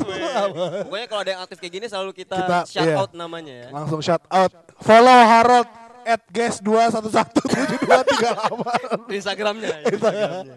Pokoknya 0.83 1.07
kalau 1.07 1.21
ada 1.23 1.31
yang 1.31 1.41
aktif 1.41 1.57
kayak 1.57 1.73
gini 1.73 1.85
selalu 1.87 2.11
kita, 2.11 2.35
Kita, 2.35 2.67
shout 2.67 2.85
iya. 2.85 2.99
out 2.99 3.15
namanya 3.15 3.55
ya. 3.55 3.67
Langsung 3.71 4.03
shout 4.03 4.21
out. 4.27 4.51
Follow 4.83 5.15
Harot 5.23 5.65
at 6.03 6.19
guest 6.27 6.59
2117238. 6.61 9.07
Di 9.07 9.15
Instagramnya. 9.23 9.69
ya. 9.71 9.79
Instagramnya. 9.87 10.55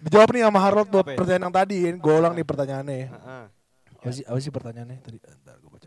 Dijawab 0.00 0.28
nih 0.32 0.40
sama 0.40 0.60
Harot 0.64 0.88
buat 0.88 1.04
ya? 1.04 1.20
pertanyaan 1.20 1.44
yang 1.46 1.54
tadi. 1.54 1.78
Gue 2.00 2.14
ulang 2.16 2.32
nih 2.32 2.48
pertanyaannya. 2.48 3.12
Heeh. 3.12 3.44
Apa 3.96 4.08
sih, 4.08 4.24
apa 4.24 4.38
sih 4.38 4.48
pertanyaannya 4.48 5.04
tadi? 5.04 5.18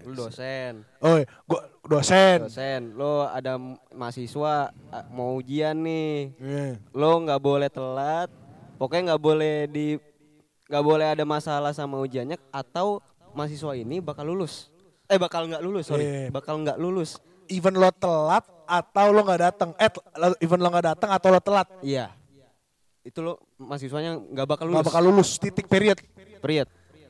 Lu 0.06 0.14
dosen. 0.16 0.88
Oh, 1.04 1.20
iya. 1.20 1.28
gua 1.44 1.62
dosen. 1.88 2.48
Dosen, 2.48 2.82
lo 2.96 3.28
ada 3.28 3.60
mahasiswa 3.96 4.72
mau 5.12 5.40
ujian 5.40 5.76
nih. 5.80 6.34
Iya. 6.40 6.68
Lo 6.96 7.20
nggak 7.24 7.42
boleh 7.42 7.70
telat. 7.72 8.30
Pokoknya 8.80 9.14
nggak 9.14 9.24
boleh 9.24 9.56
di 9.68 10.00
nggak 10.70 10.86
boleh 10.86 11.08
ada 11.18 11.26
masalah 11.26 11.74
sama 11.74 11.98
ujiannya 12.00 12.38
atau 12.54 13.02
mahasiswa 13.34 13.74
ini 13.76 14.00
bakal 14.00 14.30
lulus. 14.30 14.70
Eh 15.10 15.18
bakal 15.18 15.50
nggak 15.50 15.64
lulus, 15.66 15.90
sorry. 15.90 16.06
Iya. 16.06 16.30
Bakal 16.30 16.62
nggak 16.64 16.78
lulus. 16.78 17.18
Even 17.50 17.76
lo 17.76 17.90
telat 17.90 18.46
atau 18.70 19.06
lo 19.10 19.26
nggak 19.26 19.42
datang. 19.42 19.70
Eh, 19.82 19.90
even 20.40 20.62
lo 20.62 20.70
nggak 20.70 20.88
datang 20.96 21.10
atau 21.10 21.34
lo 21.34 21.42
telat. 21.42 21.68
Iya. 21.82 22.14
Itu 23.02 23.26
lo 23.26 23.42
mahasiswanya 23.58 24.22
nggak 24.22 24.48
bakal 24.48 24.70
lulus. 24.70 24.76
Nggak 24.78 24.90
bakal 24.94 25.04
lulus. 25.04 25.30
Titik 25.42 25.66
period. 25.66 25.98
Period. 26.40 26.70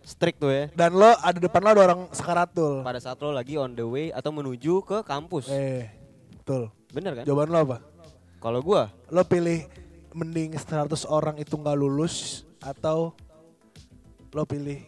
Strict 0.09 0.41
tuh 0.41 0.49
ya. 0.49 0.63
Dan 0.73 0.97
lo 0.97 1.13
ada 1.13 1.37
depan 1.37 1.61
lo 1.61 1.69
ada 1.69 1.81
orang 1.85 2.01
sekaratul. 2.09 2.81
Pada 2.81 2.97
saat 2.97 3.21
lo 3.21 3.29
lagi 3.29 3.55
on 3.55 3.77
the 3.77 3.85
way 3.85 4.09
atau 4.09 4.33
menuju 4.33 4.81
ke 4.81 4.97
kampus. 5.05 5.45
Eh, 5.47 5.85
betul. 6.35 6.73
Bener 6.89 7.13
kan? 7.13 7.23
Jawaban 7.29 7.47
lo 7.47 7.59
apa? 7.61 7.77
Kalau 8.41 8.59
gua 8.59 8.89
Lo 9.07 9.21
pilih 9.21 9.69
mending 10.09 10.57
100 10.57 10.89
orang 11.05 11.37
itu 11.37 11.53
nggak 11.53 11.77
lulus 11.77 12.41
atau 12.57 13.13
lo 14.29 14.43
pilih 14.43 14.81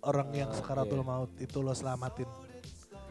orang 0.00 0.32
yang 0.32 0.50
sekaratul 0.50 1.04
maut 1.04 1.28
itu 1.36 1.60
lo 1.60 1.76
selamatin. 1.76 2.24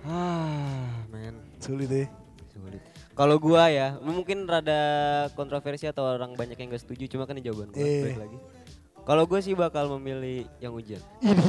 ah, 0.01 1.05
men. 1.07 1.37
Sulit 1.59 1.85
deh. 1.85 2.07
Sulit. 2.49 2.81
Kalau 3.13 3.35
gua 3.35 3.67
ya, 3.67 3.99
mungkin 3.99 4.47
rada 4.47 4.79
kontroversi 5.35 5.83
atau 5.85 6.07
orang 6.07 6.33
banyak 6.33 6.55
yang 6.55 6.71
gak 6.71 6.87
setuju, 6.87 7.11
cuma 7.11 7.27
kan 7.27 7.35
ini 7.35 7.43
jawaban 7.43 7.69
gua 7.69 7.83
Eh. 7.83 8.15
lagi. 8.15 8.37
Kalau 9.09 9.25
gue 9.25 9.41
sih 9.41 9.57
bakal 9.57 9.89
memilih 9.97 10.45
yang 10.61 10.69
ujian. 10.77 11.01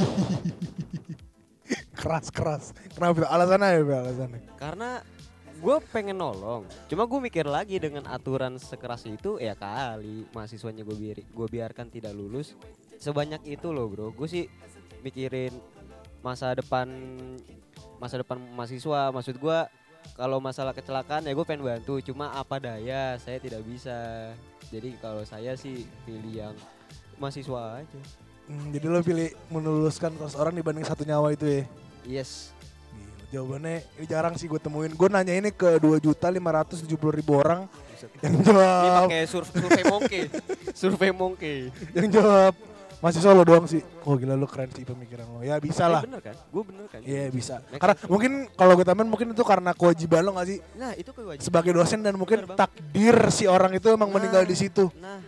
keras 2.01 2.33
keras. 2.33 2.73
Kenapa? 2.97 3.29
Alasannya 3.29 3.77
ya, 3.77 3.97
alasannya. 4.01 4.41
Karena 4.57 5.05
gue 5.61 5.75
pengen 5.93 6.17
nolong. 6.17 6.65
Cuma 6.89 7.05
gue 7.05 7.19
mikir 7.21 7.45
lagi 7.45 7.77
dengan 7.77 8.09
aturan 8.09 8.57
sekeras 8.57 9.05
itu 9.05 9.37
ya 9.37 9.53
kali 9.53 10.25
mahasiswanya 10.33 10.81
gue 10.81 10.97
biari, 10.97 11.21
gue 11.21 11.47
biarkan 11.47 11.93
tidak 11.93 12.17
lulus 12.17 12.57
sebanyak 12.97 13.45
itu 13.45 13.69
loh 13.69 13.85
bro. 13.85 14.09
Gue 14.09 14.25
sih 14.25 14.49
mikirin 15.05 15.53
masa 16.25 16.57
depan 16.57 16.89
masa 18.01 18.25
depan 18.25 18.41
mahasiswa. 18.57 19.13
Maksud 19.13 19.37
gue 19.37 19.59
kalau 20.17 20.41
masalah 20.41 20.73
kecelakaan 20.73 21.29
ya 21.29 21.37
gue 21.37 21.45
pengen 21.45 21.61
bantu. 21.61 22.01
Cuma 22.01 22.33
apa 22.33 22.57
daya 22.57 23.21
saya 23.21 23.37
tidak 23.37 23.61
bisa. 23.69 24.33
Jadi 24.73 24.97
kalau 24.97 25.21
saya 25.21 25.53
sih 25.53 25.85
pilih 26.09 26.33
yang 26.49 26.55
mahasiswa 27.21 27.61
aja. 27.77 27.99
Hmm, 28.43 28.73
jadi 28.73 28.85
lo 28.85 28.99
pilih 28.99 29.29
menuluskan 29.47 30.11
100 30.11 30.33
orang 30.35 30.51
dibanding 30.51 30.83
satu 30.83 31.05
nyawa 31.05 31.31
itu 31.31 31.45
ya. 31.45 31.61
Yes. 32.03 32.51
Gila, 32.91 33.29
Jawabannya 33.31 33.75
ini 33.95 34.05
jarang 34.05 34.33
sih 34.35 34.43
gue 34.45 34.57
temuin. 34.57 34.91
Gue 34.91 35.07
nanya 35.07 35.31
ini 35.31 35.49
ke 35.49 35.77
2 35.77 35.97
juta 35.99 36.27
570 36.27 36.89
ribu 37.13 37.37
orang 37.37 37.69
yang 38.19 38.33
Ini 38.33 38.43
jawab 38.43 39.05
pakai 39.05 39.21
sur 39.23 39.45
survei 39.45 39.83
monkey. 39.85 40.21
survei 40.81 41.11
monkey. 41.13 41.57
yang 41.93 42.09
jawab 42.11 42.53
masih 42.97 43.17
solo 43.17 43.41
doang 43.41 43.65
sih. 43.65 43.79
Oh 44.03 44.13
gila 44.13 44.33
lu 44.33 44.45
keren 44.45 44.67
sih 44.69 44.81
pemikiran 44.81 45.25
lo. 45.27 45.39
Ya 45.39 45.55
bisa 45.57 45.85
Eh, 45.85 45.89
lah. 45.89 46.01
bener 46.03 46.19
kan? 46.19 46.35
Gue 46.49 46.63
bener 46.65 46.85
kan? 46.85 46.99
Iya 47.01 47.29
bisa. 47.29 47.61
Make 47.63 47.79
Karena 47.79 47.95
mungkin 48.05 48.31
kalau 48.51 48.73
gue 48.73 48.83
tambahin 48.83 49.07
mungkin 49.07 49.27
itu 49.31 49.43
karena 49.43 49.71
kewajiban 49.71 50.21
lo 50.21 50.33
gak 50.33 50.47
sih 50.47 50.59
Nah 50.75 50.91
itu 50.93 51.09
kewajiban. 51.09 51.39
sebagai 51.39 51.71
dosen 51.71 52.01
dan 52.01 52.13
mungkin 52.13 52.43
Bener 52.43 52.57
takdir 52.57 53.15
si 53.31 53.45
orang 53.45 53.71
itu 53.71 53.87
emang 53.87 54.05
Nah, 54.05 54.15
meninggal 54.17 54.43
di 54.43 54.55
situ. 54.55 54.91
Nah. 54.97 55.21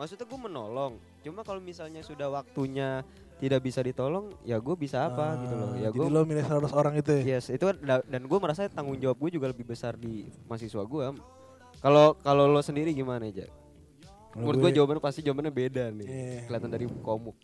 Maksudnya 0.00 0.24
gue 0.24 0.40
menolong. 0.40 0.96
Cuma 1.20 1.44
kalau 1.44 1.60
misalnya 1.60 2.00
sudah 2.00 2.32
waktunya 2.32 3.04
tidak 3.36 3.60
bisa 3.60 3.84
ditolong, 3.84 4.32
ya 4.48 4.56
gue 4.56 4.72
bisa 4.72 5.04
apa 5.04 5.36
gitu 5.44 5.52
loh. 5.52 5.76
Ya 5.76 5.88
Ah, 5.88 5.92
gue 5.92 6.04
Jadi 6.08 6.14
lo 6.16 6.20
milih 6.24 6.40
100 6.40 6.72
orang 6.72 6.94
itu 6.96 7.10
ya. 7.20 7.36
Yes, 7.36 7.52
itu 7.52 7.68
da- 7.76 8.00
dan 8.00 8.24
gue 8.24 8.38
merasa 8.40 8.64
tanggung 8.72 8.96
jawab 8.96 9.20
gue 9.20 9.36
juga 9.36 9.52
lebih 9.52 9.68
besar 9.68 10.00
di 10.00 10.24
mahasiswa 10.48 10.80
gue. 10.80 11.04
Kalau 11.84 12.16
kalau 12.16 12.48
lo 12.48 12.64
sendiri 12.64 12.96
gimana 12.96 13.28
aja? 13.28 13.44
Menurut 14.32 14.64
gue 14.64 14.80
jawabannya 14.80 15.04
pasti 15.04 15.20
jawabannya 15.20 15.52
beda 15.52 15.92
nih. 15.92 16.08
Iya. 16.08 16.40
Kelihatan 16.48 16.70
dari 16.72 16.86
komuk. 17.04 17.36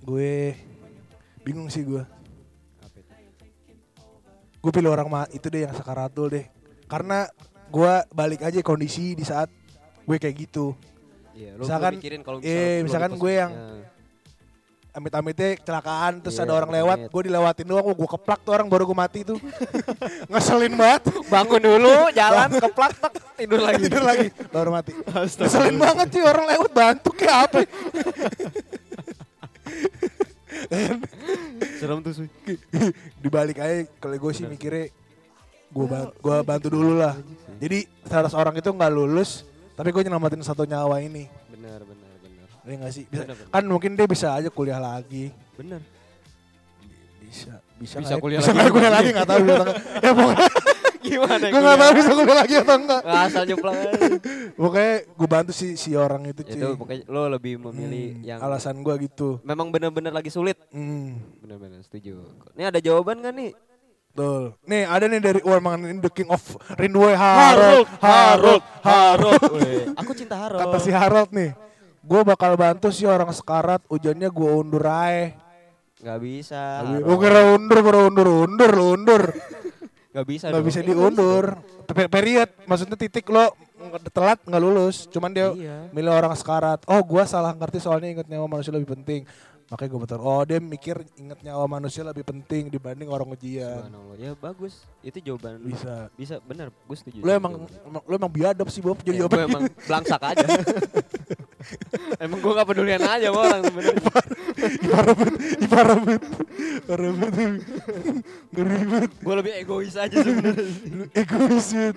gue 0.00 0.56
bingung 1.44 1.68
sih 1.68 1.84
gue. 1.84 2.00
Gue 4.60 4.72
pilih 4.72 4.88
orang 4.88 5.12
ma 5.12 5.28
itu 5.28 5.44
deh 5.52 5.68
yang 5.68 5.76
sekaratul 5.76 6.32
deh. 6.32 6.48
Karena 6.88 7.28
gue 7.68 7.92
balik 8.08 8.40
aja 8.40 8.64
kondisi 8.64 9.12
di 9.12 9.28
saat 9.28 9.52
gue 10.10 10.16
kayak 10.18 10.36
gitu. 10.42 10.74
Iya, 11.38 11.54
lo 11.54 11.62
Misalkan- 11.62 11.94
mikirin 12.02 12.20
kalau 12.26 12.42
iya, 12.42 12.50
misalnya 12.50 12.74
lo 12.74 12.84
misalkan 12.90 13.12
gue 13.14 13.32
yang-. 13.32 13.54
Amit-amitnya 14.90 15.54
kecelakaan 15.54 16.18
terus 16.18 16.34
Iya, 16.34 16.50
ada 16.50 16.52
orang 16.58 16.74
lewat, 16.74 16.98
gue 17.14 17.22
dilewatin 17.30 17.62
doang, 17.62 17.94
gue 17.94 18.10
keplak 18.10 18.42
tuh 18.42 18.58
orang 18.58 18.66
baru 18.66 18.90
gue 18.90 18.98
mati 18.98 19.22
tuh. 19.22 19.38
Ngeselin 20.34 20.74
banget. 20.74 21.14
bangun 21.30 21.62
dulu, 21.62 21.94
jalan 22.18 22.50
keplak 22.58 22.98
tak 22.98 23.14
tidur 23.38 23.62
lagi. 23.62 23.86
Tidur 23.86 24.02
lagi, 24.02 24.26
baru 24.50 24.74
mati. 24.74 24.90
Ngeselin 24.98 25.78
banget 25.78 26.06
sih 26.10 26.22
orang 26.26 26.42
lewat 26.42 26.70
bantu 26.74 27.10
kayak 27.14 27.38
apa. 27.46 27.58
Serem 31.78 31.98
tuh 32.02 32.12
Suy. 32.12 32.28
Dibalik 33.22 33.62
aja 33.62 33.86
kalau 34.02 34.18
gue 34.18 34.32
sih 34.34 34.42
mikirnya 34.50 34.90
gue 35.70 35.86
bantu, 35.86 36.12
gua 36.18 36.42
bantu 36.42 36.66
dulu 36.66 36.98
lah. 36.98 37.14
Jadi 37.62 37.86
100 38.10 38.34
orang 38.34 38.58
itu 38.58 38.74
nggak 38.74 38.90
lulus, 38.90 39.46
tapi 39.80 39.88
gue 39.90 40.02
nyelamatin 40.02 40.40
satu 40.40 40.62
nyawa 40.62 41.00
ini. 41.00 41.24
Benar, 41.48 41.80
benar, 41.82 42.12
benar. 42.20 42.46
Iya 42.62 42.74
nggak 42.76 42.92
sih? 42.92 43.04
Bisa, 43.06 43.24
Bener, 43.24 43.34
bener. 43.34 43.48
kan 43.48 43.64
mungkin 43.64 43.90
dia 43.94 44.04
bisa 44.04 44.28
aja 44.30 44.48
kuliah 44.48 44.76
lagi. 44.76 45.32
Benar. 45.56 45.80
Bisa, 47.18 47.52
bisa, 47.74 47.96
Bisa 47.96 48.14
ya? 48.14 48.18
kuliah 48.18 48.38
bisa 48.38 48.52
lagi 48.52 48.68
kuliah 48.68 48.90
lagi 48.90 49.08
nggak 49.14 49.24
tahu. 49.24 49.40
ya 49.96 50.10
pokoknya 50.12 50.48
Gimana? 51.00 51.44
gue 51.48 51.60
nggak 51.60 51.78
tahu 51.80 51.92
bisa 51.96 52.10
kuliah 52.12 52.36
lagi 52.36 52.54
atau 52.56 52.76
enggak. 52.76 53.02
Asal 53.02 53.42
jeplak 53.44 53.72
aja. 53.72 53.90
Pokoknya 54.60 54.92
gue 55.08 55.28
bantu 55.28 55.50
si 55.50 55.66
si 55.74 55.96
orang 55.96 56.28
itu 56.28 56.44
cuy. 56.44 56.52
Itu 56.52 56.68
pokoknya 56.76 57.02
lo 57.08 57.22
lebih 57.26 57.56
memilih 57.58 58.08
Hmm, 58.14 58.26
yang 58.26 58.38
alasan 58.38 58.76
gue 58.78 58.94
gitu. 59.00 59.40
memang 59.40 59.72
benar-benar 59.72 60.12
lagi 60.12 60.28
sulit. 60.28 60.60
Hmm. 60.68 61.16
Benar-benar 61.40 61.80
setuju. 61.80 62.20
Ini 62.52 62.68
ada 62.68 62.78
jawaban 62.78 63.24
gak 63.24 63.32
nih? 63.32 63.50
Betul. 64.10 64.58
Nih 64.66 64.82
ada 64.84 65.06
nih 65.06 65.20
dari 65.22 65.40
oh, 65.46 65.54
emang 65.54 65.78
ini 65.80 66.02
the 66.02 66.10
king 66.10 66.26
of 66.26 66.42
Rinduwe 66.74 67.14
Harold. 67.14 67.86
Harold, 68.02 68.62
Harold. 68.82 69.42
Weh, 69.54 69.86
Aku 69.94 70.10
cinta 70.12 70.34
Harold. 70.34 70.60
Kata 70.60 70.76
si 70.82 70.90
Harold 70.90 71.30
nih. 71.30 71.54
Gue 72.02 72.20
bakal 72.26 72.58
bantu 72.58 72.90
sih 72.90 73.06
orang 73.06 73.30
sekarat. 73.30 73.80
Ujiannya 73.86 74.26
gue 74.26 74.50
undur 74.50 74.82
aja. 74.82 75.38
Gak 76.00 76.18
bisa. 76.18 76.82
Gue 76.82 77.06
Harold. 77.06 77.20
kira 77.22 77.40
undur, 77.54 77.78
kira 77.80 77.98
undur, 78.02 78.28
undur, 78.44 78.72
undur. 78.74 79.22
Gak 80.10 80.26
bisa. 80.26 80.50
Gak 80.50 80.58
dong. 80.58 80.66
bisa 80.66 80.80
diundur. 80.82 81.44
Pe- 81.86 82.10
Period. 82.10 82.50
Maksudnya 82.66 82.98
titik 82.98 83.30
lo 83.30 83.54
telat 84.10 84.42
nggak 84.42 84.62
lulus. 84.62 85.06
Cuman 85.06 85.30
dia 85.30 85.54
Iya. 85.54 85.86
milih 85.94 86.10
orang 86.10 86.34
sekarat. 86.34 86.82
Oh 86.90 86.98
gue 87.00 87.22
salah 87.24 87.54
ngerti 87.54 87.78
soalnya 87.78 88.10
inget 88.10 88.26
nyawa 88.26 88.50
manusia 88.50 88.74
lebih 88.74 88.90
penting. 88.90 89.22
Makanya 89.70 89.90
gue 89.94 90.00
betul. 90.02 90.18
Oh 90.18 90.42
dia 90.42 90.58
mikir 90.58 90.98
inget 91.14 91.46
nyawa 91.46 91.62
manusia 91.70 92.02
lebih 92.02 92.26
penting 92.26 92.66
dibanding 92.66 93.06
orang 93.06 93.30
ujian. 93.30 93.86
Subhanallah. 93.86 94.16
Ya 94.18 94.34
bagus. 94.34 94.82
Itu 94.98 95.22
jawaban. 95.22 95.62
Bisa. 95.62 96.10
Bisa 96.18 96.42
bener. 96.42 96.74
Gue 96.90 96.96
setuju. 96.98 97.22
Lo 97.22 97.30
emang, 97.30 97.54
jawaban. 97.54 97.86
emang 97.86 98.02
lo 98.02 98.14
emang 98.18 98.32
biadab 98.34 98.66
sih 98.66 98.82
Bob 98.82 98.98
jadi 98.98 99.22
Ya, 99.22 99.30
gue 99.30 99.30
jawabannya. 99.30 99.46
emang 99.46 99.62
belangsak 99.86 100.22
aja. 100.26 100.46
emang 102.26 102.38
gue 102.42 102.52
gak 102.58 102.66
pedulian 102.66 103.02
aja 103.06 103.26
sama 103.30 103.40
orang. 103.46 103.62
Parah 105.70 105.94
banget. 105.94 106.22
Ngeri 108.50 108.74
banget. 108.90 109.10
gue 109.22 109.34
lebih 109.38 109.52
egois 109.54 109.94
aja 109.94 110.16
sebenarnya. 110.18 110.66
Lu 110.90 111.04
egois 111.14 111.66
banget. 111.70 111.96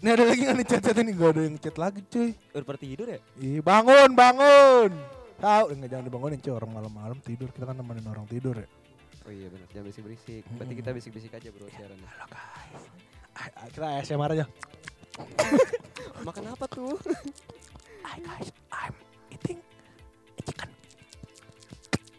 Nih 0.00 0.10
ada 0.16 0.24
lagi 0.24 0.42
nih 0.48 0.64
chat-chat 0.64 0.96
ini? 0.96 1.12
Gak 1.12 1.28
ada 1.36 1.40
yang 1.44 1.56
chat 1.60 1.76
lagi 1.76 2.00
cuy. 2.08 2.32
Udah 2.56 2.78
tidur 2.80 3.04
ya? 3.04 3.20
Ih 3.36 3.60
bangun, 3.60 4.16
bangun. 4.16 5.19
Tahu, 5.40 5.72
enggak 5.72 5.88
jangan 5.88 6.04
dibangunin 6.04 6.36
cuy 6.36 6.52
orang 6.52 6.68
malam-malam 6.68 7.18
tidur. 7.24 7.48
Kita 7.48 7.64
kan 7.64 7.72
nemenin 7.72 8.04
orang 8.12 8.28
tidur 8.28 8.60
ya. 8.60 8.68
Oh 9.24 9.32
iya 9.32 9.48
benar, 9.48 9.68
jangan 9.72 9.84
berisik-berisik. 9.88 10.44
Berarti 10.52 10.74
kita 10.76 10.90
bisik-bisik 10.92 11.32
aja 11.32 11.48
bro 11.48 11.64
siarannya. 11.72 12.08
Halo 12.12 12.26
guys. 12.28 12.84
Ah, 13.32 13.48
ah, 13.56 13.66
Kita 13.72 13.86
ASMR 14.04 14.30
aja. 14.36 14.46
Makan 16.28 16.44
apa 16.44 16.64
tuh? 16.68 16.92
Hi 18.04 18.20
guys, 18.20 18.52
I'm 18.68 18.92
eating 19.32 19.60
chicken. 20.44 20.68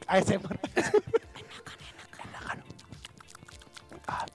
ASMR. 0.10 0.56
Enakan, 0.58 1.78
enakan. 2.26 2.58
Ah, 4.10 4.26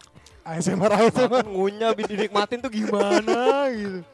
ASMR, 0.46 0.90
ASMR. 0.94 1.42
Makan 1.42 1.46
ngunyah 1.50 1.90
dinikmatin 1.90 2.62
tuh 2.62 2.70
gimana 2.70 3.66
gitu. 3.74 4.06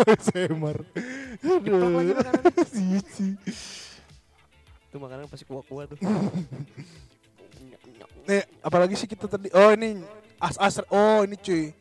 ASMR. 0.00 0.78
Diplok 1.44 1.92
lagi 1.92 2.12
makanan. 2.16 2.44
Itu 4.88 4.96
makanan 4.96 5.28
pasti 5.28 5.44
kuah-kuah 5.44 5.84
tuh. 5.86 5.98
Nih, 8.24 8.44
apalagi 8.60 8.92
sih 8.92 9.04
kita 9.04 9.24
tadi? 9.24 9.48
Oh 9.50 9.70
ini 9.70 10.04
as-as. 10.38 10.84
Oh 10.88 11.24
ini 11.24 11.36
cuy. 11.36 11.72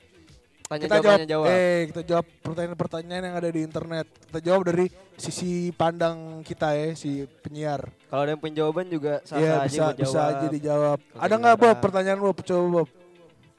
Tanya 0.68 0.84
kita 0.84 0.96
jawab, 0.96 1.00
jawab, 1.00 1.16
tanya 1.16 1.28
jawab. 1.30 1.48
eh 1.48 1.80
kita 1.88 2.02
jawab 2.04 2.26
pertanyaan-pertanyaan 2.44 3.24
yang 3.24 3.36
ada 3.36 3.50
di 3.50 3.62
internet. 3.62 4.08
Kita 4.22 4.40
jawab 4.42 4.62
dari 4.66 4.86
sisi 5.16 5.52
pandang 5.72 6.44
kita 6.44 6.72
ya, 6.72 6.92
si 6.92 7.24
penyiar. 7.42 7.88
Kalau 8.06 8.22
ada 8.22 8.32
yang 8.32 8.42
punya 8.42 8.56
jawaban 8.58 8.88
juga 8.88 9.24
sah 9.24 9.40
Iya 9.40 9.54
aja 9.58 9.64
bisa 9.64 9.80
buat 9.82 9.96
bisa 9.98 10.12
jawab. 10.14 10.28
aja 10.30 10.46
dijawab. 10.50 11.00
Oke, 11.00 11.20
ada 11.20 11.34
nggak 11.38 11.56
Bob 11.58 11.78
pertanyaan 11.80 12.20
Bob? 12.20 12.38
Coba 12.42 12.66
Bob. 12.74 12.90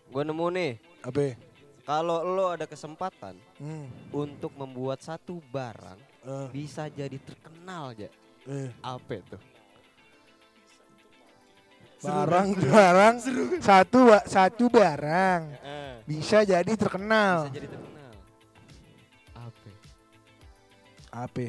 Gue 0.07 0.23
nemu 0.23 0.47
nih, 0.51 0.71
Apa? 1.03 1.21
ya? 1.23 1.33
kalau 1.83 2.21
lo 2.21 2.47
ada 2.51 2.65
kesempatan 2.65 3.33
Hmm. 3.57 3.89
untuk 4.11 4.53
membuat 4.55 5.01
satu 5.01 5.41
barang 5.47 5.97
eh, 6.23 6.47
bisa 6.51 6.89
jadi 6.89 7.17
terkenal 7.19 7.93
aja. 7.93 8.09
Eh. 8.49 8.71
Apa 8.81 9.13
itu? 9.15 9.37
Barang 11.99 12.55
barang 12.63 13.15
satu 13.59 13.99
ba- 14.07 14.23
satu 14.25 14.65
barang 14.69 15.41
Eh, 15.59 15.95
bisa 16.07 16.43
jadi 16.43 16.73
terkenal. 16.73 17.45
bisa 17.45 17.55
jadi 17.55 17.69
terkenal. 17.69 18.13
Apa? 19.35 19.69
Apa? 21.27 21.47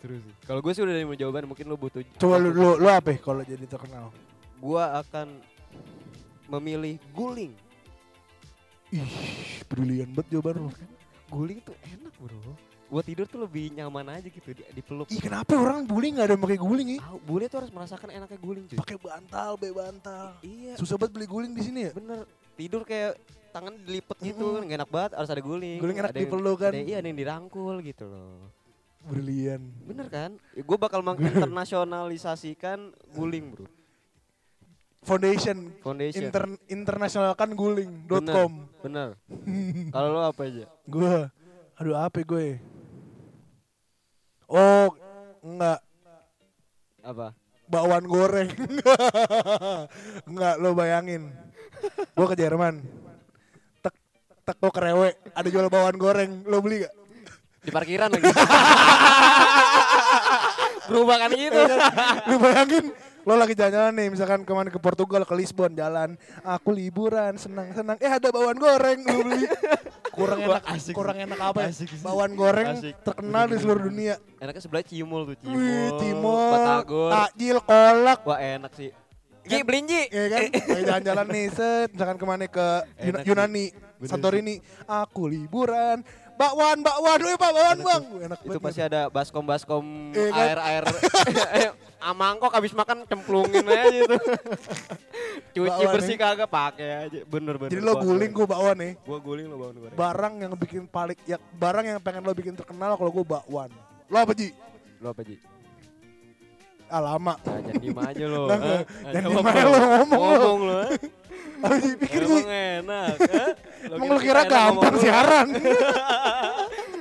Terus. 0.00 0.20
Kalau 0.42 0.60
gue 0.60 0.72
sih 0.74 0.82
udah 0.82 0.92
nemu 0.92 1.14
jawaban, 1.14 1.46
mungkin 1.46 1.64
lo 1.64 1.78
butuh. 1.78 2.02
Coba 2.18 2.36
lu 2.36 2.50
lu, 2.50 2.76
lu 2.76 2.88
apa 2.90 3.14
kalau 3.16 3.40
jadi 3.40 3.64
terkenal? 3.64 4.10
Gua 4.58 4.98
akan 4.98 5.40
memilih 6.50 6.98
guling. 7.10 7.54
Ih, 8.90 9.00
brilian 9.64 10.10
banget 10.10 10.28
jawaban 10.32 10.54
lu. 10.58 10.70
Guling 11.26 11.58
tuh 11.62 11.72
enak 11.84 12.12
bro. 12.18 12.52
Gua 12.94 13.02
tidur 13.02 13.26
tuh 13.26 13.42
lebih 13.42 13.74
nyaman 13.74 14.06
aja 14.06 14.30
gitu 14.30 14.54
di, 14.54 14.62
dipeluk. 14.70 15.10
Ih, 15.10 15.18
kenapa 15.18 15.58
orang 15.58 15.82
bully 15.82 16.14
nggak 16.14 16.30
ada 16.30 16.34
yang 16.38 16.44
pakai 16.46 16.58
guling 16.62 16.88
ya? 16.94 17.00
Tahu, 17.02 17.18
bule 17.26 17.44
tuh 17.50 17.58
harus 17.58 17.70
merasakan 17.74 18.08
enaknya 18.14 18.38
guling 18.38 18.64
cuy. 18.70 18.78
Pakai 18.78 18.96
bantal, 19.02 19.50
be 19.58 19.68
bantal. 19.74 20.26
Iya, 20.46 20.78
Susah 20.78 20.94
banget 20.94 21.18
beli 21.18 21.26
guling 21.26 21.52
di 21.58 21.62
sini 21.66 21.90
ya? 21.90 21.92
bener. 21.92 22.22
Tidur 22.54 22.86
kayak 22.86 23.18
tangan 23.50 23.74
dilipet 23.82 24.14
gitu 24.22 24.54
kan 24.54 24.62
gak 24.62 24.78
enak 24.78 24.90
banget 24.94 25.10
harus 25.18 25.26
ada 25.26 25.42
guling. 25.42 25.78
Guling 25.82 25.98
enak 25.98 26.12
Ada 26.14 26.20
dipeluk 26.22 26.56
kan? 26.62 26.70
ada- 26.70 26.86
iya, 26.86 26.96
ada 27.02 27.06
yang 27.10 27.18
dirangkul 27.18 27.74
gitu 27.82 28.04
loh. 28.06 28.46
Brilian. 29.10 29.62
Bener 29.90 30.06
kan? 30.06 30.30
Ya, 30.54 30.62
gue 30.62 30.78
bakal 30.78 31.02
menginternasionalisasikan 31.02 32.94
guling 33.10 33.58
bro. 33.58 33.66
Foundation 35.02 35.68
Foundation. 35.82 36.30
inter, 36.30 36.44
internasionalkan 36.70 37.58
guling.com. 37.58 38.70
Bener. 38.86 39.18
Kalau 39.90 40.08
lo 40.14 40.20
apa 40.30 40.46
aja? 40.46 40.64
Gue, 40.86 41.26
aduh 41.74 41.98
apa 41.98 42.22
gue? 42.22 42.73
Oh, 44.48 44.92
enggak. 45.40 45.80
Apa? 47.04 47.32
Bakwan 47.68 48.04
goreng. 48.04 48.48
enggak, 50.28 50.54
lo 50.60 50.76
bayangin. 50.76 51.32
Gue 52.12 52.26
ke 52.28 52.36
Jerman. 52.36 52.84
Tek, 53.80 53.94
teko 54.44 54.68
kerewe, 54.72 55.16
ada 55.32 55.48
jual 55.48 55.68
bakwan 55.72 55.96
goreng. 55.96 56.44
Lo 56.44 56.60
beli 56.60 56.84
gak? 56.84 56.94
Di 57.64 57.70
parkiran 57.72 58.12
lagi. 58.12 58.28
Berubah 60.84 61.16
kan 61.16 61.32
gitu. 61.32 61.60
Lu 62.28 62.36
bayangin, 62.36 62.84
lo 63.24 63.40
lagi 63.40 63.56
jalan-jalan 63.56 63.92
nih, 63.96 64.08
misalkan 64.12 64.44
ke 64.44 64.52
mana 64.52 64.68
ke 64.68 64.76
Portugal, 64.76 65.24
ke 65.24 65.32
Lisbon, 65.32 65.72
jalan. 65.72 66.20
Aku 66.44 66.76
liburan, 66.76 67.40
senang-senang. 67.40 67.96
Eh 68.04 68.12
ada 68.12 68.28
bakwan 68.28 68.60
goreng, 68.60 69.00
lu 69.00 69.24
beli. 69.24 69.48
Kurang 70.14 70.38
enak, 70.40 70.62
asik 70.70 70.94
kurang 70.94 71.16
sih. 71.18 71.26
enak 71.26 71.38
apa 71.42 71.58
ya? 71.58 71.68
Asik 71.74 71.88
sih. 71.90 72.00
Bakwan 72.00 72.30
goreng 72.32 72.66
Asik. 72.78 72.94
terkenal 73.02 73.44
di 73.50 73.56
seluruh 73.58 73.82
dunia. 73.84 74.14
Enaknya 74.38 74.62
sebelah 74.62 74.84
Cimol 74.86 75.22
tuh, 75.26 75.36
Cimol. 75.42 75.58
Wih, 75.58 75.90
timur, 75.98 76.50
Batagor. 76.54 77.10
takjil, 77.10 77.56
kolak. 77.60 78.20
Wah, 78.22 78.38
enak 78.38 78.72
sih. 78.72 78.90
Ji, 79.44 79.60
beliin 79.60 79.84
Ji. 79.84 80.02
Ya 80.08 80.24
kan, 80.32 80.42
Lagi 80.48 80.82
jalan-jalan 80.88 81.26
nih, 81.28 81.46
set, 81.52 81.88
misalkan 81.92 82.16
ke 82.16 82.24
mana 82.24 82.44
ke 82.46 82.68
sih. 82.96 83.12
Yunani, 83.28 83.66
Bener 84.00 84.08
Santorini, 84.08 84.56
aku 84.88 85.28
liburan, 85.28 86.00
bakwan, 86.34 86.80
bakwan, 86.80 87.18
pak, 87.20 87.38
bakwan 87.38 87.78
bang, 87.78 88.02
Wih, 88.08 88.22
enak 88.24 88.38
Itu 88.40 88.58
pasti 88.58 88.80
ada 88.80 89.12
baskom-baskom 89.12 90.16
Iya 90.16 90.30
kan? 90.32 90.44
air-air. 90.48 90.82
Amangkok 92.04 92.52
habis 92.52 92.76
makan 92.76 93.08
cemplungin 93.08 93.64
aja 93.64 93.88
itu. 93.88 94.16
Cuci 95.56 95.70
Bakwan 95.70 95.92
bersih 95.96 96.16
nih. 96.16 96.20
kagak 96.20 96.50
pakai 96.52 96.88
aja. 97.08 97.20
Bener-bener. 97.24 97.72
Jadi 97.72 97.80
lo 97.80 97.94
guling, 97.96 98.30
gue 98.34 98.46
bakwan 98.46 98.76
nih. 98.76 98.92
Gua 99.08 99.18
guling 99.24 99.46
lo 99.48 99.56
bangun 99.56 99.76
goreng. 99.80 99.96
Barang 99.96 100.34
yang 100.36 100.52
bikin 100.52 100.84
paling, 100.84 101.16
ya 101.24 101.40
barang 101.56 101.84
yang 101.88 101.98
pengen 102.04 102.20
lo 102.26 102.36
bikin 102.36 102.52
terkenal 102.52 103.00
kalau 103.00 103.08
gue 103.08 103.24
bakwan. 103.24 103.70
Lo 104.12 104.16
apa 104.20 104.36
Ji? 104.36 104.52
Lo 105.00 105.16
apa 105.16 105.24
Ji? 105.24 105.40
Ah 106.92 107.00
lama. 107.00 107.40
Nah, 107.40 107.58
jangan 107.64 107.80
diem 107.80 107.98
aja 107.98 108.24
lo. 108.28 108.42
Eh. 108.44 108.52
Nah, 108.60 109.10
Jangan 109.10 109.30
diem 109.32 109.48
aja 109.48 109.64
lo, 109.64 109.78
ngomong 109.80 110.20
lo. 110.20 110.28
Ngomong 110.36 110.60
lo. 110.68 110.78
Apa 111.64 111.74
Ji? 111.80 111.90
Pikir. 111.96 112.20
Emang 112.28 112.48
enak. 112.52 113.14
Emang 113.88 114.08
lo 114.12 114.18
kira 114.20 114.42
gampang 114.44 114.94
siaran? 115.00 115.48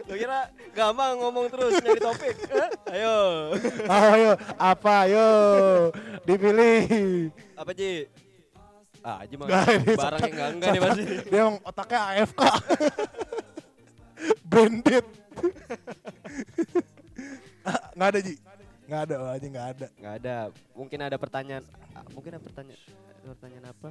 Lo 0.07 0.13
kira 0.15 0.39
gampang 0.73 1.13
ngomong 1.21 1.45
terus 1.53 1.73
nyari 1.79 2.01
topik? 2.01 2.35
Ayo. 2.93 3.17
Ayo, 3.85 4.31
apa 4.57 4.93
ayo? 5.05 5.27
Dipilih. 6.25 7.29
Apa 7.53 7.71
Ji? 7.73 8.09
Ah, 9.05 9.21
Ji 9.27 9.35
mah 9.37 9.47
barang 9.47 10.21
yang 10.21 10.33
enggak 10.33 10.49
enggak 10.57 10.69
nih 10.73 10.81
pasti. 10.81 11.03
Dia 11.29 11.39
emang 11.45 11.57
otaknya 11.61 11.99
AFK. 12.13 12.41
Branded. 14.49 15.05
Ah, 17.65 17.79
Nggak 17.95 18.09
ada 18.09 18.19
Ji. 18.21 18.35
Nggak 18.83 19.01
ada, 19.09 19.15
oh, 19.15 19.29
aja 19.31 19.47
nggak 19.47 19.67
ada. 19.73 19.87
Nggak 19.95 20.13
ada. 20.19 20.35
Mungkin 20.75 20.99
ada 20.99 21.17
pertanyaan. 21.17 21.63
ah, 21.95 22.05
Mungkin 22.11 22.31
ada 22.35 22.43
pertanyaan. 22.43 22.81
Pertanyaan 23.23 23.65
apa? 23.71 23.89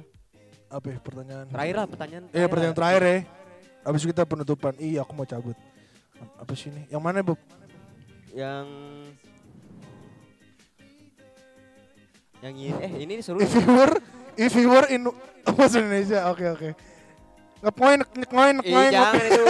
Apa 0.69 0.85
ya, 0.89 0.97
pertanyaan? 1.01 1.45
Terakhir 1.49 1.75
lah 1.75 1.87
pertanyaan. 1.89 2.23
Iya 2.31 2.45
pertanyaan 2.49 2.77
terakhir 2.77 3.01
ya. 3.03 3.17
Abis 3.83 4.03
kita 4.05 4.23
penutupan. 4.23 4.73
Iya 4.79 4.99
aku 5.03 5.11
mau 5.13 5.25
cabut. 5.27 5.57
Apa 6.39 6.53
sih 6.55 6.69
ini? 6.71 6.87
Yang 6.89 7.01
mana 7.03 7.19
Bob? 7.23 7.39
Yang 8.33 8.67
yang 12.43 12.55
ini 12.59 12.75
eh 12.83 12.91
ini 13.07 13.13
seru. 13.23 13.39
If 13.39 13.55
you 13.55 13.63
were, 13.71 13.95
if 14.35 14.53
you 14.57 14.67
were 14.67 14.87
in 14.91 15.07
bahasa 15.47 15.79
Indonesia, 15.79 16.27
oke 16.27 16.43
oke. 16.59 16.69
Ngepoin, 17.63 18.03
ngepoin, 18.03 18.55
Ih, 18.59 18.59
ngepoin. 18.59 18.91
jangan 18.91 19.23
itu 19.23 19.43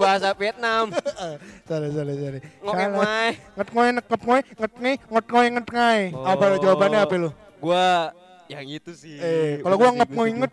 bahasa 0.00 0.32
Vietnam. 0.32 0.88
Sorry, 1.68 1.92
sorry, 1.92 2.14
sorry. 2.16 2.40
Salah. 2.64 2.88
mai. 2.96 3.36
Ngetpoin, 3.60 3.92
ngetpoin, 4.00 4.42
ngetngai, 4.56 4.94
ngetngai, 5.04 5.46
ngetngai. 5.52 6.00
Apa 6.16 6.56
jawabannya 6.56 7.00
apa 7.04 7.14
lo? 7.20 7.30
Gua 7.60 8.16
Yang 8.48 8.64
itu 8.80 8.90
sih. 8.96 9.20
Eh, 9.20 9.60
kalau 9.60 9.76
gua 9.76 9.92
Bener 9.92 9.92
sih, 9.92 9.98
ngep 10.00 10.08
gua 10.08 10.16
ngoy 10.16 10.30
setuju. 10.32 10.40
nget 10.40 10.52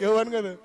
Gawan 0.00 0.24
gak 0.28 0.42
tuh? 0.42 0.56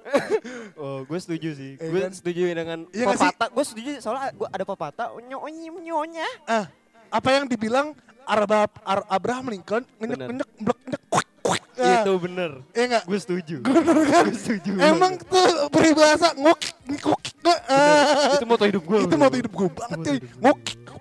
Oh, 0.76 0.98
gue 1.04 1.20
setuju 1.20 1.50
sih. 1.54 1.72
Eh, 1.76 1.88
gue 1.90 2.00
kan? 2.02 2.12
setuju 2.12 2.42
dengan 2.50 2.80
Iya 2.90 3.06
sih? 3.12 3.18
pepatah. 3.20 3.48
Gue 3.52 3.66
setuju 3.66 3.90
soalnya 4.00 4.32
gua 4.34 4.48
ada 4.50 4.64
pepatah 4.64 5.08
nyok 5.18 5.44
nyom 5.50 5.78
nyonya. 5.84 6.28
Ah, 6.46 6.66
apa 7.10 7.30
yang 7.34 7.46
dibilang 7.46 7.92
Arab 8.24 8.52
Ar 8.86 9.00
Abraham 9.10 9.50
Lincoln 9.50 9.84
ngenyek 9.98 10.20
ngenyek 10.30 10.50
blek 10.62 10.80
nyek 10.86 11.02
kuik 11.10 11.28
kuik. 11.42 11.64
Ah, 11.82 12.06
Itu 12.06 12.14
bener. 12.22 12.52
Iya 12.78 12.84
enggak? 12.86 13.04
Gue 13.10 13.20
setuju. 13.20 13.56
Bener 13.66 13.98
kan? 14.06 14.24
Gue 14.30 14.38
setuju. 14.38 14.72
Emang 14.78 15.14
tuh 15.18 15.50
peribahasa 15.74 16.38
ngok 16.38 16.60
ngok 16.86 17.22
ah. 17.70 18.38
itu 18.38 18.46
moto 18.46 18.64
hidup 18.70 18.84
gue. 18.86 19.00
Itu 19.10 19.16
moto 19.18 19.36
hidup 19.36 19.54
gue 19.54 19.70
banget 19.74 19.98
cuy. 20.06 20.20
Ngok 20.46 20.58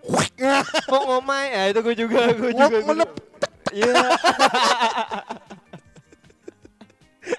kuik. 0.09 0.33
ah. 0.41 0.65
Kok 0.65 1.03
ngomai? 1.05 1.45
Ya 1.53 1.63
itu 1.69 1.81
gue 1.85 1.95
juga. 1.95 2.21
Gue 2.33 2.53
juga. 2.57 2.79
juga. 2.81 3.07
Iya. 3.69 3.93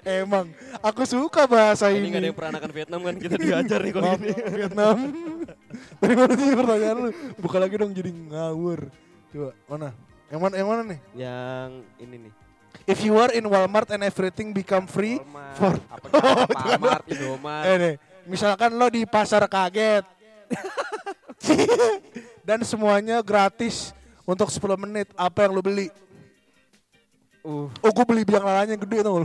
Emang 0.02 0.46
aku 0.78 1.02
suka 1.02 1.44
bahasa 1.44 1.88
Ini 1.88 1.98
ini. 1.98 2.08
gak 2.08 2.20
ada 2.20 2.28
yang 2.28 2.38
peranakan 2.38 2.70
Vietnam 2.70 3.00
kan 3.02 3.14
kita 3.16 3.36
diajar 3.36 3.78
nih 3.80 3.92
kalau 3.92 4.06
Maaf, 4.08 4.20
ini. 4.20 4.32
Vietnam. 4.50 4.96
Dari 5.98 6.14
mana 6.14 6.32
sih 6.32 6.54
pertanyaan 6.54 6.96
lu? 6.96 7.10
Buka 7.36 7.56
lagi 7.58 7.74
dong 7.74 7.92
jadi 7.92 8.10
ngawur. 8.10 8.80
Coba 9.28 9.50
mana? 9.66 9.88
Yang 10.28 10.40
mana? 10.40 10.54
Yang 10.56 10.68
mana 10.68 10.82
nih? 10.86 11.00
Yang 11.12 11.70
ini 11.98 12.16
nih. 12.18 12.32
If 12.86 12.98
you 13.00 13.14
are 13.16 13.30
in 13.30 13.44
Walmart 13.44 13.90
and 13.90 14.02
everything 14.02 14.50
become 14.50 14.86
free 14.86 15.18
Walmart, 15.18 15.54
for 15.54 15.72
apa 15.90 16.06
Alfamart, 16.64 17.04
Indomaret. 17.04 17.66
eh 17.66 17.76
nih, 17.76 17.94
misalkan 18.24 18.70
lo 18.72 18.86
di 18.86 19.02
pasar 19.04 19.42
kaget 19.44 20.06
dan 22.46 22.62
semuanya 22.62 23.20
gratis 23.20 23.90
untuk 24.22 24.48
10 24.48 24.58
menit, 24.80 25.10
apa 25.14 25.44
yang 25.44 25.52
lo 25.52 25.60
beli? 25.60 25.90
Uh, 27.40 27.72
Oh 27.80 27.88
gue 27.88 28.04
beli 28.04 28.22
biang 28.28 28.44
lalanya 28.44 28.76
yang 28.76 28.82
gede 28.84 29.00
tau 29.00 29.24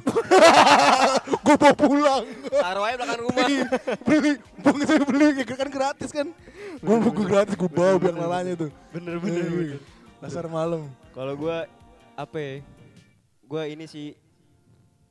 gue 1.45 1.55
bawa 1.59 1.75
pulang. 1.75 2.23
taruh 2.47 2.83
aja 2.87 2.95
belakang 2.95 3.19
rumah. 3.21 3.45
beli, 4.07 4.31
bang 4.63 4.77
saya 4.87 5.03
beli 5.03 5.27
kan 5.43 5.69
gratis 5.69 6.09
kan. 6.15 6.27
Gue 6.79 6.95
gue 7.03 7.25
gratis 7.27 7.53
gue 7.53 7.67
bawa 7.67 7.99
biang 7.99 8.17
lalanya 8.17 8.55
tuh. 8.55 8.71
bener 8.95 9.19
bener. 9.19 9.43
Iya, 9.43 9.51
bener. 9.51 9.79
Pasar 10.23 10.47
malam. 10.47 10.87
Kalau 11.11 11.35
gue 11.35 11.57
apa 12.15 12.37
ya? 12.39 12.63
Gue 13.45 13.61
ini 13.69 13.85
sih 13.85 14.15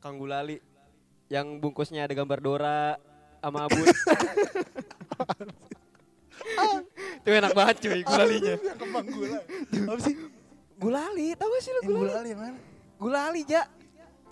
Kang 0.00 0.16
Gulali 0.16 0.58
yang 1.28 1.60
bungkusnya 1.60 2.08
ada 2.08 2.16
gambar 2.16 2.40
Dora 2.40 2.96
sama 3.38 3.68
Abut. 3.68 3.84
Itu 7.20 7.28
enak 7.32 7.52
banget 7.56 7.76
cuy 7.80 8.00
gulalinya. 8.00 8.54
Yang 8.58 8.78
kembang 8.80 9.06
gula. 9.08 9.38
Apa 9.88 10.00
sih? 10.00 10.14
Gulali, 10.74 11.32
tau 11.38 11.48
gak 11.48 11.62
sih 11.62 11.70
lu 11.70 11.80
Yang 11.80 11.88
gulali? 11.88 12.10
gulali 12.10 12.28
yang 12.28 12.40
mana? 12.42 12.58
Gulali, 12.96 13.42
Ja. 13.46 13.64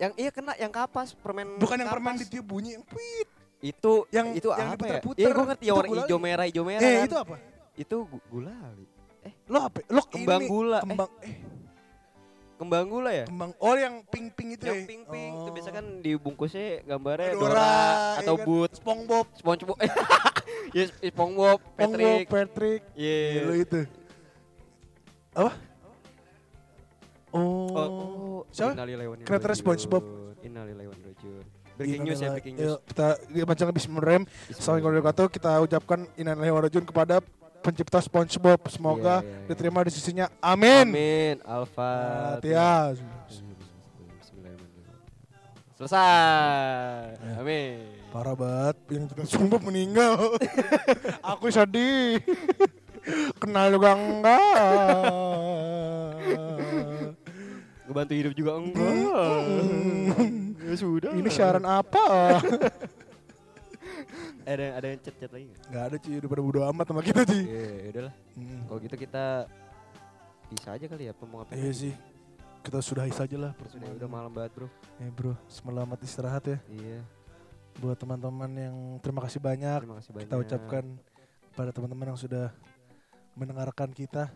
Yang 0.01 0.13
iya 0.17 0.31
kena 0.31 0.53
yang 0.57 0.73
kapas 0.73 1.15
permen 1.15 1.57
Bukan 1.57 1.77
yang 1.77 1.87
kapas. 1.87 1.95
permen 1.95 2.15
ditiup 2.19 2.43
bunyi 2.43 2.75
yang 2.75 2.83
puit. 2.83 3.29
Itu 3.61 4.09
Yang- 4.11 4.35
itu 4.35 4.49
yang 4.51 4.71
apa 4.75 4.85
ya? 4.85 4.99
Iya 5.15 5.29
gue 5.31 5.45
ngerti 5.47 5.65
yang 5.65 5.77
Itu 5.77 5.83
warna 5.85 6.03
hijau 6.03 6.19
merah 6.19 6.45
hijau 6.45 6.65
merah 6.65 6.83
Eh 6.83 6.95
kan. 6.97 7.07
itu 7.07 7.17
apa? 7.17 7.37
Itu 7.77 7.97
gu- 8.05 8.27
gulali. 8.27 8.87
Lo 9.47 9.59
apa? 9.63 9.79
Lo 9.87 10.03
Kembang 10.03 10.43
ini, 10.43 10.51
gula, 10.51 10.79
eh. 10.79 10.83
Kembang 10.83 11.11
eh, 11.21 11.35
Kembang 12.53 12.87
gula 12.89 13.11
ya? 13.13 13.25
kembang 13.27 13.51
oh 13.57 13.75
yang 13.75 13.95
pink-pink 14.05 14.51
itu 14.55 14.65
Yang 14.65 14.79
ya? 14.79 14.87
pink-pink 14.87 15.33
itu 15.37 15.43
Oh. 15.45 15.55
biasa 15.55 15.71
kan 15.73 15.87
dibungkusnya 15.99 16.67
gambarnya 16.85 17.31
Dora, 17.33 17.43
Dora, 17.43 17.71
atau 18.19 18.35
kan? 18.35 18.45
Boot, 18.45 18.71
SpongeBob, 18.73 19.27
SpongeBob. 19.35 19.77
ya 20.77 20.83
SpongeBob, 21.05 21.59
SpongeBob, 21.59 21.59
Patrick. 21.77 22.25
Patrick. 22.27 22.83
Iya. 22.95 23.19
Iya, 23.29 23.41
lo 23.45 23.55
itu. 23.57 23.81
Apa? 25.33 25.53
Oh. 27.33 27.41
Oh, 27.73 27.81
oh. 27.81 28.41
Siapa? 28.53 28.77
Kreator 29.25 29.57
SpongeBob. 29.57 30.05
Innalillahi 30.45 30.89
wa 30.93 30.97
raji'un. 31.01 31.45
Breaking 31.81 32.05
news 32.05 32.21
ya, 32.21 32.37
breaking 32.37 32.57
news. 32.61 32.77
Kita 32.85 33.17
ya, 33.33 33.45
baca 33.49 33.63
habis 33.65 33.89
merem. 33.89 34.23
Assalamualaikum 34.53 34.93
warahmatullahi 34.93 35.01
wabarakatuh. 35.01 35.27
Kita 35.33 35.53
ucapkan 35.65 35.99
innalillahi 36.21 36.53
wa 36.53 36.69
kepada 36.69 37.17
pencipta 37.65 37.99
SpongeBob. 38.05 38.61
Semoga 38.69 39.25
Iya, 39.25 39.25
iya, 39.25 39.33
iya. 39.33 39.49
diterima 39.49 39.81
di 39.81 39.93
sisinya. 39.95 40.27
Amin. 40.45 40.93
Amin. 40.93 41.37
Alfa. 41.49 41.93
Ya. 42.45 42.93
Selesai. 45.81 47.17
Ya. 47.17 47.41
Amin. 47.41 47.81
Parah 48.13 48.37
banget 48.37 48.77
yang 48.93 49.09
kita 49.09 49.25
SpongeBob 49.25 49.65
meninggal. 49.65 50.37
Aku 51.33 51.49
sedih. 51.49 52.21
Kenal 53.41 53.73
juga 53.73 53.97
enggak. 53.97 54.45
Ngebantu 57.93 58.15
hidup 58.17 58.33
juga 58.33 58.53
enggak. 58.57 58.93
ya 60.65 60.75
sudah. 60.81 61.13
Ini 61.13 61.29
siaran 61.29 61.65
apa? 61.69 62.01
Eh, 64.49 64.49
ada 64.57 64.67
ada 64.81 64.87
yang 64.89 65.01
chat-chat 65.05 65.29
lagi 65.29 65.45
nggak? 65.53 65.61
Gak 65.69 65.85
ada 65.93 65.97
cuy, 66.01 66.15
udah 66.17 66.31
pada 66.33 66.43
bodo 66.43 66.61
amat 66.73 66.85
sama 66.89 67.01
kita 67.05 67.21
cuy. 67.29 67.45
Iya, 67.45 67.69
udahlah. 67.93 68.15
Hmm. 68.33 68.61
Kalau 68.65 68.79
gitu 68.81 68.97
kita 68.97 69.25
bisa 70.49 70.69
aja 70.73 70.85
kali 70.89 71.05
ya 71.05 71.13
mau 71.21 71.45
ngapain? 71.45 71.61
Iya 71.61 71.73
sih. 71.77 71.95
Kita 72.65 72.79
sudahi 72.81 73.13
saja 73.13 73.37
lah 73.37 73.53
Sudah 73.53 73.69
pertemuan. 73.77 73.99
udah 74.01 74.09
malam 74.09 74.33
banget, 74.33 74.51
Bro. 74.57 74.69
Ya 74.97 75.09
bro, 75.13 75.35
selamat 75.53 75.99
istirahat 76.01 76.45
ya. 76.49 76.59
Iya. 76.73 77.05
Buat 77.77 78.01
teman-teman 78.01 78.51
yang 78.57 78.77
terima 79.05 79.21
kasih 79.21 79.37
banyak. 79.37 79.85
Terima 79.85 80.01
kasih 80.01 80.11
banyak. 80.17 80.29
Kita 80.33 80.37
ucapkan 80.41 80.85
pada 81.53 81.71
teman-teman 81.77 82.17
yang 82.17 82.21
sudah 82.21 82.49
mendengarkan 83.37 83.93
kita. 83.93 84.33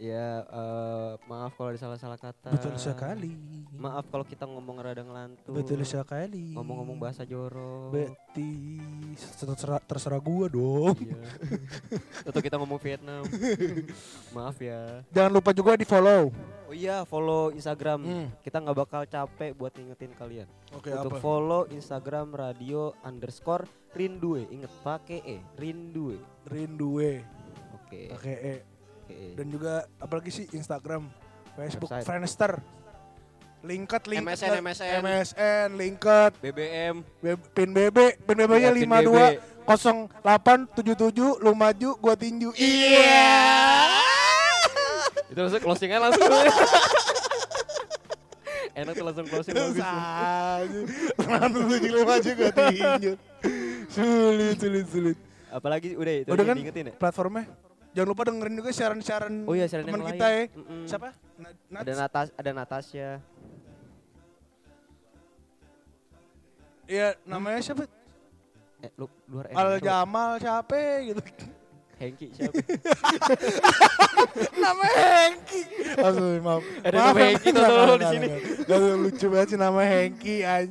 Ya, 0.00 0.48
eh, 0.48 1.12
maaf 1.28 1.52
kalau 1.60 1.76
ada 1.76 1.76
salah-salah 1.76 2.16
kata. 2.16 2.56
Betul 2.56 2.72
sekali. 2.80 3.36
Maaf 3.76 4.08
kalau 4.08 4.24
kita 4.24 4.48
ngomong 4.48 4.80
rada 4.80 5.04
ngelantur. 5.04 5.52
Betul 5.52 5.84
sekali. 5.84 6.56
Ngomong-ngomong 6.56 6.96
bahasa 6.96 7.20
jorok. 7.28 7.92
Betis. 7.92 9.20
Terserah, 9.36 9.76
terserah 9.84 10.16
gua 10.16 10.48
dong. 10.48 10.96
Iya. 11.04 11.20
Atau 12.32 12.40
kita 12.40 12.56
ngomong 12.56 12.80
Vietnam. 12.80 13.28
Maaf 14.32 14.56
ya. 14.56 15.04
Jangan 15.12 15.36
lupa 15.36 15.52
juga 15.52 15.76
di 15.76 15.84
follow. 15.84 16.32
Oh 16.64 16.72
iya, 16.72 17.04
follow 17.04 17.52
Instagram. 17.52 18.00
Hmm. 18.00 18.26
Kita 18.40 18.56
nggak 18.56 18.78
bakal 18.80 19.02
capek 19.04 19.52
buat 19.52 19.76
ngingetin 19.76 20.16
kalian. 20.16 20.48
Oke 20.72 20.96
Untuk 20.96 21.12
apa? 21.12 21.20
follow 21.20 21.68
Instagram 21.68 22.32
radio 22.32 22.96
underscore 23.04 23.68
rindue. 23.92 24.48
Ingat 24.48 24.72
pakai 24.80 25.20
e, 25.28 25.36
rindue. 25.60 26.16
Rindue. 26.48 27.20
Oke. 27.76 28.16
Pakai 28.16 28.36
E. 28.40 28.69
Dan 29.34 29.46
juga 29.48 29.88
apalagi 29.96 30.30
sih 30.30 30.46
Instagram, 30.50 31.08
Facebook, 31.54 31.90
Website. 31.90 32.06
Friendster. 32.06 32.52
Linket, 33.60 34.08
link 34.08 34.24
MSN, 34.24 34.64
MSN. 34.64 35.04
MSN, 35.04 35.68
Linket, 35.76 36.32
BBM. 36.40 37.04
Pin 37.52 37.68
BB, 37.68 38.16
pin 38.24 38.36
BB-nya 38.40 38.72
Iya, 38.72 38.74
pin 38.80 38.88
52 38.88 39.36
0877 39.68 41.44
lu 41.44 41.52
maju 41.52 41.90
gua 42.00 42.16
tinju. 42.16 42.56
Iya. 42.56 43.36
Itu 45.28 45.44
langsung 45.44 45.60
closing 45.60 45.92
aja 45.92 46.08
langsung. 46.08 46.24
Enak 48.80 48.96
tuh 48.96 49.04
langsung 49.04 49.26
closing 49.28 49.52
bagus. 49.52 49.84
Langsung 51.20 51.64
tujuh 51.68 51.90
lu 51.92 52.02
maju 52.08 52.30
gua 52.32 52.52
tinju. 52.56 53.12
Sulit, 53.92 54.56
sulit, 54.56 54.86
sulit. 54.88 55.16
Apalagi 55.50 55.98
udah 55.98 56.14
itu 56.22 56.30
Udah 56.30 56.44
kan 56.46 56.54
diingetin 56.56 56.88
ya. 56.88 56.94
platformnya? 56.96 57.44
Jangan 57.90 58.08
lupa 58.08 58.22
dengerin 58.22 58.54
juga 58.54 58.70
siaran-siaran 58.70 59.34
Oh 59.44 59.52
iya, 59.52 59.66
siaran 59.66 59.82
teman 59.84 60.06
kita 60.06 60.14
ya. 60.16 60.30
lain. 60.30 60.48
Mm-mm. 60.54 60.82
Siapa? 60.86 61.08
Na- 61.36 61.54
Nats? 61.68 61.82
Ada 61.82 61.92
Natas, 61.96 62.28
ada 62.32 62.50
Natasha. 62.52 63.08
Iya, 66.86 67.08
namanya 67.22 67.60
siapa? 67.60 67.86
Eh, 68.80 68.90
lu 68.94 69.06
luar 69.26 69.46
Al 69.52 69.78
Jamal 69.78 70.38
siapa 70.38 70.74
gitu. 71.04 71.22
Hengki 72.00 72.26
siapa? 72.36 72.54
nama 74.56 74.84
Hengki. 74.88 75.60
Aduh, 76.00 76.30
maaf. 76.40 76.62
Ada 76.80 76.96
Maaf, 76.96 77.06
nama 77.06 77.20
Hengki 77.20 77.48
tuh 77.50 77.64
di 77.94 78.06
sini. 78.08 78.26
Aduh, 78.64 78.92
lucu 79.00 79.26
banget 79.28 79.48
sih 79.48 79.58
nama 79.58 79.80
Hengki 79.82 80.36
anj. 80.42 80.70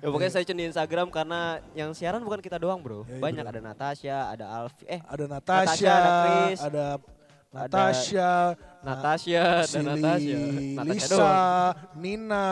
Ya 0.00 0.06
pokoknya 0.08 0.32
saya 0.32 0.44
di 0.44 0.64
Instagram 0.64 1.08
karena 1.08 1.40
yang 1.72 1.92
siaran 1.92 2.20
bukan 2.20 2.40
kita 2.40 2.56
doang 2.56 2.80
bro. 2.80 3.04
Ya, 3.04 3.12
iya, 3.12 3.20
Banyak 3.20 3.44
bro. 3.44 3.52
ada 3.52 3.60
Natasha, 3.60 4.16
ada 4.28 4.46
Alfi, 4.48 4.84
eh 4.88 5.00
Ada 5.04 5.24
Natasha, 5.26 5.64
Natasha, 5.64 5.92
ada 5.92 6.10
Chris. 6.24 6.58
ada 6.60 6.86
Natasha, 7.50 8.30
Natasha 8.80 9.42
dan 9.42 9.66
Sili, 9.66 9.82
Natasha. 9.84 10.38
Natasha 10.72 10.94
Lisa, 10.94 11.10
doang. 11.10 11.74
Nina, 11.98 12.46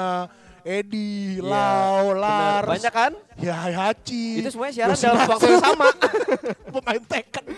Edi, 0.61 1.39
Iya, 1.39 1.47
Lau, 1.47 2.05
bener. 2.13 2.21
Lars, 2.21 2.69
Banyak 2.69 2.93
kan? 2.93 3.13
ya 3.39 3.55
Hachi. 3.57 4.43
Itu 4.43 4.51
semuanya 4.51 4.75
siaran 4.75 4.97
dalam 4.99 5.23
waktu 5.31 5.47
yang 5.49 5.63
sama. 5.65 5.87
Pemain 6.75 7.03
Tekken. 7.07 7.45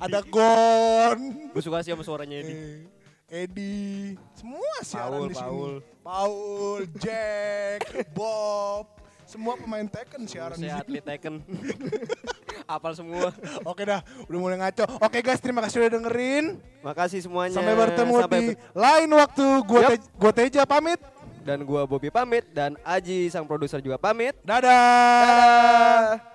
Ada 0.00 0.24
Gon, 0.24 1.18
Gue 1.52 1.60
suka 1.60 1.84
sih 1.84 1.92
sama 1.92 2.00
suaranya 2.00 2.40
ini. 2.40 2.88
Edi, 3.32 4.12
semua 4.36 4.76
siaran 4.84 5.08
Paul, 5.16 5.24
di 5.24 5.34
sini. 5.34 5.48
Paul. 5.48 5.72
Paul, 6.04 6.80
Jack, 7.00 7.80
Bob, 8.16 8.84
Semua 9.24 9.56
pemain 9.56 9.88
Tekken 9.88 10.28
siaran 10.28 10.60
di 10.60 10.68
sini. 10.68 10.76
atlet 10.76 11.00
Tekken. 11.00 11.40
Apal 12.68 12.92
semua. 12.92 13.32
Oke 13.64 13.88
dah, 13.88 14.04
udah 14.28 14.36
mulai 14.38 14.60
ngaco. 14.60 14.84
Oke 15.00 15.24
guys, 15.24 15.40
terima 15.40 15.64
kasih 15.64 15.80
udah 15.80 15.92
dengerin. 15.96 16.60
Makasih 16.84 17.24
semuanya. 17.24 17.56
Sampai 17.56 17.72
bertemu 17.72 18.14
Sampai 18.20 18.36
di 18.36 18.46
ber- 18.52 18.60
lain 18.76 19.08
waktu. 19.10 19.46
Gua, 19.64 19.80
Yap. 19.80 19.90
Te- 19.96 20.08
gua 20.12 20.32
Teja 20.32 20.62
pamit. 20.68 21.00
dan 21.42 21.58
gua 21.64 21.82
Bobby 21.82 22.06
pamit 22.06 22.44
dan 22.52 22.76
Aji 22.84 23.26
sang 23.26 23.48
produser 23.48 23.80
juga 23.80 23.96
pamit. 23.96 24.36
Dadah. 24.44 24.68
Dadah. 24.68 26.31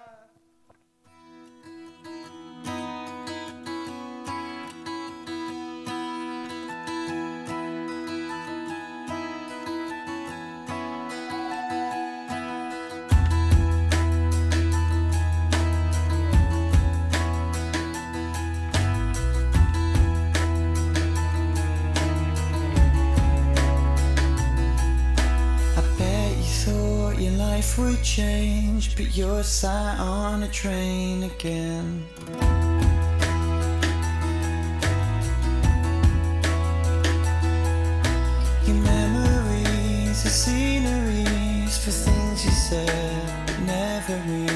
Your 27.77 27.85
life 27.85 27.95
would 27.95 28.03
change, 28.03 28.95
but 28.95 29.15
you're 29.15 29.43
sat 29.43 29.99
on 29.99 30.43
a 30.43 30.47
train 30.47 31.23
again. 31.23 32.05
Your 38.65 38.75
memories 38.75 40.25
are 40.25 40.29
sceneries 40.29 41.77
for 41.77 41.91
things 41.91 42.45
you 42.45 42.51
said 42.51 43.65
never 43.65 44.15
really 44.27 44.46